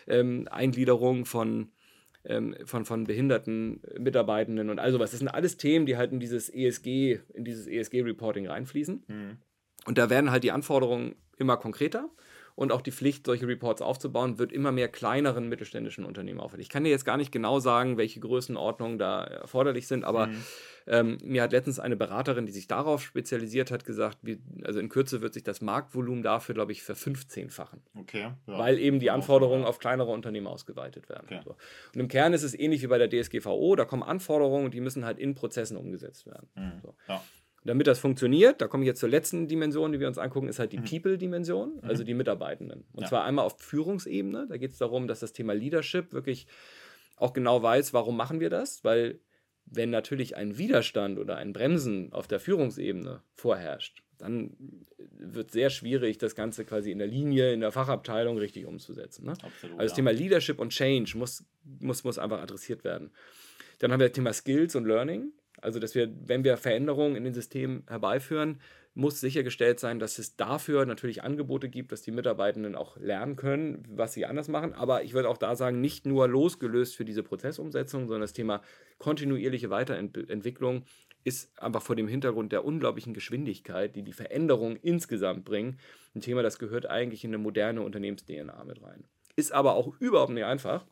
ähm, 0.07 0.47
Eingliederung 0.49 1.25
von, 1.25 1.69
ähm, 2.25 2.55
von, 2.65 2.85
von 2.85 3.03
behinderten 3.03 3.81
Mitarbeitenden 3.99 4.71
und 4.71 4.79
all 4.79 4.91
sowas. 4.91 5.11
Das 5.11 5.19
sind 5.19 5.27
alles 5.27 5.57
Themen, 5.57 5.85
die 5.85 5.97
halt 5.97 6.11
in 6.11 6.19
dieses 6.19 6.49
ESG, 6.49 7.19
in 7.33 7.45
dieses 7.45 7.67
ESG-Reporting 7.67 8.47
reinfließen. 8.47 9.03
Mhm. 9.07 9.37
Und 9.85 9.97
da 9.99 10.09
werden 10.09 10.31
halt 10.31 10.43
die 10.43 10.51
Anforderungen 10.51 11.15
immer 11.37 11.57
konkreter 11.57 12.09
und 12.55 12.71
auch 12.71 12.81
die 12.81 12.91
Pflicht, 12.91 13.25
solche 13.25 13.47
Reports 13.47 13.81
aufzubauen, 13.81 14.39
wird 14.39 14.51
immer 14.51 14.71
mehr 14.71 14.87
kleineren 14.87 15.49
mittelständischen 15.49 16.05
Unternehmen 16.05 16.39
auffällig. 16.39 16.65
Ich 16.65 16.69
kann 16.69 16.83
dir 16.83 16.89
jetzt 16.89 17.05
gar 17.05 17.17
nicht 17.17 17.31
genau 17.31 17.59
sagen, 17.59 17.97
welche 17.97 18.19
Größenordnungen 18.19 18.97
da 18.97 19.23
erforderlich 19.23 19.87
sind, 19.87 20.03
aber 20.03 20.27
mhm. 20.27 20.43
ähm, 20.87 21.17
mir 21.23 21.43
hat 21.43 21.51
letztens 21.51 21.79
eine 21.79 21.95
Beraterin, 21.95 22.45
die 22.45 22.51
sich 22.51 22.67
darauf 22.67 23.03
spezialisiert 23.03 23.71
hat, 23.71 23.85
gesagt, 23.85 24.17
wie, 24.21 24.39
also 24.63 24.79
in 24.79 24.89
Kürze 24.89 25.21
wird 25.21 25.33
sich 25.33 25.43
das 25.43 25.61
Marktvolumen 25.61 26.23
dafür, 26.23 26.55
glaube 26.55 26.71
ich, 26.71 26.83
verfünfzehnfachen. 26.83 27.81
Okay. 27.95 28.21
Ja. 28.21 28.37
Weil 28.45 28.79
eben 28.79 28.99
die 28.99 29.11
Anforderungen 29.11 29.65
auf 29.65 29.79
kleinere 29.79 30.11
Unternehmen 30.11 30.47
ausgeweitet 30.47 31.09
werden. 31.09 31.25
Okay. 31.25 31.41
So. 31.43 31.55
Und 31.93 31.99
im 31.99 32.07
Kern 32.07 32.33
ist 32.33 32.43
es 32.43 32.57
ähnlich 32.57 32.81
wie 32.81 32.87
bei 32.87 32.97
der 32.97 33.09
DSGVO, 33.09 33.75
da 33.75 33.85
kommen 33.85 34.03
Anforderungen 34.03 34.65
und 34.65 34.73
die 34.73 34.81
müssen 34.81 35.05
halt 35.05 35.19
in 35.19 35.35
Prozessen 35.35 35.77
umgesetzt 35.77 36.25
werden. 36.25 36.49
Mhm. 36.55 36.81
So. 36.81 36.95
Ja 37.07 37.21
damit 37.63 37.87
das 37.87 37.99
funktioniert, 37.99 38.61
da 38.61 38.67
komme 38.67 38.83
ich 38.83 38.87
jetzt 38.87 38.99
zur 38.99 39.09
letzten 39.09 39.47
Dimension, 39.47 39.91
die 39.91 39.99
wir 39.99 40.07
uns 40.07 40.17
angucken, 40.17 40.47
ist 40.47 40.59
halt 40.59 40.71
die 40.71 40.79
mhm. 40.79 40.85
People-Dimension, 40.85 41.75
mhm. 41.75 41.87
also 41.89 42.03
die 42.03 42.13
Mitarbeitenden. 42.13 42.85
Und 42.93 43.03
ja. 43.03 43.09
zwar 43.09 43.23
einmal 43.23 43.45
auf 43.45 43.59
Führungsebene. 43.59 44.47
Da 44.47 44.57
geht 44.57 44.71
es 44.71 44.77
darum, 44.77 45.07
dass 45.07 45.19
das 45.19 45.33
Thema 45.33 45.53
Leadership 45.53 46.11
wirklich 46.11 46.47
auch 47.17 47.33
genau 47.33 47.61
weiß, 47.61 47.93
warum 47.93 48.17
machen 48.17 48.39
wir 48.39 48.49
das? 48.49 48.83
Weil 48.83 49.19
wenn 49.65 49.91
natürlich 49.91 50.35
ein 50.35 50.57
Widerstand 50.57 51.19
oder 51.19 51.37
ein 51.37 51.53
Bremsen 51.53 52.11
auf 52.13 52.27
der 52.27 52.39
Führungsebene 52.39 53.21
vorherrscht, 53.33 54.03
dann 54.17 54.55
wird 55.17 55.51
sehr 55.51 55.69
schwierig, 55.69 56.17
das 56.17 56.35
Ganze 56.35 56.65
quasi 56.65 56.91
in 56.91 56.97
der 56.97 57.07
Linie, 57.07 57.53
in 57.53 57.61
der 57.61 57.71
Fachabteilung 57.71 58.37
richtig 58.37 58.65
umzusetzen. 58.65 59.25
Ne? 59.25 59.31
Absolut, 59.31 59.77
also 59.77 59.77
das 59.77 59.91
ja. 59.91 59.95
Thema 59.95 60.11
Leadership 60.11 60.59
und 60.59 60.69
Change 60.69 61.17
muss, 61.17 61.43
muss, 61.79 62.03
muss 62.03 62.17
einfach 62.17 62.41
adressiert 62.41 62.83
werden. 62.83 63.11
Dann 63.79 63.91
haben 63.91 63.99
wir 63.99 64.07
das 64.07 64.15
Thema 64.15 64.33
Skills 64.33 64.75
und 64.75 64.85
Learning. 64.85 65.31
Also, 65.61 65.79
dass 65.79 65.95
wir, 65.95 66.11
wenn 66.25 66.43
wir 66.43 66.57
Veränderungen 66.57 67.15
in 67.15 67.23
den 67.23 67.33
Systemen 67.33 67.83
herbeiführen, 67.87 68.59
muss 68.93 69.21
sichergestellt 69.21 69.79
sein, 69.79 69.99
dass 69.99 70.19
es 70.19 70.35
dafür 70.35 70.85
natürlich 70.85 71.23
Angebote 71.23 71.69
gibt, 71.69 71.93
dass 71.93 72.01
die 72.01 72.11
Mitarbeitenden 72.11 72.75
auch 72.75 72.97
lernen 72.97 73.37
können, 73.37 73.85
was 73.89 74.13
sie 74.13 74.25
anders 74.25 74.49
machen. 74.49 74.73
Aber 74.73 75.03
ich 75.03 75.13
würde 75.13 75.29
auch 75.29 75.37
da 75.37 75.55
sagen, 75.55 75.79
nicht 75.79 76.05
nur 76.05 76.27
losgelöst 76.27 76.97
für 76.97 77.05
diese 77.05 77.23
Prozessumsetzung, 77.23 78.07
sondern 78.07 78.21
das 78.21 78.33
Thema 78.33 78.61
kontinuierliche 78.97 79.69
Weiterentwicklung 79.69 80.83
ist 81.23 81.57
einfach 81.61 81.81
vor 81.81 81.95
dem 81.95 82.07
Hintergrund 82.07 82.51
der 82.51 82.65
unglaublichen 82.65 83.13
Geschwindigkeit, 83.13 83.95
die 83.95 84.03
die 84.03 84.13
Veränderung 84.13 84.75
insgesamt 84.77 85.45
bringen, 85.45 85.77
ein 86.15 86.21
Thema, 86.21 86.41
das 86.43 86.59
gehört 86.59 86.87
eigentlich 86.87 87.23
in 87.23 87.29
eine 87.29 87.37
moderne 87.37 87.81
Unternehmens-DNA 87.83 88.63
mit 88.65 88.81
rein. 88.81 89.05
Ist 89.35 89.53
aber 89.53 89.75
auch 89.75 89.95
überhaupt 89.99 90.33
nicht 90.33 90.43
einfach, 90.43 90.85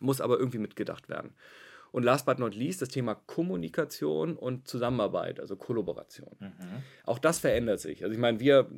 muss 0.00 0.20
aber 0.20 0.38
irgendwie 0.38 0.58
mitgedacht 0.58 1.08
werden. 1.08 1.34
Und 1.92 2.04
last 2.04 2.24
but 2.24 2.38
not 2.38 2.54
least 2.54 2.80
das 2.80 2.88
Thema 2.88 3.14
Kommunikation 3.14 4.36
und 4.36 4.66
Zusammenarbeit, 4.66 5.38
also 5.38 5.56
Kollaboration. 5.56 6.34
Mhm. 6.40 6.82
Auch 7.04 7.18
das 7.18 7.38
verändert 7.38 7.80
sich. 7.80 8.02
Also 8.02 8.14
ich 8.14 8.18
meine, 8.18 8.40
wir, 8.40 8.70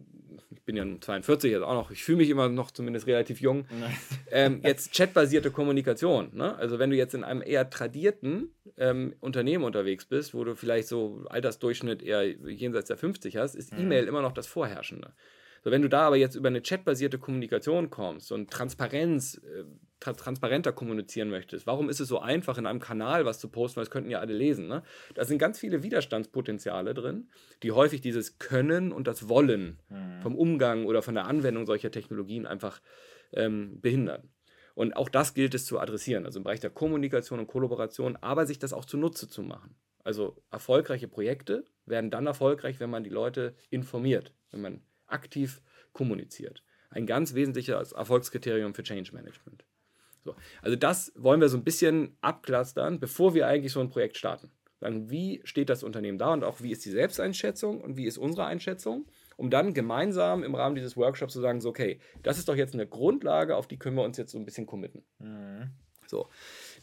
ich 0.51 0.63
bin 0.63 0.77
ja 0.77 0.85
42 1.01 1.53
jetzt 1.53 1.63
auch 1.63 1.75
noch, 1.75 1.93
ich 1.93 2.03
fühle 2.03 2.19
mich 2.19 2.29
immer 2.29 2.49
noch 2.49 2.73
zumindest 2.73 3.07
relativ 3.07 3.41
jung. 3.41 3.67
ähm, 4.33 4.61
jetzt 4.65 4.93
chatbasierte 4.93 5.53
Kommunikation. 5.53 6.31
Ne? 6.33 6.57
Also 6.57 6.81
wenn 6.81 6.91
du 6.91 6.97
jetzt 6.97 7.15
in 7.15 7.23
einem 7.23 7.41
eher 7.41 7.71
tradierten 7.71 8.53
ähm, 8.77 9.15
Unternehmen 9.21 9.63
unterwegs 9.63 10.07
bist, 10.07 10.35
wo 10.35 10.43
du 10.43 10.57
vielleicht 10.57 10.89
so 10.89 11.25
Altersdurchschnitt 11.29 12.03
eher 12.03 12.27
jenseits 12.27 12.89
der 12.89 12.97
50 12.97 13.37
hast, 13.37 13.55
ist 13.55 13.73
mhm. 13.73 13.83
E-Mail 13.83 14.09
immer 14.09 14.23
noch 14.23 14.33
das 14.33 14.49
Vorherrschende. 14.49 15.13
So, 15.65 15.71
wenn 15.71 15.83
du 15.83 15.89
da 15.89 16.03
aber 16.03 16.17
jetzt 16.17 16.35
über 16.35 16.49
eine 16.49 16.61
chatbasierte 16.61 17.19
Kommunikation 17.19 17.89
kommst 17.89 18.33
und 18.33 18.51
Transparenz, 18.51 19.41
äh, 19.45 19.65
transparenter 20.01 20.73
kommunizieren 20.73 21.31
möchtest, 21.31 21.67
warum 21.67 21.89
ist 21.89 22.01
es 22.01 22.09
so 22.09 22.19
einfach, 22.19 22.59
in 22.59 22.67
einem 22.67 22.81
Kanal 22.81 23.25
was 23.25 23.39
zu 23.39 23.49
posten, 23.49 23.77
weil 23.77 23.85
das 23.85 23.91
könnten 23.91 24.11
ja 24.11 24.21
alle 24.21 24.35
lesen. 24.35 24.69
Ne? 24.69 24.83
Da 25.15 25.25
sind 25.25 25.39
ganz 25.39 25.59
viele 25.59 25.83
Widerstandspotenziale 25.83 26.95
drin, 26.95 27.31
die 27.63 27.73
häufig 27.73 28.01
dieses 28.01 28.39
Können 28.39 28.93
und 28.93 29.07
das 29.07 29.29
Wollen 29.29 29.81
mhm. 29.89 30.21
vom 30.23 30.37
Umgang 30.37 30.85
oder 30.85 31.03
von 31.03 31.15
der 31.15 31.27
Anwendung 31.27 31.67
solcher 31.67 31.91
Technologien 31.91 32.47
einfach 32.47 32.81
ähm, 33.33 33.81
behindern. 33.81 34.31
Und 34.75 34.97
auch 34.97 35.09
das 35.09 35.35
gilt 35.35 35.55
es 35.55 35.67
zu 35.67 35.79
adressieren, 35.79 36.27
also 36.27 36.41
im 36.41 36.45
Bereich 36.45 36.61
der 36.61 36.71
Kommunikation 36.71 37.39
und 37.39 37.47
Kollaboration, 37.47 38.17
aber 38.17 38.47
sich 38.47 38.59
das 38.59 38.73
auch 38.73 38.85
zunutze 38.85 39.29
zu 39.29 39.43
machen. 39.43 39.77
Also 40.03 40.43
erfolgreiche 40.51 41.09
Projekte 41.09 41.65
werden 41.87 42.11
dann 42.11 42.27
erfolgreich, 42.27 42.81
wenn 42.81 42.91
man 42.91 43.05
die 43.05 43.11
Leute 43.11 43.55
informiert, 43.71 44.35
wenn 44.51 44.61
man 44.61 44.83
aktiv 45.07 45.63
kommuniziert. 45.93 46.63
Ein 46.91 47.07
ganz 47.07 47.35
wesentliches 47.35 47.93
Erfolgskriterium 47.93 48.75
für 48.75 48.83
Change 48.83 49.13
Management. 49.15 49.65
So. 50.25 50.35
Also 50.63 50.77
das 50.77 51.13
wollen 51.17 51.41
wir 51.41 51.49
so 51.49 51.57
ein 51.57 51.65
bisschen 51.65 52.17
abklustern, 52.21 52.99
bevor 52.99 53.35
wir 53.35 53.47
eigentlich 53.47 53.73
so 53.73 53.81
ein 53.81 53.91
Projekt 53.91 54.17
starten. 54.17 54.51
Dann, 54.81 55.11
wie 55.11 55.41
steht 55.45 55.71
das 55.71 55.83
Unternehmen 55.83 56.19
da 56.19 56.33
und 56.33 56.45
auch 56.45 56.61
wie 56.61 56.73
ist 56.73 56.85
die 56.85 56.91
Selbsteinschätzung 56.91 57.81
und 57.81 57.97
wie 57.97 58.07
ist 58.07 58.19
unsere 58.19 58.47
Einschätzung, 58.47 59.07
um 59.37 59.51
dann 59.51 59.73
gemeinsam 59.73 60.43
im 60.43 60.55
Rahmen 60.55 60.75
dieses 60.75 60.97
Workshops 60.97 61.33
zu 61.33 61.41
sagen, 61.41 61.61
so, 61.61 61.71
okay, 61.71 62.01
das 62.23 62.39
ist 62.39 62.49
doch 62.49 62.57
jetzt 62.57 62.75
eine 62.75 62.87
Grundlage, 62.87 63.57
auf 63.57 63.67
die 63.67 63.79
können 63.79 63.97
wir 63.97 64.05
uns 64.05 64.17
jetzt 64.17 64.33
so 64.33 64.39
ein 64.39 64.45
bisschen 64.45 64.67
committen. 64.67 65.05
Mhm. 65.19 65.71
So. 66.07 66.29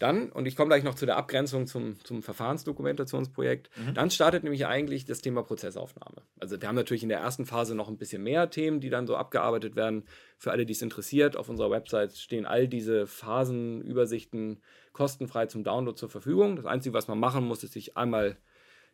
Dann, 0.02 0.32
und 0.32 0.48
ich 0.48 0.56
komme 0.56 0.70
gleich 0.70 0.84
noch 0.84 0.96
zu 0.96 1.06
der 1.06 1.18
Abgrenzung 1.18 1.68
zum, 1.68 2.04
zum 2.04 2.24
Verfahrensdokumentationsprojekt, 2.24 3.70
mhm. 3.78 3.94
dann 3.94 4.10
startet 4.10 4.44
nämlich 4.44 4.66
eigentlich 4.66 5.06
das 5.06 5.22
Thema 5.22 5.44
Prozessaufnahme. 5.44 6.24
Also 6.40 6.60
wir 6.60 6.68
haben 6.68 6.76
natürlich 6.76 7.04
in 7.04 7.10
der 7.10 7.20
ersten 7.20 7.46
Phase 7.46 7.76
noch 7.76 7.88
ein 7.88 8.00
bisschen 8.00 8.24
mehr 8.24 8.50
Themen, 8.50 8.80
die 8.80 8.90
dann 8.90 9.06
so 9.06 9.16
abgearbeitet 9.16 9.76
werden. 9.76 10.06
Für 10.40 10.50
alle, 10.50 10.66
die 10.66 10.74
es 10.74 10.82
interessiert, 10.82 11.38
auf 11.38 11.50
unserer 11.50 11.70
Website 11.70 12.18
stehen 12.18 12.48
all 12.48 12.68
diese 12.68 13.06
Phasenübersichten 13.06 14.64
kostenfrei 14.92 15.46
zum 15.46 15.64
Download 15.64 15.96
zur 15.96 16.10
Verfügung. 16.10 16.56
Das 16.56 16.66
Einzige, 16.66 16.96
was 16.96 17.08
man 17.08 17.20
machen 17.20 17.46
muss, 17.46 17.64
ist 17.64 17.74
sich 17.74 17.96
einmal 17.96 18.38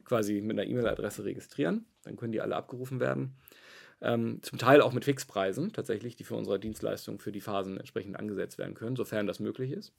quasi 0.04 0.42
mit 0.42 0.60
einer 0.60 0.68
E-Mail-Adresse 0.68 1.24
registrieren. 1.24 1.86
Dann 2.04 2.18
können 2.18 2.34
die 2.34 2.42
alle 2.42 2.58
abgerufen 2.58 3.00
werden. 3.00 3.38
Ähm, 4.02 4.40
zum 4.42 4.60
Teil 4.60 4.82
auch 4.82 4.92
mit 4.92 5.06
Fixpreisen 5.06 5.72
tatsächlich, 5.72 6.18
die 6.18 6.26
für 6.26 6.36
unsere 6.36 6.60
Dienstleistung 6.60 7.20
für 7.20 7.32
die 7.32 7.42
Phasen 7.42 7.78
entsprechend 7.78 8.20
angesetzt 8.20 8.58
werden 8.58 8.76
können, 8.76 8.98
sofern 8.98 9.26
das 9.26 9.40
möglich 9.40 9.72
ist. 9.72 9.94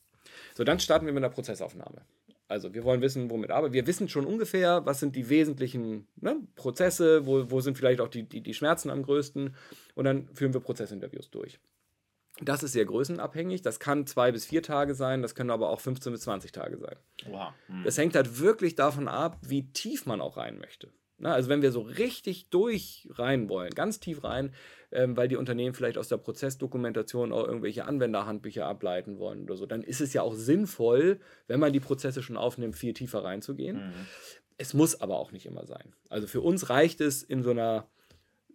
So, 0.55 0.65
dann 0.65 0.81
starten 0.81 1.07
wir 1.07 1.13
mit 1.13 1.23
einer 1.23 1.33
Prozessaufnahme. 1.33 2.03
Also 2.49 2.73
wir 2.73 2.83
wollen 2.83 3.03
wissen, 3.03 3.31
womit 3.31 3.51
arbeiten. 3.51 3.75
Wir 3.75 3.87
wissen 3.87 4.09
schon 4.09 4.25
ungefähr, 4.25 4.87
was 4.87 5.01
sind 5.01 5.15
die 5.15 5.29
wesentlichen 5.29 6.09
ne, 6.17 6.37
Prozesse, 6.57 7.27
wo, 7.27 7.51
wo 7.51 7.61
sind 7.61 7.77
vielleicht 7.77 8.01
auch 8.01 8.09
die, 8.09 8.23
die, 8.23 8.41
die 8.41 8.55
Schmerzen 8.55 8.89
am 8.89 9.03
größten. 9.03 9.55
Und 9.95 10.05
dann 10.05 10.29
führen 10.35 10.55
wir 10.55 10.61
Prozessinterviews 10.61 11.31
durch. 11.31 11.61
Das 12.41 12.63
ist 12.63 12.73
sehr 12.73 12.87
größenabhängig. 12.87 13.63
Das 13.63 13.81
kann 13.81 14.07
zwei 14.07 14.33
bis 14.33 14.47
vier 14.47 14.63
Tage 14.63 14.95
sein, 14.95 15.23
das 15.23 15.35
können 15.35 15.51
aber 15.51 15.71
auch 15.71 15.81
15 15.81 16.13
bis 16.13 16.23
20 16.23 16.53
Tage 16.53 16.79
sein. 16.79 16.97
Wow. 17.27 17.53
Hm. 17.67 17.85
Das 17.85 17.99
hängt 17.99 18.15
halt 18.15 18.41
wirklich 18.41 18.77
davon 18.77 19.09
ab, 19.09 19.39
wie 19.43 19.71
tief 19.73 20.07
man 20.07 20.21
auch 20.21 20.37
rein 20.37 20.59
möchte. 20.59 20.89
Na, 21.21 21.33
also 21.33 21.49
wenn 21.49 21.63
wir 21.63 21.73
so 21.73 21.81
richtig 21.81 22.49
durch 22.49 23.09
rein 23.11 23.49
wollen, 23.49 23.71
ganz 23.71 23.99
tief 23.99 24.23
rein, 24.23 24.53
ähm, 24.93 25.17
weil 25.17 25.27
die 25.27 25.37
Unternehmen 25.37 25.75
vielleicht 25.75 25.99
aus 25.99 26.09
der 26.09 26.17
Prozessdokumentation 26.17 27.33
auch 27.33 27.45
irgendwelche 27.45 27.85
Anwenderhandbücher 27.87 28.67
ableiten 28.67 29.19
wollen 29.19 29.43
oder 29.43 29.57
so, 29.57 29.67
dann 29.67 29.83
ist 29.83 30.01
es 30.01 30.13
ja 30.13 30.23
auch 30.23 30.35
sinnvoll, 30.35 31.19
wenn 31.49 31.59
man 31.59 31.73
die 31.73 31.81
Prozesse 31.81 32.23
schon 32.23 32.37
aufnimmt, 32.37 32.77
viel 32.77 32.95
tiefer 32.95 33.25
reinzugehen. 33.25 33.89
Mhm. 33.89 34.07
Es 34.59 34.75
muss 34.75 35.01
aber 35.01 35.19
auch 35.19 35.33
nicht 35.33 35.47
immer 35.47 35.67
sein. 35.67 35.93
Also 36.09 36.29
für 36.29 36.41
uns 36.41 36.71
reicht 36.71 37.01
es 37.01 37.25
in 37.25 37.43
so 37.43 37.51
einer, 37.51 37.89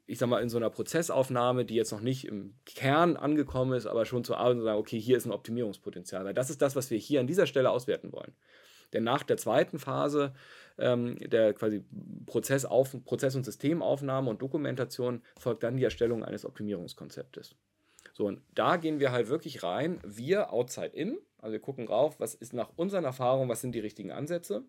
ich 0.06 0.18
sag 0.18 0.30
mal, 0.30 0.42
in 0.42 0.50
so 0.50 0.58
einer 0.58 0.70
Prozessaufnahme, 0.70 1.66
die 1.66 1.76
jetzt 1.76 1.92
noch 1.92 2.02
nicht 2.02 2.26
im 2.26 2.56
Kern 2.66 3.18
angekommen 3.18 3.74
ist, 3.74 3.88
aber 3.88 4.06
schon 4.06 4.24
zu 4.24 4.36
arbeiten 4.36 4.60
und 4.60 4.66
sagen, 4.66 4.80
okay, 4.80 5.00
hier 5.00 5.18
ist 5.18 5.26
ein 5.26 5.32
Optimierungspotenzial. 5.32 6.24
Weil 6.24 6.34
das 6.34 6.50
ist 6.50 6.62
das, 6.62 6.78
was 6.78 6.90
wir 6.92 6.98
hier 6.98 7.20
an 7.20 7.28
dieser 7.28 7.46
Stelle 7.46 7.72
auswerten 7.72 8.14
wollen. 8.14 8.34
Denn 8.94 9.04
nach 9.04 9.24
der 9.24 9.38
zweiten 9.38 9.80
Phase 9.80 10.34
ähm, 10.78 11.18
der 11.20 11.54
quasi 11.54 11.84
Prozessauf 12.26 12.96
Prozess- 13.06 13.36
und 13.36 13.44
Systemaufnahme 13.46 14.30
und 14.30 14.42
Dokumentation 14.42 15.22
folgt 15.38 15.64
dann 15.64 15.78
die 15.78 15.84
Erstellung 15.84 16.24
eines 16.24 16.46
Optimierungskonzeptes. 16.46 17.56
So, 18.14 18.28
und 18.28 18.42
da 18.54 18.78
gehen 18.78 19.00
wir 19.00 19.12
halt 19.12 19.28
wirklich 19.28 19.64
rein, 19.64 20.00
wir 20.06 20.54
outside 20.54 20.96
in, 20.96 21.18
also 21.40 21.54
wir 21.54 21.60
gucken 21.60 21.88
rauf, 21.88 22.20
was 22.20 22.36
ist 22.36 22.54
nach 22.54 22.72
unseren 22.76 23.06
Erfahrungen, 23.06 23.50
was 23.50 23.62
sind 23.62 23.74
die 23.74 23.80
richtigen 23.80 24.12
Ansätze 24.12 24.64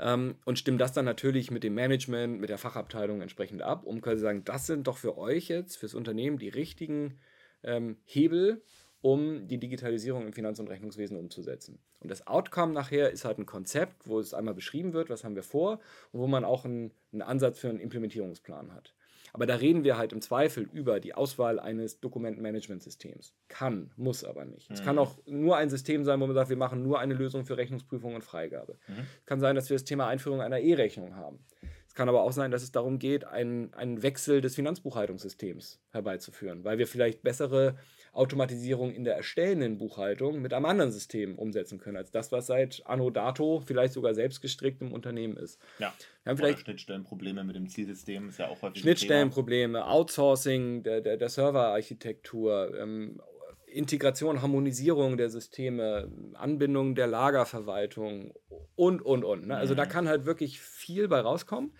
ähm, 0.00 0.36
und 0.44 0.58
stimmen 0.58 0.78
das 0.78 0.92
dann 0.92 1.04
natürlich 1.04 1.50
mit 1.50 1.64
dem 1.64 1.74
Management, 1.74 2.40
mit 2.40 2.50
der 2.50 2.58
Fachabteilung 2.58 3.20
entsprechend 3.20 3.62
ab, 3.62 3.84
um 3.84 4.00
quasi 4.00 4.16
zu 4.16 4.22
sagen, 4.22 4.44
das 4.44 4.66
sind 4.66 4.86
doch 4.86 4.96
für 4.96 5.18
euch 5.18 5.48
jetzt, 5.48 5.76
fürs 5.76 5.94
Unternehmen 5.94 6.38
die 6.38 6.48
richtigen 6.48 7.18
ähm, 7.62 7.96
Hebel, 8.04 8.62
um 9.00 9.46
die 9.46 9.58
Digitalisierung 9.58 10.26
im 10.26 10.32
Finanz- 10.32 10.58
und 10.58 10.68
Rechnungswesen 10.68 11.16
umzusetzen. 11.16 11.78
Und 12.00 12.10
das 12.10 12.26
Outcome 12.26 12.72
nachher 12.72 13.10
ist 13.10 13.24
halt 13.24 13.38
ein 13.38 13.46
Konzept, 13.46 14.06
wo 14.08 14.18
es 14.18 14.34
einmal 14.34 14.54
beschrieben 14.54 14.92
wird, 14.92 15.08
was 15.10 15.24
haben 15.24 15.36
wir 15.36 15.42
vor 15.42 15.80
und 16.12 16.20
wo 16.20 16.26
man 16.26 16.44
auch 16.44 16.64
einen, 16.64 16.92
einen 17.12 17.22
Ansatz 17.22 17.58
für 17.58 17.68
einen 17.68 17.80
Implementierungsplan 17.80 18.72
hat. 18.72 18.94
Aber 19.32 19.46
da 19.46 19.56
reden 19.56 19.84
wir 19.84 19.98
halt 19.98 20.12
im 20.12 20.20
Zweifel 20.20 20.68
über 20.72 21.00
die 21.00 21.14
Auswahl 21.14 21.60
eines 21.60 22.00
Dokumentenmanagementsystems. 22.00 23.34
Kann, 23.48 23.90
muss 23.96 24.24
aber 24.24 24.44
nicht. 24.44 24.68
Mhm. 24.70 24.74
Es 24.74 24.82
kann 24.82 24.96
mhm. 24.96 25.02
auch 25.02 25.18
nur 25.26 25.56
ein 25.56 25.70
System 25.70 26.04
sein, 26.04 26.20
wo 26.20 26.26
man 26.26 26.34
sagt, 26.34 26.48
wir 26.48 26.56
machen 26.56 26.82
nur 26.82 26.98
eine 26.98 27.14
Lösung 27.14 27.44
für 27.44 27.56
Rechnungsprüfung 27.56 28.14
und 28.14 28.24
Freigabe. 28.24 28.78
Mhm. 28.88 29.06
Es 29.20 29.26
kann 29.26 29.40
sein, 29.40 29.54
dass 29.54 29.68
wir 29.70 29.76
das 29.76 29.84
Thema 29.84 30.08
Einführung 30.08 30.40
einer 30.40 30.58
E-Rechnung 30.58 31.14
haben. 31.14 31.38
Es 31.86 31.94
kann 31.94 32.08
aber 32.08 32.22
auch 32.22 32.32
sein, 32.32 32.50
dass 32.50 32.62
es 32.62 32.72
darum 32.72 32.98
geht, 32.98 33.24
einen, 33.24 33.72
einen 33.74 34.02
Wechsel 34.02 34.40
des 34.40 34.54
Finanzbuchhaltungssystems 34.54 35.80
herbeizuführen, 35.90 36.64
weil 36.64 36.78
wir 36.78 36.86
vielleicht 36.86 37.22
bessere 37.22 37.76
Automatisierung 38.12 38.92
in 38.92 39.04
der 39.04 39.16
erstellenden 39.16 39.78
Buchhaltung 39.78 40.40
mit 40.40 40.52
einem 40.54 40.64
anderen 40.66 40.92
System 40.92 41.38
umsetzen 41.38 41.78
können, 41.78 41.96
als 41.96 42.10
das, 42.10 42.32
was 42.32 42.46
seit 42.46 42.82
Anno 42.86 43.10
Dato 43.10 43.60
vielleicht 43.64 43.92
sogar 43.92 44.14
selbst 44.14 44.40
gestrickt 44.40 44.82
im 44.82 44.92
Unternehmen 44.92 45.36
ist. 45.36 45.60
Ja. 45.78 45.92
Wir 46.24 46.30
haben 46.30 46.36
vielleicht 46.38 46.60
Schnittstellenprobleme 46.60 47.44
mit 47.44 47.56
dem 47.56 47.68
Zielsystem, 47.68 48.28
ist 48.28 48.38
ja 48.38 48.48
auch 48.48 48.60
häufig 48.62 48.82
Schnittstellenprobleme, 48.82 49.86
Outsourcing 49.86 50.82
der, 50.82 51.00
der, 51.00 51.16
der 51.16 51.28
Serverarchitektur, 51.28 52.76
ähm, 52.78 53.20
Integration, 53.66 54.42
Harmonisierung 54.42 55.16
der 55.16 55.30
Systeme, 55.30 56.10
Anbindung 56.34 56.94
der 56.94 57.06
Lagerverwaltung 57.06 58.32
und, 58.76 59.02
und, 59.02 59.24
und. 59.24 59.46
Ne? 59.46 59.56
Also 59.56 59.74
mhm. 59.74 59.78
da 59.78 59.86
kann 59.86 60.08
halt 60.08 60.26
wirklich 60.26 60.60
viel 60.60 61.08
bei 61.08 61.20
rauskommen. 61.20 61.72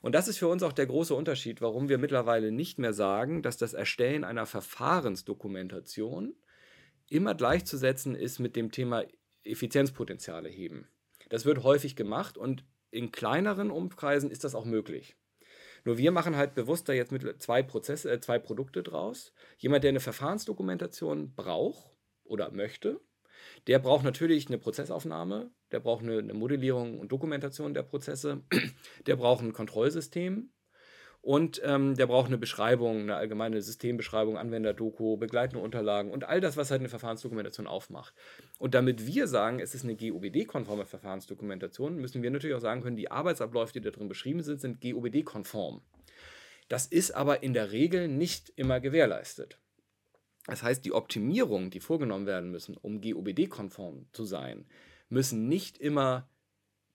Und 0.00 0.14
das 0.14 0.28
ist 0.28 0.38
für 0.38 0.48
uns 0.48 0.62
auch 0.62 0.72
der 0.72 0.86
große 0.86 1.14
Unterschied, 1.14 1.60
warum 1.60 1.88
wir 1.88 1.98
mittlerweile 1.98 2.52
nicht 2.52 2.78
mehr 2.78 2.92
sagen, 2.92 3.42
dass 3.42 3.56
das 3.56 3.74
Erstellen 3.74 4.24
einer 4.24 4.46
Verfahrensdokumentation 4.46 6.34
immer 7.08 7.34
gleichzusetzen 7.34 8.14
ist 8.14 8.38
mit 8.38 8.56
dem 8.56 8.70
Thema 8.70 9.04
Effizienzpotenziale 9.44 10.48
heben. 10.48 10.88
Das 11.28 11.44
wird 11.44 11.62
häufig 11.62 11.96
gemacht 11.96 12.38
und 12.38 12.64
in 12.90 13.12
kleineren 13.12 13.70
Umkreisen 13.70 14.30
ist 14.30 14.44
das 14.44 14.54
auch 14.54 14.64
möglich. 14.64 15.16
Nur 15.84 15.98
wir 15.98 16.12
machen 16.12 16.36
halt 16.36 16.54
bewusst 16.54 16.88
da 16.88 16.92
jetzt 16.92 17.12
mit 17.12 17.42
zwei 17.42 17.62
Prozesse, 17.62 18.10
äh, 18.10 18.20
zwei 18.20 18.38
Produkte 18.38 18.82
draus. 18.82 19.32
Jemand, 19.58 19.84
der 19.84 19.90
eine 19.90 20.00
Verfahrensdokumentation 20.00 21.34
braucht 21.34 21.90
oder 22.24 22.50
möchte, 22.50 23.00
der 23.66 23.78
braucht 23.78 24.04
natürlich 24.04 24.48
eine 24.48 24.58
Prozessaufnahme, 24.58 25.50
der 25.72 25.80
braucht 25.80 26.02
eine, 26.02 26.18
eine 26.18 26.34
Modellierung 26.34 26.98
und 26.98 27.12
Dokumentation 27.12 27.74
der 27.74 27.82
Prozesse, 27.82 28.42
der 29.06 29.16
braucht 29.16 29.42
ein 29.42 29.52
Kontrollsystem 29.52 30.50
und 31.22 31.60
ähm, 31.64 31.96
der 31.96 32.06
braucht 32.06 32.28
eine 32.28 32.38
Beschreibung, 32.38 33.00
eine 33.00 33.16
allgemeine 33.16 33.60
Systembeschreibung, 33.60 34.38
Anwenderdoku, 34.38 35.16
begleitende 35.18 35.62
Unterlagen 35.62 36.10
und 36.10 36.24
all 36.24 36.40
das, 36.40 36.56
was 36.56 36.70
halt 36.70 36.80
eine 36.80 36.88
Verfahrensdokumentation 36.88 37.66
aufmacht. 37.66 38.14
Und 38.58 38.74
damit 38.74 39.06
wir 39.06 39.26
sagen, 39.26 39.60
es 39.60 39.74
ist 39.74 39.84
eine 39.84 39.96
GOBD-konforme 39.96 40.86
Verfahrensdokumentation, 40.86 41.96
müssen 41.96 42.22
wir 42.22 42.30
natürlich 42.30 42.56
auch 42.56 42.60
sagen 42.60 42.82
können, 42.82 42.96
die 42.96 43.10
Arbeitsabläufe, 43.10 43.74
die 43.74 43.82
da 43.82 43.90
drin 43.90 44.08
beschrieben 44.08 44.42
sind, 44.42 44.60
sind 44.60 44.80
GOBD-konform. 44.80 45.82
Das 46.68 46.86
ist 46.86 47.10
aber 47.10 47.42
in 47.42 47.52
der 47.52 47.72
Regel 47.72 48.08
nicht 48.08 48.52
immer 48.56 48.80
gewährleistet. 48.80 49.58
Das 50.50 50.62
heißt, 50.62 50.84
die 50.84 50.92
Optimierungen, 50.92 51.70
die 51.70 51.80
vorgenommen 51.80 52.26
werden 52.26 52.50
müssen, 52.50 52.76
um 52.76 53.00
GOBD-konform 53.00 54.06
zu 54.12 54.24
sein, 54.24 54.66
müssen 55.08 55.48
nicht 55.48 55.78
immer 55.78 56.28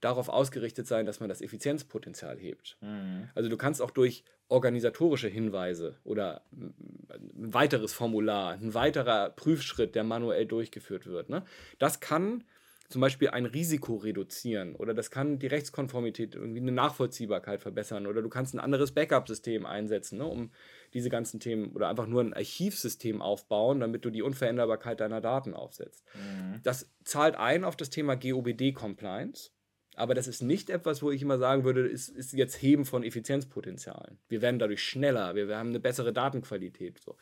darauf 0.02 0.30
ausgerichtet 0.30 0.88
sein, 0.88 1.06
dass 1.06 1.20
man 1.20 1.30
das 1.30 1.42
Effizienzpotenzial 1.42 2.38
hebt. 2.38 2.78
Mhm. 2.82 3.30
Also 3.34 3.50
du 3.50 3.58
kannst 3.58 3.82
auch 3.82 3.92
durch 3.92 4.24
organisatorische 4.48 5.28
Hinweise 5.28 5.98
oder 6.04 6.44
ein 6.52 7.54
weiteres 7.54 7.94
Formular, 7.94 8.54
ein 8.54 8.74
weiterer 8.74 9.32
Prüfschritt, 9.32 9.96
der 9.96 10.04
manuell 10.04 10.46
durchgeführt 10.46 11.08
wird, 11.08 11.30
ne? 11.30 11.44
das 11.80 12.00
kann 12.00 12.44
zum 12.88 13.02
Beispiel 13.02 13.30
ein 13.30 13.48
Risiko 13.48 13.96
reduzieren 13.96 14.76
oder 14.76 14.94
das 14.94 15.10
kann 15.10 15.40
die 15.40 15.48
Rechtskonformität, 15.48 16.36
irgendwie 16.36 16.60
eine 16.60 16.72
Nachvollziehbarkeit 16.72 17.62
verbessern 17.62 18.06
oder 18.06 18.22
du 18.22 18.30
kannst 18.30 18.54
ein 18.54 18.60
anderes 18.60 18.92
Backup-System 18.92 19.66
einsetzen, 19.66 20.20
ne, 20.20 20.26
um 20.26 20.52
diese 20.96 21.10
ganzen 21.10 21.40
Themen 21.40 21.74
oder 21.74 21.90
einfach 21.90 22.08
nur 22.08 22.22
ein 22.22 22.34
Archivsystem 22.34 23.22
aufbauen, 23.22 23.82
damit 23.82 24.06
du 24.06 24.10
die 24.10 24.22
Unveränderbarkeit 24.22 25.02
deiner 25.02 25.22
Daten 25.22 25.54
aufsetzt. 25.54 26.06
Mhm. 26.16 26.62
Das 26.64 26.90
zahlt 27.04 27.36
ein 27.36 27.66
auf 27.66 27.76
das 27.76 27.90
Thema 27.92 28.16
GOBD-Compliance. 28.16 29.52
Aber 29.98 30.14
das 30.14 30.28
ist 30.28 30.42
nicht 30.42 30.70
etwas, 30.70 31.02
wo 31.02 31.12
ich 31.12 31.22
immer 31.22 31.38
sagen 31.38 31.64
würde, 31.64 31.88
ist, 31.88 32.10
ist 32.10 32.34
jetzt 32.34 32.62
Heben 32.62 32.86
von 32.86 33.04
Effizienzpotenzialen. 33.04 34.18
Wir 34.28 34.42
werden 34.42 34.60
dadurch 34.60 34.84
schneller, 34.84 35.36
wir, 35.36 35.48
wir 35.48 35.58
haben 35.58 35.70
eine 35.70 35.80
bessere 35.80 36.12
Datenqualität. 36.12 37.00
So. 37.00 37.16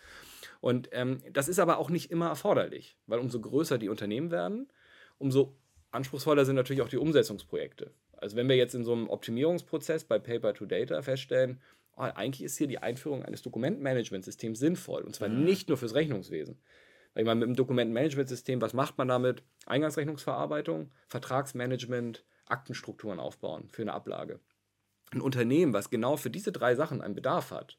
Und 0.60 0.90
ähm, 0.92 1.22
das 1.32 1.48
ist 1.48 1.60
aber 1.60 1.78
auch 1.78 1.90
nicht 1.90 2.10
immer 2.10 2.30
erforderlich, 2.30 2.98
weil 3.06 3.20
umso 3.20 3.40
größer 3.42 3.78
die 3.78 3.90
Unternehmen 3.90 4.32
werden, 4.32 4.72
umso 5.20 5.56
anspruchsvoller 5.92 6.46
sind 6.46 6.56
natürlich 6.56 6.82
auch 6.82 6.90
die 6.90 6.98
Umsetzungsprojekte. 6.98 7.92
Also 8.18 8.36
wenn 8.38 8.50
wir 8.50 8.56
jetzt 8.56 8.74
in 8.74 8.84
so 8.84 8.94
einem 8.94 9.10
Optimierungsprozess 9.10 10.06
bei 10.06 10.18
Paper 10.18 10.54
to 10.54 10.66
Data 10.66 11.02
feststellen, 11.02 11.62
oh, 11.96 12.02
eigentlich 12.02 12.44
ist 12.44 12.58
hier 12.58 12.68
die 12.68 12.80
Einführung 12.80 13.24
eines 13.24 13.42
Dokumentenmanagementsystems 13.42 14.60
sinnvoll. 14.60 15.04
Und 15.04 15.16
zwar 15.16 15.30
mhm. 15.30 15.44
nicht 15.44 15.70
nur 15.70 15.78
fürs 15.78 15.96
Rechnungswesen. 15.96 16.60
Weil 17.14 17.24
ich 17.24 17.28
meine, 17.28 17.40
mit 17.40 17.50
dem 17.50 17.56
Dokumentenmanagementsystem, 17.56 18.62
was 18.62 18.74
macht 18.74 18.98
man 18.98 19.08
damit? 19.08 19.44
Eingangsrechnungsverarbeitung, 19.66 20.92
Vertragsmanagement, 21.08 22.26
Aktenstrukturen 22.46 23.20
aufbauen 23.20 23.70
für 23.70 23.84
eine 23.84 23.94
Ablage. 23.94 24.40
Ein 25.12 25.22
Unternehmen, 25.22 25.74
was 25.74 25.90
genau 25.90 26.18
für 26.18 26.32
diese 26.32 26.52
drei 26.52 26.76
Sachen 26.76 27.02
einen 27.02 27.16
Bedarf 27.16 27.52
hat, 27.52 27.78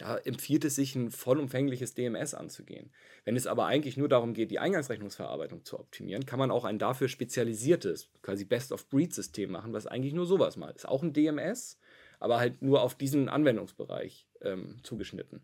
da 0.00 0.16
empfiehlt 0.16 0.64
es 0.64 0.76
sich, 0.76 0.94
ein 0.94 1.10
vollumfängliches 1.10 1.92
DMS 1.92 2.32
anzugehen. 2.32 2.90
Wenn 3.26 3.36
es 3.36 3.46
aber 3.46 3.66
eigentlich 3.66 3.98
nur 3.98 4.08
darum 4.08 4.32
geht, 4.32 4.50
die 4.50 4.58
Eingangsrechnungsverarbeitung 4.58 5.66
zu 5.66 5.78
optimieren, 5.78 6.24
kann 6.24 6.38
man 6.38 6.50
auch 6.50 6.64
ein 6.64 6.78
dafür 6.78 7.08
spezialisiertes, 7.08 8.10
quasi 8.22 8.46
Best-of-Breed-System 8.46 9.50
machen, 9.50 9.74
was 9.74 9.86
eigentlich 9.86 10.14
nur 10.14 10.24
sowas 10.24 10.56
mal 10.56 10.70
ist. 10.70 10.88
Auch 10.88 11.02
ein 11.02 11.12
DMS, 11.12 11.78
aber 12.20 12.38
halt 12.38 12.62
nur 12.62 12.82
auf 12.82 12.94
diesen 12.94 13.28
Anwendungsbereich 13.28 14.28
ähm, 14.42 14.76
zugeschnitten. 14.82 15.42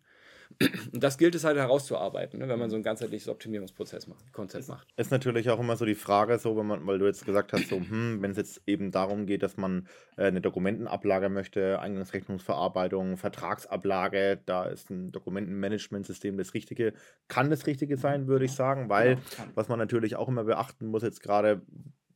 Und 0.93 1.03
das 1.03 1.19
gilt 1.19 1.35
es 1.35 1.45
halt 1.45 1.57
herauszuarbeiten, 1.57 2.39
ne, 2.39 2.49
wenn 2.49 2.59
man 2.59 2.71
so 2.71 2.77
ein 2.77 2.83
ganzheitliches 2.83 3.29
Optimierungsprozess 3.29 4.07
macht, 4.07 4.33
Konzept 4.33 4.69
macht. 4.69 4.87
Ist 4.97 5.11
natürlich 5.11 5.51
auch 5.51 5.59
immer 5.59 5.77
so 5.77 5.85
die 5.85 5.95
Frage, 5.95 6.39
so, 6.39 6.57
wenn 6.57 6.67
man, 6.67 6.87
weil 6.87 6.99
du 6.99 7.07
jetzt 7.07 7.27
gesagt 7.27 7.53
hast, 7.53 7.69
so, 7.69 7.77
hm, 7.77 8.23
wenn 8.23 8.31
es 8.31 8.37
jetzt 8.37 8.63
eben 8.67 8.91
darum 8.91 9.27
geht, 9.27 9.43
dass 9.43 9.57
man 9.57 9.89
äh, 10.17 10.27
eine 10.27 10.41
Dokumentenablage 10.41 11.29
möchte, 11.29 11.81
Eingangsrechnungsverarbeitung, 11.81 13.17
Vertragsablage, 13.17 14.41
da 14.47 14.65
ist 14.67 14.91
ein 14.91 15.13
Dokumentenmanagementsystem 15.13 16.37
das 16.37 16.55
Richtige. 16.55 16.93
Kann 17.29 17.51
das 17.51 17.67
Richtige 17.67 17.97
sein, 17.97 18.29
würde 18.29 18.45
ich 18.45 18.53
sagen, 18.53 18.89
weil 18.89 19.15
ja, 19.15 19.47
was 19.55 19.69
man 19.69 19.79
natürlich 19.79 20.17
auch 20.17 20.29
immer 20.29 20.45
beachten 20.45 20.87
muss, 20.87 21.03
jetzt 21.03 21.23
gerade 21.23 21.63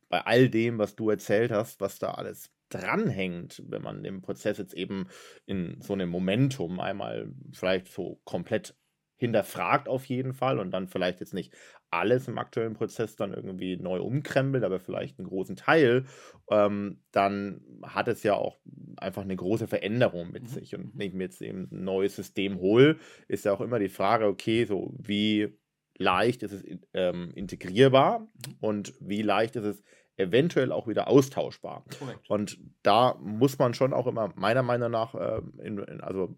bei 0.09 0.21
all 0.21 0.49
dem, 0.49 0.77
was 0.77 0.95
du 0.95 1.09
erzählt 1.09 1.51
hast, 1.51 1.81
was 1.81 1.99
da 1.99 2.11
alles 2.11 2.49
dranhängt, 2.73 3.63
wenn 3.67 3.81
man 3.81 4.03
den 4.03 4.21
Prozess 4.21 4.57
jetzt 4.57 4.73
eben 4.73 5.07
in 5.45 5.79
so 5.81 5.93
einem 5.93 6.09
Momentum 6.09 6.79
einmal 6.79 7.31
vielleicht 7.51 7.87
so 7.87 8.19
komplett 8.23 8.75
hinterfragt 9.17 9.87
auf 9.87 10.05
jeden 10.05 10.33
Fall 10.33 10.57
und 10.57 10.71
dann 10.71 10.87
vielleicht 10.87 11.19
jetzt 11.19 11.35
nicht 11.35 11.53
alles 11.91 12.27
im 12.27 12.39
aktuellen 12.39 12.73
Prozess 12.73 13.15
dann 13.15 13.33
irgendwie 13.33 13.77
neu 13.77 14.01
umkrempelt, 14.01 14.63
aber 14.63 14.79
vielleicht 14.79 15.19
einen 15.19 15.27
großen 15.27 15.55
Teil, 15.55 16.05
ähm, 16.49 17.01
dann 17.11 17.61
hat 17.83 18.07
es 18.07 18.23
ja 18.23 18.33
auch 18.33 18.57
einfach 18.97 19.21
eine 19.21 19.35
große 19.35 19.67
Veränderung 19.67 20.31
mit 20.31 20.43
mhm. 20.43 20.47
sich. 20.47 20.73
Und 20.73 20.91
wenn 20.95 21.07
ich 21.07 21.13
mir 21.13 21.25
jetzt 21.25 21.41
eben 21.41 21.67
ein 21.71 21.83
neues 21.83 22.15
System 22.15 22.59
hole, 22.59 22.97
ist 23.27 23.45
ja 23.45 23.53
auch 23.53 23.61
immer 23.61 23.77
die 23.77 23.89
Frage, 23.89 24.25
okay, 24.25 24.65
so 24.65 24.91
wie 24.97 25.55
leicht 25.97 26.41
ist 26.41 26.53
es 26.53 26.63
ähm, 26.93 27.31
integrierbar 27.35 28.19
mhm. 28.19 28.27
und 28.59 28.93
wie 28.99 29.21
leicht 29.21 29.55
ist 29.55 29.65
es 29.65 29.83
eventuell 30.21 30.71
auch 30.71 30.87
wieder 30.87 31.07
austauschbar. 31.07 31.83
Korrekt. 31.97 32.29
Und 32.29 32.57
da 32.83 33.15
muss 33.19 33.57
man 33.59 33.73
schon 33.73 33.93
auch 33.93 34.07
immer 34.07 34.31
meiner 34.35 34.63
Meinung 34.63 34.91
nach 34.91 35.15
äh, 35.15 35.41
in, 35.63 35.79
in, 35.79 36.01
also 36.01 36.35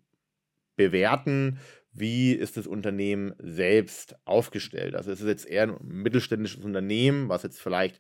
bewerten, 0.76 1.60
wie 1.94 2.34
ist 2.34 2.58
das 2.58 2.68
Unternehmen 2.68 3.34
selbst 3.40 4.16
aufgestellt. 4.26 4.96
Also 4.96 5.12
es 5.12 5.22
ist 5.22 5.28
jetzt 5.28 5.46
eher 5.46 5.64
ein 5.64 5.78
mittelständisches 5.82 6.64
Unternehmen, 6.64 7.30
was 7.30 7.44
jetzt 7.44 7.62
vielleicht 7.62 8.00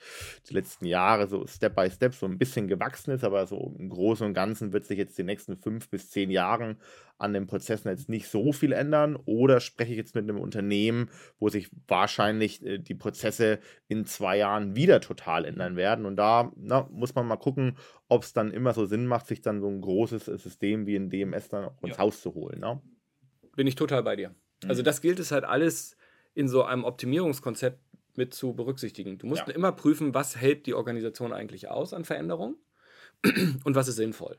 die 0.49 0.53
letzten 0.53 0.85
Jahre 0.85 1.27
so 1.27 1.45
Step 1.47 1.75
by 1.75 1.89
Step 1.89 2.13
so 2.13 2.25
ein 2.25 2.37
bisschen 2.37 2.67
gewachsen 2.67 3.11
ist, 3.11 3.23
aber 3.23 3.45
so 3.45 3.75
im 3.77 3.89
Großen 3.89 4.25
und 4.25 4.33
Ganzen 4.33 4.73
wird 4.73 4.85
sich 4.85 4.97
jetzt 4.97 5.17
die 5.17 5.23
nächsten 5.23 5.57
fünf 5.57 5.89
bis 5.89 6.09
zehn 6.09 6.31
Jahren 6.31 6.77
an 7.17 7.33
den 7.33 7.47
Prozessen 7.47 7.89
jetzt 7.89 8.09
nicht 8.09 8.27
so 8.27 8.51
viel 8.51 8.73
ändern. 8.73 9.17
Oder 9.25 9.59
spreche 9.59 9.91
ich 9.91 9.97
jetzt 9.97 10.15
mit 10.15 10.23
einem 10.23 10.39
Unternehmen, 10.39 11.09
wo 11.39 11.49
sich 11.49 11.69
wahrscheinlich 11.87 12.65
äh, 12.65 12.79
die 12.79 12.95
Prozesse 12.95 13.59
in 13.87 14.05
zwei 14.05 14.37
Jahren 14.37 14.75
wieder 14.75 14.99
total 14.99 15.45
ändern 15.45 15.75
werden. 15.75 16.05
Und 16.05 16.17
da 16.17 16.51
na, 16.55 16.87
muss 16.91 17.15
man 17.15 17.27
mal 17.27 17.37
gucken, 17.37 17.77
ob 18.09 18.23
es 18.23 18.33
dann 18.33 18.51
immer 18.51 18.73
so 18.73 18.85
Sinn 18.85 19.07
macht, 19.07 19.27
sich 19.27 19.41
dann 19.41 19.61
so 19.61 19.69
ein 19.69 19.81
großes 19.81 20.25
System 20.25 20.85
wie 20.85 20.95
ein 20.95 21.09
DMS 21.09 21.49
dann 21.49 21.65
auch 21.65 21.81
ins 21.81 21.97
ja. 21.97 21.99
Haus 21.99 22.21
zu 22.21 22.33
holen. 22.33 22.59
Ne? 22.59 22.81
Bin 23.55 23.67
ich 23.67 23.75
total 23.75 24.03
bei 24.03 24.15
dir. 24.15 24.29
Mhm. 24.29 24.69
Also 24.69 24.81
das 24.81 25.01
gilt 25.01 25.19
es 25.19 25.31
halt 25.31 25.43
alles 25.43 25.97
in 26.33 26.47
so 26.47 26.63
einem 26.63 26.83
Optimierungskonzept 26.83 27.79
mit 28.15 28.33
zu 28.33 28.53
berücksichtigen. 28.53 29.17
Du 29.17 29.27
musst 29.27 29.47
ja. 29.47 29.53
immer 29.53 29.71
prüfen, 29.71 30.13
was 30.13 30.35
hält 30.35 30.65
die 30.65 30.73
Organisation 30.73 31.33
eigentlich 31.33 31.69
aus 31.69 31.93
an 31.93 32.05
Veränderungen 32.05 32.57
und 33.63 33.75
was 33.75 33.87
ist 33.87 33.95
sinnvoll. 33.95 34.37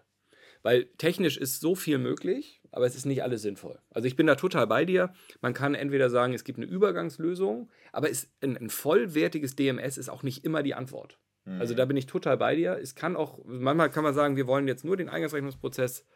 Weil 0.63 0.87
technisch 0.97 1.37
ist 1.37 1.61
so 1.61 1.75
viel 1.75 1.99
möglich, 1.99 2.63
aber 2.73 2.87
es 2.87 2.97
ist 2.97 3.05
nicht 3.05 3.23
alles 3.23 3.43
sinnvoll. 3.43 3.79
Also 3.91 4.09
ich 4.09 4.17
bin 4.17 4.27
da 4.27 4.35
total 4.35 4.67
bei 4.67 4.87
dir. 4.87 5.13
Man 5.43 5.53
kann 5.53 5.75
entweder 5.75 6.09
sagen, 6.09 6.33
es 6.33 6.43
gibt 6.43 6.59
eine 6.59 6.67
Übergangslösung, 6.67 7.71
aber 7.93 8.09
ist 8.09 8.31
ein, 8.41 8.57
ein 8.57 8.71
vollwertiges 8.71 9.57
DMS 9.57 9.99
ist 9.99 10.09
auch 10.09 10.23
nicht 10.23 10.45
immer 10.45 10.63
die 10.63 10.75
Antwort. 10.75 11.19
Mhm. 11.45 11.61
Also 11.61 11.75
da 11.75 11.85
bin 11.85 11.99
ich 11.99 12.07
total 12.07 12.39
bei 12.39 12.57
dir. 12.57 12.79
Es 12.81 12.95
kann 12.95 13.15
auch, 13.15 13.41
manchmal 13.45 13.91
kann 13.91 14.05
man 14.05 14.15
sagen, 14.15 14.37
wir 14.37 14.47
wollen 14.47 14.67
jetzt 14.67 14.85
nur 14.85 14.97
den 14.97 15.11
Eingangsrechnungsprozess 15.11 16.07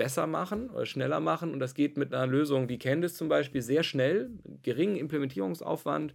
besser 0.00 0.26
machen 0.26 0.70
oder 0.70 0.86
schneller 0.86 1.20
machen. 1.20 1.52
Und 1.52 1.60
das 1.60 1.74
geht 1.74 1.98
mit 1.98 2.14
einer 2.14 2.26
Lösung 2.26 2.70
wie 2.70 2.78
Candice 2.78 3.16
zum 3.16 3.28
Beispiel 3.28 3.60
sehr 3.60 3.82
schnell, 3.82 4.30
geringen 4.62 4.96
Implementierungsaufwand, 4.96 6.14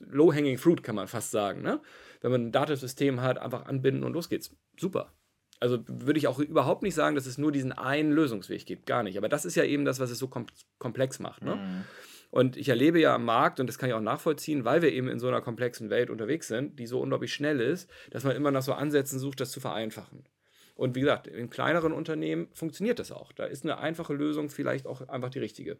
low-hanging 0.00 0.58
fruit 0.58 0.82
kann 0.82 0.96
man 0.96 1.08
fast 1.08 1.30
sagen. 1.30 1.62
Ne? 1.62 1.80
Wenn 2.20 2.30
man 2.30 2.46
ein 2.48 2.52
Datasystem 2.52 3.22
hat, 3.22 3.38
einfach 3.38 3.64
anbinden 3.64 4.04
und 4.04 4.12
los 4.12 4.28
geht's. 4.28 4.54
Super. 4.78 5.14
Also 5.60 5.78
würde 5.86 6.18
ich 6.18 6.26
auch 6.26 6.38
überhaupt 6.40 6.82
nicht 6.82 6.94
sagen, 6.94 7.16
dass 7.16 7.24
es 7.24 7.38
nur 7.38 7.52
diesen 7.52 7.72
einen 7.72 8.12
Lösungsweg 8.12 8.66
gibt. 8.66 8.84
Gar 8.84 9.02
nicht. 9.02 9.16
Aber 9.16 9.30
das 9.30 9.46
ist 9.46 9.54
ja 9.54 9.64
eben 9.64 9.86
das, 9.86 9.98
was 9.98 10.10
es 10.10 10.18
so 10.18 10.28
komplex 10.78 11.20
macht. 11.20 11.42
Ne? 11.42 11.56
Mhm. 11.56 11.84
Und 12.30 12.58
ich 12.58 12.68
erlebe 12.68 13.00
ja 13.00 13.14
am 13.14 13.24
Markt, 13.24 13.60
und 13.60 13.66
das 13.66 13.78
kann 13.78 13.88
ich 13.88 13.94
auch 13.94 14.00
nachvollziehen, 14.02 14.66
weil 14.66 14.82
wir 14.82 14.92
eben 14.92 15.08
in 15.08 15.18
so 15.18 15.28
einer 15.28 15.40
komplexen 15.40 15.88
Welt 15.88 16.10
unterwegs 16.10 16.48
sind, 16.48 16.78
die 16.78 16.86
so 16.86 17.00
unglaublich 17.00 17.32
schnell 17.32 17.60
ist, 17.60 17.90
dass 18.10 18.24
man 18.24 18.36
immer 18.36 18.50
nach 18.50 18.62
so 18.62 18.74
Ansätzen 18.74 19.18
sucht, 19.18 19.40
das 19.40 19.50
zu 19.50 19.60
vereinfachen. 19.60 20.24
Und 20.80 20.94
wie 20.94 21.00
gesagt, 21.00 21.26
in 21.26 21.50
kleineren 21.50 21.92
Unternehmen 21.92 22.48
funktioniert 22.54 22.98
das 22.98 23.12
auch. 23.12 23.32
Da 23.32 23.44
ist 23.44 23.64
eine 23.64 23.80
einfache 23.80 24.14
Lösung 24.14 24.48
vielleicht 24.48 24.86
auch 24.86 25.06
einfach 25.10 25.28
die 25.28 25.38
richtige. 25.38 25.76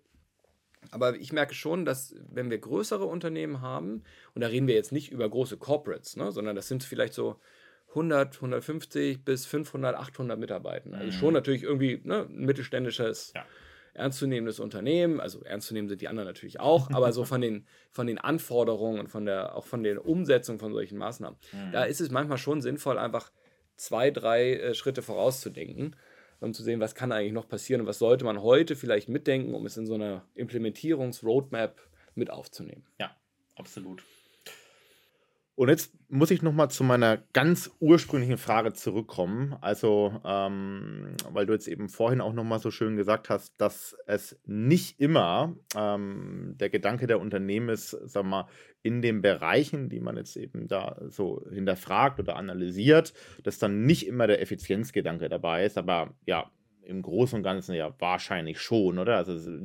Aber 0.90 1.16
ich 1.16 1.32
merke 1.32 1.55
schon, 1.55 1.86
dass 1.86 2.14
wenn 2.30 2.51
wir 2.51 2.59
größere 2.59 3.07
Unternehmen 3.07 3.62
haben, 3.62 4.03
und 4.34 4.42
da 4.42 4.48
reden 4.48 4.66
wir 4.66 4.74
jetzt 4.74 4.92
nicht 4.92 5.11
über 5.11 5.26
große 5.26 5.57
Corporates, 5.57 6.16
ne, 6.16 6.32
sondern 6.32 6.55
das 6.55 6.68
sind 6.68 6.84
vielleicht 6.84 7.14
so 7.14 7.40
100, 7.88 8.34
150 8.36 9.24
bis 9.24 9.46
500, 9.46 9.96
800 9.96 10.38
Mitarbeiter. 10.38 10.92
Also 10.92 11.07
mhm. 11.07 11.12
schon 11.12 11.32
natürlich 11.32 11.62
irgendwie 11.62 12.03
ne, 12.05 12.26
ein 12.28 12.44
mittelständisches 12.44 13.32
ja 13.34 13.46
ernstzunehmendes 13.94 14.61
Unternehmen, 14.61 15.20
also 15.20 15.42
ernstzunehmen 15.42 15.88
sind 15.88 16.01
die 16.01 16.07
anderen 16.07 16.28
natürlich 16.28 16.61
auch, 16.61 16.90
aber 16.92 17.12
so 17.12 17.24
von 17.24 17.40
den, 17.40 17.66
von 17.90 18.07
den 18.07 18.18
Anforderungen 18.18 19.01
und 19.01 19.09
von 19.09 19.26
der, 19.26 19.57
auch 19.57 19.66
von 19.66 19.82
der 19.82 20.07
Umsetzung 20.07 20.59
von 20.59 20.72
solchen 20.72 20.96
Maßnahmen, 20.96 21.38
mhm. 21.53 21.72
da 21.72 21.84
ist 21.84 22.01
es 22.01 22.11
manchmal 22.11 22.38
schon 22.38 22.61
sinnvoll, 22.61 22.98
einfach 22.98 23.32
zwei, 23.81 24.11
drei 24.11 24.55
äh, 24.55 24.74
Schritte 24.74 25.03
vorauszudenken 25.03 25.97
um 26.41 26.55
zu 26.55 26.62
sehen, 26.62 26.81
was 26.81 26.95
kann 26.95 27.12
eigentlich 27.12 27.33
noch 27.33 27.49
passieren 27.49 27.83
und 27.83 27.87
was 27.87 27.99
sollte 27.99 28.24
man 28.24 28.43
heute 28.43 28.74
vielleicht 28.74 29.09
mitdenken, 29.09 29.55
um 29.55 29.66
es 29.66 29.76
in 29.76 29.87
so 29.87 29.95
einer 29.95 30.24
Implementierungsroadmap 30.35 31.81
mit 32.14 32.31
aufzunehmen. 32.31 32.87
Ja, 32.99 33.14
absolut. 33.57 34.03
Und 35.61 35.68
jetzt 35.68 35.92
muss 36.08 36.30
ich 36.30 36.40
nochmal 36.40 36.70
zu 36.70 36.82
meiner 36.84 37.18
ganz 37.34 37.70
ursprünglichen 37.80 38.38
Frage 38.38 38.72
zurückkommen. 38.72 39.54
Also, 39.61 40.18
ähm, 40.24 41.16
weil 41.28 41.44
du 41.44 41.52
jetzt 41.52 41.68
eben 41.68 41.90
vorhin 41.90 42.22
auch 42.22 42.32
nochmal 42.32 42.61
so 42.61 42.70
schön 42.70 42.96
gesagt 42.96 43.28
hast, 43.28 43.61
dass 43.61 43.94
es 44.06 44.40
nicht 44.46 44.98
immer 44.98 45.54
ähm, 45.76 46.54
der 46.58 46.70
Gedanke 46.70 47.06
der 47.06 47.20
Unternehmen 47.20 47.68
ist, 47.68 47.90
sag 47.90 48.24
mal, 48.24 48.48
in 48.80 49.02
den 49.02 49.20
Bereichen, 49.20 49.90
die 49.90 50.00
man 50.00 50.16
jetzt 50.16 50.38
eben 50.38 50.66
da 50.66 50.96
so 51.08 51.44
hinterfragt 51.52 52.18
oder 52.18 52.36
analysiert, 52.36 53.12
dass 53.42 53.58
dann 53.58 53.84
nicht 53.84 54.06
immer 54.06 54.26
der 54.26 54.40
Effizienzgedanke 54.40 55.28
dabei 55.28 55.66
ist. 55.66 55.76
Aber 55.76 56.14
ja, 56.24 56.50
im 56.85 57.03
Großen 57.03 57.37
und 57.37 57.43
Ganzen 57.43 57.74
ja 57.74 57.95
wahrscheinlich 57.99 58.61
schon, 58.61 58.99
oder? 58.99 59.16
Also 59.16 59.59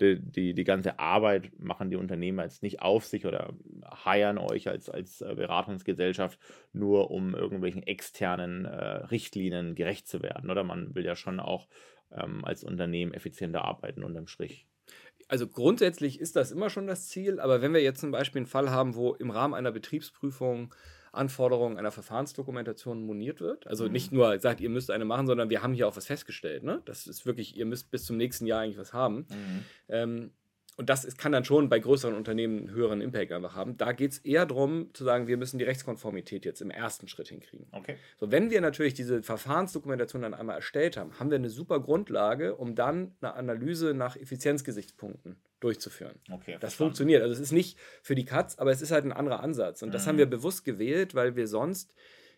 die, 0.00 0.20
die, 0.20 0.54
die 0.54 0.64
ganze 0.64 0.98
Arbeit 0.98 1.50
machen 1.58 1.90
die 1.90 1.96
Unternehmer 1.96 2.44
jetzt 2.44 2.62
nicht 2.62 2.82
auf 2.82 3.04
sich 3.04 3.26
oder 3.26 3.54
heiern 4.04 4.38
euch 4.38 4.68
als, 4.68 4.88
als 4.88 5.20
äh, 5.20 5.34
Beratungsgesellschaft 5.34 6.38
nur, 6.72 7.10
um 7.10 7.34
irgendwelchen 7.34 7.82
externen 7.82 8.64
äh, 8.64 9.06
Richtlinien 9.06 9.74
gerecht 9.74 10.08
zu 10.08 10.22
werden, 10.22 10.50
oder? 10.50 10.64
Man 10.64 10.94
will 10.94 11.04
ja 11.04 11.16
schon 11.16 11.40
auch 11.40 11.68
ähm, 12.12 12.44
als 12.44 12.64
Unternehmen 12.64 13.14
effizienter 13.14 13.64
arbeiten 13.64 14.04
unterm 14.04 14.26
Strich. 14.26 14.66
Also 15.28 15.48
grundsätzlich 15.48 16.20
ist 16.20 16.36
das 16.36 16.52
immer 16.52 16.70
schon 16.70 16.86
das 16.86 17.08
Ziel, 17.08 17.40
aber 17.40 17.62
wenn 17.62 17.72
wir 17.72 17.82
jetzt 17.82 18.00
zum 18.00 18.10
Beispiel 18.10 18.40
einen 18.40 18.46
Fall 18.46 18.70
haben, 18.70 18.94
wo 18.94 19.14
im 19.14 19.30
Rahmen 19.30 19.54
einer 19.54 19.72
Betriebsprüfung 19.72 20.74
Anforderungen 21.16 21.78
einer 21.78 21.90
Verfahrensdokumentation 21.90 23.04
moniert 23.04 23.40
wird. 23.40 23.66
Also 23.66 23.86
mhm. 23.86 23.92
nicht 23.92 24.12
nur 24.12 24.38
sagt, 24.40 24.60
ihr 24.60 24.70
müsst 24.70 24.90
eine 24.90 25.04
machen, 25.04 25.26
sondern 25.26 25.50
wir 25.50 25.62
haben 25.62 25.74
hier 25.74 25.88
auch 25.88 25.96
was 25.96 26.06
festgestellt. 26.06 26.62
Ne? 26.62 26.82
Das 26.84 27.06
ist 27.06 27.26
wirklich, 27.26 27.56
ihr 27.56 27.66
müsst 27.66 27.90
bis 27.90 28.04
zum 28.04 28.16
nächsten 28.16 28.46
Jahr 28.46 28.60
eigentlich 28.60 28.78
was 28.78 28.92
haben. 28.92 29.26
Mhm. 29.30 29.64
Ähm, 29.88 30.30
und 30.76 30.90
das 30.90 31.04
ist, 31.04 31.18
kann 31.18 31.32
dann 31.32 31.44
schon 31.44 31.68
bei 31.68 31.78
größeren 31.78 32.14
Unternehmen 32.14 32.58
einen 32.58 32.70
höheren 32.70 33.00
Impact 33.00 33.30
einfach 33.32 33.54
haben. 33.54 33.76
Da 33.76 33.92
geht 33.92 34.12
es 34.12 34.18
eher 34.18 34.44
darum, 34.44 34.92
zu 34.92 35.04
sagen, 35.04 35.28
wir 35.28 35.36
müssen 35.36 35.58
die 35.58 35.64
Rechtskonformität 35.64 36.44
jetzt 36.44 36.60
im 36.60 36.70
ersten 36.70 37.06
Schritt 37.06 37.28
hinkriegen. 37.28 37.66
Okay. 37.70 37.96
So, 38.18 38.32
wenn 38.32 38.50
wir 38.50 38.60
natürlich 38.60 38.94
diese 38.94 39.22
Verfahrensdokumentation 39.22 40.22
dann 40.22 40.34
einmal 40.34 40.56
erstellt 40.56 40.96
haben, 40.96 41.18
haben 41.18 41.30
wir 41.30 41.36
eine 41.36 41.50
super 41.50 41.78
Grundlage, 41.80 42.56
um 42.56 42.74
dann 42.74 43.14
eine 43.20 43.34
Analyse 43.34 43.94
nach 43.94 44.16
Effizienzgesichtspunkten 44.16 45.36
durchzuführen. 45.64 46.14
Okay, 46.30 46.58
das 46.60 46.74
funktioniert. 46.74 47.22
Also 47.22 47.32
es 47.32 47.40
ist 47.40 47.52
nicht 47.52 47.78
für 48.02 48.14
die 48.14 48.26
Katz, 48.26 48.58
aber 48.58 48.70
es 48.70 48.82
ist 48.82 48.90
halt 48.90 49.04
ein 49.04 49.12
anderer 49.12 49.40
Ansatz. 49.40 49.82
Und 49.82 49.94
das 49.94 50.04
mhm. 50.04 50.08
haben 50.10 50.18
wir 50.18 50.26
bewusst 50.26 50.64
gewählt, 50.64 51.14
weil 51.14 51.36
wir 51.36 51.48
sonst 51.48 51.94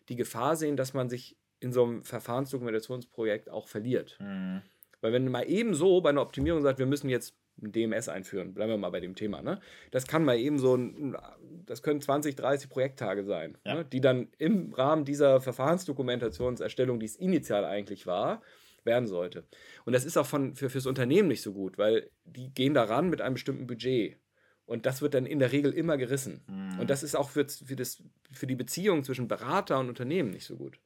die 0.09 0.15
Gefahr 0.15 0.55
sehen, 0.55 0.77
dass 0.77 0.93
man 0.93 1.09
sich 1.09 1.37
in 1.59 1.73
so 1.73 1.83
einem 1.83 2.03
Verfahrensdokumentationsprojekt 2.03 3.49
auch 3.49 3.67
verliert. 3.67 4.17
Mhm. 4.19 4.61
Weil 5.01 5.13
wenn 5.13 5.23
man 5.23 5.31
mal 5.31 5.49
eben 5.49 5.73
so 5.73 5.99
bei 6.01 6.09
einer 6.09 6.21
Optimierung 6.21 6.61
sagt, 6.61 6.79
wir 6.79 6.85
müssen 6.85 7.09
jetzt 7.09 7.35
ein 7.61 7.71
DMS 7.71 8.07
einführen, 8.07 8.53
bleiben 8.53 8.71
wir 8.71 8.77
mal 8.77 8.91
bei 8.91 8.99
dem 8.99 9.15
Thema, 9.15 9.41
ne? 9.41 9.59
Das 9.91 10.05
kann 10.05 10.23
mal 10.23 10.37
eben 10.37 10.59
so 10.59 10.75
ein, 10.75 11.17
das 11.65 11.81
können 11.81 11.99
20, 11.99 12.35
30 12.35 12.69
Projekttage 12.69 13.25
sein, 13.25 13.57
ja. 13.65 13.75
ne? 13.75 13.85
die 13.85 13.99
dann 13.99 14.27
im 14.37 14.73
Rahmen 14.73 15.05
dieser 15.05 15.41
Verfahrensdokumentationserstellung, 15.41 16.99
die 16.99 17.07
es 17.07 17.15
initial 17.15 17.65
eigentlich 17.65 18.05
war, 18.05 18.41
werden 18.87 19.07
sollte. 19.07 19.45
Und 19.85 19.93
das 19.93 20.05
ist 20.05 20.17
auch 20.17 20.25
von, 20.25 20.55
für, 20.55 20.71
fürs 20.71 20.87
Unternehmen 20.87 21.27
nicht 21.27 21.43
so 21.43 21.53
gut, 21.53 21.77
weil 21.77 22.09
die 22.25 22.51
gehen 22.51 22.73
daran 22.73 23.11
mit 23.11 23.21
einem 23.21 23.35
bestimmten 23.35 23.67
Budget. 23.67 24.17
Und 24.65 24.87
das 24.87 25.01
wird 25.01 25.13
dann 25.13 25.27
in 25.27 25.39
der 25.39 25.51
Regel 25.51 25.71
immer 25.71 25.97
gerissen. 25.97 26.43
Mhm. 26.47 26.79
Und 26.79 26.89
das 26.89 27.03
ist 27.03 27.15
auch 27.15 27.29
für, 27.29 27.47
für, 27.47 27.75
das, 27.75 28.03
für 28.31 28.47
die 28.47 28.55
Beziehung 28.55 29.03
zwischen 29.03 29.27
Berater 29.27 29.79
und 29.79 29.89
Unternehmen 29.89 30.31
nicht 30.31 30.45
so 30.45 30.57
gut. 30.57 30.79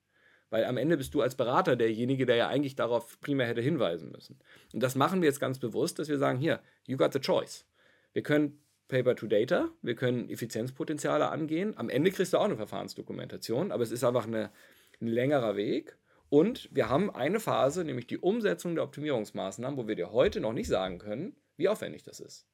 Weil 0.51 0.65
am 0.65 0.77
Ende 0.77 0.97
bist 0.97 1.13
du 1.13 1.21
als 1.21 1.35
Berater 1.35 1.77
derjenige, 1.77 2.25
der 2.25 2.35
ja 2.35 2.47
eigentlich 2.49 2.75
darauf 2.75 3.19
primär 3.21 3.47
hätte 3.47 3.61
hinweisen 3.61 4.11
müssen. 4.11 4.37
Und 4.73 4.83
das 4.83 4.95
machen 4.95 5.21
wir 5.21 5.29
jetzt 5.29 5.39
ganz 5.39 5.59
bewusst, 5.59 5.97
dass 5.97 6.09
wir 6.09 6.17
sagen, 6.17 6.37
hier, 6.39 6.61
you 6.85 6.97
got 6.97 7.13
the 7.13 7.19
choice. 7.19 7.65
Wir 8.13 8.21
können 8.21 8.59
Paper 8.89 9.15
to 9.15 9.25
Data, 9.25 9.69
wir 9.81 9.95
können 9.95 10.29
Effizienzpotenziale 10.29 11.29
angehen. 11.29 11.75
Am 11.77 11.89
Ende 11.89 12.11
kriegst 12.11 12.33
du 12.33 12.37
auch 12.37 12.43
eine 12.43 12.57
Verfahrensdokumentation, 12.57 13.71
aber 13.71 13.81
es 13.81 13.91
ist 13.91 14.03
einfach 14.03 14.27
eine, 14.27 14.51
ein 14.99 15.07
längerer 15.07 15.55
Weg. 15.55 15.97
Und 16.31 16.69
wir 16.71 16.87
haben 16.87 17.13
eine 17.13 17.41
Phase, 17.41 17.83
nämlich 17.83 18.07
die 18.07 18.17
Umsetzung 18.17 18.75
der 18.75 18.85
Optimierungsmaßnahmen, 18.85 19.77
wo 19.77 19.89
wir 19.89 19.97
dir 19.97 20.13
heute 20.13 20.39
noch 20.39 20.53
nicht 20.53 20.69
sagen 20.69 20.97
können, 20.97 21.35
wie 21.57 21.67
aufwendig 21.67 22.03
das 22.03 22.21
ist. 22.21 22.47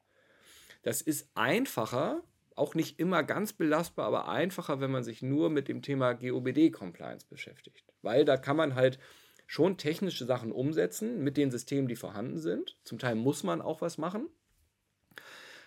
Das 0.82 1.04
ist 1.04 1.30
einfacher, 1.36 2.24
auch 2.56 2.74
nicht 2.74 3.00
immer 3.00 3.22
ganz 3.22 3.54
belastbar, 3.54 4.08
aber 4.08 4.30
einfacher, 4.30 4.80
wenn 4.80 4.90
man 4.90 5.04
sich 5.04 5.22
nur 5.22 5.52
mit 5.52 5.68
dem 5.68 5.84
Thema 5.84 6.14
GOBD-Compliance 6.14 7.28
beschäftigt. 7.30 7.94
Weil 8.02 8.26
da 8.26 8.38
kann 8.38 8.58
man 8.58 8.74
halt 8.74 8.98
schon 9.46 9.78
technische 9.78 10.26
Sachen 10.26 10.52
umsetzen 10.52 11.24
mit 11.24 11.38
den 11.38 11.52
Systemen, 11.52 11.88
die 11.88 11.96
vorhanden 11.96 12.40
sind. 12.40 12.78
Zum 12.84 12.98
Teil 12.98 13.14
muss 13.14 13.44
man 13.44 13.62
auch 13.62 13.82
was 13.82 14.00
machen. 14.00 14.28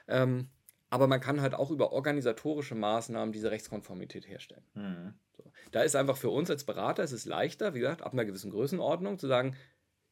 Ähm, 0.09 0.49
aber 0.89 1.07
man 1.07 1.21
kann 1.21 1.41
halt 1.41 1.55
auch 1.55 1.71
über 1.71 1.93
organisatorische 1.93 2.75
Maßnahmen 2.75 3.31
diese 3.31 3.53
Rechtskonformität 3.53 4.27
herstellen. 4.27 4.65
Mhm. 4.75 5.15
Da 5.71 5.83
ist 5.83 5.97
einfach 5.97 6.17
für 6.17 6.31
uns 6.31 6.51
als 6.51 6.65
Berater 6.65 7.03
es 7.03 7.13
ist 7.13 7.27
leichter, 7.27 7.75
wie 7.75 7.81
gesagt, 7.81 8.03
ab 8.03 8.13
einer 8.13 8.25
gewissen 8.25 8.51
Größenordnung 8.51 9.19
zu 9.19 9.27
sagen, 9.27 9.57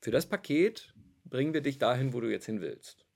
für 0.01 0.11
das 0.11 0.27
Paket 0.27 0.95
bringen 1.25 1.55
wir 1.55 1.61
dich 1.61 1.79
dahin, 1.79 2.13
wo 2.13 2.21
du 2.21 2.31
jetzt 2.31 2.47
hin 2.47 2.61
willst. 2.61 3.08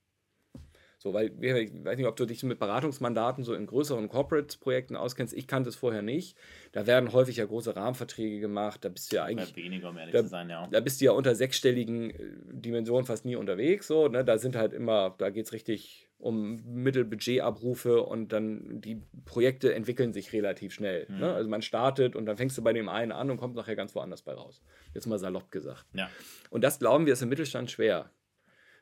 So, 1.03 1.13
weil 1.13 1.33
ich 1.41 1.83
weiß 1.83 1.97
nicht, 1.97 2.07
ob 2.07 2.15
du 2.15 2.25
dich 2.25 2.41
mit 2.43 2.59
Beratungsmandaten 2.59 3.43
so 3.43 3.53
in 3.53 3.65
größeren 3.65 4.07
Corporate-Projekten 4.07 4.95
auskennst. 4.95 5.33
Ich 5.33 5.47
kannte 5.47 5.67
es 5.67 5.75
vorher 5.75 6.01
nicht. 6.01 6.37
Da 6.71 6.87
werden 6.87 7.11
häufig 7.11 7.35
ja 7.35 7.45
große 7.45 7.75
Rahmenverträge 7.75 8.39
gemacht. 8.39 8.85
Da 8.85 8.87
bist 8.87 9.11
du 9.11 9.17
ja 9.17 9.25
eigentlich. 9.25 9.53
Weniger, 9.53 9.89
um 9.89 9.97
ehrlich 9.97 10.13
da, 10.13 10.21
zu 10.21 10.29
sein, 10.29 10.49
ja. 10.49 10.65
Da 10.71 10.79
bist 10.79 11.01
du 11.01 11.05
ja 11.05 11.11
unter 11.11 11.35
sechsstelligen 11.35 12.11
äh, 12.11 12.15
Dimensionen 12.53 13.05
fast 13.05 13.25
nie 13.25 13.35
unterwegs. 13.35 13.85
So, 13.85 14.07
ne? 14.07 14.23
Da 14.23 14.37
sind 14.37 14.55
halt 14.55 14.71
immer, 14.71 15.13
da 15.17 15.29
geht 15.29 15.45
es 15.45 15.51
richtig 15.51 16.09
um 16.19 16.61
Mittelbudgetabrufe 16.63 18.01
und 18.01 18.31
dann 18.31 18.79
die 18.79 19.01
Projekte 19.25 19.73
entwickeln 19.73 20.13
sich 20.13 20.31
relativ 20.31 20.73
schnell. 20.73 21.05
Mhm. 21.09 21.19
Ne? 21.19 21.33
Also 21.33 21.49
man 21.49 21.61
startet 21.61 22.15
und 22.15 22.25
dann 22.25 22.37
fängst 22.37 22.57
du 22.57 22.61
bei 22.61 22.71
dem 22.71 22.87
einen 22.87 23.11
an 23.11 23.29
und 23.29 23.35
kommt 23.35 23.55
nachher 23.55 23.75
ganz 23.75 23.93
woanders 23.93 24.21
bei 24.21 24.31
raus. 24.31 24.63
Jetzt 24.93 25.05
mal 25.05 25.19
salopp 25.19 25.51
gesagt. 25.51 25.85
Ja. 25.93 26.09
Und 26.49 26.63
das 26.63 26.79
glauben 26.79 27.05
wir 27.05 27.11
ist 27.11 27.21
im 27.21 27.27
Mittelstand 27.27 27.71
schwer 27.71 28.09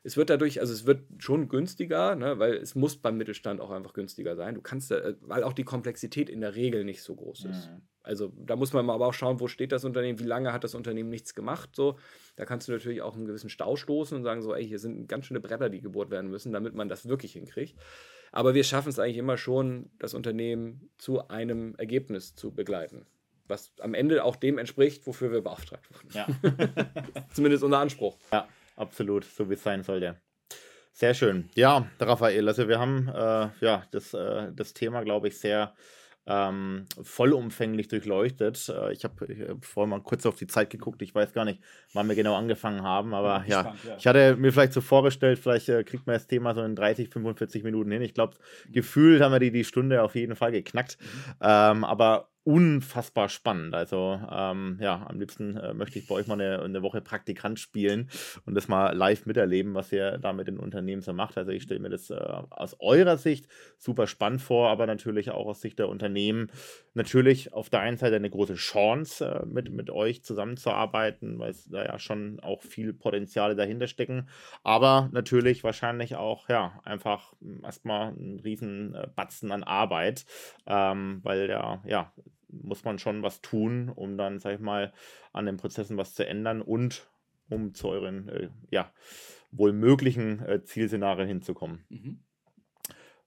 es 0.04 0.16
wird 0.16 0.30
dadurch, 0.30 0.60
also 0.60 0.72
es 0.72 0.84
wird 0.84 1.02
schon 1.18 1.48
günstiger, 1.48 2.16
ne, 2.16 2.38
weil 2.38 2.54
es 2.54 2.74
muss 2.74 2.96
beim 2.96 3.16
Mittelstand 3.16 3.60
auch 3.60 3.70
einfach 3.70 3.92
günstiger 3.92 4.34
sein. 4.34 4.54
Du 4.54 4.60
kannst, 4.60 4.90
da, 4.90 5.14
weil 5.20 5.44
auch 5.44 5.52
die 5.52 5.64
Komplexität 5.64 6.28
in 6.28 6.40
der 6.40 6.56
Regel 6.56 6.84
nicht 6.84 7.02
so 7.02 7.14
groß 7.14 7.44
ist. 7.44 7.70
Mhm. 7.70 7.82
Also 8.02 8.32
da 8.36 8.56
muss 8.56 8.72
man 8.72 8.90
aber 8.90 9.06
auch 9.06 9.14
schauen, 9.14 9.38
wo 9.38 9.46
steht 9.46 9.70
das 9.70 9.84
Unternehmen, 9.84 10.18
wie 10.18 10.24
lange 10.24 10.52
hat 10.52 10.64
das 10.64 10.74
Unternehmen 10.74 11.08
nichts 11.08 11.34
gemacht. 11.34 11.70
So, 11.76 11.98
da 12.34 12.44
kannst 12.44 12.66
du 12.66 12.72
natürlich 12.72 13.00
auch 13.00 13.14
einen 13.14 13.26
gewissen 13.26 13.48
Stau 13.48 13.76
stoßen 13.76 14.16
und 14.16 14.24
sagen 14.24 14.42
so, 14.42 14.54
ey, 14.54 14.66
hier 14.66 14.80
sind 14.80 15.08
ganz 15.08 15.26
schöne 15.26 15.40
Bretter, 15.40 15.68
die 15.68 15.80
gebohrt 15.80 16.10
werden 16.10 16.30
müssen, 16.30 16.52
damit 16.52 16.74
man 16.74 16.88
das 16.88 17.06
wirklich 17.06 17.34
hinkriegt. 17.34 17.78
Aber 18.32 18.54
wir 18.54 18.64
schaffen 18.64 18.88
es 18.88 18.98
eigentlich 18.98 19.18
immer 19.18 19.36
schon, 19.36 19.90
das 20.00 20.14
Unternehmen 20.14 20.90
zu 20.98 21.28
einem 21.28 21.76
Ergebnis 21.76 22.34
zu 22.34 22.52
begleiten 22.52 23.06
was 23.48 23.72
am 23.80 23.92
Ende 23.92 24.24
auch 24.24 24.36
dem 24.36 24.56
entspricht, 24.56 25.06
wofür 25.06 25.30
wir 25.30 25.42
beauftragt 25.42 25.86
wurden. 25.92 26.08
Ja. 26.14 26.26
Zumindest 27.34 27.62
unser 27.62 27.80
Anspruch. 27.80 28.16
Ja 28.32 28.48
absolut, 28.76 29.24
so 29.24 29.48
wie 29.48 29.54
es 29.54 29.62
sein 29.62 29.82
sollte. 29.82 30.20
Sehr 30.92 31.14
schön. 31.14 31.48
Ja, 31.54 31.86
Raphael, 31.98 32.46
also 32.48 32.68
wir 32.68 32.78
haben 32.78 33.08
äh, 33.08 33.48
ja 33.60 33.84
das, 33.90 34.12
äh, 34.12 34.52
das 34.52 34.74
Thema, 34.74 35.02
glaube 35.02 35.28
ich, 35.28 35.38
sehr 35.38 35.74
ähm, 36.26 36.86
vollumfänglich 37.02 37.88
durchleuchtet. 37.88 38.68
Äh, 38.68 38.92
ich 38.92 39.04
habe 39.04 39.26
hab 39.48 39.64
vorhin 39.64 39.90
mal 39.90 40.02
kurz 40.02 40.26
auf 40.26 40.36
die 40.36 40.46
Zeit 40.46 40.70
geguckt. 40.70 41.02
Ich 41.02 41.14
weiß 41.14 41.32
gar 41.32 41.44
nicht, 41.44 41.60
wann 41.94 42.08
wir 42.08 42.14
genau 42.14 42.36
angefangen 42.36 42.82
haben, 42.82 43.14
aber 43.14 43.44
ja, 43.46 43.62
gespannt, 43.62 43.78
ja, 43.84 43.96
ich 43.96 44.06
hatte 44.06 44.36
mir 44.36 44.52
vielleicht 44.52 44.72
so 44.72 44.80
vorgestellt, 44.80 45.38
vielleicht 45.38 45.68
äh, 45.68 45.82
kriegt 45.82 46.06
man 46.06 46.14
das 46.14 46.26
Thema 46.26 46.54
so 46.54 46.62
in 46.62 46.76
30, 46.76 47.08
45 47.08 47.64
Minuten 47.64 47.90
hin. 47.90 48.02
Ich 48.02 48.14
glaube, 48.14 48.36
gefühlt 48.70 49.22
haben 49.22 49.32
wir 49.32 49.40
die, 49.40 49.50
die 49.50 49.64
Stunde 49.64 50.02
auf 50.02 50.14
jeden 50.14 50.36
Fall 50.36 50.52
geknackt. 50.52 50.98
Mhm. 51.00 51.34
Ähm, 51.40 51.84
aber 51.84 52.31
unfassbar 52.44 53.28
spannend. 53.28 53.74
Also 53.74 54.20
ähm, 54.30 54.78
ja, 54.80 55.06
am 55.08 55.20
liebsten 55.20 55.56
äh, 55.56 55.74
möchte 55.74 55.98
ich 55.98 56.08
bei 56.08 56.16
euch 56.16 56.26
mal 56.26 56.40
eine, 56.40 56.60
eine, 56.60 56.82
Woche 56.82 57.00
Praktikant 57.00 57.60
spielen 57.60 58.10
und 58.46 58.54
das 58.54 58.66
mal 58.66 58.96
live 58.96 59.26
miterleben, 59.26 59.74
was 59.74 59.92
ihr 59.92 60.18
da 60.18 60.32
mit 60.32 60.48
den 60.48 60.58
Unternehmen 60.58 61.02
so 61.02 61.12
macht. 61.12 61.38
Also 61.38 61.52
ich 61.52 61.62
stelle 61.62 61.78
mir 61.78 61.90
das 61.90 62.10
äh, 62.10 62.14
aus 62.16 62.76
eurer 62.80 63.16
Sicht 63.16 63.46
super 63.78 64.08
spannend 64.08 64.42
vor, 64.42 64.70
aber 64.70 64.86
natürlich 64.86 65.30
auch 65.30 65.46
aus 65.46 65.60
Sicht 65.60 65.78
der 65.78 65.88
Unternehmen 65.88 66.50
natürlich 66.94 67.52
auf 67.52 67.70
der 67.70 67.80
einen 67.80 67.96
Seite 67.96 68.16
eine 68.16 68.30
große 68.30 68.54
Chance, 68.54 69.24
äh, 69.24 69.46
mit, 69.46 69.70
mit 69.70 69.90
euch 69.90 70.24
zusammenzuarbeiten, 70.24 71.38
weil 71.38 71.50
es 71.50 71.68
da 71.68 71.84
ja 71.84 71.98
schon 72.00 72.40
auch 72.40 72.62
viel 72.62 72.92
Potenziale 72.92 73.54
dahinter 73.54 73.86
stecken, 73.86 74.28
aber 74.64 75.08
natürlich 75.12 75.62
wahrscheinlich 75.62 76.16
auch 76.16 76.48
ja 76.48 76.80
einfach 76.84 77.34
erstmal 77.62 78.12
ein 78.12 78.40
riesen 78.40 78.94
äh, 78.94 79.06
Batzen 79.14 79.52
an 79.52 79.62
Arbeit, 79.62 80.26
ähm, 80.66 81.20
weil 81.22 81.46
der 81.46 81.82
ja 81.86 82.12
muss 82.52 82.84
man 82.84 82.98
schon 82.98 83.22
was 83.22 83.40
tun, 83.40 83.88
um 83.88 84.16
dann, 84.16 84.38
sag 84.38 84.54
ich 84.54 84.60
mal, 84.60 84.92
an 85.32 85.46
den 85.46 85.56
Prozessen 85.56 85.96
was 85.96 86.14
zu 86.14 86.26
ändern 86.26 86.62
und 86.62 87.10
um 87.48 87.74
zu 87.74 87.88
euren, 87.88 88.28
äh, 88.28 88.48
ja, 88.70 88.92
wohl 89.50 89.72
möglichen 89.72 90.40
äh, 90.44 90.62
Zielszenarien 90.62 91.28
hinzukommen. 91.28 91.84
Mhm. 91.88 92.20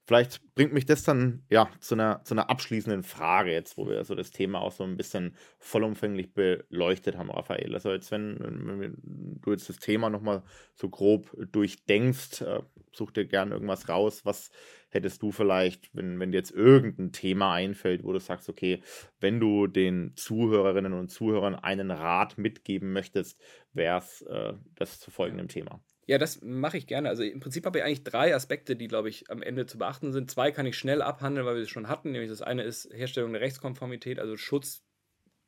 Vielleicht 0.07 0.53
bringt 0.53 0.71
mich 0.71 0.85
das 0.85 1.03
dann 1.03 1.43
ja 1.49 1.67
zu 1.79 1.95
einer, 1.95 2.23
zu 2.23 2.35
einer 2.35 2.49
abschließenden 2.51 3.01
Frage, 3.01 3.51
jetzt, 3.51 3.75
wo 3.75 3.87
wir 3.87 4.03
so 4.05 4.13
das 4.13 4.29
Thema 4.29 4.61
auch 4.61 4.71
so 4.71 4.83
ein 4.83 4.97
bisschen 4.97 5.35
vollumfänglich 5.57 6.31
beleuchtet 6.33 7.17
haben, 7.17 7.31
Raphael. 7.31 7.73
Also 7.73 7.91
jetzt, 7.91 8.11
wenn, 8.11 8.37
wenn 8.39 8.97
du 9.41 9.51
jetzt 9.51 9.67
das 9.67 9.77
Thema 9.77 10.11
nochmal 10.11 10.43
so 10.75 10.89
grob 10.89 11.35
durchdenkst, 11.51 12.41
äh, 12.41 12.61
such 12.91 13.11
dir 13.11 13.25
gerne 13.25 13.55
irgendwas 13.55 13.89
raus, 13.89 14.25
was 14.25 14.51
hättest 14.89 15.23
du 15.23 15.31
vielleicht, 15.31 15.89
wenn, 15.95 16.19
wenn 16.19 16.31
dir 16.31 16.37
jetzt 16.37 16.51
irgendein 16.51 17.11
Thema 17.11 17.53
einfällt, 17.53 18.03
wo 18.03 18.13
du 18.13 18.19
sagst, 18.19 18.47
okay, 18.47 18.83
wenn 19.19 19.39
du 19.39 19.65
den 19.65 20.15
Zuhörerinnen 20.15 20.93
und 20.93 21.09
Zuhörern 21.09 21.55
einen 21.55 21.89
Rat 21.89 22.37
mitgeben 22.37 22.93
möchtest, 22.93 23.41
wäre 23.73 23.97
es 23.97 24.21
äh, 24.21 24.53
das 24.75 24.99
zu 24.99 25.09
folgendem 25.09 25.47
Thema. 25.47 25.81
Ja, 26.07 26.19
das 26.19 26.41
mache 26.41 26.77
ich 26.77 26.85
gerne. 26.85 27.09
Also 27.09 27.23
im 27.23 27.39
Prinzip 27.39 27.65
habe 27.65 27.79
ich 27.79 27.83
eigentlich 27.83 28.03
drei 28.03 28.35
Aspekte, 28.35 28.75
die, 28.75 28.87
glaube 28.87 29.09
ich, 29.09 29.31
am 29.31 29.41
Ende 29.41 29.65
zu 29.65 29.79
beachten 29.79 30.13
sind. 30.13 30.29
Zwei 30.29 30.51
kann 30.51 30.67
ich 30.67 30.77
schnell 30.77 31.01
abhandeln, 31.01 31.47
weil 31.47 31.55
wir 31.55 31.63
es 31.63 31.69
schon 31.69 31.87
hatten. 31.87 32.11
Nämlich 32.11 32.29
das 32.29 32.43
eine 32.43 32.63
ist 32.63 32.93
Herstellung 32.93 33.31
der 33.33 33.41
Rechtskonformität, 33.41 34.19
also 34.19 34.37
Schutz 34.37 34.83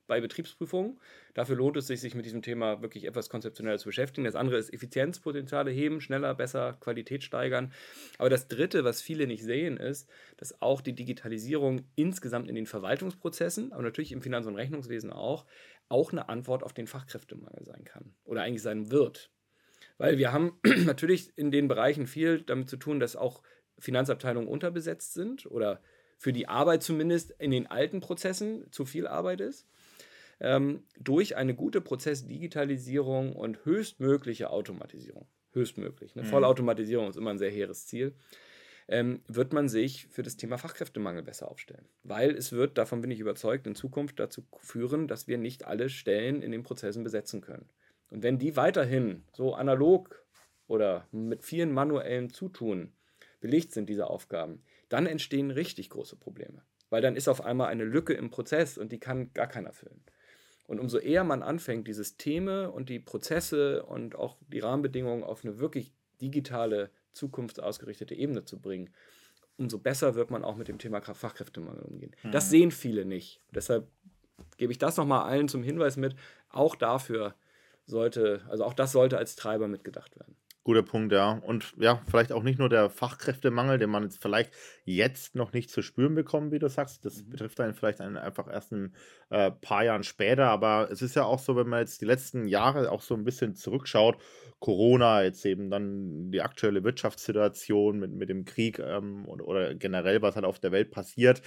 bei 0.08 0.22
Betriebsprüfungen. 0.22 1.00
Dafür 1.34 1.58
lohnt 1.58 1.78
es 1.78 1.88
sich, 1.88 2.00
sich 2.00 2.16
mit 2.16 2.26
diesem 2.26 2.42
Thema 2.42 2.82
wirklich 2.82 3.06
etwas 3.06 3.30
konzeptioneller 3.30 3.78
zu 3.78 3.86
beschäftigen. 3.86 4.26
Das 4.26 4.36
andere 4.36 4.58
ist 4.58 4.74
Effizienzpotenziale 4.74 5.70
heben, 5.70 6.02
schneller, 6.02 6.34
besser, 6.34 6.74
Qualität 6.80 7.24
steigern. 7.24 7.74
Aber 8.18 8.30
das 8.30 8.48
dritte, 8.48 8.84
was 8.84 9.02
viele 9.02 9.28
nicht 9.28 9.44
sehen, 9.44 9.78
ist, 9.78 10.10
dass 10.38 10.62
auch 10.62 10.82
die 10.82 10.96
Digitalisierung 10.96 11.82
insgesamt 11.96 12.50
in 12.50 12.56
den 12.56 12.66
Verwaltungsprozessen, 12.66 13.74
aber 13.74 13.84
natürlich 13.84 14.12
im 14.12 14.22
Finanz- 14.22 14.48
und 14.48 14.56
Rechnungswesen 14.56 15.12
auch, 15.12 15.46
auch 15.90 16.12
eine 16.12 16.30
Antwort 16.30 16.64
auf 16.64 16.74
den 16.74 16.88
Fachkräftemangel 16.88 17.64
sein 17.64 17.84
kann 17.84 18.16
oder 18.24 18.42
eigentlich 18.42 18.64
sein 18.64 18.90
wird. 18.90 19.30
Weil 19.98 20.18
wir 20.18 20.32
haben 20.32 20.60
natürlich 20.86 21.32
in 21.38 21.52
den 21.52 21.68
Bereichen 21.68 22.08
viel 22.08 22.42
damit 22.42 22.70
zu 22.70 22.78
tun, 22.78 23.00
dass 23.00 23.16
auch 23.16 23.42
Finanzabteilungen 23.80 24.50
unterbesetzt 24.50 25.14
sind 25.14 25.46
oder 25.46 25.82
für 26.18 26.34
die 26.34 26.48
Arbeit 26.48 26.84
zumindest 26.84 27.32
in 27.38 27.52
den 27.52 27.68
alten 27.68 28.00
Prozessen 28.00 28.72
zu 28.72 28.86
viel 28.86 29.08
Arbeit 29.08 29.42
ist. 29.42 29.68
Ähm, 30.40 30.84
durch 31.00 31.36
eine 31.36 31.56
gute 31.56 31.82
Prozessdigitalisierung 31.82 33.36
und 33.36 33.66
höchstmögliche 33.66 34.52
Automatisierung, 34.52 35.28
höchstmöglich, 35.54 36.16
ne? 36.16 36.24
mhm. 36.24 36.28
Vollautomatisierung 36.28 37.10
ist 37.10 37.18
immer 37.18 37.32
ein 37.32 37.40
sehr 37.40 37.50
hehres 37.50 37.88
Ziel, 37.88 38.14
ähm, 38.88 39.22
wird 39.28 39.52
man 39.54 39.68
sich 39.68 40.08
für 40.08 40.22
das 40.22 40.38
Thema 40.38 40.60
Fachkräftemangel 40.60 41.24
besser 41.24 41.50
aufstellen. 41.50 41.88
Weil 42.04 42.36
es 42.36 42.52
wird, 42.52 42.78
davon 42.78 43.02
bin 43.02 43.10
ich 43.10 43.20
überzeugt, 43.20 43.66
in 43.66 43.74
Zukunft 43.74 44.20
dazu 44.20 44.46
führen, 44.60 45.08
dass 45.08 45.28
wir 45.28 45.40
nicht 45.40 45.66
alle 45.66 45.90
Stellen 45.90 46.44
in 46.44 46.52
den 46.52 46.62
Prozessen 46.62 47.04
besetzen 47.04 47.42
können. 47.42 47.68
Und 48.10 48.24
wenn 48.24 48.40
die 48.40 48.56
weiterhin 48.56 49.24
so 49.34 49.54
analog 49.54 50.24
oder 50.68 51.08
mit 51.12 51.44
vielen 51.44 51.72
manuellen 51.72 52.30
Zutun 52.30 52.94
belegt 53.40 53.74
sind, 53.74 53.90
diese 53.90 54.08
Aufgaben, 54.10 54.64
dann 54.90 55.06
entstehen 55.06 55.52
richtig 55.52 55.90
große 55.90 56.16
Probleme. 56.16 56.64
Weil 56.90 57.02
dann 57.02 57.16
ist 57.16 57.28
auf 57.28 57.44
einmal 57.44 57.68
eine 57.68 57.84
Lücke 57.84 58.14
im 58.14 58.30
Prozess 58.30 58.78
und 58.78 58.92
die 58.92 59.00
kann 59.00 59.34
gar 59.34 59.48
keiner 59.48 59.74
füllen. 59.74 60.04
Und 60.68 60.80
umso 60.80 60.98
eher 60.98 61.24
man 61.24 61.44
anfängt, 61.44 61.88
die 61.88 61.94
Systeme 61.94 62.72
und 62.72 62.90
die 62.90 63.00
Prozesse 63.00 63.84
und 63.84 64.16
auch 64.16 64.38
die 64.48 64.60
Rahmenbedingungen 64.60 65.24
auf 65.24 65.44
eine 65.44 65.60
wirklich 65.60 65.94
digitale, 66.22 66.92
zukunftsausgerichtete 67.14 68.16
Ebene 68.16 68.44
zu 68.44 68.60
bringen, 68.60 68.90
umso 69.58 69.80
besser 69.80 70.16
wird 70.16 70.30
man 70.30 70.44
auch 70.44 70.56
mit 70.56 70.68
dem 70.68 70.78
Thema 70.78 71.02
Fachkräftemangel 71.02 71.84
umgehen. 71.84 72.16
Mhm. 72.24 72.32
Das 72.32 72.50
sehen 72.50 72.72
viele 72.72 73.06
nicht. 73.06 73.42
Deshalb 73.52 73.88
gebe 74.58 74.72
ich 74.72 74.78
das 74.78 74.98
nochmal 74.98 75.24
allen 75.24 75.48
zum 75.48 75.64
Hinweis 75.64 75.98
mit. 75.98 76.16
Auch 76.50 76.76
dafür 76.76 77.34
sollte, 77.88 78.42
also 78.50 78.64
auch 78.64 78.74
das 78.74 78.92
sollte 78.92 79.18
als 79.18 79.36
Treiber 79.36 79.68
mitgedacht 79.68 80.16
werden. 80.20 80.36
Guter 80.68 80.84
Punkt, 80.84 81.14
ja. 81.14 81.32
Und 81.32 81.74
ja, 81.78 82.02
vielleicht 82.10 82.34
auch 82.34 82.44
nicht 82.44 82.60
nur 82.60 82.68
der 82.68 82.90
Fachkräftemangel, 82.90 83.78
den 83.78 83.90
man 83.90 84.04
jetzt 84.04 84.22
vielleicht 84.22 84.52
jetzt 84.84 85.34
noch 85.34 85.54
nicht 85.54 85.70
zu 85.70 85.82
spüren 85.82 86.14
bekommt, 86.14 86.52
wie 86.52 86.60
du 86.60 86.68
sagst. 86.68 87.06
Das 87.06 87.24
mhm. 87.24 87.30
betrifft 87.30 87.62
einen 87.62 87.74
vielleicht 87.74 88.02
einen 88.02 88.18
einfach 88.18 88.52
erst 88.52 88.74
ein 88.74 88.94
äh, 89.30 89.50
paar 89.50 89.86
Jahren 89.86 90.04
später. 90.04 90.48
Aber 90.50 90.90
es 90.92 91.02
ist 91.02 91.16
ja 91.16 91.24
auch 91.24 91.40
so, 91.40 91.56
wenn 91.56 91.70
man 91.70 91.80
jetzt 91.80 92.02
die 92.02 92.06
letzten 92.06 92.50
Jahre 92.50 92.92
auch 92.92 93.02
so 93.02 93.16
ein 93.16 93.24
bisschen 93.24 93.56
zurückschaut, 93.56 94.18
Corona, 94.60 95.24
jetzt 95.24 95.46
eben 95.46 95.70
dann 95.70 96.32
die 96.32 96.42
aktuelle 96.42 96.84
Wirtschaftssituation 96.84 97.98
mit, 97.98 98.12
mit 98.12 98.28
dem 98.28 98.44
Krieg 98.44 98.80
ähm, 98.80 99.26
oder, 99.26 99.48
oder 99.48 99.74
generell, 99.74 100.22
was 100.22 100.36
halt 100.36 100.44
auf 100.44 100.60
der 100.60 100.74
Welt 100.74 100.92
passiert. 100.92 101.42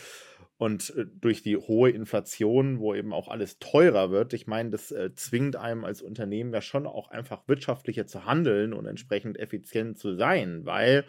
Und 0.60 0.94
äh, 0.94 1.06
durch 1.06 1.42
die 1.42 1.56
hohe 1.56 1.88
Inflation, 1.88 2.80
wo 2.80 2.94
eben 2.94 3.14
auch 3.14 3.28
alles 3.28 3.58
teurer 3.60 4.10
wird, 4.10 4.34
ich 4.34 4.46
meine, 4.46 4.68
das 4.68 4.92
äh, 4.92 5.14
zwingt 5.14 5.56
einem 5.56 5.86
als 5.86 6.02
Unternehmen 6.02 6.52
ja 6.52 6.60
schon 6.60 6.86
auch 6.86 7.08
einfach 7.08 7.48
wirtschaftlicher 7.48 8.06
zu 8.06 8.26
handeln 8.26 8.74
und 8.74 8.84
entsprechend 8.84 9.38
effizient 9.38 9.98
zu 9.98 10.16
sein, 10.16 10.66
weil 10.66 11.06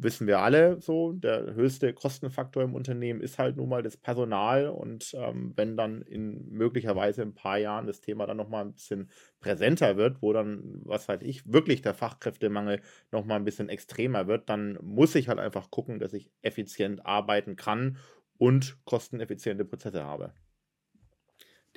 wissen 0.00 0.26
wir 0.26 0.38
alle 0.38 0.80
so, 0.80 1.12
der 1.12 1.54
höchste 1.54 1.92
Kostenfaktor 1.92 2.62
im 2.62 2.74
Unternehmen 2.74 3.20
ist 3.20 3.38
halt 3.38 3.56
nun 3.56 3.68
mal 3.68 3.82
das 3.82 3.96
Personal 3.96 4.68
und 4.68 5.12
ähm, 5.14 5.52
wenn 5.56 5.76
dann 5.76 6.00
in 6.02 6.48
möglicherweise 6.50 7.22
ein 7.22 7.34
paar 7.34 7.58
Jahren 7.58 7.86
das 7.86 8.00
Thema 8.00 8.26
dann 8.26 8.36
nochmal 8.36 8.64
ein 8.64 8.72
bisschen 8.72 9.10
präsenter 9.40 9.96
wird, 9.96 10.22
wo 10.22 10.32
dann, 10.32 10.80
was 10.84 11.08
weiß 11.08 11.20
ich, 11.22 11.52
wirklich 11.52 11.82
der 11.82 11.94
Fachkräftemangel 11.94 12.80
nochmal 13.10 13.38
ein 13.38 13.44
bisschen 13.44 13.68
extremer 13.68 14.28
wird, 14.28 14.48
dann 14.48 14.78
muss 14.80 15.14
ich 15.14 15.28
halt 15.28 15.40
einfach 15.40 15.70
gucken, 15.70 15.98
dass 15.98 16.12
ich 16.12 16.30
effizient 16.42 17.04
arbeiten 17.04 17.56
kann 17.56 17.98
und 18.38 18.78
kosteneffiziente 18.84 19.64
Prozesse 19.64 20.04
habe. 20.04 20.32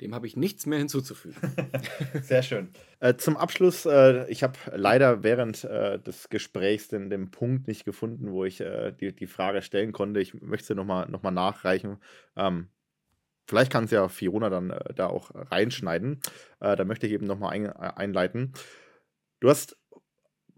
Dem 0.00 0.14
habe 0.14 0.26
ich 0.26 0.36
nichts 0.36 0.66
mehr 0.66 0.78
hinzuzufügen. 0.78 1.36
Sehr 2.22 2.42
schön. 2.42 2.70
Äh, 2.98 3.14
zum 3.16 3.36
Abschluss, 3.36 3.86
äh, 3.86 4.28
ich 4.30 4.42
habe 4.42 4.58
leider 4.74 5.22
während 5.22 5.64
äh, 5.64 6.00
des 6.00 6.28
Gesprächs 6.28 6.88
den, 6.88 7.10
den 7.10 7.30
Punkt 7.30 7.68
nicht 7.68 7.84
gefunden, 7.84 8.32
wo 8.32 8.44
ich 8.44 8.60
äh, 8.60 8.92
die, 8.92 9.14
die 9.14 9.26
Frage 9.26 9.62
stellen 9.62 9.92
konnte. 9.92 10.20
Ich 10.20 10.34
möchte 10.34 10.68
sie 10.68 10.74
nochmal 10.74 11.08
noch 11.08 11.22
mal 11.22 11.30
nachreichen. 11.30 11.98
Ähm, 12.36 12.68
vielleicht 13.46 13.70
kann 13.70 13.84
es 13.84 13.90
ja 13.90 14.08
Fiona 14.08 14.50
dann 14.50 14.70
äh, 14.70 14.94
da 14.94 15.06
auch 15.06 15.30
reinschneiden. 15.34 16.20
Äh, 16.60 16.74
da 16.74 16.84
möchte 16.84 17.06
ich 17.06 17.12
eben 17.12 17.26
nochmal 17.26 17.52
ein, 17.52 17.66
einleiten. 17.68 18.54
Du 19.40 19.50
hast 19.50 19.76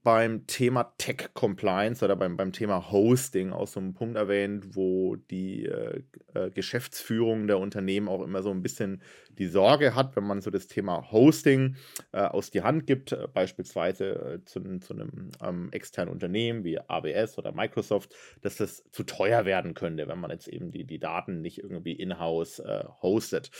beim 0.04 0.46
Thema 0.46 0.94
Tech 0.98 1.30
Compliance 1.32 2.04
oder 2.04 2.14
beim, 2.14 2.36
beim 2.36 2.52
Thema 2.52 2.92
Hosting 2.92 3.52
auch 3.52 3.66
so 3.66 3.80
einen 3.80 3.94
Punkt 3.94 4.16
erwähnt, 4.16 4.76
wo 4.76 5.16
die 5.16 5.64
äh, 5.64 6.02
äh, 6.34 6.50
Geschäftsführung 6.50 7.46
der 7.46 7.58
Unternehmen 7.58 8.08
auch 8.08 8.22
immer 8.22 8.42
so 8.42 8.50
ein 8.50 8.62
bisschen 8.62 9.02
die 9.30 9.46
Sorge 9.46 9.94
hat, 9.94 10.14
wenn 10.14 10.24
man 10.24 10.42
so 10.42 10.50
das 10.50 10.66
Thema 10.66 11.10
Hosting 11.10 11.76
äh, 12.12 12.20
aus 12.20 12.50
die 12.50 12.60
Hand 12.60 12.86
gibt, 12.86 13.12
äh, 13.12 13.26
beispielsweise 13.32 14.40
äh, 14.40 14.44
zu, 14.44 14.60
zu, 14.80 14.92
einem 14.92 15.30
ähm, 15.42 15.70
externen 15.72 16.12
Unternehmen 16.12 16.64
wie 16.64 16.78
AWS 16.78 17.38
oder 17.38 17.52
Microsoft, 17.52 18.14
dass 18.42 18.56
das 18.56 18.84
zu 18.92 19.04
teuer 19.04 19.46
werden 19.46 19.72
könnte, 19.72 20.06
wenn 20.06 20.20
man 20.20 20.30
jetzt 20.30 20.48
eben 20.48 20.70
die, 20.70 20.84
die 20.84 20.98
Daten 20.98 21.40
nicht 21.40 21.58
irgendwie 21.58 21.92
in-house 21.92 22.58
äh, 22.58 22.84
hostet. 23.00 23.50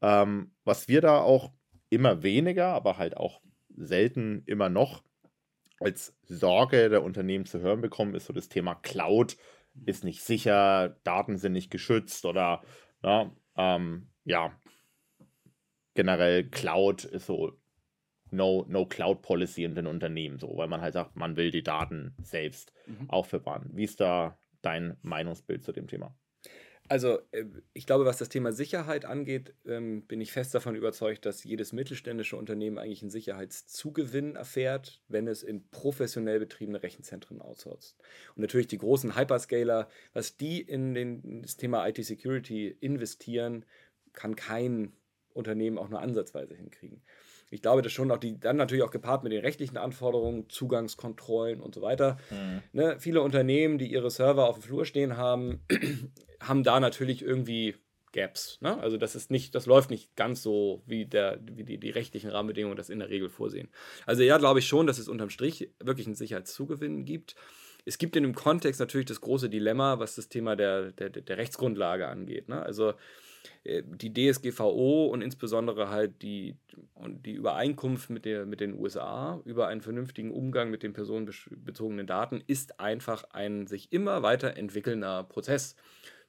Ähm, 0.00 0.52
was 0.62 0.86
wir 0.86 1.00
da 1.00 1.18
auch 1.18 1.50
immer 1.90 2.22
weniger, 2.22 2.68
aber 2.68 2.98
halt 2.98 3.16
auch 3.16 3.40
selten 3.76 4.44
immer 4.46 4.68
noch 4.68 5.02
als 5.80 6.16
Sorge 6.24 6.88
der 6.88 7.02
Unternehmen 7.02 7.46
zu 7.46 7.60
hören 7.60 7.80
bekommen, 7.80 8.14
ist 8.14 8.26
so 8.26 8.32
das 8.32 8.48
Thema 8.48 8.74
Cloud 8.74 9.36
ist 9.84 10.04
nicht 10.04 10.22
sicher, 10.22 10.96
Daten 11.04 11.36
sind 11.36 11.52
nicht 11.52 11.70
geschützt 11.70 12.24
oder 12.24 12.62
na, 13.02 13.32
ähm, 13.56 14.08
ja, 14.24 14.52
generell 15.94 16.48
Cloud 16.48 17.04
ist 17.04 17.26
so 17.26 17.58
no, 18.30 18.64
no 18.68 18.86
Cloud 18.86 19.22
Policy 19.22 19.64
in 19.64 19.74
den 19.74 19.86
Unternehmen, 19.86 20.38
so, 20.38 20.56
weil 20.56 20.68
man 20.68 20.80
halt 20.80 20.94
sagt, 20.94 21.16
man 21.16 21.36
will 21.36 21.50
die 21.50 21.62
Daten 21.62 22.14
selbst 22.22 22.72
mhm. 22.86 23.08
aufbewahren. 23.08 23.70
Wie 23.72 23.84
ist 23.84 24.00
da 24.00 24.38
dein 24.62 24.96
Meinungsbild 25.02 25.62
zu 25.62 25.72
dem 25.72 25.86
Thema? 25.86 26.14
Also, 26.88 27.18
äh, 27.32 27.44
ich 27.74 27.86
glaube, 27.86 28.06
was 28.06 28.16
das 28.18 28.30
Thema 28.30 28.52
Sicherheit 28.52 29.04
angeht, 29.04 29.54
ähm, 29.66 30.02
bin 30.02 30.20
ich 30.20 30.32
fest 30.32 30.54
davon 30.54 30.74
überzeugt, 30.74 31.26
dass 31.26 31.44
jedes 31.44 31.72
mittelständische 31.72 32.36
Unternehmen 32.36 32.78
eigentlich 32.78 33.02
einen 33.02 33.10
Sicherheitszugewinn 33.10 34.36
erfährt, 34.36 35.02
wenn 35.08 35.28
es 35.28 35.42
in 35.42 35.68
professionell 35.70 36.38
betriebene 36.38 36.82
Rechenzentren 36.82 37.42
outsourced. 37.42 37.96
Und 38.34 38.42
natürlich 38.42 38.68
die 38.68 38.78
großen 38.78 39.16
Hyperscaler, 39.16 39.88
was 40.14 40.36
die 40.36 40.62
in 40.62 40.94
den, 40.94 41.42
das 41.42 41.56
Thema 41.56 41.86
IT-Security 41.86 42.76
investieren, 42.80 43.66
kann 44.14 44.34
kein 44.34 44.92
Unternehmen 45.34 45.78
auch 45.78 45.88
nur 45.88 46.00
ansatzweise 46.00 46.54
hinkriegen. 46.54 47.02
Ich 47.50 47.62
glaube, 47.62 47.82
das 47.82 47.92
schon 47.92 48.10
auch 48.10 48.18
die, 48.18 48.38
dann 48.38 48.56
natürlich 48.56 48.84
auch 48.84 48.90
gepaart 48.90 49.22
mit 49.22 49.32
den 49.32 49.40
rechtlichen 49.40 49.76
Anforderungen, 49.76 50.48
Zugangskontrollen 50.48 51.60
und 51.60 51.74
so 51.74 51.82
weiter. 51.82 52.18
Mhm. 52.30 52.62
Ne, 52.72 52.96
viele 52.98 53.22
Unternehmen, 53.22 53.78
die 53.78 53.90
ihre 53.90 54.10
Server 54.10 54.48
auf 54.48 54.56
dem 54.56 54.62
Flur 54.62 54.84
stehen 54.84 55.16
haben, 55.16 55.60
haben 56.40 56.62
da 56.62 56.80
natürlich 56.80 57.22
irgendwie 57.22 57.74
Gaps. 58.12 58.58
Ne? 58.60 58.78
Also 58.80 58.96
das 58.96 59.14
ist 59.14 59.30
nicht, 59.30 59.54
das 59.54 59.66
läuft 59.66 59.90
nicht 59.90 60.16
ganz 60.16 60.42
so, 60.42 60.82
wie, 60.86 61.06
der, 61.06 61.40
wie 61.42 61.64
die, 61.64 61.78
die 61.78 61.90
rechtlichen 61.90 62.30
Rahmenbedingungen 62.30 62.76
das 62.76 62.90
in 62.90 62.98
der 62.98 63.10
Regel 63.10 63.28
vorsehen. 63.28 63.68
Also 64.06 64.22
ja, 64.22 64.38
glaube 64.38 64.60
ich 64.60 64.66
schon, 64.66 64.86
dass 64.86 64.98
es 64.98 65.08
unterm 65.08 65.30
Strich 65.30 65.70
wirklich 65.82 66.06
einen 66.06 66.16
Sicherheitszugewinn 66.16 67.04
gibt. 67.04 67.34
Es 67.84 67.98
gibt 67.98 68.16
in 68.16 68.22
dem 68.22 68.34
Kontext 68.34 68.80
natürlich 68.80 69.06
das 69.06 69.20
große 69.20 69.48
Dilemma, 69.48 69.98
was 69.98 70.14
das 70.14 70.28
Thema 70.28 70.56
der, 70.56 70.92
der, 70.92 71.10
der 71.10 71.38
Rechtsgrundlage 71.38 72.08
angeht. 72.08 72.48
Ne? 72.48 72.60
Also 72.60 72.94
die 73.64 74.12
DSGVO 74.12 75.06
und 75.06 75.22
insbesondere 75.22 75.90
halt 75.90 76.22
die, 76.22 76.56
die 76.96 77.34
Übereinkunft 77.34 78.10
mit, 78.10 78.24
der, 78.24 78.46
mit 78.46 78.60
den 78.60 78.74
USA 78.78 79.40
über 79.44 79.68
einen 79.68 79.82
vernünftigen 79.82 80.30
Umgang 80.30 80.70
mit 80.70 80.82
den 80.82 80.92
personenbezogenen 80.92 82.06
Daten 82.06 82.42
ist 82.46 82.80
einfach 82.80 83.24
ein 83.30 83.66
sich 83.66 83.92
immer 83.92 84.22
weiter 84.22 84.56
entwickelnder 84.56 85.24
Prozess. 85.24 85.76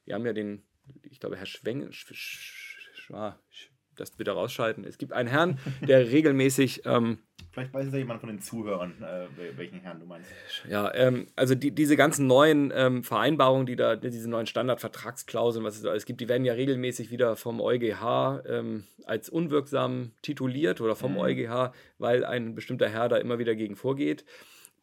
Wir 0.04 0.14
haben 0.14 0.26
ja 0.26 0.32
den, 0.32 0.62
ich 1.02 1.20
glaube, 1.20 1.36
Herr 1.36 1.46
Schweng, 1.46 1.90
Sch, 1.92 2.12
Sch, 2.12 3.12
Sch, 3.50 3.70
das 4.00 4.10
bitte 4.12 4.32
rausschalten. 4.32 4.84
Es 4.84 4.98
gibt 4.98 5.12
einen 5.12 5.28
Herrn, 5.28 5.58
der 5.86 6.06
regelmäßig. 6.10 6.82
Ähm, 6.86 7.18
Vielleicht 7.52 7.74
weiß 7.74 7.92
ja 7.92 7.98
jemand 7.98 8.20
von 8.20 8.28
den 8.28 8.40
Zuhörern, 8.40 8.94
äh, 9.02 9.26
welchen 9.56 9.80
Herrn 9.80 10.00
du 10.00 10.06
meinst. 10.06 10.30
Ja, 10.68 10.92
ähm, 10.94 11.26
also 11.36 11.54
die, 11.54 11.72
diese 11.72 11.96
ganzen 11.96 12.26
neuen 12.26 12.72
ähm, 12.74 13.02
Vereinbarungen, 13.02 13.66
die 13.66 13.76
da, 13.76 13.96
diese 13.96 14.30
neuen 14.30 14.46
Standardvertragsklauseln, 14.46 15.64
was 15.64 15.76
es 15.76 15.84
alles 15.84 16.06
gibt, 16.06 16.20
die 16.20 16.28
werden 16.28 16.44
ja 16.44 16.52
regelmäßig 16.52 17.10
wieder 17.10 17.36
vom 17.36 17.60
EuGH 17.60 18.42
ähm, 18.46 18.84
als 19.04 19.28
unwirksam 19.28 20.12
tituliert 20.22 20.80
oder 20.80 20.94
vom 20.94 21.12
mhm. 21.12 21.18
EuGH, 21.18 21.72
weil 21.98 22.24
ein 22.24 22.54
bestimmter 22.54 22.88
Herr 22.88 23.08
da 23.08 23.16
immer 23.16 23.38
wieder 23.38 23.54
gegen 23.54 23.76
vorgeht. 23.76 24.24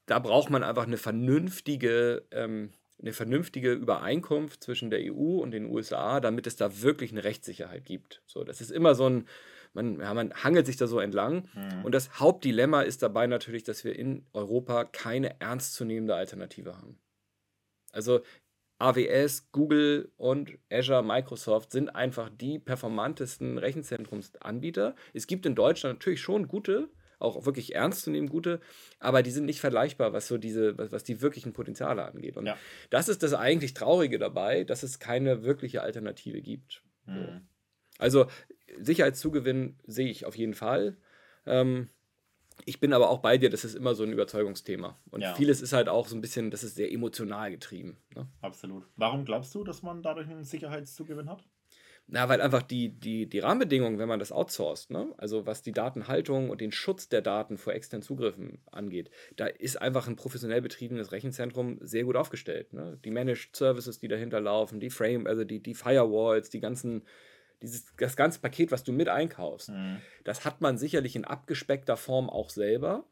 Da 0.06 0.20
braucht 0.20 0.50
man 0.50 0.64
einfach 0.64 0.86
eine 0.86 0.98
vernünftige 0.98 2.24
ähm, 2.32 2.72
eine 3.00 3.14
vernünftige 3.14 3.74
Übereinkunft 3.74 4.64
zwischen 4.64 4.90
der 4.90 5.00
EU 5.14 5.40
und 5.40 5.52
den 5.52 5.66
USA, 5.66 6.20
damit 6.20 6.48
es 6.48 6.56
da 6.56 6.82
wirklich 6.82 7.12
eine 7.12 7.24
Rechtssicherheit 7.24 7.86
gibt. 7.86 8.24
So, 8.26 8.44
das 8.44 8.60
ist 8.60 8.72
immer 8.72 8.96
so 8.96 9.08
ein, 9.08 9.28
man, 9.74 10.00
ja, 10.00 10.14
man 10.14 10.34
hangelt 10.34 10.66
sich 10.66 10.78
da 10.78 10.88
so 10.88 11.00
entlang. 11.00 11.48
Mhm. 11.54 11.86
Und 11.86 11.94
das 11.94 12.20
Hauptdilemma 12.20 12.82
ist 12.82 13.04
dabei 13.04 13.28
natürlich, 13.28 13.64
dass 13.64 13.84
wir 13.84 13.96
in 13.96 14.26
Europa 14.34 14.86
keine 14.86 15.40
ernstzunehmende 15.40 16.16
Alternative 16.16 16.76
haben. 16.76 17.00
Also 17.92 18.22
AWS, 18.80 19.52
Google 19.52 20.12
und 20.18 20.58
Azure, 20.72 21.04
Microsoft 21.04 21.72
sind 21.72 21.90
einfach 21.90 22.30
die 22.30 22.60
performantesten 22.60 23.58
Rechenzentrumsanbieter. 23.58 24.96
Es 25.14 25.28
gibt 25.28 25.46
in 25.46 25.56
Deutschland 25.56 26.00
natürlich 26.00 26.22
schon 26.22 26.48
gute, 26.48 26.90
auch 27.20 27.46
wirklich 27.46 27.76
ernst 27.76 28.04
zu 28.04 28.12
nehmen, 28.12 28.30
gute, 28.30 28.60
aber 29.00 29.24
die 29.24 29.32
sind 29.32 29.46
nicht 29.46 29.60
vergleichbar, 29.60 30.14
was 30.14 30.28
so 30.28 30.38
diese, 30.38 30.78
was, 30.78 30.92
was 30.92 31.04
die 31.04 31.22
wirklichen 31.22 31.54
Potenziale 31.54 32.06
angeht. 32.06 32.38
Und 32.38 32.46
ja. 32.46 32.58
das 32.90 33.10
ist 33.10 33.24
das 33.24 33.34
eigentlich 33.34 33.74
Traurige 33.74 34.20
dabei, 34.20 34.64
dass 34.64 34.84
es 34.84 35.00
keine 35.00 35.44
wirkliche 35.44 35.82
Alternative 35.82 36.42
gibt. 36.42 36.84
Mhm. 37.06 37.48
Also 37.98 38.28
Sicherheitszugewinn 38.80 39.78
sehe 39.86 40.10
ich 40.10 40.26
auf 40.26 40.38
jeden 40.38 40.54
Fall. 40.54 40.98
Ähm, 41.46 41.90
ich 42.66 42.80
bin 42.80 42.94
aber 42.94 43.10
auch 43.10 43.20
bei 43.20 43.38
dir, 43.38 43.50
das 43.50 43.64
ist 43.64 43.76
immer 43.76 43.96
so 43.96 44.04
ein 44.04 44.12
Überzeugungsthema. 44.12 45.00
Und 45.12 45.22
ja. 45.22 45.36
vieles 45.36 45.62
ist 45.62 45.74
halt 45.74 45.90
auch 45.90 46.08
so 46.08 46.16
ein 46.16 46.22
bisschen, 46.22 46.52
das 46.52 46.64
ist 46.64 46.76
sehr 46.76 46.92
emotional 46.92 47.52
getrieben. 47.52 47.98
Ne? 48.16 48.28
Absolut. 48.42 48.88
Warum 48.96 49.26
glaubst 49.26 49.54
du, 49.56 49.64
dass 49.64 49.84
man 49.84 50.02
dadurch 50.02 50.28
einen 50.28 50.44
Sicherheitszugewinn 50.44 51.30
hat? 51.30 51.44
Na, 52.10 52.30
weil 52.30 52.40
einfach 52.40 52.62
die, 52.62 52.90
die, 52.90 53.28
die 53.28 53.40
Rahmenbedingungen, 53.40 54.00
wenn 54.00 54.08
man 54.08 54.20
das 54.20 54.32
outsourced, 54.32 54.92
ne? 54.92 55.14
also 55.18 55.46
was 55.46 55.62
die 55.62 55.74
Datenhaltung 55.74 56.50
und 56.50 56.62
den 56.62 56.72
Schutz 56.72 57.10
der 57.10 57.22
Daten 57.22 57.58
vor 57.58 57.74
externen 57.74 58.02
Zugriffen 58.02 58.60
angeht, 58.72 59.12
da 59.36 59.48
ist 59.48 59.82
einfach 59.82 60.08
ein 60.08 60.16
professionell 60.16 60.62
betriebenes 60.62 61.12
Rechenzentrum 61.12 61.80
sehr 61.82 62.06
gut 62.06 62.16
aufgestellt. 62.16 62.72
Ne? 62.72 62.98
Die 63.04 63.12
Managed 63.12 63.58
Services, 63.58 64.00
die 64.00 64.08
dahinter 64.08 64.40
laufen, 64.40 64.80
die 64.80 64.90
Frame, 64.90 65.28
also 65.28 65.44
die, 65.44 65.62
die 65.62 65.74
Firewalls, 65.74 66.50
die 66.50 66.62
ganzen, 66.62 67.04
dieses, 67.62 67.94
das 67.98 68.16
ganze 68.16 68.40
Paket, 68.40 68.72
was 68.72 68.86
du 68.86 68.94
mit 68.94 69.10
einkaufst, 69.10 69.70
mhm. 69.70 69.98
das 70.24 70.46
hat 70.46 70.62
man 70.62 70.78
sicherlich 70.78 71.18
in 71.18 71.26
abgespeckter 71.26 71.98
Form 71.98 72.30
auch 72.30 72.52
selber, 72.52 73.04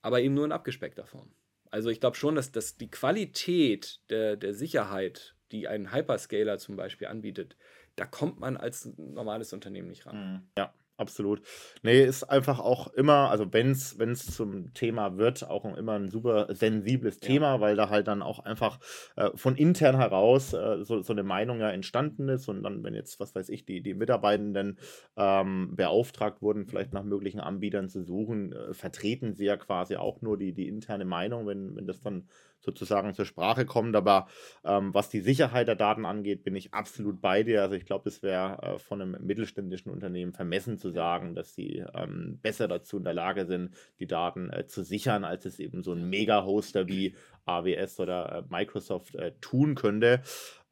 aber 0.00 0.20
eben 0.20 0.34
nur 0.34 0.44
in 0.44 0.52
abgespeckter 0.52 1.06
Form. 1.06 1.32
Also 1.72 1.90
ich 1.90 1.98
glaube 1.98 2.16
schon, 2.16 2.36
dass, 2.36 2.52
dass 2.52 2.76
die 2.76 2.88
Qualität 2.88 3.98
der, 4.10 4.36
der 4.36 4.54
Sicherheit, 4.54 5.34
die 5.50 5.66
ein 5.66 5.92
Hyperscaler 5.92 6.58
zum 6.58 6.76
Beispiel 6.76 7.08
anbietet, 7.08 7.56
da 7.96 8.06
kommt 8.06 8.40
man 8.40 8.56
als 8.56 8.92
normales 8.96 9.52
Unternehmen 9.52 9.88
nicht 9.88 10.06
ran. 10.06 10.16
Mhm. 10.16 10.42
Ja. 10.58 10.72
Absolut. 10.96 11.42
Nee, 11.82 12.04
ist 12.04 12.22
einfach 12.22 12.60
auch 12.60 12.86
immer, 12.92 13.28
also 13.30 13.52
wenn 13.52 13.72
es 13.72 14.26
zum 14.26 14.72
Thema 14.74 15.16
wird, 15.16 15.42
auch 15.42 15.64
immer 15.76 15.94
ein 15.94 16.08
super 16.08 16.54
sensibles 16.54 17.18
Thema, 17.18 17.54
ja. 17.54 17.60
weil 17.60 17.74
da 17.74 17.90
halt 17.90 18.06
dann 18.06 18.22
auch 18.22 18.38
einfach 18.38 18.78
äh, 19.16 19.30
von 19.34 19.56
intern 19.56 19.96
heraus 19.96 20.52
äh, 20.52 20.84
so, 20.84 21.02
so 21.02 21.12
eine 21.12 21.24
Meinung 21.24 21.58
ja 21.58 21.70
entstanden 21.70 22.28
ist 22.28 22.48
und 22.48 22.62
dann, 22.62 22.84
wenn 22.84 22.94
jetzt, 22.94 23.18
was 23.18 23.34
weiß 23.34 23.48
ich, 23.48 23.64
die, 23.64 23.82
die 23.82 23.94
Mitarbeitenden 23.94 24.78
ähm, 25.16 25.74
beauftragt 25.74 26.42
wurden, 26.42 26.66
vielleicht 26.66 26.92
nach 26.92 27.02
möglichen 27.02 27.40
Anbietern 27.40 27.88
zu 27.88 28.04
suchen, 28.04 28.52
äh, 28.52 28.72
vertreten 28.72 29.34
sie 29.34 29.46
ja 29.46 29.56
quasi 29.56 29.96
auch 29.96 30.22
nur 30.22 30.38
die, 30.38 30.52
die 30.52 30.68
interne 30.68 31.04
Meinung, 31.04 31.48
wenn, 31.48 31.74
wenn 31.74 31.88
das 31.88 32.00
dann 32.02 32.28
sozusagen 32.64 33.14
zur 33.14 33.24
Sprache 33.24 33.66
kommt. 33.66 33.94
Aber 33.94 34.26
ähm, 34.64 34.92
was 34.94 35.08
die 35.08 35.20
Sicherheit 35.20 35.68
der 35.68 35.76
Daten 35.76 36.04
angeht, 36.06 36.42
bin 36.42 36.56
ich 36.56 36.74
absolut 36.74 37.20
bei 37.20 37.42
dir. 37.42 37.62
Also 37.62 37.74
ich 37.74 37.86
glaube, 37.86 38.08
es 38.08 38.22
wäre 38.22 38.62
äh, 38.62 38.78
von 38.78 39.00
einem 39.00 39.16
mittelständischen 39.24 39.92
Unternehmen 39.92 40.32
vermessen 40.32 40.78
zu 40.78 40.90
sagen, 40.90 41.34
dass 41.34 41.54
sie 41.54 41.84
ähm, 41.94 42.38
besser 42.42 42.68
dazu 42.68 42.98
in 42.98 43.04
der 43.04 43.14
Lage 43.14 43.46
sind, 43.46 43.74
die 43.98 44.06
Daten 44.06 44.50
äh, 44.50 44.66
zu 44.66 44.82
sichern, 44.82 45.24
als 45.24 45.44
es 45.44 45.58
eben 45.58 45.82
so 45.82 45.92
ein 45.92 46.08
Mega-Hoster 46.08 46.88
wie 46.88 47.14
AWS 47.46 48.00
oder 48.00 48.32
äh, 48.32 48.42
Microsoft 48.48 49.14
äh, 49.14 49.32
tun 49.40 49.74
könnte. 49.74 50.22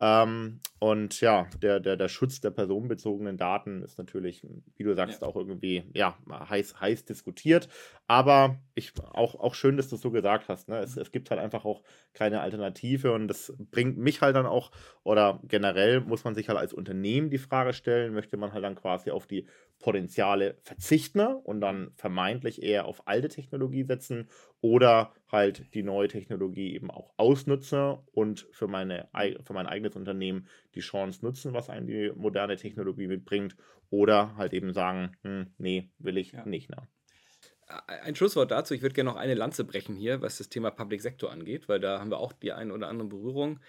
Ähm, 0.01 0.61
und 0.83 1.21
ja, 1.21 1.47
der, 1.63 1.79
der, 1.79 1.97
der 1.97 2.09
Schutz 2.09 2.41
der 2.41 2.51
personenbezogenen 2.51 3.37
Daten 3.37 3.85
ist 3.85 3.99
natürlich, 3.99 4.45
wie 4.75 4.83
du 4.83 4.97
sagst, 4.97 5.23
ja. 5.23 5.29
auch 5.29 5.37
irgendwie 5.37 5.85
ja, 5.95 6.19
heiß, 6.29 6.81
heiß 6.81 7.05
diskutiert. 7.05 7.69
Aber 8.09 8.59
ich, 8.75 8.93
auch, 9.13 9.37
auch 9.37 9.55
schön, 9.55 9.77
dass 9.77 9.91
du 9.91 9.95
es 9.95 10.03
so 10.03 10.11
gesagt 10.11 10.49
hast. 10.49 10.69
Ne? 10.69 10.81
Es, 10.81 10.97
es 10.97 11.13
gibt 11.13 11.31
halt 11.31 11.41
einfach 11.41 11.65
auch 11.65 11.85
keine 12.15 12.41
Alternative 12.41 13.13
und 13.13 13.29
das 13.29 13.55
bringt 13.71 13.97
mich 13.97 14.23
halt 14.23 14.35
dann 14.35 14.45
auch, 14.45 14.73
oder 15.05 15.39
generell 15.45 16.01
muss 16.01 16.25
man 16.25 16.35
sich 16.35 16.49
halt 16.49 16.59
als 16.59 16.73
Unternehmen 16.73 17.31
die 17.31 17.39
Frage 17.39 17.75
stellen, 17.75 18.13
möchte 18.13 18.37
man 18.37 18.53
halt 18.53 18.65
dann 18.65 18.75
quasi 18.75 19.13
auf 19.13 19.29
die 19.29 19.47
Potenziale 19.79 20.57
verzichten 20.63 21.21
und 21.21 21.61
dann 21.61 21.93
vermeintlich 21.97 22.63
eher 22.63 22.87
auf 22.87 23.07
alte 23.07 23.29
Technologie 23.29 23.85
setzen 23.85 24.29
oder 24.61 25.13
halt 25.31 25.75
die 25.75 25.83
neue 25.83 26.09
Technologie 26.09 26.75
eben 26.75 26.91
auch 26.91 27.13
ausnutzen 27.17 27.99
und 28.13 28.47
für, 28.53 28.69
meine, 28.69 29.09
für 29.45 29.53
mein 29.53 29.67
eigenes 29.67 29.97
Unternehmen 29.97 30.47
die 30.75 30.81
Chance 30.81 31.25
nutzen, 31.25 31.53
was 31.53 31.69
einem 31.71 31.87
die 31.87 32.13
moderne 32.15 32.57
Technologie 32.57 33.07
mitbringt 33.07 33.57
oder 33.91 34.37
halt 34.37 34.53
eben 34.53 34.73
sagen, 34.73 35.17
hm, 35.23 35.53
nee, 35.59 35.91
will 35.99 36.17
ich 36.17 36.33
ja. 36.33 36.45
nicht. 36.47 36.71
Ne? 36.71 36.89
Ein 37.87 38.15
Schlusswort 38.15 38.51
dazu, 38.51 38.75
ich 38.75 38.83
würde 38.83 38.95
gerne 38.95 39.11
noch 39.11 39.17
eine 39.17 39.35
Lanze 39.35 39.65
brechen 39.65 39.97
hier, 39.97 40.23
was 40.23 40.39
das 40.39 40.49
Thema 40.49 40.71
Public 40.71 41.01
Sector 41.01 41.31
angeht, 41.31 41.69
weil 41.69 41.81
da 41.81 42.01
haben 42.01 42.11
wir 42.11 42.19
auch 42.19 42.33
die 42.33 42.53
eine 42.53 42.73
oder 42.73 42.89
andere 42.89 43.09
Berührung. 43.09 43.61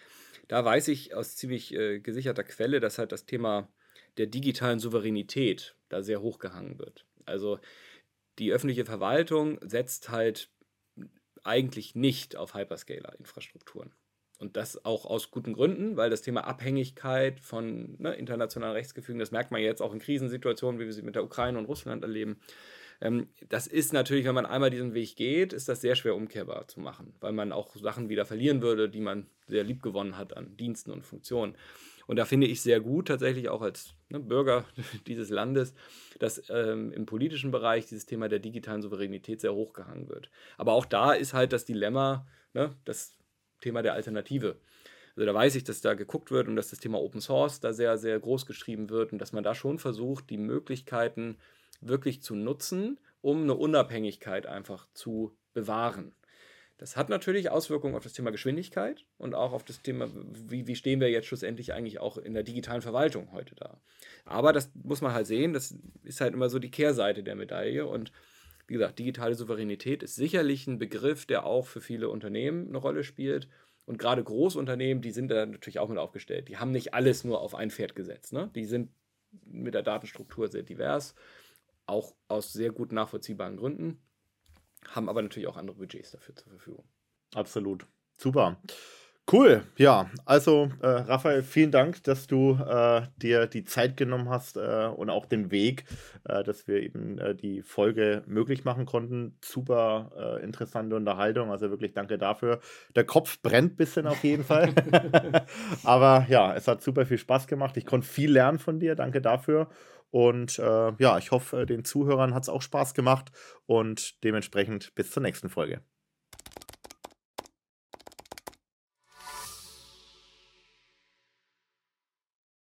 Da 0.48 0.64
weiß 0.66 0.90
ich 0.90 1.16
aus 1.16 1.36
ziemlich 1.36 1.74
äh, 1.74 2.00
gesicherter 2.00 2.44
Quelle, 2.44 2.80
dass 2.80 2.98
halt 2.98 3.12
das 3.12 3.26
Thema 3.26 3.70
der 4.18 4.28
digitalen 4.28 4.80
Souveränität 4.80 5.76
da 5.90 6.02
sehr 6.02 6.22
hochgehangen 6.22 6.80
wird. 6.80 7.06
Also 7.26 7.60
die 8.40 8.52
öffentliche 8.52 8.86
Verwaltung 8.86 9.60
setzt 9.62 10.10
halt 10.10 10.50
eigentlich 11.44 11.96
nicht 11.96 12.36
auf 12.36 12.54
Hyperscaler-Infrastrukturen. 12.56 13.94
Und 14.44 14.58
das 14.58 14.84
auch 14.84 15.06
aus 15.06 15.32
guten 15.32 15.54
Gründen, 15.54 15.96
weil 15.96 16.10
das 16.10 16.22
Thema 16.22 16.46
Abhängigkeit 16.46 17.40
von 17.40 17.96
ne, 17.98 18.14
internationalen 18.14 18.76
Rechtsgefügen, 18.76 19.18
das 19.18 19.32
merkt 19.32 19.52
man 19.52 19.62
jetzt 19.62 19.82
auch 19.82 19.94
in 19.94 20.00
Krisensituationen, 20.00 20.82
wie 20.82 20.86
wir 20.86 20.92
sie 20.92 21.02
mit 21.02 21.16
der 21.16 21.24
Ukraine 21.24 21.58
und 21.58 21.64
Russland 21.64 22.04
erleben. 22.04 22.42
Ähm, 23.00 23.28
das 23.48 23.68
ist 23.68 23.94
natürlich, 23.94 24.26
wenn 24.26 24.36
man 24.36 24.46
einmal 24.46 24.70
diesen 24.70 24.94
Weg 24.94 25.16
geht, 25.16 25.54
ist 25.54 25.70
das 25.70 25.80
sehr 25.80 25.96
schwer 25.96 26.14
umkehrbar 26.14 26.68
zu 26.68 26.82
machen, 26.82 27.14
weil 27.22 27.32
man 27.32 27.54
auch 27.54 27.74
Sachen 27.78 28.10
wieder 28.10 28.26
verlieren 28.26 28.62
würde, 28.62 28.90
die 28.90 29.00
man 29.00 29.28
sehr 29.48 29.64
lieb 29.64 29.82
gewonnen 29.82 30.18
hat 30.18 30.36
an 30.36 30.58
Diensten 30.58 30.92
und 30.92 31.06
Funktionen. 31.06 31.56
Und 32.06 32.18
da 32.18 32.26
finde 32.26 32.48
ich 32.48 32.62
sehr 32.62 32.82
gut, 32.82 33.08
tatsächlich 33.08 33.48
auch 33.48 33.62
als 33.62 33.94
ne, 34.10 34.20
Bürger 34.20 34.66
dieses 35.08 35.30
Landes, 35.30 35.74
dass 36.20 36.50
ähm, 36.50 36.92
im 36.92 37.06
politischen 37.06 37.52
Bereich 37.52 37.86
dieses 37.86 38.06
Thema 38.06 38.28
der 38.28 38.40
digitalen 38.40 38.82
Souveränität 38.82 39.40
sehr 39.40 39.54
hochgehangen 39.54 40.10
wird. 40.10 40.30
Aber 40.58 40.74
auch 40.74 40.86
da 40.86 41.14
ist 41.14 41.34
halt 41.34 41.54
das 41.54 41.64
Dilemma, 41.64 42.28
ne, 42.54 42.76
das 42.84 43.16
Thema 43.64 43.82
der 43.82 43.94
Alternative. 43.94 44.58
Also 45.16 45.26
da 45.26 45.34
weiß 45.34 45.56
ich, 45.56 45.64
dass 45.64 45.82
da 45.82 45.94
geguckt 45.94 46.32
wird 46.32 46.48
und 46.48 46.56
dass 46.56 46.70
das 46.70 46.80
Thema 46.80 47.00
Open 47.00 47.22
Source 47.22 47.60
da 47.60 47.74
sehr, 47.74 47.98
sehr 47.98 48.20
groß 48.20 48.46
geschrieben 48.46 48.90
wird 48.90 49.14
und 49.14 49.20
dass 49.20 49.32
man 49.32 49.44
da 49.44 49.54
schon 49.54 49.80
versucht, 49.80 50.30
die 50.30 50.38
Möglichkeiten 50.38 51.38
wirklich 51.82 52.22
zu 52.22 52.36
nutzen, 52.36 53.00
um 53.22 53.44
eine 53.44 53.56
Unabhängigkeit 53.56 54.48
einfach 54.48 54.88
zu 54.94 55.36
bewahren. 55.54 56.14
Das 56.78 56.98
hat 56.98 57.10
natürlich 57.10 57.52
Auswirkungen 57.52 57.96
auf 57.96 58.04
das 58.04 58.14
Thema 58.14 58.32
Geschwindigkeit 58.32 59.06
und 59.18 59.36
auch 59.36 59.54
auf 59.54 59.64
das 59.64 59.82
Thema, 59.82 60.10
wie, 60.34 60.68
wie 60.68 60.76
stehen 60.76 61.00
wir 61.00 61.10
jetzt 61.10 61.28
schlussendlich 61.28 61.74
eigentlich 61.74 62.00
auch 62.00 62.18
in 62.18 62.34
der 62.34 62.44
digitalen 62.44 62.82
Verwaltung 62.82 63.32
heute 63.32 63.56
da. 63.56 63.80
Aber 64.26 64.52
das 64.52 64.72
muss 64.84 65.02
man 65.02 65.14
halt 65.14 65.28
sehen, 65.28 65.54
das 65.54 65.76
ist 66.04 66.20
halt 66.20 66.34
immer 66.34 66.50
so 66.50 66.60
die 66.60 66.72
Kehrseite 66.72 67.24
der 67.24 67.36
Medaille 67.36 67.86
und 67.86 68.12
wie 68.74 68.78
gesagt, 68.80 68.98
digitale 68.98 69.36
Souveränität 69.36 70.02
ist 70.02 70.16
sicherlich 70.16 70.66
ein 70.66 70.80
Begriff, 70.80 71.28
der 71.28 71.46
auch 71.46 71.68
für 71.68 71.80
viele 71.80 72.10
Unternehmen 72.10 72.70
eine 72.70 72.80
Rolle 72.80 73.04
spielt. 73.04 73.48
Und 73.86 74.00
gerade 74.00 74.24
Großunternehmen, 74.24 75.04
die 75.04 75.12
sind 75.12 75.28
da 75.28 75.46
natürlich 75.46 75.78
auch 75.78 75.90
mit 75.90 76.00
aufgestellt. 76.00 76.48
Die 76.48 76.58
haben 76.58 76.72
nicht 76.72 76.96
alles 76.96 77.24
nur 77.24 77.40
auf 77.40 77.54
ein 77.54 77.70
Pferd 77.70 77.94
gesetzt. 77.94 78.34
Ne? 78.34 78.50
Die 78.56 78.66
sind 78.66 78.90
mit 79.46 79.76
der 79.76 79.84
Datenstruktur 79.84 80.48
sehr 80.48 80.64
divers, 80.64 81.14
auch 81.86 82.16
aus 82.28 82.52
sehr 82.52 82.72
gut 82.72 82.92
nachvollziehbaren 82.92 83.58
Gründen, 83.58 84.02
haben 84.88 85.08
aber 85.08 85.22
natürlich 85.22 85.48
auch 85.48 85.58
andere 85.58 85.78
Budgets 85.78 86.10
dafür 86.10 86.36
zur 86.36 86.50
Verfügung. 86.50 86.86
Absolut. 87.36 87.86
Super. 88.18 88.60
Cool, 89.32 89.64
ja. 89.78 90.12
Also, 90.26 90.70
äh, 90.82 90.88
Raphael, 90.88 91.44
vielen 91.44 91.72
Dank, 91.72 92.04
dass 92.04 92.28
du 92.28 92.60
äh, 92.60 93.04
dir 93.22 93.48
die 93.48 93.64
Zeit 93.64 93.96
genommen 93.96 94.30
hast 94.30 94.58
äh, 94.58 94.90
und 94.94 95.10
auch 95.10 95.26
den 95.26 95.50
Weg, 95.50 95.86
äh, 96.26 96.44
dass 96.44 96.68
wir 96.68 96.82
eben 96.82 97.18
äh, 97.20 97.34
die 97.34 97.62
Folge 97.62 98.24
möglich 98.28 98.66
machen 98.66 98.86
konnten. 98.86 99.38
Super 99.44 100.12
äh, 100.42 100.44
interessante 100.44 100.98
Unterhaltung, 100.98 101.52
also 101.52 101.70
wirklich 101.70 101.94
danke 101.94 102.18
dafür. 102.18 102.60
Der 102.96 103.06
Kopf 103.06 103.42
brennt 103.42 103.74
ein 103.74 103.76
bisschen 103.78 104.08
auf 104.08 104.24
jeden 104.26 104.44
Fall. 104.44 104.74
Aber 105.84 106.26
ja, 106.30 106.54
es 106.54 106.68
hat 106.68 106.84
super 106.84 107.06
viel 107.06 107.18
Spaß 107.18 107.48
gemacht. 107.48 107.78
Ich 107.78 107.86
konnte 107.86 108.06
viel 108.06 108.32
lernen 108.32 108.60
von 108.60 108.80
dir, 108.80 108.96
danke 108.96 109.22
dafür. 109.22 109.70
Und 110.12 110.58
ja, 110.58 111.18
ich 111.18 111.32
hoffe, 111.32 111.66
den 111.66 111.86
Zuhörern 111.86 112.36
hat 112.36 112.44
es 112.44 112.50
auch 112.50 112.62
Spaß 112.62 112.94
gemacht 112.94 113.32
und 113.66 114.24
dementsprechend 114.24 114.94
bis 114.94 115.10
zur 115.10 115.24
nächsten 115.24 115.50
Folge. 115.50 115.82